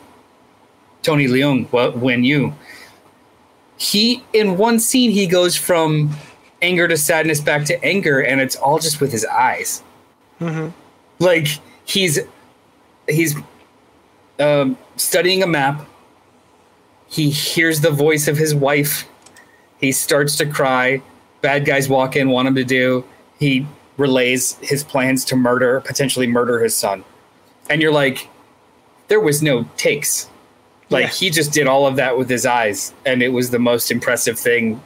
tony 1.02 1.26
leung 1.26 1.66
wh- 1.68 1.96
when 2.00 2.22
you 2.24 2.54
he 3.78 4.22
in 4.34 4.58
one 4.58 4.78
scene 4.78 5.10
he 5.10 5.26
goes 5.26 5.56
from 5.56 6.14
anger 6.62 6.86
to 6.88 6.96
sadness 6.96 7.40
back 7.40 7.64
to 7.64 7.84
anger 7.84 8.20
and 8.20 8.40
it's 8.40 8.56
all 8.56 8.78
just 8.78 9.00
with 9.00 9.12
his 9.12 9.24
eyes. 9.26 9.82
Mm-hmm. 10.40 10.68
Like 11.18 11.48
he's 11.84 12.18
he's 13.08 13.36
um, 14.40 14.76
studying 14.96 15.42
a 15.42 15.46
map. 15.46 15.86
He 17.08 17.30
hears 17.30 17.80
the 17.80 17.90
voice 17.90 18.28
of 18.28 18.36
his 18.36 18.54
wife. 18.54 19.08
He 19.78 19.92
starts 19.92 20.36
to 20.36 20.46
cry. 20.46 21.02
Bad 21.40 21.64
guys 21.64 21.88
walk 21.88 22.16
in 22.16 22.28
want 22.30 22.48
him 22.48 22.54
to 22.54 22.64
do. 22.64 23.04
He 23.38 23.66
relays 23.96 24.56
his 24.62 24.84
plans 24.84 25.24
to 25.26 25.36
murder 25.36 25.80
potentially 25.80 26.26
murder 26.26 26.60
his 26.62 26.74
son. 26.76 27.04
And 27.68 27.82
you're 27.82 27.92
like 27.92 28.28
there 29.08 29.20
was 29.20 29.42
no 29.42 29.64
takes. 29.76 30.28
Like 30.88 31.02
Yeah. 31.06 31.08
he 31.10 31.30
just 31.30 31.52
did 31.52 31.66
all 31.66 31.86
of 31.86 31.96
that 31.96 32.16
with 32.16 32.28
his 32.30 32.46
eyes. 32.46 32.94
And 33.04 33.22
it 33.22 33.30
was 33.30 33.50
the 33.50 33.58
most 33.58 33.90
impressive 33.90 34.38
thing 34.38 34.80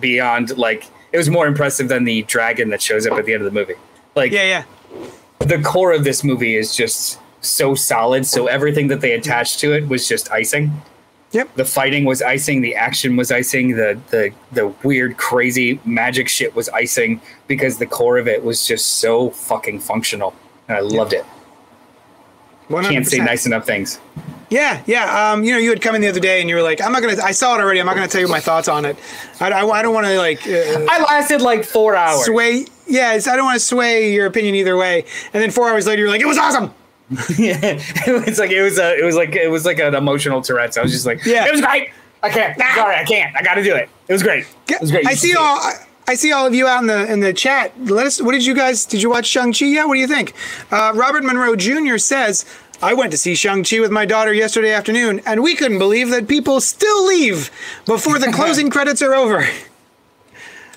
beyond 0.00 0.56
like 0.56 0.86
it 1.12 1.18
was 1.18 1.28
more 1.30 1.46
impressive 1.46 1.88
than 1.88 2.04
the 2.04 2.22
dragon 2.22 2.70
that 2.70 2.80
shows 2.82 3.06
up 3.06 3.18
at 3.18 3.26
the 3.26 3.34
end 3.34 3.42
of 3.44 3.52
the 3.52 3.58
movie. 3.58 3.74
Like 4.16 4.32
Yeah. 4.32 4.64
Yeah. 4.98 5.06
the 5.40 5.60
core 5.60 5.92
of 5.92 6.04
this 6.04 6.24
movie 6.24 6.56
is 6.56 6.74
just 6.74 7.18
so 7.40 7.74
solid 7.74 8.26
so 8.26 8.46
everything 8.46 8.88
that 8.88 9.00
they 9.00 9.12
attached 9.12 9.60
to 9.60 9.72
it 9.72 9.88
was 9.88 10.06
just 10.08 10.30
icing 10.32 10.70
Yep. 11.30 11.56
the 11.56 11.64
fighting 11.66 12.04
was 12.06 12.22
icing 12.22 12.62
the 12.62 12.74
action 12.74 13.14
was 13.16 13.30
icing 13.30 13.76
the 13.76 14.00
the 14.10 14.32
the 14.52 14.68
weird 14.82 15.18
crazy 15.18 15.78
magic 15.84 16.26
shit 16.28 16.54
was 16.56 16.70
icing 16.70 17.20
because 17.46 17.76
the 17.76 17.84
core 17.86 18.16
of 18.16 18.26
it 18.26 18.42
was 18.42 18.66
just 18.66 18.98
so 18.98 19.28
fucking 19.30 19.80
functional 19.80 20.34
and 20.68 20.76
i 20.78 20.80
loved 20.80 21.12
it 21.12 21.26
100%. 22.70 22.90
can't 22.90 23.06
say 23.06 23.18
nice 23.18 23.46
enough 23.46 23.66
things 23.66 24.00
Yeah, 24.50 24.82
yeah. 24.86 25.32
Um, 25.32 25.44
you 25.44 25.52
know, 25.52 25.58
you 25.58 25.68
had 25.68 25.82
come 25.82 25.94
in 25.94 26.00
the 26.00 26.08
other 26.08 26.20
day 26.20 26.40
and 26.40 26.48
you 26.48 26.56
were 26.56 26.62
like, 26.62 26.80
"I'm 26.80 26.90
not 26.90 27.02
gonna." 27.02 27.22
I 27.22 27.32
saw 27.32 27.54
it 27.56 27.60
already. 27.60 27.80
I'm 27.80 27.84
not 27.86 27.94
gonna 27.96 28.08
tell 28.08 28.22
you 28.22 28.28
my 28.28 28.40
thoughts 28.40 28.66
on 28.66 28.86
it. 28.86 28.96
I, 29.40 29.50
I, 29.50 29.62
I 29.68 29.82
don't 29.82 29.92
want 29.92 30.06
to 30.06 30.16
like 30.16 30.40
uh, 30.46 30.86
i 30.88 31.02
lasted 31.04 31.42
like 31.42 31.64
four 31.64 31.94
hours 31.94 32.24
sway. 32.24 32.64
Yeah, 32.86 33.12
it's, 33.12 33.28
I 33.28 33.36
don't 33.36 33.44
want 33.44 33.60
to 33.60 33.66
sway 33.66 34.10
your 34.14 34.24
opinion 34.24 34.54
either 34.54 34.74
way. 34.78 35.04
And 35.34 35.42
then 35.42 35.50
four 35.50 35.68
hours 35.68 35.86
later, 35.86 36.00
you're 36.00 36.10
like, 36.10 36.22
"It 36.22 36.26
was 36.26 36.38
awesome." 36.38 36.72
yeah 37.38 37.58
it 38.06 38.26
was 38.26 38.38
like 38.38 38.50
it 38.50 38.62
was 38.62 38.78
a 38.78 38.98
it 38.98 39.04
was 39.04 39.16
like 39.16 39.34
it 39.34 39.48
was 39.50 39.64
like 39.64 39.78
an 39.78 39.94
emotional 39.94 40.42
tourette's 40.42 40.76
i 40.76 40.82
was 40.82 40.92
just 40.92 41.06
like 41.06 41.24
Yeah. 41.24 41.46
it 41.46 41.52
was 41.52 41.60
great 41.62 41.90
i 42.22 42.28
can't 42.28 42.58
sorry 42.58 42.96
i 42.96 43.04
can't 43.04 43.34
i 43.34 43.42
gotta 43.42 43.62
do 43.62 43.74
it 43.74 43.88
it 44.08 44.12
was 44.12 44.22
great 44.22 44.46
it 44.68 44.80
was 44.80 44.90
great 44.90 45.04
You 45.04 45.10
I 45.10 45.14
see 45.14 45.34
all. 45.34 45.56
I, 45.58 45.72
I 46.06 46.14
see 46.14 46.32
all 46.32 46.46
of 46.46 46.54
you 46.54 46.66
out 46.66 46.80
in 46.80 46.86
the 46.86 47.10
in 47.12 47.20
the 47.20 47.34
chat. 47.34 47.72
Let 47.80 48.06
us. 48.06 48.20
What 48.22 48.32
did 48.32 48.44
you 48.46 48.54
guys? 48.54 48.86
Did 48.86 49.02
you 49.02 49.10
watch 49.10 49.26
Shang 49.26 49.52
Chi? 49.52 49.66
Yeah. 49.66 49.84
What 49.84 49.94
do 49.94 50.00
you 50.00 50.06
think? 50.06 50.32
Uh, 50.70 50.92
Robert 50.94 51.22
Monroe 51.22 51.54
Jr. 51.56 51.98
says. 51.98 52.44
I 52.80 52.94
went 52.94 53.10
to 53.10 53.18
see 53.18 53.34
Shang-Chi 53.34 53.80
with 53.80 53.90
my 53.90 54.06
daughter 54.06 54.32
yesterday 54.32 54.72
afternoon, 54.72 55.20
and 55.26 55.42
we 55.42 55.56
couldn't 55.56 55.78
believe 55.78 56.10
that 56.10 56.28
people 56.28 56.60
still 56.60 57.04
leave 57.06 57.50
before 57.86 58.20
the 58.20 58.30
closing 58.32 58.70
credits 58.70 59.02
are 59.02 59.14
over. 59.16 59.44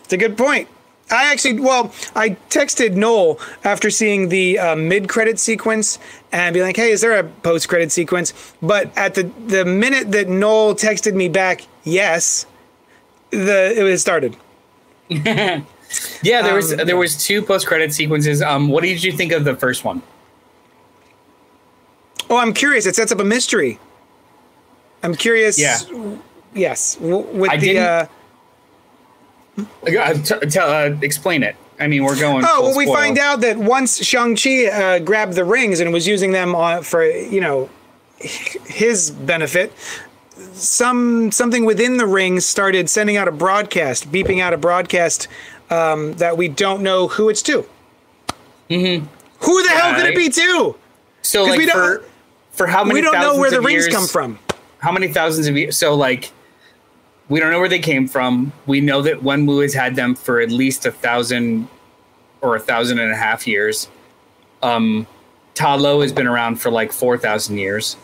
It's 0.04 0.12
a 0.12 0.18
good 0.18 0.36
point. 0.36 0.68
I 1.12 1.32
actually, 1.32 1.60
well, 1.60 1.94
I 2.16 2.32
texted 2.50 2.94
Noel 2.94 3.40
after 3.64 3.90
seeing 3.90 4.30
the 4.30 4.58
uh, 4.60 4.76
mid-credit 4.76 5.40
sequence 5.40 6.00
and 6.32 6.54
be 6.54 6.62
like, 6.62 6.76
"Hey, 6.78 6.92
is 6.92 7.02
there 7.02 7.18
a 7.20 7.24
post-credit 7.24 7.92
sequence?" 7.92 8.34
But 8.62 8.96
at 8.98 9.16
the 9.16 9.24
the 9.48 9.66
minute 9.66 10.12
that 10.14 10.30
Noel 10.30 10.74
texted 10.74 11.14
me 11.14 11.28
back, 11.28 11.68
yes, 11.84 12.46
the 13.32 13.74
it 13.78 13.84
was 13.84 14.02
started. 14.02 14.36
Yeah, 16.24 16.42
there 16.42 16.56
was 16.56 16.72
Um, 16.72 16.86
there 16.88 16.96
was 16.96 17.22
two 17.22 17.42
post 17.42 17.68
credit 17.68 17.94
sequences. 17.94 18.42
Um, 18.42 18.70
what 18.70 18.82
did 18.84 19.04
you 19.04 19.12
think 19.12 19.34
of 19.34 19.44
the 19.44 19.56
first 19.58 19.84
one? 19.84 20.02
Oh, 22.30 22.38
I'm 22.38 22.54
curious. 22.54 22.86
It 22.86 22.96
sets 22.96 23.12
up 23.12 23.20
a 23.20 23.26
mystery. 23.26 23.78
I'm 25.04 25.16
curious. 25.16 25.60
Yeah. 25.60 25.80
Yes. 26.54 26.96
w- 26.96 27.18
With 27.34 27.52
I 27.52 27.58
the. 27.58 28.10
Uh, 29.58 29.64
Uh, 29.98 30.14
t- 30.14 30.60
uh, 30.60 30.96
explain 31.02 31.44
it. 31.44 31.56
I 31.80 31.88
mean, 31.88 32.04
we're 32.04 32.20
going. 32.20 32.46
oh, 32.48 32.62
well, 32.62 32.78
we 32.78 32.86
spoil. 32.86 32.96
find 32.96 33.18
out 33.18 33.42
that 33.42 33.58
once 33.58 34.04
Shang 34.04 34.36
Chi 34.36 34.66
uh, 34.68 35.00
grabbed 35.00 35.34
the 35.34 35.44
rings 35.44 35.80
and 35.80 35.92
was 35.92 36.08
using 36.08 36.32
them 36.32 36.56
on, 36.56 36.84
for 36.84 37.04
you 37.06 37.42
know 37.42 37.70
his 38.20 39.10
benefit, 39.12 39.74
some 40.54 41.32
something 41.32 41.66
within 41.66 41.98
the 41.98 42.06
rings 42.06 42.46
started 42.46 42.90
sending 42.90 43.18
out 43.18 43.28
a 43.28 43.32
broadcast, 43.32 44.12
beeping 44.12 44.42
out 44.42 44.54
a 44.54 44.58
broadcast 44.58 45.28
um, 45.72 46.14
that 46.14 46.38
we 46.38 46.48
don't 46.48 46.82
know 46.84 47.08
who 47.08 47.30
it's 47.30 47.42
to. 47.44 47.66
Mm-hmm. 48.70 49.06
Who 49.40 49.64
the 49.64 49.70
hell 49.70 49.96
could 49.96 50.06
it 50.06 50.16
be 50.16 50.30
to? 50.30 50.76
So, 51.24 51.44
like, 51.46 51.58
we 51.58 51.66
don't- 51.66 51.76
for 52.02 52.06
for 52.52 52.68
how 52.68 52.84
many? 52.84 53.00
We 53.00 53.02
don't 53.02 53.20
know 53.20 53.38
where 53.38 53.50
the 53.50 53.58
of 53.58 53.66
rings 53.66 53.86
years- 53.86 53.96
come 53.96 54.08
from. 54.08 54.40
How 54.80 54.92
many 54.92 55.08
thousands 55.08 55.48
of 55.48 55.58
years? 55.58 55.78
So, 55.78 55.94
like, 55.96 56.32
We 57.32 57.40
don't 57.40 57.50
know 57.50 57.62
where 57.62 57.70
they 57.70 57.80
came 57.80 58.10
from. 58.10 58.52
We 58.66 58.82
know 58.82 59.02
that 59.04 59.22
Wenwu 59.22 59.62
has 59.62 59.74
had 59.74 59.96
them 59.96 60.16
for 60.16 60.42
at 60.42 60.52
least 60.52 60.86
a 60.86 60.92
thousand 60.92 61.70
or 62.42 62.58
a 62.58 62.60
thousand 62.60 63.00
and 63.00 63.10
a 63.10 63.16
half 63.16 63.48
years. 63.48 63.88
Um, 64.62 65.08
Ta 65.54 65.76
Lo 65.76 66.02
has 66.02 66.12
been 66.12 66.28
around 66.28 66.58
for 66.58 66.70
like 66.70 66.92
four 66.92 67.18
thousand 67.18 67.58
years, 67.58 67.96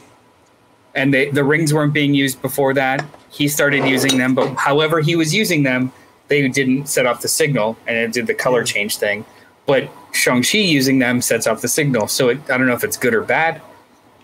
and 0.96 1.14
they, 1.14 1.30
the 1.30 1.44
rings 1.44 1.74
weren't 1.74 1.92
being 1.92 2.14
used 2.14 2.42
before 2.42 2.74
that. 2.76 3.06
He 3.30 3.50
started 3.50 3.86
using 3.86 4.18
them, 4.18 4.34
but 4.34 4.56
however 4.56 5.02
he 5.02 5.18
was 5.18 5.36
using 5.36 5.64
them, 5.64 5.92
they 6.30 6.48
didn't 6.48 6.86
set 6.88 7.06
off 7.06 7.20
the 7.20 7.28
signal, 7.28 7.76
and 7.86 7.98
it 7.98 8.14
did 8.14 8.28
the 8.28 8.34
color 8.34 8.64
change 8.64 8.96
thing. 8.96 9.26
But 9.66 9.90
Shang-Chi 10.14 10.60
using 10.60 11.00
them 11.00 11.22
sets 11.22 11.48
off 11.48 11.60
the 11.60 11.68
signal. 11.68 12.08
So 12.08 12.30
it, 12.30 12.40
I 12.50 12.58
don't 12.58 12.66
know 12.66 12.74
if 12.76 12.86
it's 12.86 12.96
good 12.96 13.14
or 13.14 13.24
bad, 13.24 13.62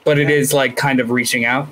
but 0.06 0.18
it 0.18 0.30
is 0.30 0.54
like 0.54 0.78
kind 0.78 1.02
of 1.02 1.12
reaching 1.12 1.44
out. 1.44 1.68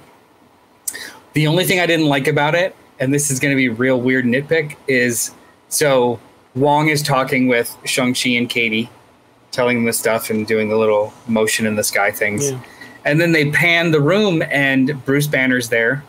The 1.32 1.48
only 1.48 1.64
thing 1.64 1.80
I 1.80 1.86
didn't 1.86 2.08
like 2.08 2.28
about 2.28 2.56
it, 2.56 2.76
and 3.02 3.14
this 3.14 3.30
is 3.30 3.40
going 3.40 3.52
to 3.52 3.58
be 3.58 3.68
real 3.68 4.00
weird 4.00 4.24
nitpick, 4.24 4.78
is 4.88 5.32
so 5.68 6.20
Wong 6.56 6.88
is 6.88 7.02
talking 7.02 7.48
with 7.48 7.76
Shang-Chi 7.84 8.30
and 8.30 8.50
Katie, 8.50 8.90
telling 9.52 9.78
them 9.78 9.86
the 9.86 9.94
stuff 9.94 10.30
and 10.30 10.48
doing 10.48 10.70
the 10.70 10.78
little 10.78 11.14
motion 11.28 11.66
in 11.66 11.76
the 11.76 11.84
sky 11.84 12.12
things. 12.12 12.52
Yeah. 12.52 12.62
And 13.04 13.20
then 13.20 13.32
they 13.32 13.52
pan 13.52 13.92
the 13.92 14.00
room 14.00 14.44
and 14.44 15.04
Bruce 15.04 15.28
Banner's 15.28 15.68
there. 15.68 16.04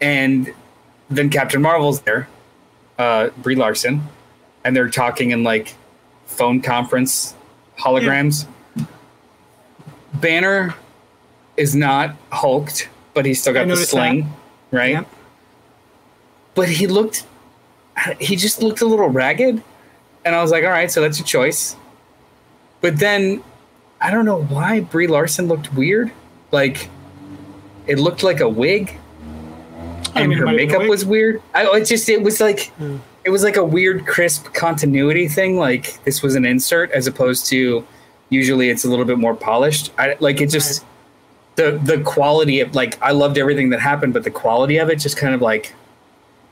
And 0.00 0.54
then 1.10 1.28
Captain 1.28 1.60
Marvel's 1.60 2.00
there, 2.02 2.28
uh, 2.98 3.28
Brie 3.38 3.56
Larson, 3.56 4.02
and 4.64 4.74
they're 4.76 4.88
talking 4.88 5.32
in 5.32 5.42
like 5.42 5.74
phone 6.26 6.62
conference 6.62 7.34
holograms. 7.78 8.46
Banner 10.14 10.74
is 11.56 11.74
not 11.74 12.16
hulked, 12.30 12.88
but 13.12 13.26
he's 13.26 13.40
still 13.40 13.52
got 13.52 13.68
the 13.68 13.76
sling, 13.76 14.32
right? 14.74 14.92
Yep. 14.92 15.08
But 16.54 16.68
he 16.68 16.86
looked, 16.86 17.26
he 18.20 18.36
just 18.36 18.62
looked 18.62 18.80
a 18.80 18.86
little 18.86 19.08
ragged, 19.08 19.62
and 20.24 20.34
I 20.34 20.40
was 20.42 20.50
like, 20.50 20.64
all 20.64 20.70
right, 20.70 20.90
so 20.90 21.00
that's 21.00 21.18
your 21.18 21.26
choice. 21.26 21.76
But 22.80 22.98
then, 22.98 23.42
I 24.00 24.10
don't 24.10 24.24
know 24.24 24.42
why 24.42 24.80
Brie 24.80 25.06
Larson 25.06 25.48
looked 25.48 25.72
weird. 25.74 26.12
Like, 26.52 26.88
it 27.86 27.98
looked 27.98 28.22
like 28.22 28.40
a 28.40 28.48
wig, 28.48 28.98
and 30.14 30.32
her 30.32 30.44
might 30.44 30.52
have 30.52 30.68
been 30.68 30.74
a 30.74 30.78
makeup 30.78 30.88
was 30.88 31.04
weird. 31.04 31.42
I 31.54 31.64
it 31.76 31.84
just 31.86 32.08
it 32.08 32.22
was 32.22 32.40
like 32.40 32.68
Hmm. 32.78 32.98
it 33.24 33.30
was 33.30 33.42
like 33.42 33.56
a 33.56 33.64
weird 33.64 34.06
crisp 34.06 34.52
continuity 34.54 35.26
thing. 35.28 35.56
Like 35.58 36.02
this 36.04 36.22
was 36.22 36.34
an 36.36 36.44
insert 36.44 36.90
as 36.92 37.06
opposed 37.06 37.46
to 37.46 37.84
usually 38.28 38.70
it's 38.70 38.84
a 38.84 38.88
little 38.88 39.04
bit 39.04 39.18
more 39.18 39.34
polished. 39.34 39.90
I 39.98 40.16
like 40.20 40.40
it 40.40 40.50
just 40.50 40.84
the 41.56 41.80
the 41.82 41.98
quality 42.02 42.60
of 42.60 42.74
like 42.74 43.00
I 43.02 43.12
loved 43.12 43.38
everything 43.38 43.70
that 43.70 43.80
happened, 43.80 44.12
but 44.12 44.24
the 44.24 44.30
quality 44.30 44.78
of 44.78 44.88
it 44.90 44.96
just 44.96 45.16
kind 45.16 45.34
of 45.34 45.40
like 45.42 45.74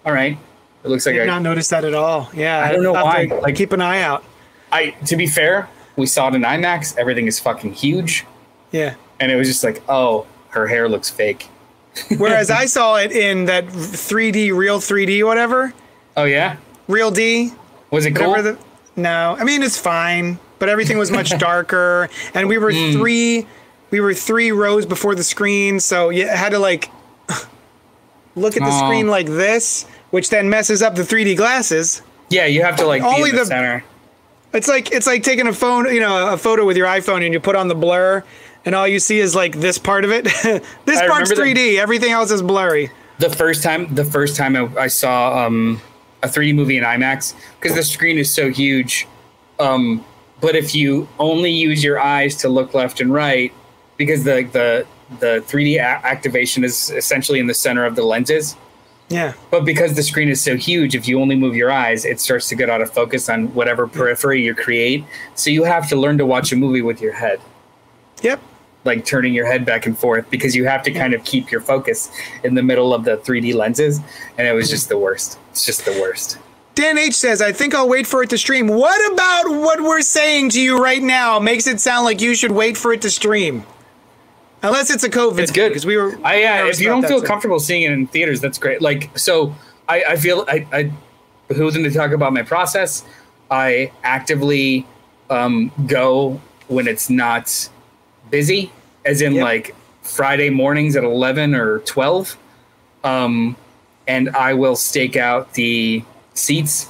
all 0.04 0.12
right. 0.12 0.38
It 0.84 0.88
looks 0.88 1.06
like 1.06 1.14
I 1.14 1.18
did 1.18 1.28
I, 1.28 1.34
not 1.34 1.42
notice 1.42 1.68
that 1.68 1.84
at 1.84 1.94
all. 1.94 2.28
Yeah, 2.34 2.58
I 2.64 2.72
don't 2.72 2.82
know 2.82 2.92
why. 2.92 3.26
to 3.26 3.36
Like- 3.36 3.54
keep 3.54 3.72
an 3.72 3.80
eye 3.80 4.00
out. 4.02 4.24
I 4.72 4.90
to 5.06 5.16
be 5.16 5.26
fair, 5.26 5.68
we 5.96 6.06
saw 6.06 6.28
it 6.28 6.34
in 6.34 6.42
IMAX. 6.42 6.96
Everything 6.98 7.26
is 7.26 7.38
fucking 7.38 7.74
huge, 7.74 8.24
Yeah. 8.72 8.94
and 9.20 9.30
it 9.30 9.36
was 9.36 9.46
just 9.46 9.62
like, 9.62 9.82
oh, 9.88 10.26
her 10.48 10.66
hair 10.66 10.88
looks 10.88 11.08
fake. 11.10 11.48
Whereas 12.18 12.50
I 12.50 12.64
saw 12.66 12.96
it 12.96 13.12
in 13.12 13.44
that 13.44 13.66
3D, 13.66 14.50
real 14.56 14.78
3D, 14.80 15.24
whatever, 15.24 15.72
Oh 16.16 16.24
yeah, 16.24 16.56
real 16.88 17.10
D. 17.10 17.52
was 17.90 18.06
it 18.06 18.16
cool? 18.16 18.32
The, 18.42 18.58
no, 18.96 19.36
I 19.38 19.44
mean 19.44 19.62
it's 19.62 19.78
fine, 19.78 20.38
but 20.58 20.68
everything 20.70 20.96
was 20.98 21.10
much 21.10 21.36
darker, 21.38 22.08
and 22.34 22.48
we 22.48 22.56
were 22.58 22.72
Hmm. 22.72 22.92
three, 22.92 23.46
we 23.92 24.00
were 24.00 24.12
three 24.14 24.50
rows 24.50 24.84
before 24.86 25.14
the 25.14 25.22
screen, 25.22 25.78
so 25.78 26.08
you 26.10 26.26
had 26.26 26.48
to 26.50 26.58
like 26.58 26.90
look 28.34 28.56
at 28.56 28.62
the 28.62 28.78
screen 28.84 29.06
like 29.06 29.26
this, 29.26 29.84
which 30.10 30.30
then 30.30 30.48
messes 30.50 30.82
up 30.82 30.94
the 30.96 31.02
3D 31.02 31.36
glasses. 31.36 32.02
yeah, 32.30 32.46
you 32.46 32.62
have 32.64 32.76
to 32.76 32.86
like 32.86 33.02
Only 33.02 33.24
be 33.24 33.28
in 33.30 33.36
the, 33.36 33.42
the- 33.42 33.46
center. 33.46 33.84
It's 34.54 34.68
like 34.68 34.92
it's 34.92 35.06
like 35.06 35.22
taking 35.22 35.46
a 35.46 35.52
phone, 35.52 35.86
you 35.94 36.00
know, 36.00 36.32
a 36.34 36.36
photo 36.36 36.66
with 36.66 36.76
your 36.76 36.86
iPhone, 36.86 37.24
and 37.24 37.32
you 37.32 37.40
put 37.40 37.56
on 37.56 37.68
the 37.68 37.74
blur, 37.74 38.22
and 38.66 38.74
all 38.74 38.86
you 38.86 38.98
see 38.98 39.18
is 39.18 39.34
like 39.34 39.58
this 39.60 39.78
part 39.78 40.04
of 40.04 40.10
it. 40.10 40.24
this 40.84 40.98
I 40.98 41.08
part's 41.08 41.30
remember 41.30 41.54
that- 41.54 41.56
3D. 41.60 41.78
Everything 41.78 42.10
else 42.12 42.30
is 42.30 42.42
blurry. 42.42 42.90
the 43.18 43.30
first 43.30 43.62
time 43.62 43.94
the 43.94 44.04
first 44.04 44.36
time 44.36 44.54
I, 44.56 44.68
I 44.78 44.86
saw 44.88 45.46
um, 45.46 45.80
a 46.22 46.26
3D 46.28 46.54
movie 46.54 46.76
in 46.76 46.84
IMAX 46.84 47.34
because 47.60 47.74
the 47.76 47.82
screen 47.82 48.18
is 48.18 48.30
so 48.30 48.50
huge. 48.50 49.06
Um, 49.58 50.04
but 50.42 50.54
if 50.54 50.74
you 50.74 51.08
only 51.18 51.50
use 51.52 51.82
your 51.82 51.98
eyes 51.98 52.36
to 52.38 52.48
look 52.50 52.74
left 52.74 53.00
and 53.00 53.10
right, 53.12 53.52
because 53.96 54.24
the 54.24 54.42
the 54.52 54.86
the 55.20 55.44
3D 55.46 55.76
a- 55.76 55.80
activation 56.06 56.64
is 56.64 56.90
essentially 56.90 57.38
in 57.38 57.46
the 57.46 57.54
center 57.54 57.84
of 57.84 57.96
the 57.96 58.02
lenses. 58.02 58.56
Yeah. 59.10 59.34
But 59.50 59.66
because 59.66 59.94
the 59.94 60.02
screen 60.02 60.30
is 60.30 60.40
so 60.40 60.56
huge, 60.56 60.94
if 60.94 61.06
you 61.06 61.20
only 61.20 61.36
move 61.36 61.54
your 61.54 61.70
eyes, 61.70 62.06
it 62.06 62.18
starts 62.18 62.48
to 62.48 62.54
get 62.54 62.70
out 62.70 62.80
of 62.80 62.90
focus 62.90 63.28
on 63.28 63.52
whatever 63.54 63.86
periphery 63.86 64.42
you 64.42 64.54
create. 64.54 65.04
So 65.34 65.50
you 65.50 65.64
have 65.64 65.86
to 65.90 65.96
learn 65.96 66.16
to 66.16 66.24
watch 66.24 66.50
a 66.50 66.56
movie 66.56 66.80
with 66.80 67.02
your 67.02 67.12
head 67.12 67.40
Yep. 68.22 68.40
like 68.84 69.04
turning 69.04 69.34
your 69.34 69.44
head 69.44 69.66
back 69.66 69.84
and 69.84 69.98
forth 69.98 70.30
because 70.30 70.56
you 70.56 70.64
have 70.64 70.82
to 70.84 70.90
kind 70.92 71.12
of 71.12 71.22
keep 71.24 71.50
your 71.50 71.60
focus 71.60 72.10
in 72.42 72.54
the 72.54 72.62
middle 72.62 72.94
of 72.94 73.04
the 73.04 73.18
3D 73.18 73.54
lenses. 73.54 74.00
And 74.38 74.46
it 74.48 74.52
was 74.54 74.70
just 74.70 74.88
the 74.88 74.96
worst. 74.96 75.38
It's 75.50 75.66
just 75.66 75.84
the 75.84 75.92
worst. 76.00 76.38
Dan 76.74 76.96
H 76.96 77.14
says, 77.14 77.42
I 77.42 77.52
think 77.52 77.74
I'll 77.74 77.88
wait 77.90 78.06
for 78.06 78.22
it 78.22 78.30
to 78.30 78.38
stream. 78.38 78.66
What 78.66 79.12
about 79.12 79.50
what 79.60 79.82
we're 79.82 80.00
saying 80.00 80.48
to 80.50 80.60
you 80.60 80.82
right 80.82 81.02
now 81.02 81.38
makes 81.38 81.66
it 81.66 81.80
sound 81.82 82.06
like 82.06 82.22
you 82.22 82.34
should 82.34 82.52
wait 82.52 82.78
for 82.78 82.94
it 82.94 83.02
to 83.02 83.10
stream? 83.10 83.64
Unless 84.62 84.90
it's 84.90 85.02
a 85.04 85.10
COVID. 85.10 85.38
It's 85.38 85.50
good 85.52 85.70
Because 85.70 85.84
we 85.84 85.96
were. 85.96 86.18
I, 86.24 86.40
yeah, 86.40 86.66
if 86.68 86.80
you 86.80 86.88
don't 86.88 87.06
feel 87.06 87.20
comfortable 87.20 87.58
seeing 87.58 87.82
it 87.82 87.92
in 87.92 88.06
theaters, 88.06 88.40
that's 88.40 88.58
great. 88.58 88.80
Like, 88.80 89.16
so 89.18 89.54
I, 89.88 90.04
I 90.10 90.16
feel 90.16 90.44
I, 90.48 90.66
I 90.72 90.92
behooves 91.48 91.74
them 91.74 91.82
to 91.84 91.90
talk 91.90 92.12
about 92.12 92.32
my 92.32 92.42
process. 92.42 93.04
I 93.50 93.92
actively 94.04 94.86
um, 95.30 95.72
go 95.86 96.40
when 96.68 96.86
it's 96.86 97.10
not 97.10 97.68
busy, 98.30 98.72
as 99.04 99.20
in 99.20 99.34
Yep. 99.34 99.44
like 99.44 99.74
Friday 100.02 100.48
mornings 100.50 100.96
at 100.96 101.04
11 101.04 101.54
or 101.54 101.80
12. 101.80 102.38
Um, 103.04 103.56
and 104.06 104.30
I 104.30 104.54
will 104.54 104.76
stake 104.76 105.16
out 105.16 105.54
the 105.54 106.04
seats. 106.34 106.88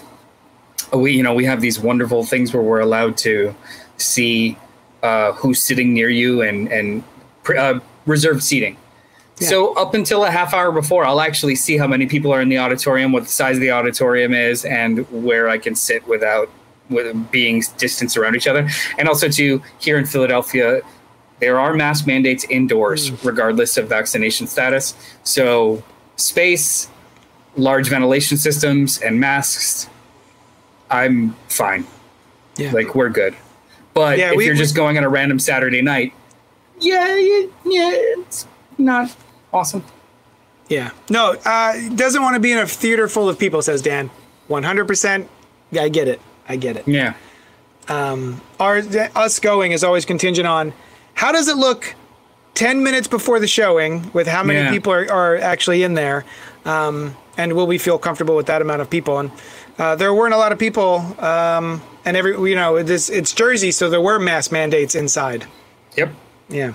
We, 0.92 1.12
you 1.12 1.22
know, 1.22 1.34
we 1.34 1.44
have 1.46 1.60
these 1.60 1.80
wonderful 1.80 2.24
things 2.24 2.52
where 2.52 2.62
we're 2.62 2.80
allowed 2.80 3.16
to 3.18 3.54
see 3.96 4.56
uh, 5.02 5.32
who's 5.32 5.60
sitting 5.60 5.92
near 5.94 6.08
you 6.10 6.42
and 6.42 6.70
and 6.70 7.02
uh, 7.56 7.80
reserved 8.06 8.42
seating. 8.42 8.76
So 9.36 9.74
up 9.74 9.94
until 9.94 10.24
a 10.24 10.30
half 10.30 10.54
hour 10.54 10.70
before, 10.70 11.04
I'll 11.04 11.20
actually 11.20 11.56
see 11.56 11.76
how 11.76 11.88
many 11.88 12.06
people 12.06 12.32
are 12.32 12.40
in 12.40 12.48
the 12.48 12.58
auditorium, 12.58 13.10
what 13.10 13.24
the 13.24 13.28
size 13.28 13.56
of 13.56 13.60
the 13.60 13.72
auditorium 13.72 14.34
is, 14.34 14.64
and 14.64 14.98
where 15.10 15.48
I 15.48 15.58
can 15.58 15.74
sit 15.74 16.06
without 16.06 16.48
with 16.90 17.30
being 17.32 17.64
distanced 17.76 18.16
around 18.16 18.36
each 18.36 18.46
other. 18.46 18.68
And 18.98 19.08
also 19.08 19.28
to 19.30 19.60
here 19.80 19.98
in 19.98 20.06
Philadelphia, 20.06 20.82
there 21.40 21.58
are 21.58 21.74
mask 21.74 22.06
mandates 22.06 22.44
indoors, 22.50 23.10
regardless 23.24 23.76
of 23.76 23.88
vaccination 23.88 24.46
status. 24.46 24.94
So 25.24 25.82
space, 26.14 26.88
large 27.56 27.88
ventilation 27.88 28.36
systems, 28.36 28.98
and 29.00 29.18
masks. 29.18 29.88
I'm 30.88 31.34
fine. 31.48 31.84
Yeah. 32.58 32.70
Like 32.72 32.94
we're 32.94 33.08
good. 33.08 33.34
But 33.94 34.18
Yeah, 34.18 34.30
if 34.30 34.36
we- 34.36 34.44
you're 34.44 34.54
we- 34.54 34.58
just 34.58 34.76
going 34.76 34.98
on 34.98 35.04
a 35.04 35.08
random 35.08 35.40
Saturday 35.40 35.82
night, 35.82 36.12
yeah, 36.82 37.16
yeah, 37.16 37.46
yeah, 37.64 37.90
it's 38.18 38.46
not 38.78 39.14
awesome. 39.52 39.84
Yeah. 40.68 40.90
No, 41.10 41.36
uh, 41.44 41.74
doesn't 41.94 42.22
want 42.22 42.34
to 42.34 42.40
be 42.40 42.52
in 42.52 42.58
a 42.58 42.66
theater 42.66 43.08
full 43.08 43.28
of 43.28 43.38
people, 43.38 43.60
says 43.62 43.82
Dan. 43.82 44.10
100%. 44.48 45.28
Yeah, 45.70 45.82
I 45.82 45.88
get 45.88 46.08
it. 46.08 46.20
I 46.48 46.56
get 46.56 46.76
it. 46.76 46.88
Yeah. 46.88 47.14
Our, 47.88 48.78
us 49.14 49.38
going 49.40 49.72
is 49.72 49.84
always 49.84 50.04
contingent 50.04 50.46
on 50.46 50.72
how 51.14 51.32
does 51.32 51.48
it 51.48 51.56
look 51.56 51.94
10 52.54 52.82
minutes 52.82 53.06
before 53.08 53.38
the 53.38 53.46
showing 53.46 54.10
with 54.12 54.26
how 54.26 54.42
many 54.42 54.60
Yeah. 54.60 54.70
people 54.70 54.92
are, 54.92 55.10
are 55.10 55.36
actually 55.36 55.82
in 55.82 55.94
there? 55.94 56.24
Um, 56.64 57.16
and 57.36 57.54
will 57.54 57.66
we 57.66 57.78
feel 57.78 57.98
comfortable 57.98 58.36
with 58.36 58.46
that 58.46 58.62
amount 58.62 58.82
of 58.82 58.88
people? 58.90 59.18
And 59.18 59.30
uh, 59.78 59.96
there 59.96 60.14
weren't 60.14 60.34
a 60.34 60.38
lot 60.38 60.52
of 60.52 60.58
people. 60.58 60.98
Um, 61.22 61.82
and 62.04 62.16
every, 62.16 62.32
you 62.50 62.54
know, 62.56 62.82
this, 62.82 63.08
it's 63.10 63.32
Jersey, 63.32 63.70
so 63.72 63.90
there 63.90 64.00
were 64.00 64.18
mask 64.18 64.52
mandates 64.52 64.94
inside. 64.94 65.46
Yep. 65.96 66.14
Yeah. 66.52 66.72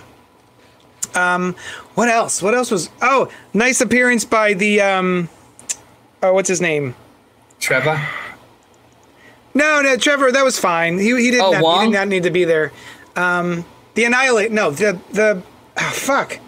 Um, 1.16 1.56
what 1.96 2.10
else? 2.10 2.42
What 2.42 2.54
else 2.54 2.70
was? 2.72 2.90
Oh, 3.02 3.32
nice 3.54 3.80
appearance 3.82 4.26
by 4.26 4.54
the 4.54 4.82
um, 4.82 5.30
oh, 6.22 6.34
what's 6.34 6.50
his 6.50 6.62
name? 6.62 6.96
Trevor. 7.60 8.00
No, 9.54 9.82
no, 9.82 9.98
Trevor. 9.98 10.32
That 10.32 10.44
was 10.44 10.60
fine. 10.60 10.98
He 11.00 11.10
he 11.20 11.32
did 11.32 11.40
Oh, 11.42 11.52
not 11.52 11.80
he 11.82 11.86
did 11.88 11.94
not 11.94 12.08
need 12.08 12.24
to 12.24 12.30
be 12.32 12.44
there. 12.44 12.72
Um, 13.16 13.66
the 13.96 14.04
annihilate. 14.06 14.52
No, 14.52 14.70
the 14.72 15.00
the 15.12 15.42
oh, 15.78 15.90
fuck. 15.94 16.40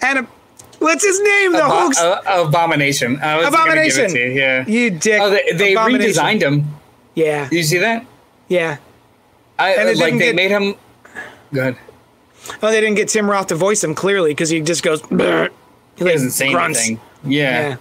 And 0.00 0.26
what's 0.78 1.04
his 1.04 1.20
name? 1.20 1.52
The 1.52 1.58
Abo- 1.58 1.68
Hulk's 1.68 1.98
uh, 2.00 2.20
abomination. 2.26 3.18
I 3.22 3.36
was 3.36 3.50
gonna 3.50 3.74
give 3.84 3.98
it 3.98 4.12
abomination. 4.12 4.16
you, 4.16 4.40
Yeah. 4.40 4.66
You 4.66 4.90
dick. 4.90 5.20
Oh, 5.20 5.30
they, 5.30 5.52
they 5.52 5.74
redesigned 5.74 6.40
him. 6.42 6.74
Yeah, 7.14 7.48
Did 7.50 7.56
you 7.56 7.62
see 7.62 7.78
that? 7.78 8.06
yeah. 8.48 8.78
I 9.58 9.74
And 9.74 9.98
like 9.98 10.14
they 10.14 10.18
get- 10.18 10.34
made 10.34 10.50
him. 10.50 10.74
Good. 11.52 11.76
Oh, 12.62 12.70
they 12.70 12.80
didn't 12.80 12.96
get 12.96 13.08
Tim 13.08 13.30
Roth 13.30 13.48
to 13.48 13.54
voice 13.54 13.84
him 13.84 13.94
clearly 13.94 14.30
because 14.30 14.50
he 14.50 14.60
just 14.60 14.82
goes. 14.82 15.00
"Bleh." 15.02 15.50
he 15.96 16.04
doesn't 16.04 16.30
say 16.30 16.50
grunts. 16.52 16.78
anything. 16.80 17.00
Yeah. 17.24 17.76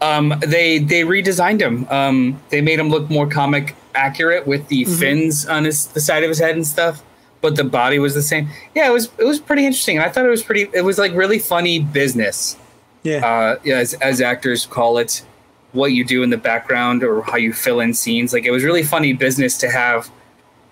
Um, 0.00 0.34
they 0.46 0.78
they 0.78 1.02
redesigned 1.02 1.60
him. 1.60 1.86
Um, 1.88 2.40
they 2.50 2.60
made 2.60 2.78
him 2.78 2.90
look 2.90 3.10
more 3.10 3.26
comic 3.26 3.74
accurate 3.94 4.46
with 4.46 4.68
the 4.68 4.84
Mm-hmm. 4.84 4.94
fins 5.00 5.46
on 5.46 5.64
his 5.64 5.86
the 5.86 6.00
side 6.00 6.22
of 6.22 6.28
his 6.28 6.38
head 6.38 6.54
and 6.54 6.66
stuff, 6.66 7.02
but 7.40 7.56
the 7.56 7.64
body 7.64 7.98
was 7.98 8.14
the 8.14 8.22
same. 8.22 8.48
Yeah, 8.74 8.88
it 8.88 8.92
was 8.92 9.10
it 9.18 9.24
was 9.24 9.40
pretty 9.40 9.64
interesting. 9.66 9.98
I 9.98 10.08
thought 10.10 10.26
it 10.26 10.30
was 10.30 10.42
pretty. 10.42 10.68
It 10.74 10.82
was 10.84 10.98
like 10.98 11.12
really 11.14 11.38
funny 11.38 11.78
business. 11.80 12.56
Yeah. 13.02 13.26
Uh, 13.26 13.58
yeah, 13.64 13.76
as 13.78 13.94
as 13.94 14.20
actors 14.20 14.66
call 14.66 14.98
it, 14.98 15.24
what 15.72 15.92
you 15.92 16.04
do 16.04 16.22
in 16.22 16.30
the 16.30 16.36
background 16.36 17.02
or 17.02 17.22
how 17.22 17.36
you 17.36 17.52
fill 17.52 17.80
in 17.80 17.94
scenes. 17.94 18.32
Like 18.32 18.44
it 18.44 18.50
was 18.50 18.62
really 18.62 18.82
funny 18.82 19.12
business 19.14 19.56
to 19.58 19.70
have 19.70 20.10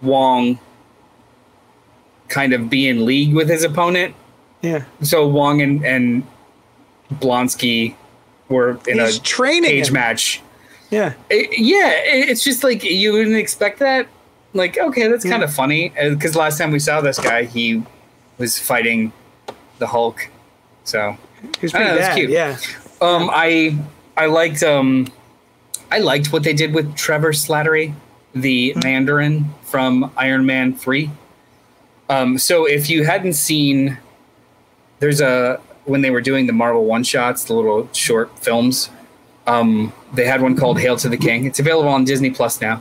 Wong 0.02 0.58
kind 2.32 2.52
of 2.54 2.70
be 2.70 2.88
in 2.88 3.04
league 3.04 3.34
with 3.34 3.48
his 3.48 3.62
opponent 3.62 4.14
yeah. 4.62 4.84
so 5.02 5.28
Wong 5.28 5.60
and 5.60 5.84
and 5.84 6.22
Blonsky 7.14 7.94
were 8.48 8.78
in 8.86 8.98
He's 8.98 9.18
a 9.18 9.20
training 9.20 9.70
cage 9.70 9.88
him. 9.88 9.94
match. 9.94 10.40
Yeah. 10.90 11.12
It- 11.30 11.58
yeah, 11.58 11.90
it- 11.90 12.28
it's 12.30 12.42
just 12.44 12.64
like 12.64 12.82
you 12.84 13.12
wouldn't 13.12 13.36
expect 13.36 13.78
that. 13.80 14.06
Like, 14.54 14.78
okay, 14.78 15.08
that's 15.08 15.24
kind 15.24 15.42
of 15.42 15.52
funny 15.52 15.92
because 16.00 16.36
last 16.36 16.58
time 16.58 16.70
we 16.72 16.78
saw 16.78 17.00
this 17.00 17.18
guy, 17.18 17.44
he 17.44 17.82
was 18.38 18.58
fighting 18.58 19.12
the 19.78 19.86
Hulk. 19.86 20.28
So, 20.84 21.16
He 21.42 21.48
was 21.66 21.72
pretty 21.72 21.86
that's 21.90 22.08
bad. 22.08 22.16
cute. 22.16 22.30
Yeah. 22.30 22.56
um, 23.00 23.30
I 23.32 23.76
I 24.16 24.26
liked 24.26 24.62
um, 24.62 25.06
I 25.90 25.98
liked 25.98 26.32
what 26.32 26.42
they 26.44 26.52
did 26.52 26.74
with 26.74 26.94
Trevor 26.96 27.32
Slattery, 27.32 27.94
the 28.34 28.74
Mandarin 28.84 29.46
from 29.62 30.10
Iron 30.16 30.44
Man 30.46 30.74
Three. 30.74 31.10
Um, 32.08 32.38
so 32.38 32.64
if 32.66 32.90
you 32.90 33.04
hadn't 33.04 33.34
seen, 33.34 33.98
there's 34.98 35.20
a 35.20 35.60
when 35.84 36.02
they 36.02 36.10
were 36.10 36.20
doing 36.20 36.46
the 36.46 36.52
Marvel 36.52 36.84
one 36.84 37.02
shots, 37.04 37.44
the 37.44 37.54
little 37.54 37.88
short 37.92 38.36
films. 38.38 38.90
Um, 39.46 39.92
they 40.12 40.24
had 40.26 40.40
one 40.40 40.56
called 40.56 40.78
Hail 40.78 40.96
to 40.98 41.08
the 41.08 41.16
King. 41.16 41.44
It's 41.46 41.58
available 41.58 41.90
on 41.90 42.04
Disney 42.04 42.30
Plus 42.30 42.60
now. 42.60 42.80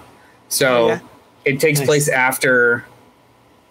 So 0.50 0.68
Oh, 0.84 0.88
yeah? 0.90 1.00
it 1.46 1.60
takes 1.60 1.80
Nice. 1.80 1.88
place 1.88 2.10
after 2.10 2.86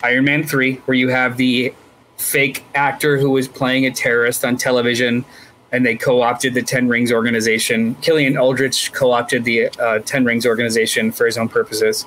Iron 0.02 0.24
Man 0.24 0.44
3, 0.44 0.76
where 0.86 0.96
you 0.96 1.08
have 1.10 1.36
the 1.36 1.72
fake 2.16 2.64
actor 2.74 3.18
who 3.18 3.30
was 3.30 3.46
playing 3.46 3.86
a 3.86 3.90
terrorist 3.92 4.44
on 4.44 4.56
television 4.56 5.24
and 5.72 5.86
they 5.86 5.94
co 5.94 6.20
opted 6.22 6.54
the 6.54 6.62
Ten 6.62 6.88
Rings 6.88 7.12
organization. 7.12 7.94
Killian 8.02 8.36
Aldrich 8.36 8.92
co 8.92 9.12
opted 9.12 9.44
the 9.44 9.68
uh, 9.78 10.00
Ten 10.00 10.24
Rings 10.24 10.44
organization 10.44 11.12
for 11.12 11.26
his 11.26 11.38
own 11.38 11.48
purposes. 11.48 12.06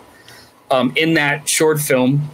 Um, 0.69 0.91
in 0.97 1.13
that 1.13 1.47
short 1.47 1.79
film, 1.79 2.29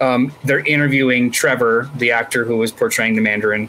um, 0.00 0.32
they're 0.44 0.64
interviewing 0.66 1.30
Trevor, 1.30 1.90
the 1.96 2.10
actor 2.10 2.44
who 2.44 2.56
was 2.56 2.72
portraying 2.72 3.14
the 3.14 3.22
Mandarin, 3.22 3.68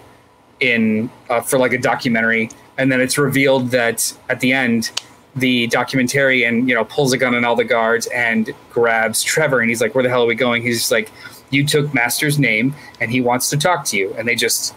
in 0.59 1.09
uh, 1.29 1.41
for 1.41 1.59
like 1.59 1.73
a 1.73 1.77
documentary, 1.77 2.49
and 2.77 2.91
then 2.91 2.99
it's 2.99 3.17
revealed 3.17 3.71
that 3.71 4.13
at 4.29 4.39
the 4.39 4.53
end, 4.53 4.91
the 5.35 5.67
documentarian, 5.67 6.67
you 6.67 6.73
know, 6.73 6.85
pulls 6.85 7.13
a 7.13 7.17
gun 7.17 7.35
on 7.35 7.45
all 7.45 7.55
the 7.55 7.63
guards 7.63 8.07
and 8.07 8.53
grabs 8.71 9.23
Trevor, 9.23 9.59
and 9.61 9.69
he's 9.69 9.81
like, 9.81 9.93
"Where 9.93 10.03
the 10.03 10.09
hell 10.09 10.23
are 10.23 10.27
we 10.27 10.35
going?" 10.35 10.63
He's 10.63 10.79
just 10.79 10.91
like, 10.91 11.11
"You 11.51 11.65
took 11.65 11.93
Master's 11.93 12.39
name, 12.39 12.75
and 12.99 13.11
he 13.11 13.21
wants 13.21 13.49
to 13.51 13.57
talk 13.57 13.85
to 13.85 13.97
you," 13.97 14.13
and 14.17 14.27
they 14.27 14.35
just 14.35 14.73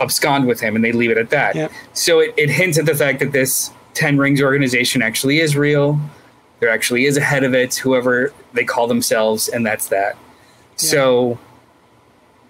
abscond 0.00 0.46
with 0.46 0.60
him, 0.60 0.76
and 0.76 0.84
they 0.84 0.92
leave 0.92 1.10
it 1.10 1.18
at 1.18 1.30
that. 1.30 1.56
Yep. 1.56 1.72
So 1.92 2.20
it, 2.20 2.34
it 2.36 2.50
hints 2.50 2.78
at 2.78 2.86
the 2.86 2.94
fact 2.94 3.18
that 3.20 3.32
this 3.32 3.70
Ten 3.94 4.18
Rings 4.18 4.40
organization 4.42 5.02
actually 5.02 5.40
is 5.40 5.56
real. 5.56 5.98
There 6.60 6.70
actually 6.70 7.04
is 7.06 7.16
a 7.16 7.20
head 7.20 7.44
of 7.44 7.54
it, 7.54 7.74
whoever 7.74 8.32
they 8.52 8.64
call 8.64 8.86
themselves, 8.86 9.48
and 9.48 9.66
that's 9.66 9.88
that. 9.88 10.16
So, 10.76 11.38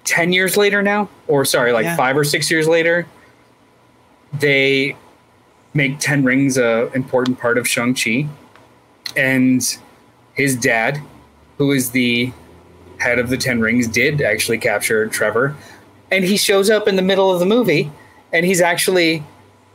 10 0.05 0.33
years 0.33 0.57
later 0.57 0.83
now, 0.83 1.09
or 1.29 1.45
sorry, 1.45 1.73
like 1.73 1.85
Yeah. 1.85 1.97
five 1.97 2.17
or 2.17 2.25
six 2.25 2.51
years 2.51 2.67
later, 2.69 3.07
they 4.39 4.97
make 5.73 5.99
Ten 5.99 6.25
Rings 6.25 6.57
a 6.57 6.91
important 6.95 7.39
part 7.41 7.59
of 7.59 7.67
Shang-Chi. 7.69 8.27
And 9.17 9.77
his 10.35 10.57
dad, 10.57 11.01
who 11.59 11.73
is 11.73 11.91
the 11.91 12.33
head 12.99 13.19
of 13.19 13.29
the 13.29 13.37
Ten 13.37 13.61
Rings, 13.61 13.87
did 13.89 14.21
actually 14.23 14.59
capture 14.59 15.07
Trevor. 15.07 15.55
And 16.11 16.25
he 16.25 16.37
shows 16.37 16.71
up 16.71 16.87
in 16.87 16.97
the 16.97 17.03
middle 17.03 17.31
of 17.33 17.41
the 17.41 17.47
movie, 17.47 17.91
and 18.33 18.45
he's 18.47 18.61
actually 18.61 19.23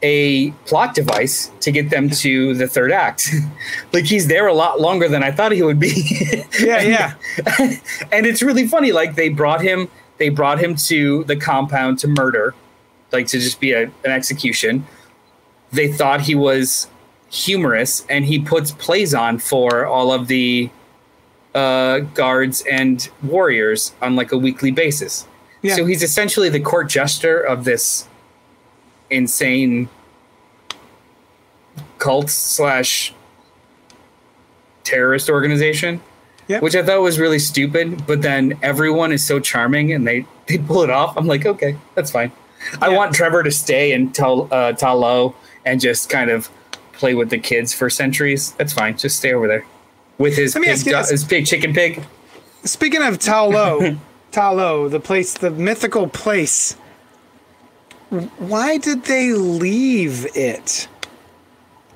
a 0.02 0.52
plot 0.66 0.96
device 0.96 1.52
to 1.60 1.72
get 1.72 1.90
them 1.90 2.10
to 2.10 2.54
the 2.54 2.68
third 2.68 2.92
act. 2.92 3.30
like 3.94 4.06
he's 4.06 4.28
there 4.28 4.48
a 4.48 4.54
lot 4.54 4.80
longer 4.80 5.10
than 5.10 5.24
I 5.24 5.32
thought 5.32 5.52
he 5.52 5.62
would 5.62 5.80
be. 5.80 6.46
Yeah. 6.60 6.82
Yeah. 6.82 7.14
and 8.12 8.26
it's 8.26 8.42
really 8.42 8.68
funny. 8.68 8.92
Like 8.92 9.16
they 9.16 9.30
brought 9.30 9.62
him, 9.62 9.90
they 10.18 10.28
brought 10.28 10.60
him 10.60 10.76
to 10.76 11.24
the 11.24 11.38
compound 11.38 12.00
to 12.00 12.08
murder, 12.08 12.54
like 13.14 13.28
to 13.28 13.40
just 13.40 13.62
be 13.62 13.72
a, 13.72 13.84
an 13.84 14.12
execution. 14.12 14.86
They 15.72 15.92
thought 15.92 16.22
he 16.22 16.36
was 16.36 16.88
humorous, 17.30 18.06
and 18.10 18.26
he 18.26 18.40
puts 18.40 18.72
plays 18.72 19.14
on 19.14 19.40
for 19.40 19.86
all 19.86 20.12
of 20.12 20.28
the 20.28 20.70
uh, 21.56 22.00
guards 22.00 22.62
and 22.70 23.10
warriors 23.24 23.94
on 24.02 24.16
like 24.16 24.32
a 24.34 24.38
weekly 24.38 24.72
basis. 24.72 25.28
Yeah. 25.62 25.76
So 25.76 25.86
he's 25.86 26.04
essentially 26.04 26.50
the 26.50 26.60
court 26.60 26.90
jester 26.90 27.40
of 27.40 27.64
this 27.64 28.09
insane 29.10 29.90
cult 31.98 32.30
slash 32.30 33.14
terrorist 34.84 35.30
organization 35.30 36.02
Yep. 36.48 36.64
which 36.64 36.76
I 36.76 36.82
thought 36.84 37.02
was 37.02 37.20
really 37.20 37.38
stupid. 37.38 38.08
But 38.08 38.24
then 38.24 38.58
everyone 38.64 39.12
is 39.12 39.24
so 39.24 39.40
charming 39.40 39.94
and 39.94 40.08
they 40.08 40.26
they 40.48 40.58
pull 40.58 40.82
it 40.82 40.90
off. 40.90 41.16
I'm 41.16 41.28
like, 41.28 41.46
okay, 41.46 41.76
that's 41.94 42.10
fine. 42.10 42.32
I 42.82 42.90
want 42.90 43.14
Trevor 43.14 43.44
to 43.44 43.52
stay 43.52 43.92
in 43.92 44.12
Tal 44.12 44.46
uh, 44.52 44.74
Talo 44.74 45.36
and 45.64 45.80
just 45.80 46.10
kind 46.10 46.32
of 46.32 46.50
play 46.94 47.14
with 47.14 47.30
the 47.30 47.38
kids 47.38 47.72
for 47.76 47.88
centuries. 47.88 48.54
That's 48.54 48.74
fine. 48.74 48.98
Just 48.98 49.18
stay 49.18 49.32
over 49.32 49.48
there 49.48 49.64
with 50.18 50.36
his 50.38 50.56
Let 50.56 50.66
pig, 50.66 50.84
do- 50.86 50.96
his 50.98 51.24
pig 51.24 51.46
chicken 51.46 51.72
pig. 51.72 52.02
Speaking 52.64 53.04
of 53.04 53.20
Tao 53.20 53.46
Lo, 53.48 53.98
Tao 54.32 54.54
Lo, 54.56 54.90
the 54.90 55.00
place, 55.00 55.34
the 55.36 55.52
mythical 55.52 56.08
place. 56.08 56.76
Why 58.10 58.78
did 58.78 59.04
they 59.04 59.34
leave 59.34 60.26
it? 60.36 60.88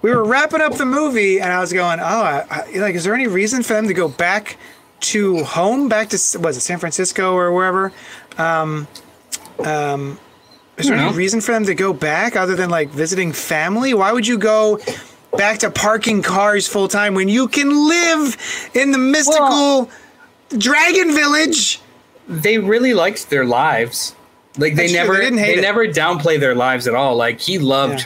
We 0.01 0.11
were 0.11 0.23
wrapping 0.23 0.61
up 0.61 0.75
the 0.75 0.85
movie, 0.85 1.39
and 1.39 1.51
I 1.51 1.59
was 1.59 1.73
going, 1.73 1.99
"Oh, 1.99 2.03
I, 2.03 2.45
I, 2.49 2.77
like, 2.79 2.95
is 2.95 3.03
there 3.03 3.15
any 3.15 3.27
reason 3.27 3.63
for 3.63 3.73
them 3.73 3.87
to 3.87 3.93
go 3.93 4.07
back 4.09 4.57
to 5.01 5.43
home, 5.43 5.89
back 5.89 6.09
to 6.09 6.17
was 6.39 6.57
it 6.57 6.61
San 6.61 6.79
Francisco 6.79 7.33
or 7.33 7.51
wherever? 7.51 7.91
Um, 8.37 8.87
um, 9.59 10.19
is 10.77 10.87
there 10.87 10.97
any 10.97 11.09
know. 11.09 11.15
reason 11.15 11.41
for 11.41 11.51
them 11.51 11.65
to 11.65 11.75
go 11.75 11.93
back 11.93 12.35
other 12.35 12.55
than 12.55 12.69
like 12.69 12.89
visiting 12.89 13.31
family? 13.31 13.93
Why 13.93 14.11
would 14.11 14.27
you 14.27 14.37
go 14.37 14.79
back 15.37 15.59
to 15.59 15.71
parking 15.71 16.21
cars 16.21 16.67
full 16.67 16.87
time 16.87 17.15
when 17.15 17.29
you 17.29 17.47
can 17.47 17.87
live 17.87 18.37
in 18.73 18.91
the 18.91 18.97
mystical 18.97 19.39
Well- 19.47 19.89
Dragon 20.57 21.13
Village? 21.13 21.79
They 22.27 22.57
really 22.57 22.93
liked 22.93 23.29
their 23.29 23.45
lives. 23.45 24.15
Like 24.57 24.75
they 24.75 24.87
That's 24.87 24.91
true, 24.91 24.99
never 25.01 25.13
they 25.13 25.19
they, 25.19 25.25
didn't 25.25 25.39
hate 25.39 25.57
it. 25.57 25.61
never 25.61 25.87
downplay 25.87 26.39
their 26.39 26.55
lives 26.55 26.87
at 26.87 26.93
all. 26.95 27.15
Like 27.15 27.39
he 27.39 27.57
loved 27.57 27.99
Yeah. 28.01 28.05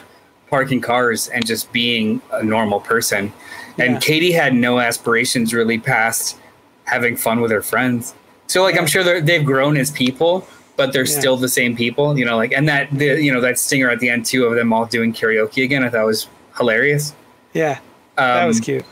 parking 0.50 0.80
cars 0.82 1.28
and 1.28 1.46
just 1.46 1.72
being 1.74 2.22
a 2.32 2.44
normal 2.44 2.80
person. 2.80 3.34
And 3.78 3.94
Yeah. 3.96 4.00
Katie 4.00 4.32
had 4.32 4.54
no 4.56 4.80
aspirations 4.80 5.54
really 5.54 5.78
past 5.78 6.38
having 6.86 7.18
fun 7.18 7.42
with 7.42 7.52
her 7.52 7.62
friends. 7.62 8.14
So 8.48 8.64
like 8.64 8.78
I'm 8.78 8.88
sure 8.88 9.20
they've 9.22 9.44
grown 9.46 9.76
as 9.78 9.92
people, 9.92 10.48
but 10.78 10.94
they're 10.94 11.06
Yeah. 11.06 11.20
still 11.20 11.36
the 11.38 11.50
same 11.50 11.76
people. 11.76 12.18
You 12.18 12.24
know, 12.26 12.38
like 12.38 12.54
and 12.54 12.68
that 12.70 12.88
the, 12.92 13.22
you 13.22 13.34
know 13.34 13.42
that 13.42 13.60
stinger 13.60 13.90
at 13.90 14.00
the 14.00 14.10
end 14.10 14.26
too 14.26 14.46
of 14.46 14.56
them 14.56 14.72
all 14.72 14.86
doing 14.86 15.12
karaoke 15.12 15.64
again. 15.66 15.84
I 15.84 15.90
thought 15.90 16.06
was 16.06 16.28
hilarious. 16.58 17.14
Yeah, 17.54 17.80
that 18.16 18.46
was 18.46 18.58
Um, 18.58 18.64
cute. 18.64 18.86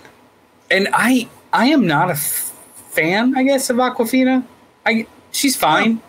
and 0.70 0.90
I 0.92 1.30
I 1.54 1.68
am 1.68 1.88
not 1.88 2.10
a 2.10 2.14
f- 2.14 2.52
fan, 2.92 3.34
I 3.38 3.44
guess, 3.44 3.70
of 3.70 3.78
Awkwafina. 3.78 4.44
I 4.86 5.08
she's 5.32 5.56
fine. 5.56 6.02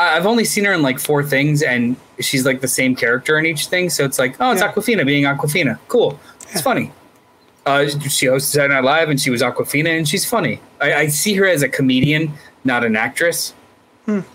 I've 0.00 0.26
only 0.26 0.44
seen 0.44 0.64
her 0.64 0.72
in 0.72 0.82
like 0.82 0.98
four 0.98 1.22
things, 1.22 1.62
and 1.62 1.96
she's 2.20 2.44
like 2.46 2.60
the 2.60 2.68
same 2.68 2.94
character 2.96 3.38
in 3.38 3.46
each 3.46 3.66
thing. 3.66 3.90
So 3.90 4.04
it's 4.04 4.18
like, 4.18 4.36
oh, 4.40 4.52
it's 4.52 4.60
Yeah. 4.60 4.72
Awkwafina 4.72 5.04
being 5.06 5.24
Awkwafina. 5.24 5.78
Cool. 5.88 6.18
It's 6.50 6.62
funny. 6.62 6.92
Uh, 7.66 7.86
she 7.86 8.26
hosted 8.26 8.42
Saturday 8.42 8.74
Night 8.74 8.84
Live, 8.84 9.08
and 9.10 9.20
she 9.20 9.30
was 9.30 9.42
Awkwafina, 9.42 9.96
and 9.96 10.08
she's 10.08 10.24
funny. 10.24 10.60
I, 10.80 10.94
I 10.94 11.06
see 11.08 11.34
her 11.34 11.46
as 11.46 11.62
a 11.62 11.68
comedian, 11.68 12.32
not 12.64 12.84
an 12.84 12.96
actress. 12.96 13.54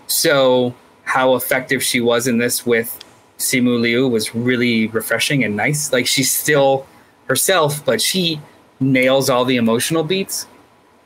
So 0.07 0.73
how 1.03 1.35
effective 1.35 1.83
she 1.83 1.99
was 1.99 2.27
in 2.27 2.37
this 2.37 2.65
with 2.65 2.97
Simu 3.37 3.81
Liu 3.81 4.07
was 4.07 4.33
really 4.33 4.87
refreshing 4.87 5.43
and 5.43 5.55
nice. 5.57 5.91
Like 5.91 6.07
she's 6.07 6.31
still 6.31 6.85
herself, 7.27 7.83
but 7.83 8.01
she 8.01 8.39
nails 8.79 9.29
all 9.29 9.43
the 9.43 9.57
emotional 9.57 10.03
beats. 10.03 10.47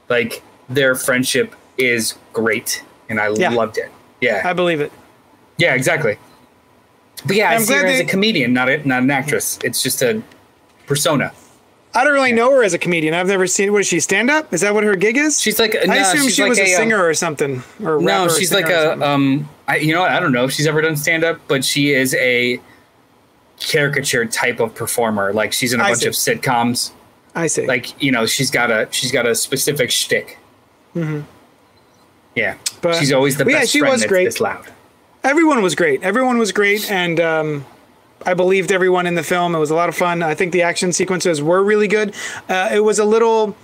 Like 0.07 0.43
their 0.69 0.93
friendship 0.93 1.55
is 1.79 2.13
great, 2.33 2.83
and 3.09 3.19
I 3.19 3.29
Yeah. 3.29 3.49
loved 3.53 3.79
it. 3.79 3.91
Yeah, 4.21 4.41
I 4.45 4.53
believe 4.53 4.81
it. 4.81 4.91
yeah, 5.57 5.73
exactly. 5.75 6.17
But 7.25 7.35
yeah, 7.35 7.49
I 7.51 7.55
I'm 7.55 7.61
see 7.61 7.73
her 7.73 7.81
glad 7.81 7.91
as 7.93 7.99
they- 7.99 8.05
a 8.05 8.07
comedian, 8.07 8.53
not 8.53 8.69
a, 8.69 8.85
not 8.87 9.03
an 9.03 9.11
actress. 9.11 9.59
It's 9.63 9.81
just 9.83 10.01
a 10.01 10.21
persona. 10.87 11.31
I 11.95 12.03
don't 12.03 12.13
really 12.13 12.31
know 12.33 12.51
her 12.51 12.63
as 12.63 12.73
a 12.73 12.77
comedian. 12.77 13.13
I've 13.15 13.27
never 13.27 13.47
seen. 13.47 13.71
What 13.73 13.81
is 13.81 13.87
she? 13.87 13.99
Stand 13.99 14.29
up? 14.29 14.53
Is 14.53 14.61
that 14.61 14.73
what 14.75 14.83
her 14.83 14.95
gig 14.95 15.17
is? 15.17 15.39
She's 15.39 15.57
like 15.59 15.75
I 15.75 15.85
no, 15.85 15.93
assume 16.01 16.21
she's 16.23 16.35
she 16.35 16.41
like 16.43 16.49
was 16.49 16.59
a, 16.59 16.63
um, 16.63 16.67
singer 16.77 17.03
or 17.03 17.13
something. 17.15 17.63
Or 17.83 17.99
No, 17.99 18.05
rapper 18.23 18.33
or 18.33 18.37
she's 18.39 18.49
singer 18.49 18.61
like 18.61 18.71
or 18.71 18.75
a 18.75 18.83
something. 18.91 19.07
um. 19.07 19.49
I, 19.67 19.77
you 19.77 19.93
know 19.93 20.01
what? 20.01 20.11
I 20.11 20.19
don't 20.19 20.31
know 20.31 20.43
if 20.45 20.51
she's 20.51 20.67
ever 20.67 20.81
done 20.81 20.95
stand 20.95 21.23
up, 21.23 21.39
but 21.47 21.65
she 21.65 21.91
is 21.93 22.13
a 22.15 22.59
caricature 23.59 24.25
type 24.25 24.59
of 24.59 24.73
performer. 24.75 25.33
Like 25.33 25.51
she's 25.51 25.73
in 25.73 25.79
a 25.79 25.83
I 25.83 25.89
bunch 25.91 26.01
see. 26.01 26.07
of 26.07 26.13
sitcoms. 26.13 26.91
I 27.35 27.47
see. 27.47 27.65
Like 27.67 28.01
you 28.01 28.11
know, 28.11 28.25
she's 28.27 28.51
got 28.51 28.69
a 28.71 28.87
she's 28.91 29.11
got 29.11 29.25
a 29.25 29.33
specific 29.35 29.89
shtick. 29.91 30.37
Mm-hmm. 30.95 31.21
Yeah, 32.35 32.55
But- 32.81 32.95
she's 32.95 33.11
always 33.11 33.37
the 33.37 33.45
but 33.45 33.53
yeah, 33.53 33.65
she 33.65 33.81
was 33.81 34.05
great. 34.05 34.25
this 34.25 34.39
loud. 34.39 34.65
everyone 35.23 35.61
was 35.61 35.75
great. 35.75 36.01
Everyone 36.03 36.37
was 36.37 36.51
great, 36.51 36.89
and 36.89 37.19
um, 37.19 37.65
I 38.25 38.33
believed 38.33 38.71
everyone 38.71 39.05
in 39.05 39.15
the 39.15 39.23
film. 39.23 39.55
It 39.55 39.59
was 39.59 39.71
a 39.71 39.75
lot 39.75 39.89
of 39.89 39.95
fun. 39.95 40.23
I 40.23 40.35
think 40.35 40.51
the 40.53 40.61
action 40.61 40.93
sequences 40.93 41.41
were 41.41 41.63
really 41.63 41.87
good. 41.87 42.13
Uh, 42.47 42.69
it 42.73 42.79
was 42.81 42.99
a 42.99 43.05
little. 43.05 43.55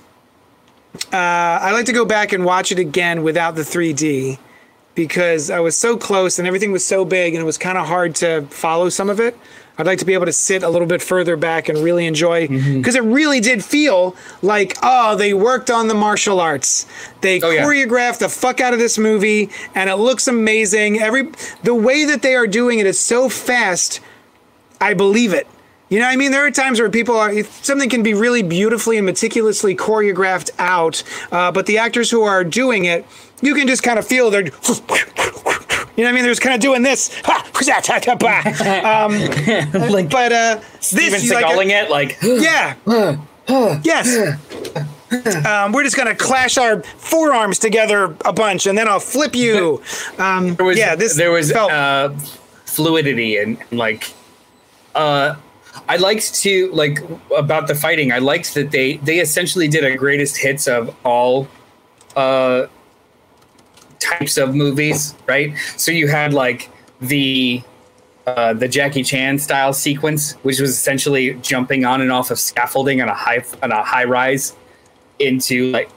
Uh, 1.12 1.18
I 1.18 1.72
like 1.74 1.86
to 1.88 1.94
go 1.94 2.06
back 2.06 2.32
and 2.32 2.46
watch 2.46 2.72
it 2.72 2.80
again 2.80 3.22
without 3.24 3.56
the 3.56 3.64
3D 3.64 4.40
because 4.96 5.50
I 5.50 5.60
was 5.60 5.76
so 5.76 5.98
close 5.98 6.40
and 6.40 6.48
everything 6.48 6.72
was 6.72 6.86
so 6.86 7.04
big 7.04 7.34
and 7.34 7.42
it 7.42 7.46
was 7.46 7.58
kind 7.58 7.78
of 7.78 7.86
hard 7.86 8.16
to 8.16 8.44
follow 8.44 8.88
some 8.88 9.10
of 9.10 9.20
it. 9.20 9.38
I'd 9.78 9.86
like 9.86 10.00
to 10.00 10.06
be 10.06 10.14
able 10.14 10.26
to 10.28 10.32
sit 10.34 10.64
a 10.64 10.70
little 10.70 10.88
bit 10.88 11.02
further 11.02 11.36
back 11.36 11.68
and 11.70 11.78
really 11.80 12.06
enjoy 12.06 12.48
Mm-hmm. 12.48 12.78
because 12.80 12.96
it 12.96 13.04
really 13.04 13.40
did 13.40 13.64
feel 13.64 14.16
like 14.42 14.78
oh 14.82 15.16
they 15.16 15.34
worked 15.34 15.70
on 15.70 15.88
the 15.88 15.94
martial 15.94 16.40
arts. 16.40 16.86
They 17.22 17.42
Oh, 17.42 17.50
yeah. 17.50 17.64
choreographed 17.66 18.20
the 18.20 18.30
fuck 18.30 18.62
out 18.62 18.74
of 18.74 18.80
this 18.80 18.98
movie 18.98 19.50
and 19.74 19.90
it 19.90 19.96
looks 19.98 20.28
amazing. 20.28 21.00
Every 21.00 21.30
the 21.64 21.76
way 21.76 22.06
that 22.06 22.22
they 22.22 22.36
are 22.36 22.48
doing 22.48 22.80
it 22.80 22.86
is 22.86 23.00
so 23.00 23.28
fast. 23.30 24.00
I 24.80 24.94
believe 24.94 25.34
it. 25.34 25.48
You 25.90 26.00
know 26.00 26.06
what 26.06 26.14
I 26.14 26.16
mean? 26.16 26.32
There 26.32 26.46
are 26.46 26.52
times 26.52 26.80
where 26.80 26.90
people 26.90 27.16
are, 27.16 27.44
something 27.62 27.90
can 27.90 28.02
be 28.02 28.14
really 28.16 28.42
beautifully 28.42 28.98
and 28.98 29.06
meticulously 29.06 29.76
choreographed 29.76 30.50
out, 30.58 31.04
uh, 31.32 31.52
but 31.52 31.68
the 31.68 31.78
actors 31.78 32.10
who 32.10 32.24
are 32.24 32.44
doing 32.44 32.86
it, 32.86 33.06
you 33.42 33.54
can 33.54 33.68
just 33.68 33.84
kind 33.84 34.00
of 34.00 34.06
feel 34.08 34.32
they're, 34.32 34.44
you 35.96 36.04
know 36.04 36.10
what 36.10 36.10
I 36.10 36.12
mean? 36.14 36.24
They're 36.24 36.32
just 36.32 36.42
kind 36.42 36.56
of 36.56 36.62
doing 36.62 36.82
this. 36.82 37.10
Ha, 37.24 37.50
um, 39.06 39.90
like 39.92 40.10
but 40.10 40.32
uh, 40.32 40.62
Steven 40.80 41.12
this, 41.12 41.32
like, 41.32 41.46
Seagaling 41.46 41.70
it, 41.72 41.90
like 41.90 42.18
yeah. 42.24 42.76
yes. 43.84 44.38
Um, 45.46 45.72
we're 45.72 45.84
just 45.84 45.96
gonna 45.96 46.16
clash 46.16 46.58
our 46.58 46.82
forearms 46.82 47.60
together 47.60 48.16
a 48.26 48.34
bunch, 48.34 48.66
and 48.68 48.78
then 48.78 48.88
I'll 48.88 49.00
flip 49.00 49.36
you. 49.36 49.82
Um, 50.18 50.56
there 50.56 50.66
was 50.66 50.78
yeah, 50.78 50.96
this 50.96 51.16
there 51.16 51.32
was 51.32 51.52
felt- 51.52 51.72
uh, 51.72 52.10
fluidity 52.66 53.38
and 53.38 53.58
like 53.72 54.14
uh 54.94 55.36
I 55.88 55.98
liked 55.98 56.34
to 56.36 56.72
like 56.72 57.00
about 57.36 57.68
the 57.68 57.76
fighting. 57.76 58.12
I 58.12 58.20
liked 58.20 58.54
that 58.56 58.72
they 58.72 58.98
they 58.98 59.20
essentially 59.20 59.68
did 59.68 59.84
a 59.84 59.96
greatest 59.96 60.38
hits 60.38 60.68
of 60.68 60.96
all 61.06 61.48
uh 62.16 62.68
types 64.00 64.38
of 64.38 64.56
movies, 64.56 65.16
right? 65.28 65.54
So 65.78 65.92
you 65.92 66.08
had 66.08 66.34
like 66.34 66.70
the 67.02 67.62
uh, 68.28 68.54
the 68.54 68.68
Jackie 68.68 69.04
Chan 69.04 69.40
style 69.40 69.74
sequence, 69.74 70.34
which 70.44 70.60
was 70.60 70.72
essentially 70.72 71.36
jumping 71.36 71.86
on 71.86 72.02
and 72.02 72.12
off 72.12 72.32
of 72.32 72.40
scaffolding 72.40 73.02
on 73.02 73.10
a 73.10 73.14
high 73.14 73.44
on 73.62 73.72
a 73.72 73.84
high 73.84 74.06
rise 74.06 74.56
into 75.20 75.72
like, 75.72 75.90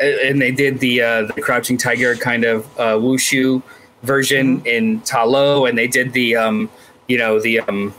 and 0.00 0.40
they 0.40 0.50
did 0.50 0.78
the 0.78 1.02
uh, 1.02 1.22
the 1.34 1.42
Crouching 1.42 1.76
Tiger 1.76 2.14
kind 2.16 2.44
of 2.44 2.64
uh, 2.78 2.94
wushu 2.94 3.62
version 4.02 4.64
in 4.64 5.00
Talo, 5.02 5.68
and 5.68 5.76
they 5.76 5.86
did 5.86 6.12
the 6.12 6.36
um, 6.36 6.70
you 7.08 7.18
know 7.18 7.40
the 7.40 7.60
um, 7.60 7.94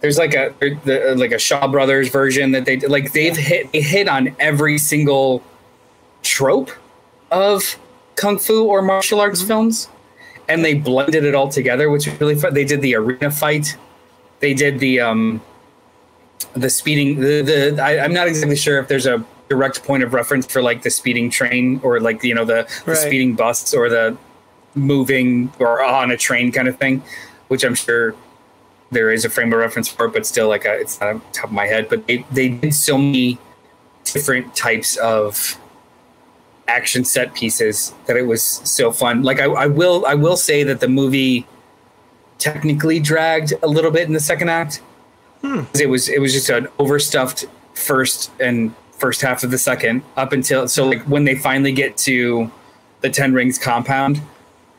there's 0.00 0.18
like 0.18 0.34
a 0.34 0.54
the, 0.84 1.14
like 1.16 1.32
a 1.32 1.38
Shaw 1.38 1.66
Brothers 1.66 2.08
version 2.08 2.52
that 2.52 2.64
they. 2.64 2.78
Like 2.78 3.12
they've 3.12 3.36
hit 3.36 3.72
they 3.72 3.80
hit 3.80 4.08
on 4.08 4.34
every 4.38 4.78
single 4.78 5.42
trope 6.22 6.70
of 7.30 7.78
kung 8.16 8.38
fu 8.38 8.64
or 8.64 8.82
martial 8.82 9.20
arts 9.20 9.42
films, 9.42 9.88
and 10.48 10.64
they 10.64 10.74
blended 10.74 11.24
it 11.24 11.34
all 11.34 11.48
together, 11.48 11.90
which 11.90 12.06
is 12.06 12.20
really 12.20 12.34
fun. 12.34 12.54
They 12.54 12.64
did 12.64 12.82
the 12.82 12.94
arena 12.96 13.30
fight, 13.30 13.76
they 14.40 14.54
did 14.54 14.78
the 14.78 15.00
um, 15.00 15.40
the 16.54 16.70
speeding. 16.70 17.20
The 17.20 17.42
the 17.42 17.82
I, 17.82 18.04
I'm 18.04 18.12
not 18.12 18.28
exactly 18.28 18.56
sure 18.56 18.78
if 18.78 18.88
there's 18.88 19.06
a 19.06 19.24
direct 19.48 19.84
point 19.84 20.02
of 20.02 20.14
reference 20.14 20.46
for 20.46 20.62
like 20.62 20.82
the 20.82 20.90
speeding 20.90 21.30
train 21.30 21.80
or 21.82 22.00
like 22.00 22.22
you 22.24 22.34
know 22.34 22.44
the, 22.44 22.66
the 22.84 22.92
Right. 22.92 22.96
speeding 22.98 23.34
bus 23.34 23.74
or 23.74 23.88
the 23.88 24.16
moving 24.74 25.52
or 25.58 25.82
on 25.84 26.10
a 26.10 26.16
train 26.16 26.50
kind 26.52 26.68
of 26.68 26.76
thing, 26.78 27.02
which 27.48 27.64
I'm 27.64 27.74
sure 27.74 28.14
there 28.90 29.10
is 29.10 29.24
a 29.24 29.30
frame 29.30 29.52
of 29.52 29.58
reference 29.58 29.88
for 29.88 30.06
it, 30.06 30.12
but 30.12 30.26
still 30.26 30.48
like 30.48 30.64
a, 30.64 30.74
it's 30.80 31.00
not 31.00 31.10
on 31.10 31.22
top 31.32 31.46
of 31.46 31.52
my 31.52 31.66
head. 31.66 31.88
But 31.88 32.06
they, 32.06 32.24
they 32.30 32.48
did 32.48 32.74
so 32.74 32.96
many 32.98 33.38
different 34.04 34.54
types 34.54 34.96
of 34.96 35.58
action 36.68 37.04
set 37.04 37.34
pieces 37.34 37.92
that 38.06 38.16
it 38.16 38.22
was 38.26 38.42
so 38.42 38.90
fun. 38.90 39.22
Like 39.22 39.40
I, 39.40 39.44
I 39.44 39.66
will 39.66 40.04
I 40.06 40.14
will 40.14 40.36
say 40.36 40.62
that 40.64 40.80
the 40.80 40.88
movie 40.88 41.46
technically 42.38 43.00
dragged 43.00 43.52
a 43.62 43.66
little 43.68 43.90
bit 43.90 44.06
in 44.06 44.12
the 44.12 44.20
second 44.20 44.48
act. 44.50 44.80
'Cause 45.42 45.80
It 45.80 45.88
was 45.88 46.08
it 46.08 46.20
was 46.20 46.32
just 46.32 46.48
an 46.48 46.68
overstuffed 46.78 47.44
first 47.74 48.30
and 48.40 48.74
first 48.92 49.20
half 49.20 49.42
of 49.44 49.50
the 49.50 49.58
second 49.58 50.02
up 50.16 50.32
until 50.32 50.66
so 50.68 50.86
like 50.86 51.02
when 51.02 51.24
they 51.24 51.34
finally 51.34 51.72
get 51.72 51.96
to 51.98 52.50
the 53.02 53.10
Ten 53.10 53.34
Rings 53.34 53.58
compound 53.58 54.22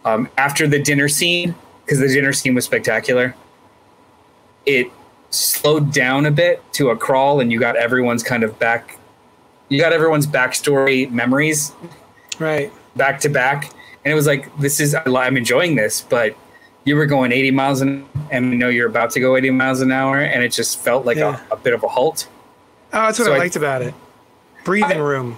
um, 0.05 0.27
after 0.37 0.67
the 0.67 0.79
dinner 0.79 1.07
scene 1.07 1.53
because 1.85 1.99
the 1.99 2.07
dinner 2.07 2.33
scene 2.33 2.55
was 2.55 2.65
spectacular. 2.65 3.35
It 4.65 4.87
slowed 5.29 5.91
down 5.93 6.25
a 6.25 6.31
bit 6.31 6.63
to 6.73 6.89
a 6.89 6.97
crawl, 6.97 7.39
and 7.39 7.51
you 7.51 7.59
got 7.59 7.75
everyone's 7.75 8.23
kind 8.23 8.43
of 8.43 8.57
back. 8.57 8.97
You 9.69 9.79
got 9.79 9.93
everyone's 9.93 10.27
backstory 10.27 11.09
memories 11.11 11.71
right. 12.39 12.71
back 12.95 13.19
to 13.21 13.29
back, 13.29 13.71
and 14.03 14.11
it 14.11 14.15
was 14.15 14.27
like 14.27 14.55
this 14.59 14.79
is 14.79 14.95
I'm 15.05 15.37
enjoying 15.37 15.75
this, 15.75 16.01
but 16.01 16.35
you 16.83 16.95
were 16.95 17.05
going 17.07 17.31
80 17.31 17.51
miles 17.51 17.81
an 17.81 18.07
and 18.31 18.53
I 18.53 18.55
know 18.55 18.69
you're 18.69 18.87
about 18.87 19.09
to 19.11 19.19
go 19.19 19.35
80 19.35 19.49
miles 19.51 19.81
an 19.81 19.91
hour, 19.91 20.19
and 20.19 20.43
it 20.43 20.49
just 20.51 20.79
felt 20.79 21.05
like 21.05 21.17
Yeah. 21.17 21.39
a, 21.49 21.53
a 21.53 21.57
bit 21.57 21.73
of 21.73 21.83
a 21.83 21.87
halt. 21.87 22.27
Oh, 22.93 23.01
that's 23.07 23.17
what 23.19 23.25
So 23.25 23.31
I 23.33 23.35
I- 23.35 23.39
liked 23.39 23.55
about 23.55 23.81
it. 23.81 23.93
Breathing 24.63 24.99
room. 24.99 25.37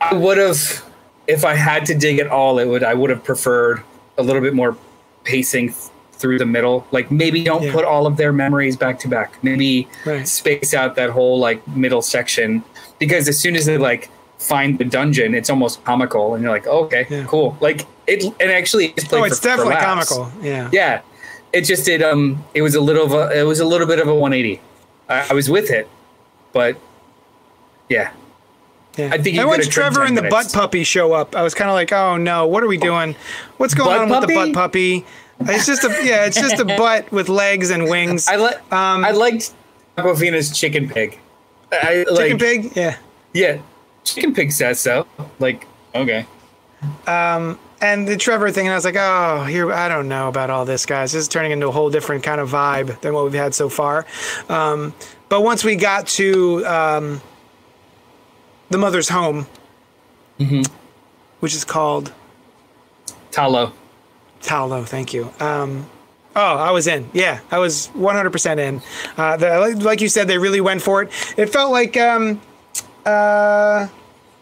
I 0.00 0.14
would 0.14 0.38
have, 0.38 0.84
if 1.26 1.44
I 1.44 1.54
had 1.54 1.86
to 1.86 1.94
dig 1.94 2.18
at 2.18 2.26
all, 2.28 2.58
it 2.58 2.66
would 2.66 2.82
I 2.84 2.94
would 2.94 3.10
have 3.10 3.24
preferred 3.24 3.82
a 4.18 4.22
little 4.22 4.42
bit 4.42 4.54
more 4.54 4.76
pacing 5.24 5.74
through 6.18 6.38
the 6.38 6.46
middle. 6.46 6.86
Like 6.92 7.10
maybe 7.10 7.44
don't 7.44 7.62
Yeah. 7.62 7.72
put 7.72 7.84
all 7.84 8.06
of 8.06 8.16
their 8.16 8.32
memories 8.32 8.76
back 8.76 8.98
to 9.00 9.08
back. 9.08 9.34
Maybe 9.42 9.88
Right. 10.04 10.26
space 10.26 10.72
out 10.74 10.96
that 10.96 11.10
whole 11.10 11.38
like 11.38 11.66
middle 11.68 12.02
section 12.02 12.62
because 12.98 13.28
as 13.28 13.38
soon 13.38 13.54
as 13.56 13.66
they 13.66 13.76
like 13.78 14.08
find 14.38 14.78
the 14.78 14.84
dungeon, 14.84 15.34
it's 15.34 15.48
almost 15.50 15.82
comical, 15.84 16.34
and 16.34 16.42
you're 16.42 16.52
like, 16.52 16.66
oh, 16.66 16.84
okay, 16.84 17.06
Yeah. 17.08 17.24
cool. 17.26 17.56
Like 17.60 17.86
it, 18.06 18.22
and 18.40 18.50
actually, 18.50 18.92
it's 18.96 19.12
Oh, 19.12 19.24
it's 19.24 19.36
for- 19.38 19.42
for 19.42 19.48
definitely 19.48 19.74
laughs. 19.74 20.08
comical. 20.10 20.32
Yeah. 20.42 20.68
Yeah, 20.72 21.00
it 21.52 21.62
just 21.62 21.84
did. 21.84 22.02
Um, 22.02 22.44
it 22.54 22.62
was 22.62 22.74
a 22.74 22.80
little 22.80 23.04
of 23.04 23.12
a, 23.12 23.38
it 23.38 23.44
was 23.44 23.60
a 23.60 23.64
little 23.64 23.86
bit 23.86 23.98
of 23.98 24.08
a 24.08 24.14
180. 24.14 24.60
I, 25.08 25.26
I 25.30 25.34
was 25.34 25.48
with 25.50 25.70
it, 25.70 25.88
but 26.52 26.76
yeah, 27.88 28.10
Yeah. 28.96 29.10
I 29.12 29.18
think 29.18 29.36
and 29.38 29.48
once 29.48 29.68
Trevor 29.68 30.02
and 30.02 30.16
the 30.16 30.22
minutes. 30.22 30.52
butt 30.52 30.60
puppy 30.60 30.82
show 30.84 31.12
up, 31.12 31.34
I 31.36 31.42
was 31.42 31.54
kind 31.54 31.68
of 31.70 31.74
like, 31.74 31.92
oh 31.92 32.16
no, 32.16 32.46
what 32.46 32.62
are 32.62 32.66
we 32.66 32.76
doing? 32.78 33.14
What's 33.58 33.74
going 33.74 33.90
Butt 34.08 34.10
on 34.16 34.20
with 34.20 34.28
the 34.28 34.34
butt 34.34 34.52
puppy? 34.52 35.04
It's 35.40 35.66
just 35.66 35.84
a 35.84 35.88
yeah, 36.02 36.24
it's 36.26 36.40
just 36.40 36.58
a 36.58 36.64
butt 36.78 37.10
with 37.12 37.28
legs 37.28 37.70
and 37.70 37.84
wings. 37.84 38.26
I 38.28 38.36
like. 38.36 38.56
Um, 38.72 39.04
I 39.04 39.10
liked 39.10 39.52
Awkwafina's 39.98 40.56
chicken 40.58 40.88
pig. 40.88 41.18
I 41.72 42.04
like, 42.10 42.18
Chicken 42.30 42.38
pig, 42.38 42.72
yeah. 42.76 42.96
Yeah, 43.34 43.58
chicken 44.04 44.32
pig 44.32 44.52
says 44.52 44.80
so. 44.80 45.06
Like, 45.38 45.66
okay. 45.94 46.26
Um, 47.06 47.58
and 47.82 48.06
the 48.08 48.16
Trevor 48.16 48.50
thing, 48.50 48.66
and 48.66 48.72
I 48.72 48.76
was 48.76 48.84
like, 48.84 48.96
oh, 48.96 49.44
here, 49.44 49.70
I 49.72 49.88
don't 49.88 50.08
know 50.08 50.28
about 50.28 50.48
all 50.48 50.64
this, 50.64 50.86
guys. 50.86 51.12
This 51.12 51.22
is 51.22 51.28
turning 51.28 51.50
into 51.52 51.66
a 51.68 51.72
whole 51.72 51.90
different 51.90 52.22
kind 52.22 52.40
of 52.40 52.48
vibe 52.50 52.98
than 53.00 53.12
what 53.12 53.24
we've 53.24 53.34
had 53.34 53.54
so 53.54 53.68
far. 53.68 54.06
Um, 54.48 54.94
but 55.28 55.42
once 55.42 55.64
we 55.64 55.76
got 55.76 56.06
to 56.08 56.64
um, 56.66 57.20
the 58.70 58.78
mother's 58.78 59.08
home, 59.08 59.46
Mm-hmm. 60.38 60.62
which 61.40 61.54
is 61.54 61.64
called 61.64 62.12
Talo. 63.32 63.72
Talo, 64.46 64.86
thank 64.86 65.12
you. 65.12 65.32
Um, 65.40 65.86
oh, 66.36 66.40
I 66.56 66.70
was 66.70 66.86
in. 66.86 67.08
Yeah, 67.12 67.40
I 67.50 67.58
was 67.58 67.88
100% 67.96 68.58
in. 68.58 68.80
Uh, 69.16 69.36
the, 69.36 69.58
like- 69.58 69.76
like 69.82 70.00
you 70.00 70.08
said, 70.08 70.28
they 70.28 70.38
really 70.38 70.60
went 70.60 70.80
for 70.82 71.02
it. 71.02 71.10
It 71.36 71.46
felt 71.50 71.72
like 71.72 71.96
um, 71.96 72.40
uh, 73.04 73.88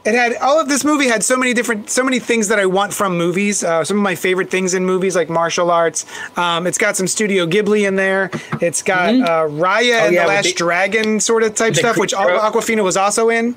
it 0.04 0.14
had 0.14 0.36
all 0.36 0.60
of 0.60 0.68
this 0.68 0.84
movie 0.84 1.06
had 1.08 1.24
so 1.24 1.36
many 1.38 1.54
different, 1.54 1.88
so 1.88 2.04
many 2.04 2.18
things 2.18 2.48
that 2.48 2.58
I 2.58 2.66
want 2.66 2.92
from 2.92 3.16
movies. 3.16 3.64
Uh, 3.64 3.82
some 3.84 3.96
of 3.96 4.02
my 4.02 4.14
favorite 4.14 4.50
things 4.50 4.74
in 4.74 4.84
movies, 4.84 5.16
like 5.16 5.30
martial 5.30 5.70
arts. 5.70 6.04
Um, 6.36 6.66
it's 6.66 6.76
got 6.76 6.94
some 6.96 7.06
Studio 7.06 7.46
Ghibli 7.46 7.88
in 7.88 7.96
there. 7.96 8.30
It's 8.60 8.82
got 8.82 9.14
uh, 9.14 9.48
Raya 9.48 9.48
and 9.48 9.54
Mm-hmm. 9.54 10.06
Oh, 10.06 10.10
yeah, 10.10 10.22
the 10.22 10.28
Last 10.28 10.44
the- 10.44 10.52
Dragon 10.52 11.20
sort 11.20 11.42
of 11.42 11.54
type 11.54 11.74
stuff, 11.74 11.96
which 11.96 12.12
creature- 12.14 12.38
Awkwafina 12.38 12.84
was 12.84 12.98
also 12.98 13.30
in. 13.30 13.56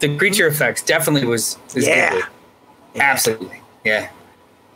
The 0.00 0.14
creature 0.18 0.46
effects 0.46 0.82
definitely 0.82 1.26
was. 1.26 1.56
is 1.74 1.86
Yeah. 1.86 2.12
good. 2.12 2.24
Absolutely. 2.96 3.60
Yeah. 3.84 4.10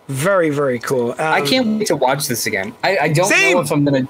Very, 0.09 0.51
very 0.51 0.79
cool. 0.79 1.13
Um, 1.13 1.17
I 1.19 1.41
can't 1.41 1.79
wait 1.79 1.87
to 1.89 1.97
watch 1.97 2.29
this 2.29 2.47
again. 2.47 2.75
I, 2.85 2.99
I 2.99 3.09
don't 3.09 3.27
Same. 3.29 3.55
know 3.55 3.61
if 3.63 3.71
I'm 3.73 3.85
gonna. 3.85 4.07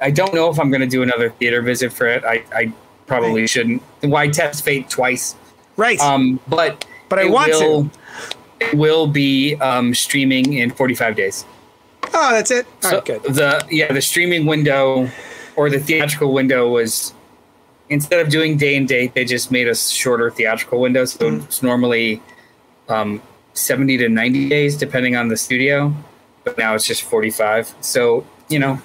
I 0.00 0.10
don't 0.10 0.34
know 0.34 0.50
if 0.50 0.58
I'm 0.58 0.70
gonna 0.70 0.86
do 0.86 1.02
another 1.02 1.30
theater 1.30 1.62
visit 1.62 1.92
for 1.92 2.06
it. 2.06 2.24
I, 2.24 2.44
I 2.52 2.72
probably 3.06 3.42
Right. 3.42 3.50
shouldn't. 3.50 3.82
Why 4.02 4.28
test 4.28 4.64
fate 4.64 4.90
twice? 4.90 5.36
Right. 5.76 6.00
Um, 6.00 6.40
but 6.48 6.84
But 7.08 7.20
I 7.20 7.26
it 7.26 7.30
want 7.30 7.52
to. 7.52 7.58
will, 7.60 7.90
It 8.60 8.74
will 8.74 9.06
be 9.06 9.54
um, 9.56 9.94
streaming 9.94 10.54
in 10.54 10.70
45 10.70 11.14
days. 11.14 11.44
Oh, 12.14 12.32
that's 12.32 12.50
it. 12.50 12.66
All 12.84 12.90
So 12.90 12.96
right, 12.96 13.04
good. 13.04 13.22
the 13.24 13.66
yeah 13.70 13.92
the 13.92 14.00
streaming 14.02 14.46
window 14.46 15.08
or 15.54 15.70
the 15.70 15.78
theatrical 15.78 16.32
window 16.32 16.68
was 16.68 17.12
instead 17.88 18.18
of 18.20 18.30
doing 18.30 18.56
day 18.56 18.76
and 18.76 18.88
date, 18.88 19.14
they 19.14 19.24
just 19.24 19.52
made 19.52 19.68
a 19.68 19.74
shorter 19.76 20.30
theatrical 20.30 20.80
window. 20.80 21.04
So 21.04 21.18
Mm-hmm. 21.30 21.44
it's 21.44 21.62
normally 21.62 22.20
um, 22.88 23.22
seventy 23.56 23.96
to 23.98 24.08
ninety 24.08 24.48
days, 24.48 24.76
depending 24.76 25.16
on 25.16 25.28
the 25.28 25.36
studio. 25.36 25.94
But 26.44 26.58
now 26.58 26.74
it's 26.74 26.86
just 26.86 27.02
forty 27.02 27.30
five. 27.30 27.74
So 27.80 28.26
you 28.48 28.58
know, 28.58 28.80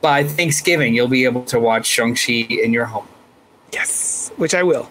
by 0.00 0.24
Thanksgiving, 0.24 0.94
you'll 0.94 1.08
be 1.08 1.24
able 1.24 1.44
to 1.46 1.58
watch 1.58 1.86
Shang 1.86 2.14
Chi 2.14 2.32
in 2.48 2.72
your 2.72 2.84
home. 2.86 3.08
Yes, 3.72 4.30
which 4.36 4.54
I 4.54 4.62
will. 4.62 4.88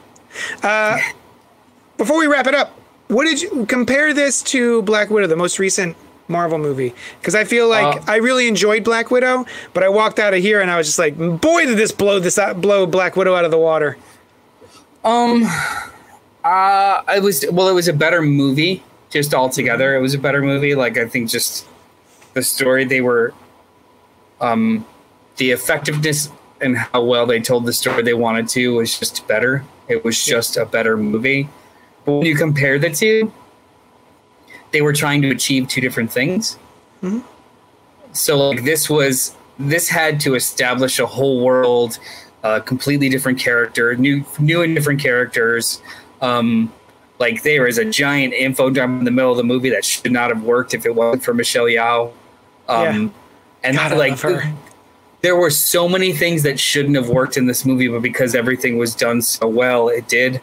Uh, 0.64 1.00
before 1.98 2.18
we 2.20 2.28
wrap 2.28 2.48
it 2.48 2.56
up, 2.56 2.72
what 3.08 3.26
did 3.26 3.42
you 3.42 3.66
compare 3.68 4.14
this 4.14 4.42
to 4.44 4.82
Black 4.84 5.10
Widow, 5.10 5.28
the 5.28 5.36
most 5.36 5.60
recent 5.60 5.96
Marvel 6.28 6.58
movie? 6.58 6.94
Because 7.20 7.36
I 7.36 7.44
feel 7.44 7.70
like 7.70 7.98
Uh, 7.98 8.04
I 8.08 8.16
really 8.18 8.48
enjoyed 8.48 8.84
Black 8.84 9.12
Widow, 9.12 9.46
but 9.74 9.84
I 9.84 9.90
walked 9.90 10.20
out 10.20 10.34
of 10.34 10.42
here 10.42 10.60
and 10.62 10.72
I 10.72 10.78
was 10.78 10.88
just 10.88 11.00
like, 11.00 11.16
boy, 11.16 11.66
did 11.68 11.78
this 11.78 11.92
blow 11.92 12.20
this 12.20 12.38
out, 12.40 12.60
blow 12.62 12.86
Black 12.88 13.16
Widow 13.16 13.36
out 13.36 13.46
of 13.46 13.52
the 13.52 13.60
water. 13.60 13.98
Um, 15.04 15.44
uh, 16.44 17.04
it 17.10 17.22
was 17.22 17.46
well, 17.52 17.70
it 17.70 17.74
was 17.74 17.88
a 17.88 17.94
better 17.94 18.22
movie 18.24 18.84
just 19.16 19.34
altogether. 19.34 19.96
It 19.96 20.02
was 20.02 20.14
a 20.14 20.18
better 20.18 20.42
movie. 20.42 20.76
Like 20.76 20.98
I 20.98 21.08
think 21.08 21.30
just 21.30 21.66
the 22.34 22.44
story 22.44 22.84
they 22.84 23.00
were, 23.00 23.34
um, 24.42 24.86
the 25.38 25.52
effectiveness 25.52 26.30
and 26.60 26.78
how 26.78 27.02
well 27.02 27.26
they 27.26 27.40
told 27.40 27.66
the 27.66 27.72
story 27.72 28.04
they 28.04 28.14
wanted 28.14 28.50
to 28.50 28.76
was 28.76 29.00
just 29.00 29.26
better. 29.26 29.64
It 29.88 30.04
was 30.04 30.24
just 30.24 30.58
a 30.58 30.66
better 30.66 30.98
movie. 30.98 31.48
But 32.04 32.12
when 32.12 32.26
you 32.26 32.36
compare 32.36 32.78
the 32.78 32.90
two, 32.90 33.32
they 34.72 34.82
were 34.82 34.94
trying 34.94 35.22
to 35.22 35.30
achieve 35.30 35.70
two 35.70 35.80
different 35.80 36.12
things. 36.12 36.58
So 38.12 38.50
like 38.50 38.66
this 38.66 38.90
was 38.90 39.34
this 39.58 39.88
had 39.88 40.20
to 40.22 40.36
establish 40.36 41.00
a 41.00 41.06
whole 41.06 41.40
world, 41.40 42.00
a 42.44 42.60
completely 42.60 43.08
different 43.08 43.40
character, 43.40 43.96
new 43.96 44.26
new 44.40 44.62
and 44.62 44.76
different 44.76 45.02
characters. 45.02 45.82
Um, 46.22 46.74
like 47.20 47.44
there 47.44 47.68
is 47.68 47.78
a 47.78 47.86
giant 47.86 48.34
info 48.34 48.70
dump 48.70 49.00
in 49.00 49.06
the 49.06 49.12
middle 49.12 49.32
of 49.32 49.38
the 49.38 49.44
movie 49.44 49.70
that 49.70 49.86
should 49.86 50.12
not 50.12 50.30
have 50.30 50.44
worked 50.44 50.74
if 50.74 50.86
it 50.86 50.94
wasn't 50.94 51.24
for 51.24 51.34
Michelle 51.34 51.66
Yeoh. 51.66 52.12
Um, 52.68 53.14
and 53.64 53.78
God, 53.78 53.98
like 53.98 54.20
there 55.22 55.36
were 55.36 55.50
so 55.50 55.90
many 55.90 56.14
things 56.14 56.44
that 56.44 56.60
shouldn't 56.60 56.96
have 56.96 57.10
worked 57.10 57.38
in 57.38 57.48
this 57.48 57.66
movie, 57.66 57.88
but 57.88 58.02
because 58.02 58.36
everything 58.36 58.78
was 58.78 58.94
done 58.94 59.22
so 59.22 59.48
well, 59.48 59.88
it 59.90 60.08
did. 60.08 60.42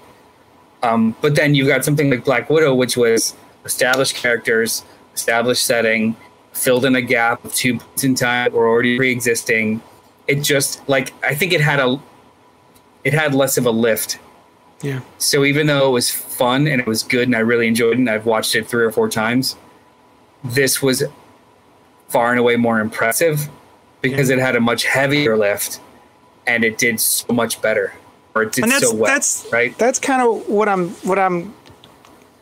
Um, 0.83 1.15
but 1.21 1.37
then 1.37 1.55
you've 1.55 1.69
got 1.69 1.85
something 1.85 2.11
like 2.11 2.25
Black 2.25 2.51
Widow, 2.51 2.75
which 2.75 2.97
was 2.97 3.37
established 3.65 4.17
characters, 4.17 4.85
established 5.15 5.65
setting, 5.65 6.17
filled 6.53 6.85
in 6.85 6.97
a 6.97 7.03
gap 7.03 7.45
of 7.45 7.55
two 7.55 7.79
points 7.79 8.05
in 8.05 8.15
time 8.15 8.45
that 8.45 8.53
were 8.53 8.69
already 8.69 8.97
pre-existing. 8.97 9.81
It 10.27 10.43
just 10.43 10.87
like 10.89 11.13
I 11.25 11.35
think 11.35 11.53
it 11.53 11.61
had 11.61 11.79
a 11.79 12.01
it 13.05 13.13
had 13.13 13.35
less 13.35 13.59
of 13.59 13.67
a 13.67 13.71
lift. 13.71 14.19
Yeah. 14.83 15.01
So 15.19 15.45
even 15.45 15.67
though 15.69 15.89
it 15.89 15.93
was 15.93 16.11
fun 16.11 16.67
and 16.67 16.81
it 16.81 16.87
was 16.87 17.03
good 17.03 17.29
and 17.29 17.37
I 17.37 17.41
really 17.41 17.69
enjoyed 17.69 17.95
it 17.95 17.99
and 17.99 18.11
I've 18.11 18.27
watched 18.27 18.55
it 18.55 18.67
three 18.67 18.85
or 18.85 18.91
four 18.91 19.09
times, 19.09 19.57
this 20.45 20.83
was 20.83 21.05
far 22.09 22.31
and 22.31 22.39
away 22.39 22.57
more 22.57 22.81
impressive 22.81 23.49
because 24.01 24.29
it 24.29 24.39
had 24.39 24.57
a 24.57 24.61
much 24.61 24.85
heavier 24.85 25.37
lift 25.37 25.81
and 26.47 26.65
it 26.65 26.79
did 26.79 27.01
so 27.01 27.33
much 27.33 27.63
better. 27.63 27.95
Or 28.35 28.43
it 28.43 28.53
did 28.53 28.65
And 28.65 28.73
that's 28.73 28.89
so 28.89 28.95
well. 28.95 29.05
that's 29.05 29.47
right? 29.53 29.77
That's 29.79 29.99
kind 29.99 30.23
of 30.23 30.49
what 30.49 30.69
I'm 30.69 30.91
what 31.05 31.19
I'm 31.19 31.55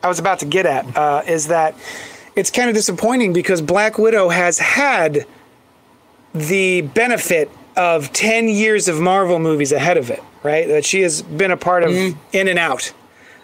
I 0.03 0.07
was 0.07 0.19
about 0.19 0.39
to 0.39 0.45
get 0.45 0.65
at 0.65 0.97
uh, 0.97 1.21
is 1.27 1.47
that 1.47 1.75
it's 2.35 2.49
kind 2.49 2.69
of 2.69 2.75
disappointing 2.75 3.33
because 3.33 3.61
Black 3.61 3.97
Widow 3.97 4.29
has 4.29 4.57
had 4.57 5.25
the 6.33 6.81
benefit 6.81 7.51
of 7.75 8.11
10 8.13 8.47
years 8.47 8.87
of 8.87 8.99
Marvel 8.99 9.37
movies 9.37 9.71
ahead 9.71 9.97
of 9.97 10.09
it, 10.09 10.23
right? 10.43 10.67
That 10.67 10.85
she 10.85 11.01
has 11.01 11.21
been 11.21 11.51
a 11.51 11.57
part 11.57 11.83
of 11.83 11.91
in 11.91 12.47
and 12.47 12.59
out. 12.59 12.93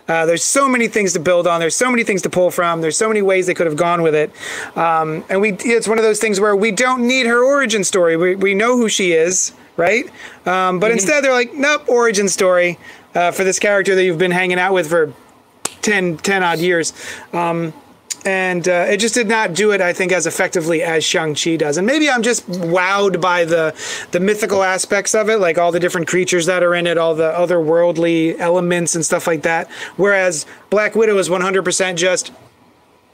Uh, 0.08 0.26
there's 0.26 0.44
so 0.44 0.70
many 0.70 0.88
things 0.88 1.14
to 1.14 1.20
build 1.20 1.48
on. 1.48 1.60
There's 1.60 1.76
so 1.76 1.90
many 1.92 2.04
things 2.04 2.22
to 2.22 2.30
pull 2.30 2.50
from. 2.50 2.80
There's 2.80 2.96
so 2.96 3.10
many 3.10 3.22
ways 3.22 3.46
they 3.46 3.54
could 3.54 3.68
have 3.68 3.76
gone 3.76 4.02
with 4.02 4.16
it. 4.16 4.32
Um, 4.78 5.26
and 5.30 5.42
we, 5.42 5.52
it's 5.52 5.88
one 5.88 5.98
of 5.98 6.04
those 6.06 6.20
things 6.20 6.40
where 6.40 6.56
we 6.56 6.72
don't 6.72 7.06
need 7.06 7.26
her 7.26 7.44
origin 7.44 7.84
story. 7.84 8.16
We, 8.16 8.36
we 8.36 8.54
know 8.56 8.78
who 8.78 8.88
she 8.88 9.12
is, 9.12 9.52
right? 9.76 10.06
Um, 10.46 10.80
but 10.80 10.92
instead, 10.92 11.24
they're 11.24 11.34
like, 11.34 11.54
nope, 11.54 11.90
origin 11.90 12.30
story 12.30 12.80
uh, 13.16 13.32
for 13.32 13.44
this 13.44 13.60
character 13.60 13.96
that 13.96 14.04
you've 14.04 14.18
been 14.18 14.32
hanging 14.32 14.60
out 14.60 14.74
with 14.74 14.88
for 14.88 15.14
10, 15.82 16.18
10 16.18 16.44
odd 16.44 16.60
years. 16.60 16.94
Um, 17.34 17.74
and 18.26 18.68
uh, 18.68 18.88
it 18.90 18.98
just 18.98 19.14
did 19.14 19.28
not 19.28 19.54
do 19.54 19.72
it, 19.72 19.80
I 19.80 19.94
think, 19.94 20.12
as 20.12 20.28
effectively 20.28 20.84
as 20.84 21.04
Shang-Chi 21.04 21.56
does. 21.56 21.78
And 21.78 21.88
maybe 21.88 22.10
I'm 22.10 22.24
just 22.24 22.46
wowed 22.50 23.22
by 23.22 23.46
the 23.46 23.74
the 24.12 24.20
mythical 24.20 24.64
aspects 24.64 25.16
of 25.16 25.30
it, 25.30 25.38
like 25.38 25.58
all 25.58 25.72
the 25.72 25.80
different 25.80 26.08
creatures 26.08 26.46
that 26.48 26.64
are 26.64 26.76
in 26.76 26.88
it, 26.88 26.98
all 26.98 27.16
the 27.16 27.32
otherworldly 27.32 28.38
elements 28.38 28.96
and 28.96 29.06
stuff 29.06 29.28
like 29.28 29.44
that. 29.44 29.70
Whereas 29.96 30.46
Black 30.70 30.96
Widow 30.96 31.18
is 31.18 31.30
100% 31.30 31.96
just 31.96 32.32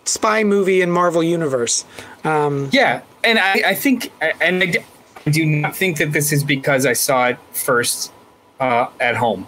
spy 0.06 0.44
movie 0.44 0.82
in 0.82 0.90
Marvel 0.90 1.24
Universe. 1.24 1.86
Yeah, 2.72 3.02
and 3.24 3.40
I, 3.40 3.62
I 3.68 3.76
think, 3.76 4.12
and 4.42 4.64
I 4.64 5.30
do 5.30 5.46
not 5.46 5.76
think 5.76 5.98
that 5.98 6.12
this 6.12 6.32
is 6.32 6.44
because 6.44 6.86
I 6.86 6.94
saw 6.94 7.28
it 7.28 7.38
first 7.52 8.12
uh, 8.60 8.88
at 9.00 9.16
home. 9.16 9.48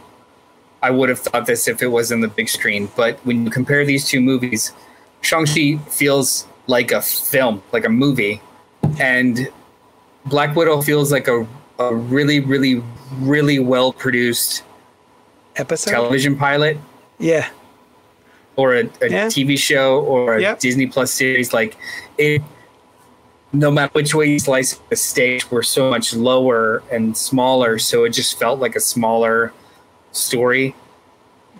I 0.81 0.91
would 0.91 1.09
have 1.09 1.19
thought 1.19 1.47
this 1.47 1.67
if 1.67 1.81
it 1.81 1.87
was 1.87 2.11
in 2.11 2.21
the 2.21 2.27
big 2.27 2.49
screen. 2.49 2.89
But 2.95 3.17
when 3.25 3.45
you 3.45 3.49
compare 3.49 3.83
these 3.83 4.07
two 4.07 4.21
movies, 4.21 4.71
Shang-Chi 5.25 5.79
feels 5.89 6.45
like 6.67 6.91
a 6.91 7.01
film, 7.01 7.63
like 7.73 7.83
a 7.85 7.89
movie, 7.89 8.41
and 8.99 9.49
Black 10.27 10.55
Widow 10.55 10.81
feels 10.81 11.11
like 11.11 11.27
a, 11.27 11.47
a 11.79 11.95
really, 11.95 12.39
really, 12.39 12.83
really 13.19 13.57
well 13.59 13.91
produced 13.91 14.63
Episode? 15.55 15.91
television 15.91 16.35
pilot 16.37 16.77
Yeah. 17.17 17.47
or 18.55 18.75
a, 18.75 18.81
a 19.01 19.09
Yeah. 19.09 19.25
TV 19.27 19.57
show 19.57 20.01
or 20.01 20.35
a 20.35 20.41
Yep. 20.41 20.59
Disney 20.59 20.85
Plus 20.87 21.11
series, 21.11 21.53
like 21.53 21.75
it. 22.17 22.41
No 23.53 23.71
matter 23.71 23.91
which 23.93 24.13
way 24.13 24.25
you 24.25 24.37
slice 24.39 24.73
it, 24.73 24.79
the 24.89 24.95
stakes 24.97 25.49
were 25.49 25.63
so 25.63 25.89
much 25.89 26.13
lower 26.13 26.83
and 26.91 27.15
smaller, 27.15 27.79
so 27.79 28.03
it 28.03 28.09
just 28.09 28.37
felt 28.37 28.59
like 28.59 28.75
a 28.75 28.81
smaller 28.81 29.53
story. 30.11 30.75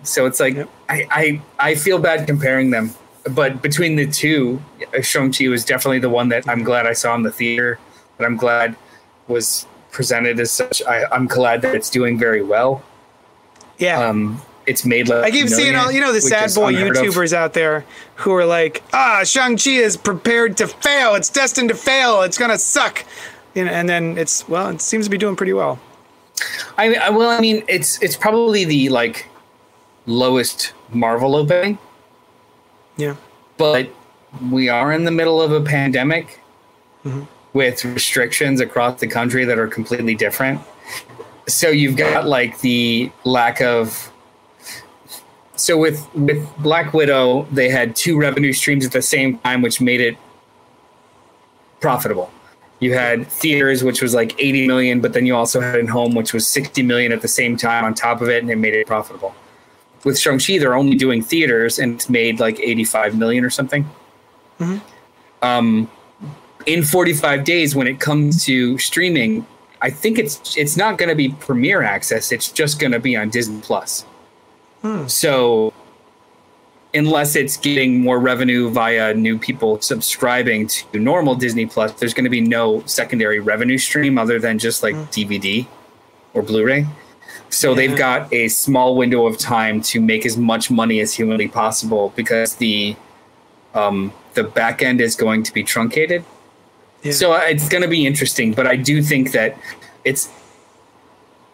So 0.02 0.26
it's 0.26 0.38
like 0.38 0.54
Yep. 0.56 0.68
I, 0.90 1.06
I 1.10 1.24
I 1.70 1.74
feel 1.74 1.98
bad 1.98 2.26
comparing 2.26 2.70
them, 2.70 2.90
but 3.30 3.62
between 3.62 3.96
the 3.96 4.06
two, 4.06 4.60
Shang 5.02 5.32
Chi 5.32 5.48
was 5.48 5.64
definitely 5.64 5.98
the 5.98 6.10
one 6.10 6.28
that 6.28 6.48
I'm 6.48 6.62
glad 6.62 6.86
I 6.86 6.92
saw 6.92 7.14
in 7.14 7.22
the 7.22 7.32
theater. 7.32 7.78
That 8.18 8.24
I'm 8.24 8.36
glad 8.36 8.76
was 9.28 9.66
presented 9.90 10.38
as 10.40 10.50
such. 10.50 10.82
I, 10.82 11.04
I'm 11.12 11.26
glad 11.26 11.62
that 11.62 11.74
it's 11.74 11.90
doing 11.90 12.18
very 12.18 12.42
well. 12.42 12.82
Yeah. 13.78 14.08
Um, 14.08 14.40
it's 14.66 14.84
made 14.84 15.08
like 15.08 15.24
I 15.24 15.30
keep 15.30 15.48
seeing 15.48 15.76
all 15.76 15.92
you 15.92 16.00
know 16.00 16.12
the 16.12 16.20
sad 16.20 16.52
boy 16.54 16.72
YouTubers 16.72 17.32
out 17.32 17.52
there 17.52 17.84
who 18.16 18.32
are 18.34 18.44
like, 18.44 18.82
ah, 18.92 19.22
Shang 19.24 19.56
Chi 19.56 19.70
is 19.70 19.96
prepared 19.96 20.56
to 20.56 20.66
fail. 20.66 21.14
It's 21.14 21.30
destined 21.30 21.68
to 21.68 21.74
fail. 21.74 22.22
It's 22.22 22.36
gonna 22.36 22.58
suck. 22.58 23.04
You 23.54 23.64
know, 23.64 23.70
and 23.70 23.88
then 23.88 24.18
it's 24.18 24.48
well, 24.48 24.68
it 24.68 24.80
seems 24.80 25.06
to 25.06 25.10
be 25.10 25.18
doing 25.18 25.36
pretty 25.36 25.52
well. 25.52 25.78
I, 26.76 26.94
I 26.94 27.10
well, 27.10 27.30
I 27.30 27.40
mean, 27.40 27.64
it's 27.68 28.02
it's 28.02 28.16
probably 28.16 28.64
the 28.64 28.88
like 28.88 29.28
lowest 30.06 30.72
Marvel 30.90 31.36
opening, 31.36 31.78
Yeah. 32.96 33.16
but 33.58 33.90
we 34.50 34.68
are 34.68 34.92
in 34.92 35.04
the 35.04 35.10
middle 35.10 35.40
of 35.40 35.52
a 35.52 35.60
pandemic 35.60 36.40
mm-hmm. 37.04 37.24
with 37.52 37.84
restrictions 37.84 38.60
across 38.60 39.00
the 39.00 39.06
country 39.06 39.44
that 39.44 39.58
are 39.58 39.68
completely 39.68 40.14
different. 40.14 40.60
So 41.48 41.68
you've 41.68 41.96
got 41.96 42.26
like 42.26 42.60
the 42.60 43.10
lack 43.24 43.60
of. 43.60 44.12
So 45.56 45.78
with 45.78 46.06
with 46.14 46.46
Black 46.58 46.92
Widow, 46.92 47.44
they 47.50 47.70
had 47.70 47.96
two 47.96 48.18
revenue 48.18 48.52
streams 48.52 48.84
at 48.84 48.92
the 48.92 49.02
same 49.02 49.38
time, 49.38 49.62
which 49.62 49.80
made 49.80 50.00
it 50.00 50.18
profitable. 51.80 52.30
You 52.78 52.92
had 52.92 53.26
theaters, 53.28 53.82
which 53.82 54.02
was 54.02 54.12
like 54.12 54.38
80 54.38 54.66
million, 54.66 55.00
but 55.00 55.14
then 55.14 55.24
you 55.24 55.34
also 55.34 55.62
had 55.62 55.76
in 55.76 55.86
home, 55.86 56.14
which 56.14 56.34
was 56.34 56.46
60 56.46 56.82
million 56.82 57.10
at 57.10 57.22
the 57.22 57.28
same 57.28 57.56
time 57.56 57.84
on 57.84 57.94
top 57.94 58.20
of 58.20 58.28
it, 58.28 58.42
and 58.42 58.50
it 58.50 58.56
made 58.56 58.74
it 58.74 58.86
profitable. 58.86 59.34
With 60.06 60.18
Shang-Chi, 60.18 60.58
they're 60.58 60.76
only 60.76 60.96
doing 60.96 61.20
theaters, 61.20 61.80
and 61.80 61.96
it's 61.96 62.08
made 62.08 62.38
like 62.38 62.60
85 62.60 63.18
million 63.18 63.44
or 63.44 63.50
something. 63.50 63.84
Mm-hmm. 64.60 64.78
Um, 65.42 65.90
in 66.64 66.84
45 66.84 67.42
days, 67.42 67.74
when 67.74 67.88
it 67.88 67.98
comes 67.98 68.44
to 68.44 68.78
streaming, 68.78 69.44
I 69.82 69.90
think 69.90 70.18
it's 70.18 70.56
it's 70.56 70.76
not 70.76 70.96
going 70.96 71.08
to 71.08 71.16
be 71.16 71.30
premiere 71.30 71.82
access. 71.82 72.30
It's 72.30 72.52
just 72.52 72.78
going 72.78 72.92
to 72.92 73.00
be 73.00 73.16
on 73.16 73.30
Disney 73.30 73.60
Plus. 73.60 74.02
Hmm. 74.82 75.08
So 75.08 75.72
unless 76.94 77.36
it's 77.36 77.56
getting 77.56 78.00
more 78.00 78.18
revenue 78.18 78.70
via 78.70 79.12
new 79.12 79.38
people 79.38 79.80
subscribing 79.80 80.68
to 80.68 80.98
normal 80.98 81.34
Disney 81.34 81.66
Plus, 81.66 81.92
there's 81.94 82.14
going 82.14 82.24
to 82.24 82.30
be 82.30 82.40
no 82.40 82.82
secondary 82.86 83.40
revenue 83.40 83.76
stream 83.78 84.18
other 84.18 84.38
than 84.38 84.58
just 84.58 84.82
like 84.82 84.94
hmm. 84.94 85.02
DVD 85.04 85.66
or 86.32 86.42
Blu-ray. 86.42 86.86
So 87.56 87.70
Yeah. 87.70 87.76
they've 87.76 87.96
got 87.96 88.30
a 88.32 88.48
small 88.48 88.94
window 88.96 89.26
of 89.26 89.38
time 89.38 89.80
to 89.90 90.00
make 90.00 90.26
as 90.26 90.36
much 90.36 90.70
money 90.70 91.00
as 91.00 91.14
humanly 91.14 91.48
possible 91.48 92.12
because 92.14 92.56
the 92.56 92.96
um, 93.74 94.12
the 94.34 94.42
back 94.44 94.82
end 94.82 95.00
is 95.00 95.16
going 95.16 95.42
to 95.44 95.52
be 95.52 95.62
truncated. 95.62 96.22
So 97.10 97.32
uh, 97.32 97.40
it's 97.52 97.68
going 97.68 97.82
to 97.82 97.88
be 97.88 98.06
interesting, 98.06 98.52
but 98.52 98.66
I 98.66 98.76
do 98.76 99.02
think 99.02 99.32
that 99.32 99.56
it's 100.04 100.28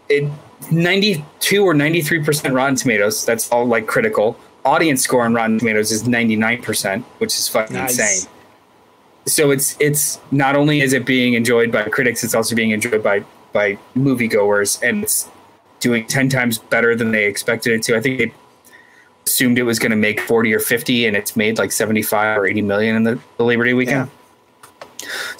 it 0.08 0.24
92 0.70 1.64
or 1.64 1.74
93 1.74 2.24
percent 2.24 2.54
Rotten 2.54 2.74
Tomatoes. 2.76 3.24
That's 3.24 3.50
all 3.52 3.66
like 3.66 3.86
critical. 3.86 4.36
Audience 4.64 5.02
score 5.02 5.24
on 5.24 5.34
Rotten 5.34 5.58
Tomatoes 5.58 5.90
is 5.92 6.06
99 6.06 6.62
percent, 6.62 7.04
which 7.18 7.34
is 7.34 7.48
fucking 7.48 7.76
Nice. 7.76 7.98
insane. 7.98 8.28
So 9.26 9.50
it's 9.52 9.76
it's 9.78 10.18
not 10.32 10.56
only 10.56 10.80
is 10.80 10.92
it 10.92 11.04
being 11.06 11.34
enjoyed 11.34 11.70
by 11.70 11.82
critics, 11.84 12.24
it's 12.24 12.34
also 12.34 12.56
being 12.56 12.70
enjoyed 12.72 13.02
by 13.04 13.22
by 13.52 13.78
moviegoers, 13.96 14.82
and 14.82 15.04
it's 15.04 15.28
doing 15.82 16.06
10 16.06 16.28
times 16.30 16.58
better 16.58 16.94
than 16.96 17.10
they 17.10 17.26
expected 17.26 17.72
it 17.74 17.82
to. 17.82 17.96
I 17.96 18.00
think 18.00 18.18
they 18.18 18.32
assumed 19.26 19.58
it 19.58 19.64
was 19.64 19.78
going 19.78 19.90
to 19.90 19.96
make 19.96 20.20
40 20.20 20.54
or 20.54 20.60
50, 20.60 21.06
and 21.06 21.16
it's 21.16 21.36
made 21.36 21.58
like 21.58 21.72
75 21.72 22.38
or 22.38 22.46
80 22.46 22.62
million 22.62 22.96
in 22.96 23.02
the, 23.02 23.18
the 23.36 23.44
Labor 23.44 23.64
Day 23.64 23.74
weekend. 23.74 24.08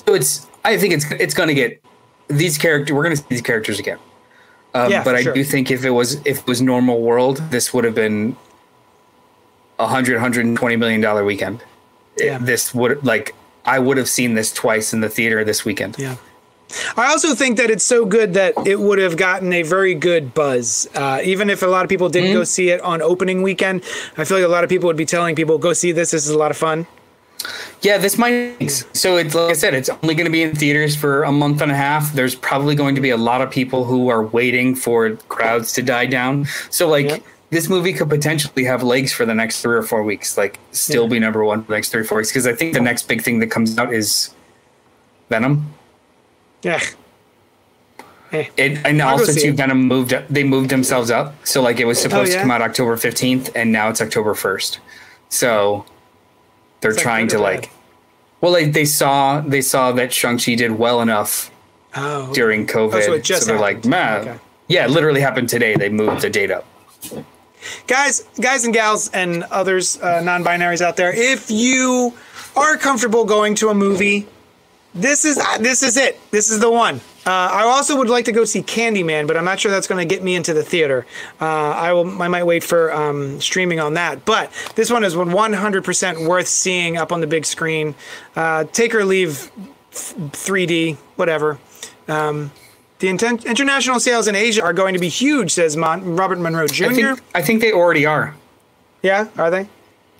So 0.06 0.14
it's 0.14 0.47
I 0.64 0.77
think 0.77 0.93
it's 0.94 1.10
it's 1.12 1.35
going 1.35 1.48
to 1.48 1.55
get 1.55 1.81
these 2.28 2.59
characters. 2.59 2.93
We're 2.94 3.05
going 3.05 3.16
to 3.16 3.23
see 3.23 3.28
these 3.28 3.43
characters 3.43 3.78
again. 3.78 3.98
Um, 4.74 4.90
Yeah, 4.90 5.05
but 5.05 5.14
I 5.14 5.23
sure. 5.23 5.35
do 5.35 5.44
think 5.44 5.70
if 5.70 5.85
it 5.85 5.90
was 5.90 6.14
if 6.27 6.40
it 6.40 6.47
was 6.47 6.60
normal 6.60 7.01
world, 7.01 7.36
this 7.51 7.73
would 7.73 7.85
have 7.85 7.94
been 7.94 8.36
a 9.78 9.86
hundred 9.86 10.19
hundred 10.19 10.44
and 10.47 10.56
twenty 10.56 10.77
million 10.77 11.01
dollar 11.01 11.24
weekend. 11.24 11.62
It- 12.16 12.24
Yeah. 12.27 12.39
this 12.39 12.74
would 12.74 13.05
like 13.05 13.35
I 13.64 13.78
would 13.78 13.97
have 13.97 14.09
seen 14.09 14.35
this 14.35 14.52
twice 14.52 14.93
in 14.93 15.01
the 15.01 15.09
theater 15.09 15.44
this 15.44 15.64
weekend. 15.64 15.97
Yeah. 15.98 16.16
I 16.97 17.07
also 17.11 17.35
think 17.35 17.57
that 17.59 17.70
it's 17.70 17.85
so 17.85 18.05
good 18.05 18.35
that 18.35 18.55
it 18.66 18.81
would 18.81 18.99
have 18.99 19.16
gotten 19.16 19.53
a 19.53 19.62
very 19.62 19.94
good 19.94 20.35
buzz. 20.35 20.89
Uh, 20.94 21.20
even 21.24 21.51
if 21.51 21.62
a 21.62 21.66
lot 21.66 21.85
of 21.85 21.89
people 21.89 22.09
didn't 22.09 22.31
Mm-hmm. 22.31 22.39
go 22.39 22.44
see 22.44 22.70
it 22.70 22.81
on 22.82 23.03
opening 23.03 23.43
weekend, 23.43 23.82
I 24.16 24.24
feel 24.24 24.39
like 24.39 24.44
a 24.47 24.49
lot 24.49 24.65
of 24.65 24.70
people 24.70 24.86
would 24.86 24.97
be 24.97 25.05
telling 25.07 25.35
people, 25.35 25.59
go 25.59 25.73
see 25.73 25.93
this. 25.93 26.12
This 26.12 26.24
is 26.24 26.31
a 26.31 26.39
lot 26.39 26.51
of 26.51 26.57
fun. 26.57 26.86
Yeah, 27.81 27.99
this 27.99 28.16
might. 28.16 28.70
So 28.93 29.16
it's 29.16 29.35
like 29.35 29.51
I 29.51 29.55
said, 29.55 29.74
it's 29.74 29.89
only 30.03 30.15
going 30.15 30.27
to 30.27 30.31
be 30.31 30.43
in 30.43 30.55
theaters 30.55 30.94
for 30.94 31.24
a 31.24 31.32
month 31.32 31.61
and 31.61 31.73
a 31.73 31.74
half. 31.74 32.12
There's 32.12 32.36
probably 32.36 32.77
going 32.77 32.94
to 32.94 33.01
be 33.01 33.11
a 33.11 33.16
lot 33.16 33.40
of 33.40 33.51
people 33.51 33.85
who 33.85 34.09
are 34.09 34.23
waiting 34.23 34.77
for 34.77 35.16
crowds 35.28 35.73
to 35.73 35.82
die 35.82 36.07
down. 36.07 36.47
So 36.70 36.89
like 36.89 37.07
Yep. 37.09 37.23
this 37.51 37.69
movie 37.69 37.93
could 37.93 38.09
potentially 38.09 38.65
have 38.65 38.85
legs 38.85 39.12
for 39.12 39.27
the 39.27 39.35
next 39.35 39.61
three 39.62 39.77
or 39.77 39.82
four 39.82 40.05
weeks. 40.05 40.39
Like 40.39 40.61
still 40.70 41.09
be 41.09 41.19
number 41.19 41.43
one 41.44 41.62
for 41.62 41.69
the 41.73 41.74
next 41.74 41.89
three 41.89 42.03
or 42.03 42.05
four 42.05 42.19
weeks 42.19 42.31
because 42.31 42.47
I 42.47 42.55
think 42.55 42.74
the 42.74 42.81
next 42.81 43.09
big 43.09 43.23
thing 43.23 43.40
that 43.40 43.49
comes 43.49 43.77
out 43.77 43.93
is 43.93 44.32
Venom. 45.28 45.66
Yeah. 46.62 46.80
Eh. 48.32 48.47
It, 48.56 48.78
and 48.86 49.02
I'll 49.02 49.18
also 49.18 49.32
too, 49.32 49.48
it. 49.48 49.55
Venom 49.56 49.82
moved. 49.86 50.14
Up 50.14 50.26
they 50.28 50.43
moved 50.44 50.70
themselves 50.70 51.10
up. 51.10 51.34
So 51.47 51.60
like 51.62 51.80
it 51.80 51.84
was 51.84 52.01
supposed 52.01 52.30
Oh, 52.30 52.32
yeah? 52.32 52.36
to 52.39 52.43
come 52.43 52.51
out 52.51 52.62
October 52.62 52.97
fifteenth, 52.97 53.51
and 53.55 53.70
now 53.72 53.89
it's 53.90 54.01
October 54.01 54.34
first. 54.34 54.80
So 55.28 55.84
they're 56.80 56.93
that 56.94 57.01
trying 57.01 57.26
good 57.26 57.36
to 57.36 57.43
like. 57.43 57.60
bad? 57.62 57.70
Well, 58.40 58.52
like 58.52 58.72
they 58.72 58.84
saw 58.86 59.40
they 59.40 59.60
saw 59.60 59.93
that 59.93 60.12
Shang 60.12 60.39
Chi 60.39 60.55
did 60.55 60.72
well 60.78 61.01
enough 61.02 61.51
Oh. 61.94 62.32
during 62.32 62.66
COVID, 62.66 62.94
Oh, 62.94 63.01
so 63.02 63.12
it 63.12 63.22
just 63.22 63.47
they're 63.47 63.59
like, 63.59 63.84
man, 63.84 64.20
Okay. 64.22 64.39
yeah, 64.68 64.86
it 64.86 64.90
literally 64.90 65.20
happened 65.20 65.51
today. 65.51 65.74
They 65.76 65.90
moved 65.90 66.22
the 66.22 66.30
date 66.30 66.51
up. 66.51 66.64
guys, 67.86 68.24
guys 68.40 68.64
and 68.64 68.72
gals, 68.72 69.10
and 69.10 69.43
others 69.51 70.01
uh, 70.01 70.22
non-binaries 70.22 70.80
out 70.80 70.97
there, 70.97 71.12
if 71.14 71.51
you 71.51 72.14
are 72.56 72.78
comfortable 72.78 73.24
going 73.26 73.55
to 73.56 73.68
a 73.68 73.74
movie, 73.74 74.26
this 74.94 75.24
is 75.24 75.39
uh, 75.39 75.59
this 75.59 75.82
is 75.82 75.97
it. 75.97 76.19
This 76.31 76.51
is 76.51 76.60
the 76.60 76.70
one. 76.70 76.97
Uh, 77.24 77.31
I 77.31 77.62
also 77.62 77.97
would 77.98 78.10
like 78.10 78.24
to 78.24 78.32
go 78.32 78.44
see 78.44 78.62
Candyman, 78.62 79.27
but 79.28 79.36
I'm 79.36 79.44
not 79.44 79.60
sure 79.60 79.70
that's 79.70 79.86
going 79.86 80.06
to 80.06 80.14
get 80.14 80.24
me 80.24 80.35
into 80.35 80.52
the 80.52 80.62
theater. 80.62 81.06
Uh, 81.40 81.44
I 81.47 81.93
will. 81.93 82.20
I 82.20 82.28
might 82.28 82.44
wait 82.44 82.64
for 82.64 82.93
um, 82.93 83.40
streaming 83.40 83.78
on 83.81 83.94
that. 83.94 84.24
But 84.24 84.51
this 84.74 84.90
one 84.90 85.05
is 85.05 85.14
100% 85.14 86.27
worth 86.28 86.48
seeing 86.48 86.97
up 86.97 87.12
on 87.12 87.20
the 87.20 87.27
big 87.27 87.47
screen. 87.47 87.94
Uh, 88.35 88.64
take 88.64 88.94
or 88.94 89.05
leave, 89.05 89.51
f- 89.93 90.14
3D, 90.16 90.97
whatever. 91.16 91.59
Um, 92.09 92.51
the 92.98 93.06
inten- 93.09 93.44
international 93.47 94.01
sales 94.01 94.27
in 94.28 94.35
Asia 94.35 94.62
are 94.62 94.73
going 94.73 94.94
to 94.94 95.01
be 95.01 95.09
huge, 95.09 95.52
says 95.52 95.77
Mon- 95.77 96.16
Robert 96.16 96.39
Monroe 96.40 96.66
Jr. 96.66 96.85
I 96.86 96.94
think 96.94 97.20
I 97.36 97.43
think 97.43 97.60
they 97.60 97.73
already 97.73 98.05
are. 98.05 98.35
Yeah, 99.02 99.28
are 99.39 99.51
they? 99.51 99.69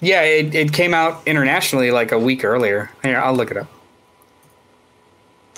Yeah, 0.01 0.23
it, 0.23 0.55
it 0.55 0.73
came 0.73 0.95
out 0.95 1.23
internationally 1.27 1.91
like 1.91 2.11
a 2.13 2.19
week 2.19 2.45
earlier. 2.45 2.91
Here, 3.03 3.19
I'll 3.19 3.35
look 3.35 3.51
it 3.51 3.57
up. 3.57 3.69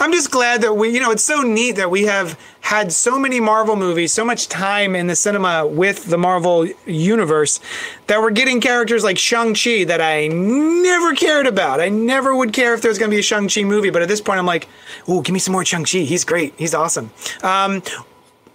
I'm 0.00 0.12
just 0.12 0.30
glad 0.30 0.62
that 0.62 0.74
we, 0.74 0.90
you 0.90 1.00
know, 1.00 1.12
it's 1.12 1.22
so 1.22 1.42
neat 1.42 1.76
that 1.76 1.90
we 1.90 2.02
have 2.02 2.38
had 2.60 2.92
so 2.92 3.16
many 3.18 3.38
Marvel 3.38 3.76
movies, 3.76 4.12
so 4.12 4.24
much 4.24 4.48
time 4.48 4.96
in 4.96 5.06
the 5.06 5.14
cinema 5.14 5.66
with 5.66 6.06
the 6.06 6.18
Marvel 6.18 6.66
universe 6.84 7.60
that 8.08 8.20
we're 8.20 8.32
getting 8.32 8.60
characters 8.60 9.04
like 9.04 9.18
Shang-Chi 9.18 9.84
that 9.84 10.00
I 10.00 10.26
never 10.26 11.14
cared 11.14 11.46
about. 11.46 11.80
I 11.80 11.90
never 11.90 12.34
would 12.34 12.52
care 12.52 12.74
if 12.74 12.82
there 12.82 12.90
was 12.90 12.98
going 12.98 13.10
to 13.10 13.14
be 13.14 13.20
a 13.20 13.22
Shang-Chi 13.22 13.62
movie, 13.62 13.90
but 13.90 14.02
at 14.02 14.08
this 14.08 14.20
point 14.20 14.40
I'm 14.40 14.46
like, 14.46 14.68
ooh, 15.08 15.22
give 15.22 15.32
me 15.32 15.38
some 15.38 15.52
more 15.52 15.64
Shang-Chi. 15.64 15.98
He's 16.00 16.24
great. 16.24 16.54
He's 16.58 16.74
awesome. 16.74 17.12
Um, 17.42 17.80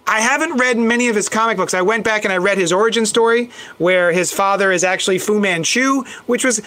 I 0.06 0.20
haven't 0.20 0.58
read 0.58 0.76
many 0.76 1.08
of 1.08 1.14
his 1.14 1.28
comic 1.28 1.56
books. 1.56 1.72
I 1.72 1.82
went 1.82 2.04
back 2.04 2.24
and 2.24 2.32
I 2.32 2.36
read 2.36 2.58
his 2.58 2.72
origin 2.72 3.06
story 3.06 3.50
where 3.78 4.12
his 4.12 4.32
father 4.32 4.72
is 4.72 4.82
actually 4.82 5.20
Fu 5.20 5.38
Manchu, 5.38 6.02
which 6.26 6.44
was 6.44 6.60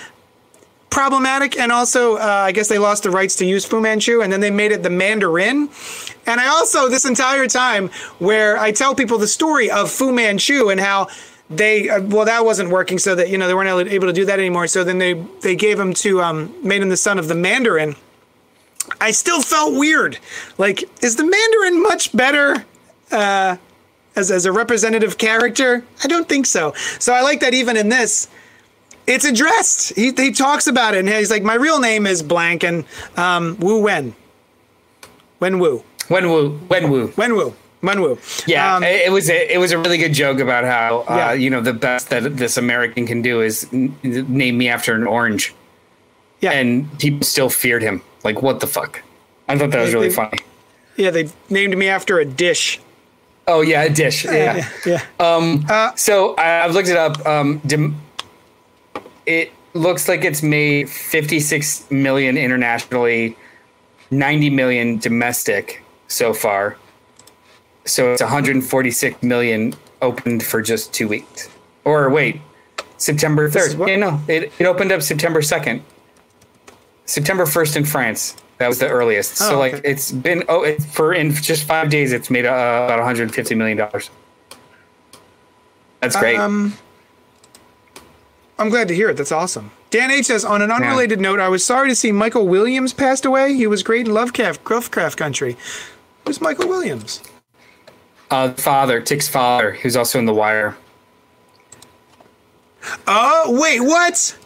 problematic 0.94 1.58
and 1.58 1.72
also 1.72 2.18
uh, 2.18 2.44
i 2.48 2.52
guess 2.52 2.68
they 2.68 2.78
lost 2.78 3.02
the 3.02 3.10
rights 3.10 3.36
to 3.36 3.46
use 3.46 3.66
fu 3.66 3.82
manchu 3.82 4.22
and 4.22 4.32
then 4.32 4.40
they 4.40 4.52
made 4.52 4.72
it 4.72 4.84
the 4.84 4.90
mandarin. 4.92 5.68
And 6.28 6.40
i 6.40 6.48
also 6.48 6.88
this 6.88 7.04
entire 7.04 7.48
time 7.48 7.90
where 8.20 8.60
i 8.60 8.72
tell 8.72 8.94
people 8.94 9.18
the 9.18 9.28
story 9.28 9.72
of 9.72 9.90
fu 9.90 10.12
manchu 10.12 10.70
and 10.70 10.80
how 10.80 11.08
they 11.50 11.90
uh, 11.90 12.02
well 12.04 12.26
that 12.26 12.46
wasn't 12.46 12.70
working 12.70 13.00
so 13.00 13.16
that 13.16 13.30
you 13.30 13.40
know 13.40 13.48
they 13.48 13.56
weren't 13.56 13.90
able- 13.90 14.08
to 14.08 14.14
do 14.14 14.26
that 14.26 14.38
anymore 14.40 14.68
so 14.68 14.84
then 14.84 15.00
they 15.00 15.14
they 15.42 15.56
gave 15.56 15.80
him 15.80 15.94
to 15.96 16.22
um 16.22 16.54
made 16.64 16.82
him 16.82 16.90
the 16.90 16.98
son 16.98 17.18
of 17.18 17.28
the 17.28 17.36
mandarin. 17.36 17.96
I 19.00 19.12
still 19.12 19.42
felt 19.42 19.74
weird. 19.74 20.20
Like 20.58 20.84
is 21.04 21.16
the 21.16 21.24
mandarin 21.26 21.82
much 21.82 22.16
better 22.16 22.66
uh 23.12 23.58
as, 24.16 24.30
as 24.30 24.46
a 24.46 24.52
representative 24.52 25.18
character? 25.18 25.84
I 26.04 26.08
don't 26.08 26.30
think 26.30 26.46
so. 26.46 26.74
So 27.00 27.14
i 27.14 27.22
like 27.22 27.40
that 27.40 27.54
even 27.56 27.78
in 27.78 27.90
this 27.90 28.28
it's 29.08 29.26
addressed. 29.26 29.94
He, 29.96 30.12
he 30.12 30.32
talks 30.32 30.68
about 30.68 30.94
it, 30.96 31.00
and 31.00 31.10
he's 31.10 31.32
like, 31.32 31.44
"My 31.44 31.56
real 31.56 31.80
name 31.80 32.08
is 32.08 32.22
blank, 32.24 32.64
and 32.64 32.86
um, 33.18 33.58
Wu 33.60 33.80
Wen, 33.82 34.16
Wen 35.40 35.60
Wu, 35.60 35.84
When 36.08 36.30
Wu. 36.30 36.60
Wen 36.70 36.90
Wu, 36.90 37.14
Wen 37.18 38.02
Wu." 38.02 38.18
Yeah, 38.48 38.76
Um, 38.78 38.84
it, 38.84 39.12
was 39.12 39.30
a, 39.30 39.54
it 39.54 39.58
was 39.58 39.72
a 39.72 39.78
really 39.78 39.98
good 39.98 40.14
joke 40.14 40.40
about 40.40 40.64
how 40.64 41.02
uh, 41.02 41.16
Yeah. 41.16 41.34
you 41.34 41.50
know 41.50 41.62
the 41.62 41.74
best 41.74 42.10
that 42.10 42.38
this 42.38 42.58
American 42.58 43.06
can 43.06 43.22
do 43.22 43.42
is 43.42 43.68
n- 43.74 43.96
name 44.04 44.58
me 44.58 44.70
after 44.70 44.94
an 44.96 45.06
orange, 45.06 45.54
yeah, 46.42 46.52
and 46.52 46.88
people 47.00 47.24
still 47.26 47.50
feared 47.50 47.82
him. 47.82 48.02
Like 48.24 48.42
what 48.42 48.60
the 48.62 48.68
fuck? 48.68 49.02
I 49.50 49.58
thought 49.58 49.72
that 49.72 49.82
was 49.82 49.94
really 49.94 50.08
they- 50.10 50.16
funny. 50.16 50.38
yeah. 50.96 51.10
They 51.12 51.30
named 51.50 51.78
me 51.78 51.90
after 51.90 52.20
a 52.20 52.26
dish. 52.26 52.80
Oh 53.46 53.60
yeah, 53.60 53.84
a 53.84 53.90
dish. 53.90 54.24
Yeah. 54.24 54.70
yeah. 54.86 55.92
So 55.96 56.36
I, 56.36 56.64
I've 56.64 56.74
looked 56.74 56.88
it 56.88 56.96
up. 56.96 57.26
Um, 57.28 57.60
dim- 57.66 58.00
it 59.26 59.52
looks 59.74 60.08
like 60.08 60.24
it's 60.24 60.44
made 60.44 60.90
56 60.90 61.90
million 61.92 62.38
internationally, 62.38 63.38
90 64.12 64.50
million 64.50 64.98
domestic 64.98 65.84
so 66.08 66.34
far. 66.34 66.78
So 67.86 68.14
it's 68.14 68.22
146 68.22 69.24
million 69.24 69.74
opened 70.02 70.44
for 70.44 70.62
just 70.62 70.94
two 70.94 71.08
weeks. 71.08 71.50
Or 71.84 72.10
wait, 72.10 72.42
September 72.98 73.50
3rd. 73.50 73.88
Yeah, 73.88 73.96
no, 73.98 74.22
it, 74.28 74.52
it 74.60 74.66
opened 74.66 74.92
up 74.92 75.02
September 75.02 75.42
2nd. 75.42 75.82
September 77.06 77.46
1st 77.46 77.78
in 77.78 77.86
France. 77.86 78.38
That 78.60 78.68
was 78.68 78.80
the 78.80 78.88
earliest. 78.88 79.42
Oh, 79.42 79.50
so 79.50 79.60
like 79.60 79.74
okay. 79.74 79.90
it's 79.90 80.12
been 80.12 80.44
oh 80.48 80.64
it, 80.64 80.82
for 80.82 81.14
in 81.14 81.34
just 81.34 81.66
five 81.66 81.90
days 81.90 82.14
it's 82.14 82.30
made 82.30 82.46
uh, 82.46 82.84
about 82.86 83.00
150 83.00 83.56
million 83.56 83.78
dollars. 83.78 84.10
That's 86.00 86.16
great. 86.16 86.38
Um, 86.38 86.74
I'm 88.64 88.70
glad 88.70 88.88
to 88.88 88.96
hear 88.96 89.10
it. 89.10 89.18
That's 89.18 89.34
awesome. 89.34 89.72
Dan 89.90 90.10
H 90.10 90.28
says, 90.28 90.46
on 90.46 90.62
an 90.62 90.72
unrelated 90.72 91.20
note, 91.20 91.42
I 91.42 91.50
was 91.50 91.66
sorry 91.66 91.90
to 91.90 91.96
see 91.96 92.14
Michael 92.14 92.48
Williams 92.48 92.94
passed 92.94 93.26
away. 93.26 93.54
He 93.56 93.68
was 93.68 93.84
great 93.84 94.08
in 94.08 94.14
Lovecraft, 94.14 94.70
Lovecraft 94.72 95.18
Country. 95.18 95.58
Who's 96.26 96.40
Michael 96.40 96.70
Williams? 96.70 97.22
Uh, 98.32 98.54
father, 98.54 99.02
Tick's 99.02 99.28
father, 99.28 99.74
who's 99.74 99.98
also 99.98 100.18
in 100.18 100.26
The 100.26 100.34
Wire. 100.34 100.78
Oh, 103.06 103.60
wait, 103.60 103.82
what? 103.82 104.38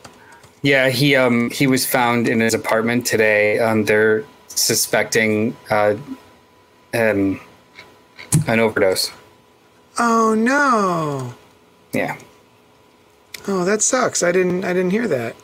Yeah, 0.64 0.90
he 0.90 1.16
um 1.16 1.52
he 1.52 1.68
was 1.68 1.86
found 1.86 2.28
in 2.28 2.40
his 2.40 2.56
apartment 2.56 3.06
today. 3.06 3.60
Um, 3.60 3.86
they're 3.86 4.26
suspecting 4.48 5.56
uh, 5.70 5.96
um, 6.96 7.40
an 8.48 8.60
overdose. 8.60 9.12
Oh 10.00 10.34
no. 10.34 11.36
Yeah, 11.94 12.18
Oh, 13.48 13.64
that 13.64 13.82
sucks. 13.82 14.24
I 14.24 14.32
didn't. 14.32 14.66
I 14.66 14.74
didn't 14.74 14.92
hear 14.92 15.08
that. 15.08 15.36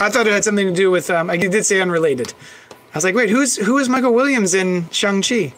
I 0.00 0.10
thought 0.10 0.26
it 0.26 0.32
had 0.32 0.44
something 0.44 0.66
to 0.66 0.72
do 0.72 0.90
with. 0.90 1.10
Um, 1.10 1.30
I 1.30 1.36
did 1.36 1.64
say 1.64 1.80
unrelated. 1.80 2.34
I 2.92 2.96
was 2.96 3.04
like, 3.04 3.14
wait, 3.14 3.30
who's 3.30 3.56
who 3.56 3.78
is 3.78 3.88
Michael 3.88 4.12
Williams 4.14 4.54
in 4.54 4.88
Shang 4.90 5.22
Chi? 5.22 5.52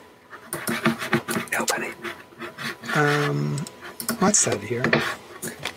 nobody. 1.52 1.90
Um 2.94 3.58
what's 4.18 4.44
that 4.44 4.60
here? 4.60 4.82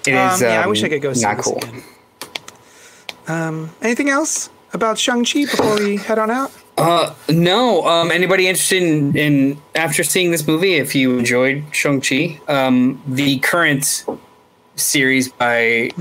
It 0.06 0.14
is. 0.14 0.42
Um, 0.42 0.42
yeah, 0.42 0.60
I 0.60 0.64
um, 0.64 0.70
wish 0.70 0.84
I 0.84 0.90
could 0.90 1.02
go 1.02 1.14
see 1.14 1.22
Not 1.22 1.38
this 1.38 1.46
cool. 1.46 1.58
again. 1.58 1.84
Um, 3.28 3.70
anything 3.82 4.10
else? 4.10 4.50
about 4.74 4.98
Shang 4.98 5.24
Chi 5.24 5.42
before 5.46 5.78
we 5.80 5.98
head 5.98 6.18
on 6.20 6.30
out? 6.32 6.52
Uh, 6.78 7.14
No. 7.30 7.86
Um, 7.86 8.12
anybody 8.12 8.48
interested 8.48 8.82
in, 8.82 9.16
in 9.16 9.62
after 9.76 10.04
seeing 10.04 10.32
this 10.32 10.48
movie, 10.48 10.74
if 10.74 10.96
you 10.96 11.18
enjoyed 11.20 11.64
Shang 11.72 12.02
Chi, 12.02 12.40
um, 12.48 13.02
the 13.08 13.40
current 13.40 14.04
series 14.76 15.32
by 15.32 15.92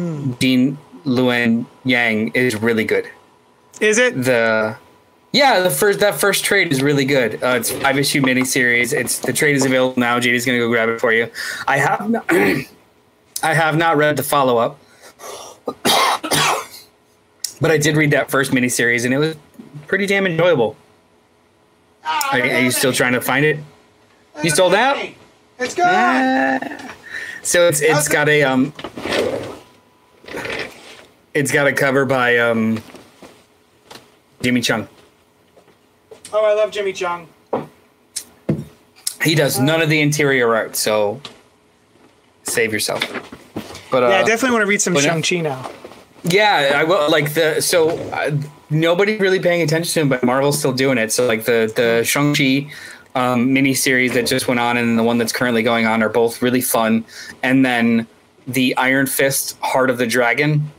Gene 0.40 0.78
Luen 1.04 1.66
Yang 1.84 2.28
is 2.34 2.56
really 2.56 2.84
good. 2.84 3.08
Is 3.80 3.98
it? 3.98 4.14
The 4.22 4.76
yeah, 5.32 5.60
the 5.60 5.70
first 5.70 6.00
that 6.00 6.14
first 6.14 6.44
trade 6.44 6.70
is 6.72 6.82
really 6.82 7.04
good. 7.04 7.42
Uh, 7.42 7.56
it's 7.58 7.70
five 7.70 7.98
issue 7.98 8.20
miniseries. 8.20 8.92
It's 8.92 9.18
the 9.18 9.32
trade 9.32 9.56
is 9.56 9.64
available 9.64 9.98
now. 9.98 10.20
JD's 10.20 10.44
gonna 10.44 10.58
go 10.58 10.68
grab 10.68 10.88
it 10.90 11.00
for 11.00 11.12
you. 11.12 11.30
I 11.66 11.78
have 11.78 12.08
not, 12.08 12.24
I 12.30 13.54
have 13.54 13.76
not 13.76 13.96
read 13.96 14.16
the 14.16 14.22
follow 14.22 14.58
up, 14.58 14.78
but 17.60 17.70
I 17.70 17.78
did 17.78 17.96
read 17.96 18.10
that 18.10 18.30
first 18.30 18.52
miniseries 18.52 19.04
and 19.04 19.14
it 19.14 19.18
was 19.18 19.36
pretty 19.86 20.06
damn 20.06 20.26
enjoyable. 20.26 20.76
Are, 22.04 22.40
are 22.40 22.60
you 22.60 22.70
still 22.70 22.92
trying 22.92 23.12
to 23.12 23.20
find 23.20 23.44
it? 23.44 23.58
You 24.42 24.50
sold 24.50 24.74
out? 24.74 24.98
It's 25.58 25.74
gone. 25.74 26.60
So 27.42 27.66
it's 27.68 27.80
it's 27.80 28.08
got 28.08 28.28
a 28.28 28.42
um, 28.44 28.72
it's 31.34 31.50
got 31.50 31.66
a 31.66 31.72
cover 31.72 32.04
by 32.04 32.38
um, 32.38 32.82
Jimmy 34.42 34.60
Cheung. 34.60 34.86
Oh, 36.32 36.44
I 36.44 36.54
love 36.54 36.70
Jimmy 36.70 36.92
Cheung. 36.92 37.26
He 39.22 39.34
does 39.34 39.58
none 39.60 39.80
of 39.82 39.88
the 39.88 40.00
interior 40.00 40.54
art, 40.54 40.76
so 40.76 41.20
save 42.44 42.72
yourself. 42.72 43.00
But 43.90 44.02
uh, 44.04 44.08
Yeah, 44.08 44.16
I 44.18 44.22
definitely 44.24 44.50
want 44.52 44.62
to 44.62 44.66
read 44.66 44.80
some 44.82 44.96
Shang 44.98 45.22
Chi 45.22 45.40
now. 45.40 45.70
yeah, 46.24 46.72
I 46.76 46.84
will 46.84 47.10
like 47.10 47.34
the 47.34 47.60
so 47.60 47.90
uh, 48.10 48.36
nobody 48.70 49.18
really 49.18 49.38
paying 49.40 49.62
attention 49.62 49.92
to 49.94 50.00
him, 50.00 50.08
but 50.08 50.22
Marvel's 50.24 50.58
still 50.58 50.72
doing 50.72 50.96
it. 50.98 51.12
So 51.12 51.26
like 51.26 51.44
the 51.44 51.72
the 51.74 52.02
Shang 52.04 52.34
Chi 52.34 52.70
um, 53.14 53.48
miniseries 53.48 54.14
that 54.14 54.26
just 54.26 54.48
went 54.48 54.60
on 54.60 54.76
and 54.76 54.98
the 54.98 55.02
one 55.02 55.18
that's 55.18 55.32
currently 55.32 55.62
going 55.62 55.86
on 55.86 56.02
are 56.02 56.08
both 56.08 56.42
really 56.42 56.60
fun. 56.60 57.04
And 57.42 57.64
then 57.64 58.06
the 58.46 58.76
Iron 58.76 59.06
Fist 59.06 59.58
Heart 59.60 59.90
of 59.90 59.98
the 59.98 60.06
Dragon 60.06 60.70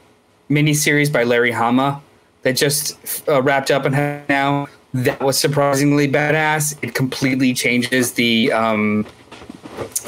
miniseries 0.49 1.11
by 1.11 1.23
Larry 1.23 1.51
Hama 1.51 2.01
that 2.41 2.53
just 2.53 3.27
uh, 3.27 3.41
wrapped 3.41 3.71
up 3.71 3.85
and 3.85 4.27
now 4.27 4.67
that 4.93 5.19
was 5.21 5.39
surprisingly 5.39 6.07
badass. 6.07 6.77
It 6.83 6.93
completely 6.93 7.53
changes 7.53 8.13
the 8.13 8.51
um, 8.51 9.05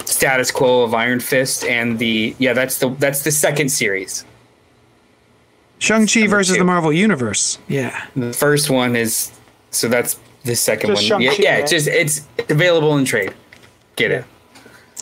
status 0.05 0.51
quo 0.51 0.83
of 0.83 0.93
Iron 0.93 1.19
Fist 1.19 1.63
and 1.63 1.97
the 1.97 2.35
yeah 2.37 2.53
that's 2.53 2.77
the 2.77 2.89
that's 2.89 3.23
the 3.23 3.31
second 3.31 3.69
series. 3.69 4.25
Shang 5.79 6.07
Chi 6.07 6.27
versus 6.27 6.55
two. 6.55 6.59
the 6.59 6.65
Marvel 6.65 6.93
Universe. 6.93 7.57
Yeah. 7.67 8.05
The 8.15 8.33
first 8.33 8.69
one 8.69 8.95
is 8.95 9.31
so 9.71 9.87
that's 9.87 10.19
the 10.45 10.55
second 10.55 10.91
Just 10.95 11.11
one. 11.11 11.21
Yeah, 11.21 11.33
yeah, 11.37 11.53
right? 11.53 11.61
it's 11.61 11.71
just 11.71 11.87
it's 11.87 12.25
available 12.49 12.97
in 12.97 13.05
trade. 13.05 13.33
Get 13.95 14.11
it. 14.11 14.25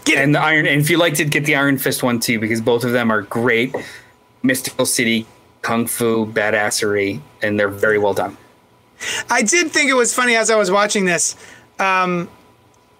Get 0.05 0.17
And 0.17 0.33
the 0.35 0.39
Iron 0.39 0.65
and 0.65 0.81
if 0.81 0.89
you 0.89 0.97
liked 0.97 1.19
it, 1.19 1.29
get 1.29 1.45
the 1.45 1.55
Iron 1.55 1.77
Fist 1.77 2.01
one 2.01 2.19
too, 2.19 2.39
because 2.39 2.61
both 2.61 2.83
of 2.83 2.91
them 2.91 3.11
are 3.11 3.21
great. 3.21 3.75
Mystical 4.41 4.85
City, 4.85 5.25
Kung 5.61 5.87
Fu, 5.87 6.25
badassery, 6.25 7.21
and 7.41 7.59
they're 7.59 7.69
very 7.69 7.97
well 7.97 8.13
done. 8.13 8.37
I 9.29 9.41
did 9.41 9.71
think 9.71 9.89
it 9.89 9.93
was 9.93 10.13
funny 10.13 10.35
as 10.35 10.49
I 10.49 10.55
was 10.55 10.71
watching 10.71 11.05
this, 11.05 11.35
um, 11.79 12.29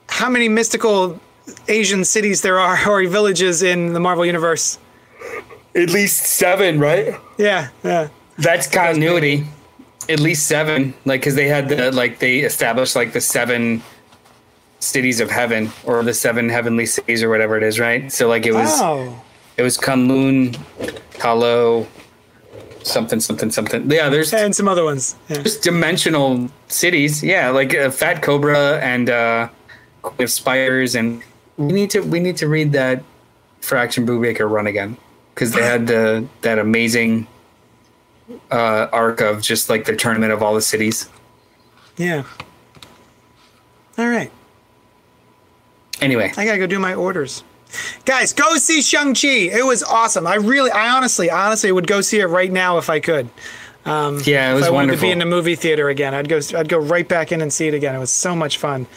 how 0.08 0.30
many 0.30 0.50
mystical 0.50 1.20
Asian 1.68 2.06
cities 2.06 2.42
there 2.42 2.60
are 2.60 2.78
or 2.90 3.06
villages 3.08 3.64
in 3.64 3.94
the 3.94 4.00
Marvel 4.00 4.26
Universe. 4.26 4.80
At 5.76 5.90
least 5.90 6.24
seven, 6.24 6.80
right? 6.80 7.16
Yeah, 7.38 7.70
yeah. 7.84 8.10
That's 8.38 8.68
continuity. 8.68 9.46
At 10.10 10.20
least 10.20 10.48
seven, 10.48 10.94
like 11.06 11.22
because 11.22 11.36
they 11.36 11.48
had 11.48 11.70
the 11.70 11.92
like 11.92 12.20
they 12.20 12.40
established 12.40 12.96
like 12.96 13.14
the 13.14 13.22
seven 13.22 13.82
cities 14.80 15.20
of 15.22 15.32
heaven 15.32 15.72
or 15.86 16.04
the 16.04 16.14
seven 16.14 16.50
heavenly 16.50 16.86
cities 16.86 17.24
or 17.24 17.30
whatever 17.30 17.58
it 17.58 17.64
is, 17.64 17.80
right? 17.80 18.12
So 18.12 18.28
like 18.28 18.46
it 18.46 18.54
was 18.54 18.70
Oh. 18.82 19.22
it 19.58 19.62
was 19.64 19.78
Kunlun, 19.78 20.58
Kalo, 21.20 21.88
something 22.84 23.20
something 23.22 23.50
something. 23.52 23.90
Yeah, 23.90 24.10
there's 24.10 24.34
And 24.34 24.54
some 24.56 24.68
other 24.68 24.84
ones. 24.84 25.16
Yeah. 25.30 25.42
just 25.42 25.64
dimensional 25.64 26.50
cities. 26.68 27.24
Yeah, 27.24 27.50
like 27.50 27.74
uh, 27.76 27.90
Fat 27.92 28.22
Cobra 28.22 28.80
and 28.80 29.10
uh, 29.10 29.48
Queen 30.02 30.24
of 30.26 30.30
Spiders, 30.32 30.96
and 30.96 31.24
we 31.58 31.72
need 31.72 31.90
to 31.92 32.02
we 32.02 32.20
need 32.20 32.36
to 32.38 32.48
read 32.50 32.74
that 32.74 33.04
Fraction 33.62 34.06
Brubaker 34.06 34.50
run 34.50 34.68
again 34.68 34.98
because 35.34 35.54
they 35.54 35.64
had 35.64 35.88
the 35.88 36.28
that 36.42 36.60
amazing 36.60 37.26
uh, 38.52 38.88
arc 38.92 39.22
of 39.22 39.42
just 39.42 39.70
like 39.70 39.86
the 39.86 39.96
tournament 39.96 40.32
of 40.32 40.42
all 40.44 40.54
the 40.54 40.62
cities. 40.62 41.10
Yeah. 41.98 42.24
All 43.98 44.08
right. 44.08 44.32
Anyway, 46.02 46.32
I 46.36 46.46
gotta 46.46 46.58
go 46.58 46.68
do 46.68 46.80
my 46.80 46.94
orders. 46.96 47.44
Guys, 48.06 48.34
go 48.34 48.56
see 48.58 48.82
Shang-Chi. 48.82 49.28
It 49.28 49.66
was 49.66 49.82
awesome. 49.84 50.28
I 50.28 50.36
really, 50.36 50.70
I 50.72 50.90
honestly, 50.90 51.30
honestly 51.32 51.72
would 51.72 51.88
go 51.88 52.02
see 52.02 52.20
it 52.20 52.26
right 52.28 52.52
now 52.52 52.78
if 52.78 52.90
I 52.90 53.00
could. 53.00 53.30
Um, 53.86 54.22
yeah, 54.26 54.50
it 54.50 54.52
If 54.52 54.56
was 54.58 54.68
I 54.68 54.70
wanted 54.70 54.88
wonderful. 54.92 54.98
to 54.98 55.02
be 55.08 55.12
in 55.12 55.22
a 55.22 55.26
movie 55.26 55.56
theater 55.56 55.90
again, 55.90 56.14
I'd 56.14 56.30
go. 56.30 56.40
I'd 56.56 56.70
go 56.70 56.78
right 56.78 57.08
back 57.08 57.32
in 57.32 57.42
and 57.42 57.52
see 57.52 57.68
it 57.68 57.74
again. 57.74 57.96
It 57.96 58.00
was 58.00 58.12
so 58.12 58.36
much 58.36 58.58
fun. 58.58 58.88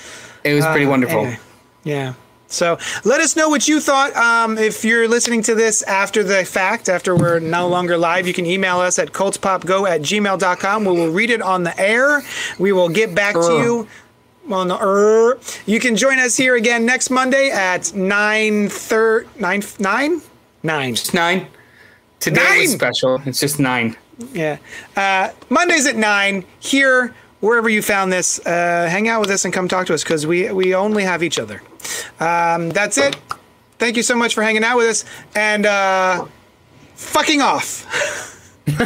it 0.44 0.54
was 0.54 0.64
pretty 0.66 0.84
Uh, 0.86 0.90
wonderful. 0.90 1.18
anyway, 1.20 1.38
yeah. 1.84 2.14
So 2.48 2.78
let 3.04 3.20
us 3.20 3.36
know 3.36 3.48
what 3.48 3.66
you 3.66 3.80
thought. 3.80 4.14
Um, 4.14 4.56
if 4.58 4.84
you're 4.84 5.08
listening 5.08 5.42
to 5.42 5.54
this 5.54 5.82
after 5.82 6.22
the 6.22 6.44
fact, 6.44 6.88
after 6.88 7.16
we're 7.16 7.40
no 7.40 7.68
longer 7.68 7.96
live, 7.96 8.26
you 8.26 8.32
can 8.32 8.46
email 8.46 8.78
us 8.78 8.98
at 8.98 9.12
cultspopgo 9.12 9.88
at 9.88 10.02
gmail.com. 10.02 10.84
We 10.84 10.92
will 10.92 11.10
read 11.10 11.30
it 11.30 11.42
on 11.42 11.64
the 11.64 11.78
air. 11.80 12.22
We 12.58 12.72
will 12.72 12.88
get 12.88 13.14
back 13.14 13.34
to 13.34 13.40
you 13.62 13.88
on 14.50 14.68
the 14.68 14.78
er. 14.80 15.38
You 15.66 15.80
can 15.80 15.96
join 15.96 16.18
us 16.18 16.36
here 16.36 16.54
again 16.54 16.86
next 16.86 17.10
Monday 17.10 17.50
at 17.50 17.92
9 17.94 18.68
thir- 18.68 19.26
9 19.38 19.62
9 19.78 20.22
9 20.62 20.90
It's 20.90 21.14
nine. 21.14 21.46
Today 22.20 22.62
was 22.62 22.72
special. 22.72 23.20
It's 23.26 23.40
just 23.40 23.60
nine. 23.60 23.96
Yeah. 24.32 24.58
Uh, 24.96 25.30
Mondays 25.48 25.86
at 25.86 25.96
9 25.96 26.44
here, 26.58 27.14
wherever 27.40 27.68
you 27.68 27.82
found 27.82 28.12
this. 28.12 28.38
Uh, 28.44 28.88
hang 28.90 29.08
out 29.08 29.20
with 29.20 29.30
us 29.30 29.44
and 29.44 29.52
come 29.54 29.68
talk 29.68 29.86
to 29.86 29.94
us 29.94 30.02
because 30.02 30.26
we, 30.26 30.50
we 30.52 30.74
only 30.74 31.02
have 31.04 31.22
each 31.22 31.38
other. 31.38 31.62
Um, 32.20 32.70
that's 32.70 32.98
it. 32.98 33.16
Thank 33.78 33.96
you 33.96 34.02
so 34.02 34.16
much 34.16 34.34
for 34.34 34.42
hanging 34.42 34.64
out 34.64 34.76
with 34.78 34.86
us 34.88 35.04
and 35.34 35.66
uh, 35.66 36.26
fucking 36.94 37.42
off. 37.42 37.84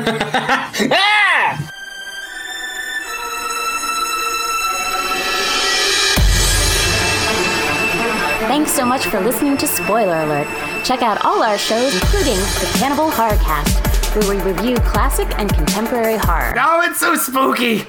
Thanks 8.51 8.73
so 8.73 8.85
much 8.85 9.07
for 9.07 9.21
listening 9.21 9.57
to 9.59 9.67
Spoiler 9.67 10.17
Alert. 10.25 10.47
Check 10.85 11.03
out 11.03 11.25
all 11.25 11.43
our 11.43 11.57
shows, 11.57 11.95
including 11.95 12.37
the 12.37 12.71
Cannibal 12.79 13.11
Horrorcast, 13.11 14.17
where 14.17 14.37
we 14.37 14.43
review 14.43 14.77
classic 14.79 15.29
and 15.39 15.53
contemporary 15.53 16.17
horror, 16.17 16.55
Oh, 16.59 16.83
it's 16.85 16.99
so 16.99 17.15
spooky 17.17 17.85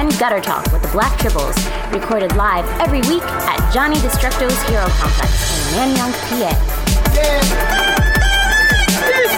and 0.00 0.18
Gutter 0.18 0.40
Talk 0.40 0.64
with 0.72 0.80
the 0.80 0.88
Black 0.88 1.12
Tribbles, 1.18 1.54
recorded 1.92 2.34
live 2.34 2.64
every 2.80 3.00
week 3.02 3.22
at 3.22 3.70
Johnny 3.70 3.96
Destructo's 3.96 4.58
Hero 4.62 4.86
Complex 4.88 5.30
in 5.52 5.94
Nanyang, 5.94 6.12
PA. 6.26 6.36
Yeah. 7.14 7.40
This, 9.04 9.36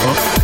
this 0.00 0.39